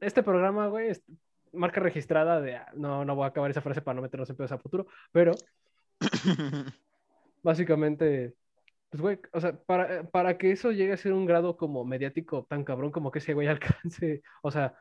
este 0.00 0.22
programa, 0.22 0.68
güey, 0.68 0.90
es 0.90 1.02
marca 1.52 1.80
registrada 1.80 2.40
de, 2.40 2.56
ah, 2.56 2.70
no, 2.74 3.04
no 3.04 3.14
voy 3.14 3.24
a 3.24 3.28
acabar 3.28 3.50
esa 3.50 3.60
frase 3.60 3.82
para 3.82 3.96
no 3.96 4.02
meternos 4.02 4.28
en 4.30 4.36
pedos 4.36 4.52
a 4.52 4.58
futuro, 4.58 4.86
pero 5.10 5.32
básicamente, 7.42 8.34
pues, 8.90 9.00
güey, 9.00 9.18
o 9.32 9.40
sea, 9.40 9.56
para, 9.56 10.04
para 10.04 10.38
que 10.38 10.52
eso 10.52 10.72
llegue 10.72 10.92
a 10.92 10.96
ser 10.96 11.12
un 11.12 11.26
grado 11.26 11.56
como 11.56 11.84
mediático 11.84 12.46
tan 12.48 12.64
cabrón 12.64 12.90
como 12.90 13.10
que 13.10 13.18
ese 13.18 13.34
güey 13.34 13.46
alcance, 13.48 14.22
o 14.42 14.50
sea, 14.50 14.74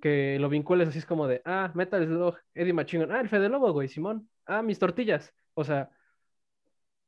que 0.00 0.38
lo 0.38 0.48
vincules 0.48 0.88
así 0.88 0.98
es 0.98 1.06
como 1.06 1.26
de, 1.26 1.42
ah, 1.44 1.72
Metal 1.74 2.04
Slug, 2.06 2.36
Eddie 2.54 2.72
Machine, 2.72 3.06
ah, 3.10 3.20
el 3.20 3.28
Fede 3.28 3.48
Lobo, 3.48 3.72
güey, 3.72 3.88
Simón, 3.88 4.28
ah, 4.46 4.62
mis 4.62 4.78
tortillas, 4.78 5.34
o 5.54 5.64
sea, 5.64 5.90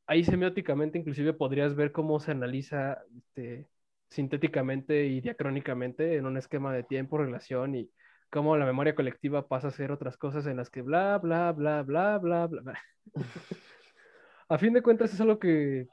ahí 0.07 0.25
semióticamente 0.25 0.99
inclusive 0.99 1.33
podrías 1.33 1.75
ver 1.75 1.93
cómo 1.93 2.21
se 2.21 2.31
analiza 2.33 3.03
este, 3.17 3.69
sintéticamente 4.09 5.07
y 5.07 5.21
diacrónicamente 5.21 6.17
en 6.17 6.27
un 6.27 6.37
esquema 6.37 6.73
de 6.73 6.83
tiempo, 6.85 7.19
relación 7.19 7.75
y 7.75 7.91
cómo 8.31 8.57
la 8.57 8.67
memoria 8.67 8.95
colectiva 8.95 9.49
pasa 9.49 9.69
a 9.69 9.73
ser 9.73 9.93
otras 9.93 10.17
cosas 10.17 10.47
en 10.47 10.57
las 10.57 10.71
que 10.71 10.83
bla, 10.83 11.19
bla, 11.19 11.53
bla, 11.53 11.83
bla, 11.83 12.19
bla, 12.19 12.47
bla. 12.47 12.63
bla. 12.63 12.79
a 14.49 14.59
fin 14.59 14.73
de 14.73 14.83
cuentas 14.83 15.13
es 15.13 15.21
algo 15.21 15.39
que 15.39 15.89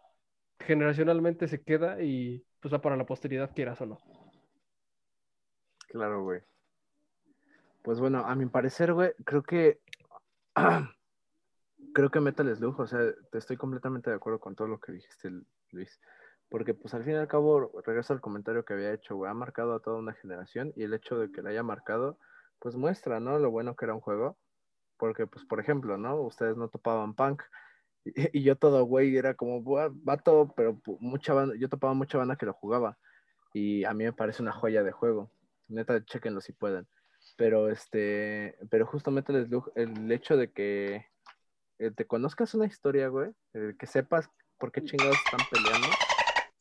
generacionalmente 0.59 1.47
se 1.47 1.61
queda 1.61 2.01
y 2.01 2.45
pues 2.59 2.73
va 2.73 2.81
para 2.81 2.95
la 2.95 3.05
posteridad, 3.05 3.51
quieras 3.53 3.81
o 3.81 3.85
no. 3.85 3.99
Claro, 5.89 6.23
güey. 6.23 6.41
Pues 7.83 7.99
bueno, 7.99 8.25
a 8.25 8.33
mi 8.35 8.45
parecer, 8.45 8.93
güey, 8.93 9.11
creo 9.25 9.43
que. 9.43 9.79
creo 11.93 12.09
que 12.09 12.19
Metal 12.19 12.53
Slug, 12.55 12.79
o 12.79 12.87
sea, 12.87 12.99
te 13.31 13.37
estoy 13.37 13.57
completamente 13.57 14.09
de 14.09 14.15
acuerdo 14.15 14.39
con 14.39 14.55
todo 14.55 14.67
lo 14.67 14.79
que 14.79 14.91
dijiste, 14.93 15.31
Luis. 15.71 15.99
Porque, 16.49 16.73
pues 16.73 16.93
al 16.93 17.03
fin 17.03 17.13
y 17.13 17.17
al 17.17 17.27
cabo, 17.27 17.71
regreso 17.85 18.13
al 18.13 18.21
comentario 18.21 18.65
que 18.65 18.73
había 18.73 18.93
hecho, 18.93 19.15
güey, 19.15 19.31
ha 19.31 19.33
marcado 19.33 19.73
a 19.73 19.79
toda 19.81 19.97
una 19.97 20.13
generación 20.13 20.73
y 20.75 20.83
el 20.83 20.93
hecho 20.93 21.17
de 21.17 21.31
que 21.31 21.41
la 21.41 21.49
haya 21.51 21.63
marcado, 21.63 22.19
pues 22.59 22.75
muestra, 22.75 23.19
¿no? 23.19 23.39
Lo 23.39 23.51
bueno 23.51 23.75
que 23.75 23.85
era 23.85 23.93
un 23.95 24.01
juego. 24.01 24.37
Porque, 24.97 25.27
pues, 25.27 25.45
por 25.45 25.59
ejemplo, 25.59 25.97
¿no? 25.97 26.21
Ustedes 26.21 26.57
no 26.57 26.69
topaban 26.69 27.15
punk. 27.15 27.43
Y, 28.05 28.39
y 28.39 28.43
yo 28.43 28.57
todo, 28.57 28.83
güey, 28.85 29.15
era 29.17 29.33
como, 29.35 29.61
"Buah, 29.63 29.89
vato, 29.93 30.53
pero 30.57 30.81
mucha 30.99 31.33
banda, 31.33 31.55
yo 31.57 31.69
topaba 31.69 31.93
mucha 31.93 32.17
banda 32.17 32.35
que 32.35 32.45
lo 32.45 32.53
jugaba. 32.53 32.97
Y 33.53 33.85
a 33.85 33.93
mí 33.93 34.05
me 34.05 34.13
parece 34.13 34.41
una 34.43 34.51
joya 34.53 34.83
de 34.83 34.91
juego. 34.91 35.31
Neta, 35.69 36.03
chequenlo 36.05 36.41
si 36.41 36.53
pueden. 36.53 36.87
Pero 37.37 37.69
este, 37.69 38.57
pero 38.69 38.85
justo 38.85 39.11
Metal 39.11 39.45
Slug, 39.45 39.71
el 39.75 40.11
hecho 40.11 40.37
de 40.37 40.51
que 40.51 41.05
eh, 41.79 41.91
te 41.91 42.05
conozcas 42.05 42.53
una 42.53 42.65
historia, 42.65 43.07
güey, 43.07 43.31
el 43.53 43.77
que 43.77 43.87
sepas 43.87 44.29
por 44.57 44.71
qué 44.71 44.83
chingados 44.83 45.21
están 45.21 45.45
peleando, 45.45 45.99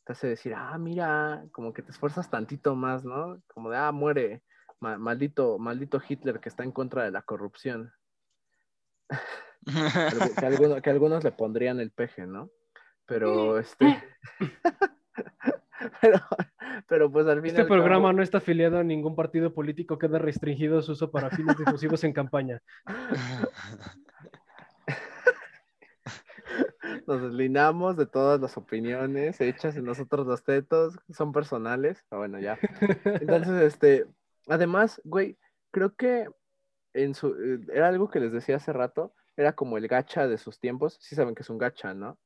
te 0.05 0.13
hace 0.13 0.27
decir, 0.27 0.53
ah, 0.55 0.77
mira, 0.77 1.45
como 1.51 1.73
que 1.73 1.81
te 1.81 1.91
esfuerzas 1.91 2.29
tantito 2.29 2.75
más, 2.75 3.05
¿no? 3.05 3.41
Como 3.47 3.69
de, 3.69 3.77
ah, 3.77 3.91
muere, 3.91 4.43
ma- 4.79 4.97
maldito, 4.97 5.57
maldito 5.59 6.01
Hitler 6.07 6.39
que 6.39 6.49
está 6.49 6.63
en 6.63 6.71
contra 6.71 7.03
de 7.03 7.11
la 7.11 7.21
corrupción. 7.21 7.91
Que, 9.65 10.45
alguno- 10.45 10.81
que 10.81 10.89
algunos 10.89 11.23
le 11.23 11.31
pondrían 11.31 11.79
el 11.79 11.91
peje, 11.91 12.27
¿no? 12.27 12.49
Pero 13.05 13.57
este. 13.57 14.03
pero, 16.01 16.19
pero 16.87 17.11
pues 17.11 17.25
al 17.27 17.37
fin 17.37 17.45
y 17.45 17.47
Este 17.49 17.61
cabo- 17.63 17.67
programa 17.75 18.11
no 18.11 18.21
está 18.21 18.39
afiliado 18.39 18.79
a 18.79 18.83
ningún 18.83 19.15
partido 19.15 19.53
político, 19.53 19.97
queda 19.97 20.19
restringido 20.19 20.81
su 20.81 20.91
uso 20.93 21.11
para 21.11 21.29
fines 21.29 21.57
difusivos 21.57 22.03
en 22.03 22.11
campaña. 22.11 22.61
Nos 27.07 27.21
deslindamos 27.21 27.97
de 27.97 28.05
todas 28.05 28.39
las 28.39 28.55
opiniones 28.57 29.39
hechas 29.41 29.75
en 29.75 29.85
nosotros 29.85 30.25
los 30.25 30.43
tetos, 30.43 30.97
son 31.11 31.31
personales. 31.33 32.03
Ah, 32.11 32.17
bueno, 32.17 32.39
ya. 32.39 32.57
Entonces, 33.05 33.61
este, 33.81 34.05
además, 34.47 35.01
güey, 35.03 35.37
creo 35.71 35.93
que 35.95 36.27
en 36.93 37.13
su, 37.15 37.29
eh, 37.35 37.59
era 37.73 37.87
algo 37.87 38.09
que 38.09 38.19
les 38.19 38.31
decía 38.31 38.57
hace 38.57 38.71
rato, 38.73 39.13
era 39.35 39.53
como 39.53 39.77
el 39.77 39.87
gacha 39.87 40.27
de 40.27 40.37
sus 40.37 40.59
tiempos. 40.59 40.97
Sí 41.01 41.15
saben 41.15 41.35
que 41.35 41.41
es 41.41 41.49
un 41.49 41.57
gacha, 41.57 41.93
¿no? 41.93 42.17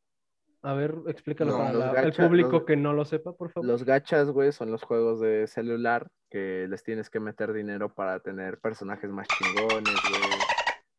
A 0.63 0.73
ver, 0.73 0.95
explícalo 1.07 1.51
No, 1.51 1.57
para 1.59 1.71
los 1.73 1.79
la- 1.85 1.93
gacha- 1.93 2.23
el 2.23 2.27
público 2.29 2.51
los- 2.51 2.63
que 2.65 2.75
no 2.75 2.91
lo 2.93 3.05
sepa, 3.05 3.31
por 3.31 3.49
favor. 3.51 3.67
Los 3.67 3.83
gachas, 3.85 4.29
güey, 4.31 4.51
son 4.51 4.71
los 4.71 4.83
juegos 4.83 5.21
de 5.21 5.47
celular 5.47 6.07
que 6.29 6.67
les 6.69 6.83
tienes 6.83 7.09
que 7.09 7.19
meter 7.21 7.53
dinero 7.53 7.93
para 7.93 8.19
tener 8.19 8.59
personajes 8.59 9.09
más 9.09 9.29
chingones, 9.29 10.03
güey. 10.03 10.36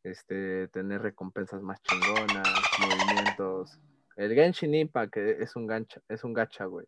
Este, 0.03 0.69
tener 0.69 1.03
recompensas 1.03 1.63
más 1.63 1.83
chingonas, 1.83 2.79
movimientos. 2.79 3.79
El 4.17 4.35
Genshin 4.35 4.75
Impact 4.75 5.17
es 5.17 5.55
un 5.57 5.67
gancha, 5.67 6.01
es 6.09 6.25
un 6.25 6.33
gacha, 6.33 6.65
güey. 6.65 6.87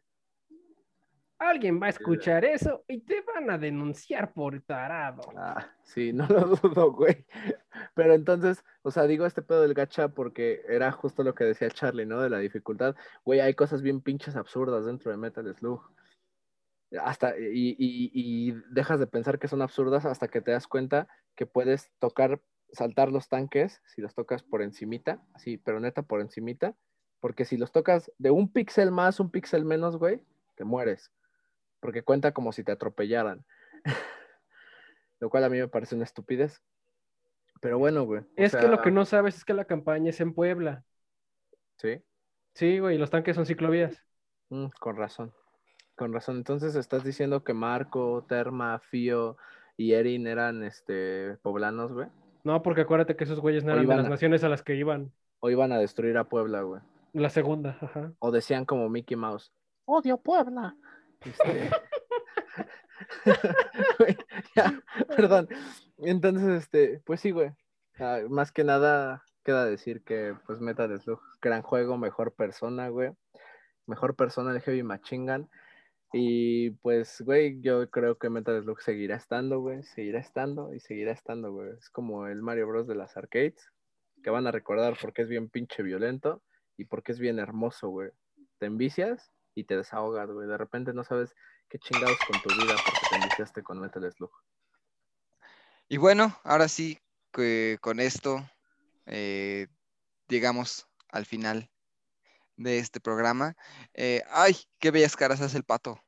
Alguien 1.38 1.80
va 1.80 1.86
a 1.86 1.90
escuchar 1.90 2.44
eso 2.44 2.84
y 2.86 3.00
te 3.00 3.22
van 3.22 3.50
a 3.50 3.56
denunciar 3.56 4.34
por 4.34 4.60
tarado. 4.60 5.22
Ah, 5.38 5.70
sí, 5.82 6.12
no 6.12 6.26
lo 6.26 6.40
dudo, 6.56 6.92
güey. 6.92 7.24
Pero 7.94 8.12
entonces, 8.12 8.62
o 8.82 8.90
sea, 8.90 9.04
digo 9.06 9.24
este 9.24 9.40
pedo 9.40 9.62
del 9.62 9.72
gacha 9.72 10.08
porque 10.08 10.62
era 10.68 10.92
justo 10.92 11.22
lo 11.22 11.34
que 11.34 11.44
decía 11.44 11.70
Charlie, 11.70 12.04
¿no? 12.04 12.20
De 12.20 12.28
la 12.28 12.38
dificultad. 12.40 12.94
Güey, 13.24 13.40
hay 13.40 13.54
cosas 13.54 13.80
bien 13.80 14.02
pinches 14.02 14.36
absurdas 14.36 14.84
dentro 14.84 15.10
de 15.10 15.16
Metal 15.16 15.54
Slug. 15.54 15.80
Hasta, 17.00 17.38
y, 17.38 17.70
y- 17.78 18.10
y 18.12 18.52
dejas 18.70 19.00
de 19.00 19.06
pensar 19.06 19.38
que 19.38 19.48
son 19.48 19.62
absurdas 19.62 20.04
hasta 20.04 20.28
que 20.28 20.42
te 20.42 20.50
das 20.50 20.66
cuenta 20.66 21.08
que 21.36 21.46
puedes 21.46 21.90
tocar, 22.00 22.42
saltar 22.72 23.10
los 23.10 23.28
tanques 23.28 23.80
si 23.86 24.00
los 24.00 24.14
tocas 24.14 24.42
por 24.42 24.62
encimita, 24.62 25.22
así, 25.34 25.56
pero 25.58 25.80
neta 25.80 26.02
por 26.02 26.20
encimita. 26.20 26.74
Porque 27.20 27.44
si 27.44 27.56
los 27.56 27.72
tocas 27.72 28.10
de 28.18 28.30
un 28.30 28.50
píxel 28.50 28.90
más, 28.90 29.20
un 29.20 29.30
píxel 29.30 29.64
menos, 29.64 29.96
güey, 29.98 30.22
te 30.54 30.64
mueres. 30.64 31.12
Porque 31.80 32.02
cuenta 32.02 32.32
como 32.32 32.52
si 32.52 32.64
te 32.64 32.72
atropellaran. 32.72 33.44
Lo 35.20 35.28
cual 35.28 35.44
a 35.44 35.48
mí 35.50 35.58
me 35.58 35.68
parece 35.68 35.94
una 35.94 36.04
estupidez. 36.04 36.62
Pero 37.60 37.78
bueno, 37.78 38.04
güey. 38.04 38.22
Es 38.36 38.56
que 38.56 38.68
lo 38.68 38.80
que 38.80 38.90
no 38.90 39.04
sabes 39.04 39.36
es 39.36 39.44
que 39.44 39.52
la 39.52 39.66
campaña 39.66 40.10
es 40.10 40.20
en 40.20 40.32
Puebla. 40.32 40.82
Sí, 41.76 42.02
Sí, 42.54 42.78
güey, 42.78 42.98
los 42.98 43.10
tanques 43.10 43.36
son 43.36 43.46
ciclovías. 43.46 44.02
mm, 44.50 44.66
con 44.80 44.96
razón. 44.96 45.32
Con 45.96 46.12
razón. 46.12 46.36
Entonces 46.36 46.74
estás 46.74 47.04
diciendo 47.04 47.44
que 47.44 47.54
Marco, 47.54 48.24
Terma, 48.28 48.78
Fío 48.80 49.36
y 49.76 49.92
Erin 49.92 50.26
eran 50.26 50.62
este 50.62 51.38
poblanos, 51.42 51.92
güey. 51.92 52.08
No, 52.44 52.62
porque 52.62 52.82
acuérdate 52.82 53.16
que 53.16 53.24
esos 53.24 53.40
güeyes 53.40 53.64
no 53.64 53.72
eran 53.72 53.86
de 53.86 53.96
las 53.96 54.06
a- 54.06 54.08
naciones 54.10 54.44
a 54.44 54.48
las 54.48 54.62
que 54.62 54.74
iban. 54.74 55.12
O 55.40 55.50
iban 55.50 55.72
a 55.72 55.78
destruir 55.78 56.16
a 56.18 56.24
Puebla, 56.24 56.62
güey. 56.62 56.80
La 57.12 57.30
segunda, 57.30 57.76
ajá. 57.80 58.12
O 58.18 58.30
decían 58.30 58.64
como 58.64 58.88
Mickey 58.88 59.16
Mouse. 59.16 59.52
Odio 59.86 60.18
Puebla. 60.18 60.76
Este... 61.20 61.70
Güey, 63.98 64.16
ya, 64.54 64.80
perdón. 65.16 65.48
Entonces, 65.98 66.62
este, 66.62 67.00
pues 67.04 67.20
sí, 67.20 67.30
güey. 67.30 67.50
Ah, 67.98 68.20
más 68.28 68.52
que 68.52 68.64
nada, 68.64 69.24
queda 69.42 69.64
decir 69.64 70.02
que, 70.04 70.34
pues, 70.46 70.60
Metal 70.60 70.98
Slug, 71.00 71.20
gran 71.40 71.62
juego, 71.62 71.98
mejor 71.98 72.32
persona, 72.34 72.88
güey. 72.88 73.10
Mejor 73.86 74.14
persona 74.16 74.52
el 74.52 74.60
Heavy 74.60 74.82
Machine 74.82 75.32
Gun. 75.32 75.50
Y 76.12 76.70
pues, 76.70 77.20
güey, 77.20 77.60
yo 77.60 77.88
creo 77.88 78.18
que 78.18 78.30
Metal 78.30 78.60
Slug 78.62 78.80
seguirá 78.80 79.16
estando, 79.16 79.60
güey. 79.60 79.82
Seguirá 79.84 80.18
estando 80.20 80.74
y 80.74 80.80
seguirá 80.80 81.12
estando, 81.12 81.52
güey. 81.52 81.70
Es 81.78 81.88
como 81.90 82.26
el 82.26 82.42
Mario 82.42 82.66
Bros. 82.66 82.88
de 82.88 82.96
las 82.96 83.16
arcades, 83.16 83.70
que 84.22 84.30
van 84.30 84.46
a 84.46 84.50
recordar 84.50 84.96
porque 85.00 85.22
es 85.22 85.28
bien 85.28 85.48
pinche 85.48 85.82
violento 85.82 86.42
y 86.76 86.86
porque 86.86 87.12
es 87.12 87.20
bien 87.20 87.38
hermoso, 87.38 87.88
güey. 87.88 88.10
Te 88.58 88.66
envicias 88.66 89.30
y 89.54 89.64
te 89.64 89.76
desahogas, 89.76 90.30
güey. 90.30 90.48
De 90.48 90.58
repente 90.58 90.92
no 90.92 91.04
sabes 91.04 91.34
qué 91.68 91.78
chingados 91.78 92.22
con 92.22 92.40
tu 92.40 92.54
vida 92.54 92.80
porque 92.80 93.06
te 93.06 93.14
enviciaste 93.14 93.62
con 93.62 93.78
Metal 93.78 94.10
Slug. 94.12 94.32
Y 95.88 95.96
bueno, 95.96 96.36
ahora 96.42 96.68
sí, 96.68 96.98
que 97.32 97.78
con 97.80 98.00
esto 98.00 98.38
eh, 99.06 99.68
llegamos 100.28 100.88
al 101.08 101.26
final 101.26 101.70
de 102.60 102.78
este 102.78 103.00
programa. 103.00 103.56
Eh, 103.94 104.22
¡Ay, 104.30 104.54
qué 104.78 104.90
bellas 104.90 105.16
caras 105.16 105.40
hace 105.40 105.56
el 105.56 105.64
pato! 105.64 105.98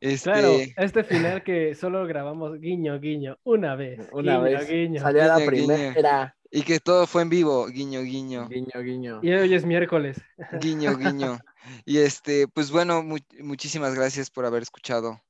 este, 0.00 0.30
Claro, 0.30 0.56
este 0.76 1.04
final 1.04 1.42
que 1.44 1.74
solo 1.74 2.06
grabamos 2.06 2.58
guiño, 2.60 2.98
guiño, 3.00 3.38
una 3.42 3.74
vez. 3.74 4.08
Una 4.12 4.38
guiño, 4.38 4.42
vez 4.42 4.68
guiño. 4.68 5.00
salió 5.00 5.24
la 5.26 5.44
primera. 5.44 6.36
Y 6.50 6.62
que 6.62 6.78
todo 6.78 7.06
fue 7.08 7.22
en 7.22 7.28
vivo, 7.28 7.66
guiño, 7.66 8.02
guiño, 8.02 8.48
Guiño, 8.48 8.80
guiño. 8.80 9.20
Y 9.22 9.32
hoy 9.32 9.52
es 9.52 9.64
miércoles. 9.66 10.16
guiño, 10.60 10.96
guiño. 10.96 11.38
Y 11.84 11.98
este, 11.98 12.46
pues 12.46 12.70
bueno, 12.70 13.02
mu- 13.02 13.18
muchísimas 13.40 13.92
gracias 13.96 14.30
por 14.30 14.46
haber 14.46 14.62
escuchado 14.62 15.20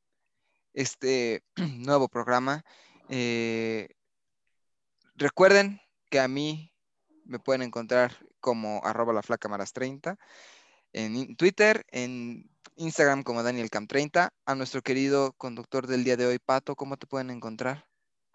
este 0.74 1.42
nuevo 1.78 2.08
programa. 2.08 2.62
Eh, 3.08 3.88
recuerden 5.14 5.80
que 6.10 6.20
a 6.20 6.28
mí 6.28 6.74
me 7.26 7.38
pueden 7.38 7.62
encontrar 7.62 8.12
como 8.40 8.80
arroba 8.84 9.12
la 9.12 9.22
flaca 9.22 9.48
maras 9.48 9.72
30 9.72 10.18
en 10.92 11.36
Twitter, 11.36 11.84
en 11.90 12.48
Instagram 12.76 13.22
como 13.22 13.42
DanielCam30. 13.42 14.30
A 14.46 14.54
nuestro 14.54 14.82
querido 14.82 15.32
conductor 15.32 15.86
del 15.86 16.04
día 16.04 16.16
de 16.16 16.26
hoy, 16.26 16.38
Pato, 16.38 16.74
¿cómo 16.74 16.96
te 16.96 17.06
pueden 17.06 17.30
encontrar? 17.30 17.84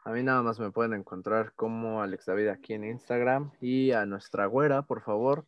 A 0.04 0.12
mí 0.12 0.24
nada 0.24 0.42
más 0.42 0.60
me 0.60 0.72
pueden 0.72 0.94
encontrar 0.94 1.54
como 1.54 2.02
Alex 2.02 2.26
David 2.26 2.48
aquí 2.48 2.74
en 2.74 2.86
Instagram 2.86 3.52
y 3.62 3.92
a 3.92 4.06
nuestra 4.06 4.46
güera, 4.48 4.84
por 4.84 5.04
favor. 5.04 5.46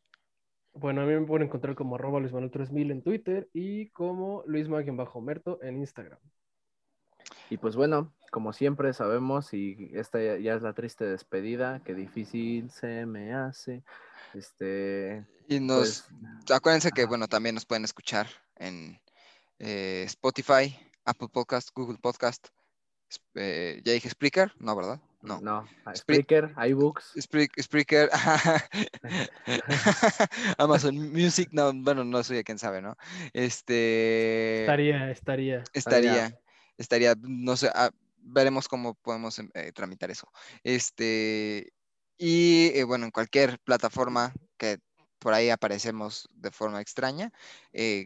Bueno, 0.74 1.02
a 1.02 1.06
mí 1.06 1.14
me 1.14 1.26
pueden 1.26 1.48
encontrar 1.48 1.76
como 1.76 1.96
arroba 1.96 2.20
luismanuel3000 2.20 2.92
en 2.92 3.02
Twitter 3.04 3.50
y 3.54 3.90
como 3.90 4.44
luisma-merto 4.46 5.62
en 5.62 5.78
Instagram. 5.78 6.20
Y 7.50 7.58
pues 7.58 7.76
bueno, 7.76 8.14
como 8.32 8.54
siempre 8.54 8.94
sabemos, 8.94 9.54
y 9.54 9.92
esta 9.94 10.20
ya, 10.38 10.56
es 10.56 10.62
la 10.62 10.74
triste 10.74 11.06
despedida, 11.06 11.82
que 11.84 11.94
difícil 11.94 12.70
se 12.72 13.06
me 13.06 13.34
hace. 13.34 13.84
Este, 14.34 15.26
Y 15.48 15.60
nos, 15.60 16.08
pues, 16.10 16.52
acuérdense 16.52 16.92
que, 16.92 17.06
bueno, 17.06 17.28
también 17.28 17.56
nos 17.56 17.66
pueden 17.66 17.84
escuchar 17.86 18.28
en 18.56 19.00
eh, 19.60 20.04
Spotify, 20.08 20.76
Apple 21.06 21.28
Podcast, 21.32 21.70
Google 21.76 22.00
Podcast. 22.02 22.48
eh, 23.36 23.82
¿ya 23.86 23.94
dije 23.94 24.10
Spreaker? 24.10 24.52
No, 24.58 24.76
¿verdad? 24.76 25.00
No. 25.22 25.40
no, 25.40 25.66
Spre- 25.86 25.96
Spreaker, 25.98 26.54
iBooks, 26.70 27.14
Spre- 27.16 27.62
Spreaker, 27.62 28.10
Amazon 30.58 30.96
Music, 31.14 31.50
no, 31.52 31.72
bueno, 31.74 32.04
no 32.04 32.24
soy 32.24 32.44
quién 32.44 32.58
sabe, 32.60 32.82
¿no? 32.82 32.98
Este 33.32 34.62
Estaría, 34.62 35.12
estaría. 35.12 35.64
estaría, 35.74 36.38
estaría, 36.78 37.16
no 37.22 37.58
sé, 37.58 37.70
ah, 37.74 37.92
veremos 38.18 38.68
cómo 38.68 38.96
podemos 38.96 39.40
em, 39.40 39.50
eh, 39.54 39.72
tramitar 39.74 40.12
eso. 40.12 40.32
Este, 40.64 41.74
y 42.18 42.72
eh, 42.76 42.84
bueno, 42.84 43.06
en 43.06 43.12
cualquier 43.12 43.60
plataforma 43.60 44.34
que 44.58 44.80
por 45.20 45.34
ahí 45.34 45.50
aparecemos 45.50 46.30
de 46.34 46.52
forma 46.52 46.82
extraña, 46.82 47.32
eh, 47.74 48.06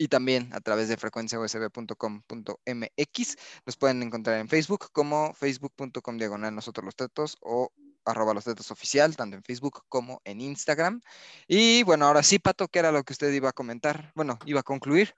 y 0.00 0.08
también 0.08 0.50
a 0.54 0.60
través 0.60 0.88
de 0.88 0.96
frecuenciausb.com.mx. 0.96 3.36
Nos 3.66 3.76
pueden 3.76 4.02
encontrar 4.02 4.40
en 4.40 4.48
Facebook 4.48 4.86
como 4.92 5.34
facebook.com 5.34 6.16
diagonal 6.16 6.54
nosotros 6.54 6.86
los 6.86 6.96
tetos 6.96 7.36
o 7.42 7.70
arroba 8.06 8.32
los 8.32 8.44
tetos 8.44 8.70
oficial, 8.70 9.14
tanto 9.14 9.36
en 9.36 9.42
Facebook 9.42 9.82
como 9.90 10.22
en 10.24 10.40
Instagram. 10.40 11.02
Y 11.46 11.82
bueno, 11.82 12.06
ahora 12.06 12.22
sí, 12.22 12.38
Pato, 12.38 12.66
¿qué 12.68 12.78
era 12.78 12.92
lo 12.92 13.04
que 13.04 13.12
usted 13.12 13.30
iba 13.30 13.50
a 13.50 13.52
comentar? 13.52 14.10
Bueno, 14.14 14.38
iba 14.46 14.60
a 14.60 14.62
concluir. 14.62 15.14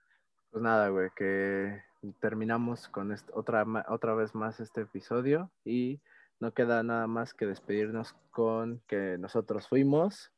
pues 0.50 0.64
nada, 0.64 0.88
güey, 0.88 1.10
que 1.16 1.80
terminamos 2.20 2.88
con 2.88 3.14
otra, 3.34 3.64
otra 3.88 4.14
vez 4.14 4.34
más 4.34 4.60
este 4.60 4.82
episodio 4.82 5.50
y 5.64 6.00
no 6.40 6.52
queda 6.52 6.82
nada 6.82 7.06
más 7.06 7.34
que 7.34 7.46
despedirnos 7.46 8.14
con 8.30 8.80
que 8.88 9.16
nosotros 9.18 9.68
fuimos. 9.68 10.32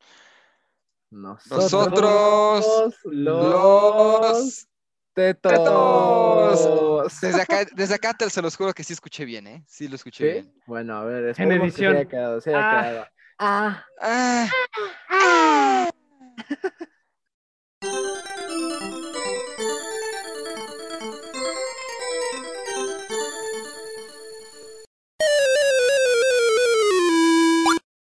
Nosotros, 1.11 1.73
Nosotros, 1.73 2.99
los 3.05 4.67
tetos. 5.15 5.53
tetos. 5.53 7.21
Desde 7.21 7.41
acá, 7.43 7.65
desde 7.75 7.95
acá 7.95 8.15
te, 8.15 8.29
se 8.29 8.43
los 8.43 8.57
juro 8.57 8.73
que 8.75 8.83
sí 8.85 8.93
escuché 8.93 9.25
bien, 9.25 9.47
¿eh? 9.47 9.65
Sí 9.67 9.87
lo 9.89 9.95
escuché 9.95 10.25
¿Sí? 10.25 10.33
bien. 10.33 10.55
Bueno, 10.67 10.97
a 10.97 11.05
ver, 11.05 11.35
que 11.57 11.61
se 11.61 11.65
edición. 11.67 11.97
haya 11.97 12.09
quedado, 12.09 12.41
se 12.41 12.51
haya 12.55 12.69
Ah. 12.69 12.81
quedado. 12.83 13.07
Ah. 13.39 13.85
Ah, 14.01 15.91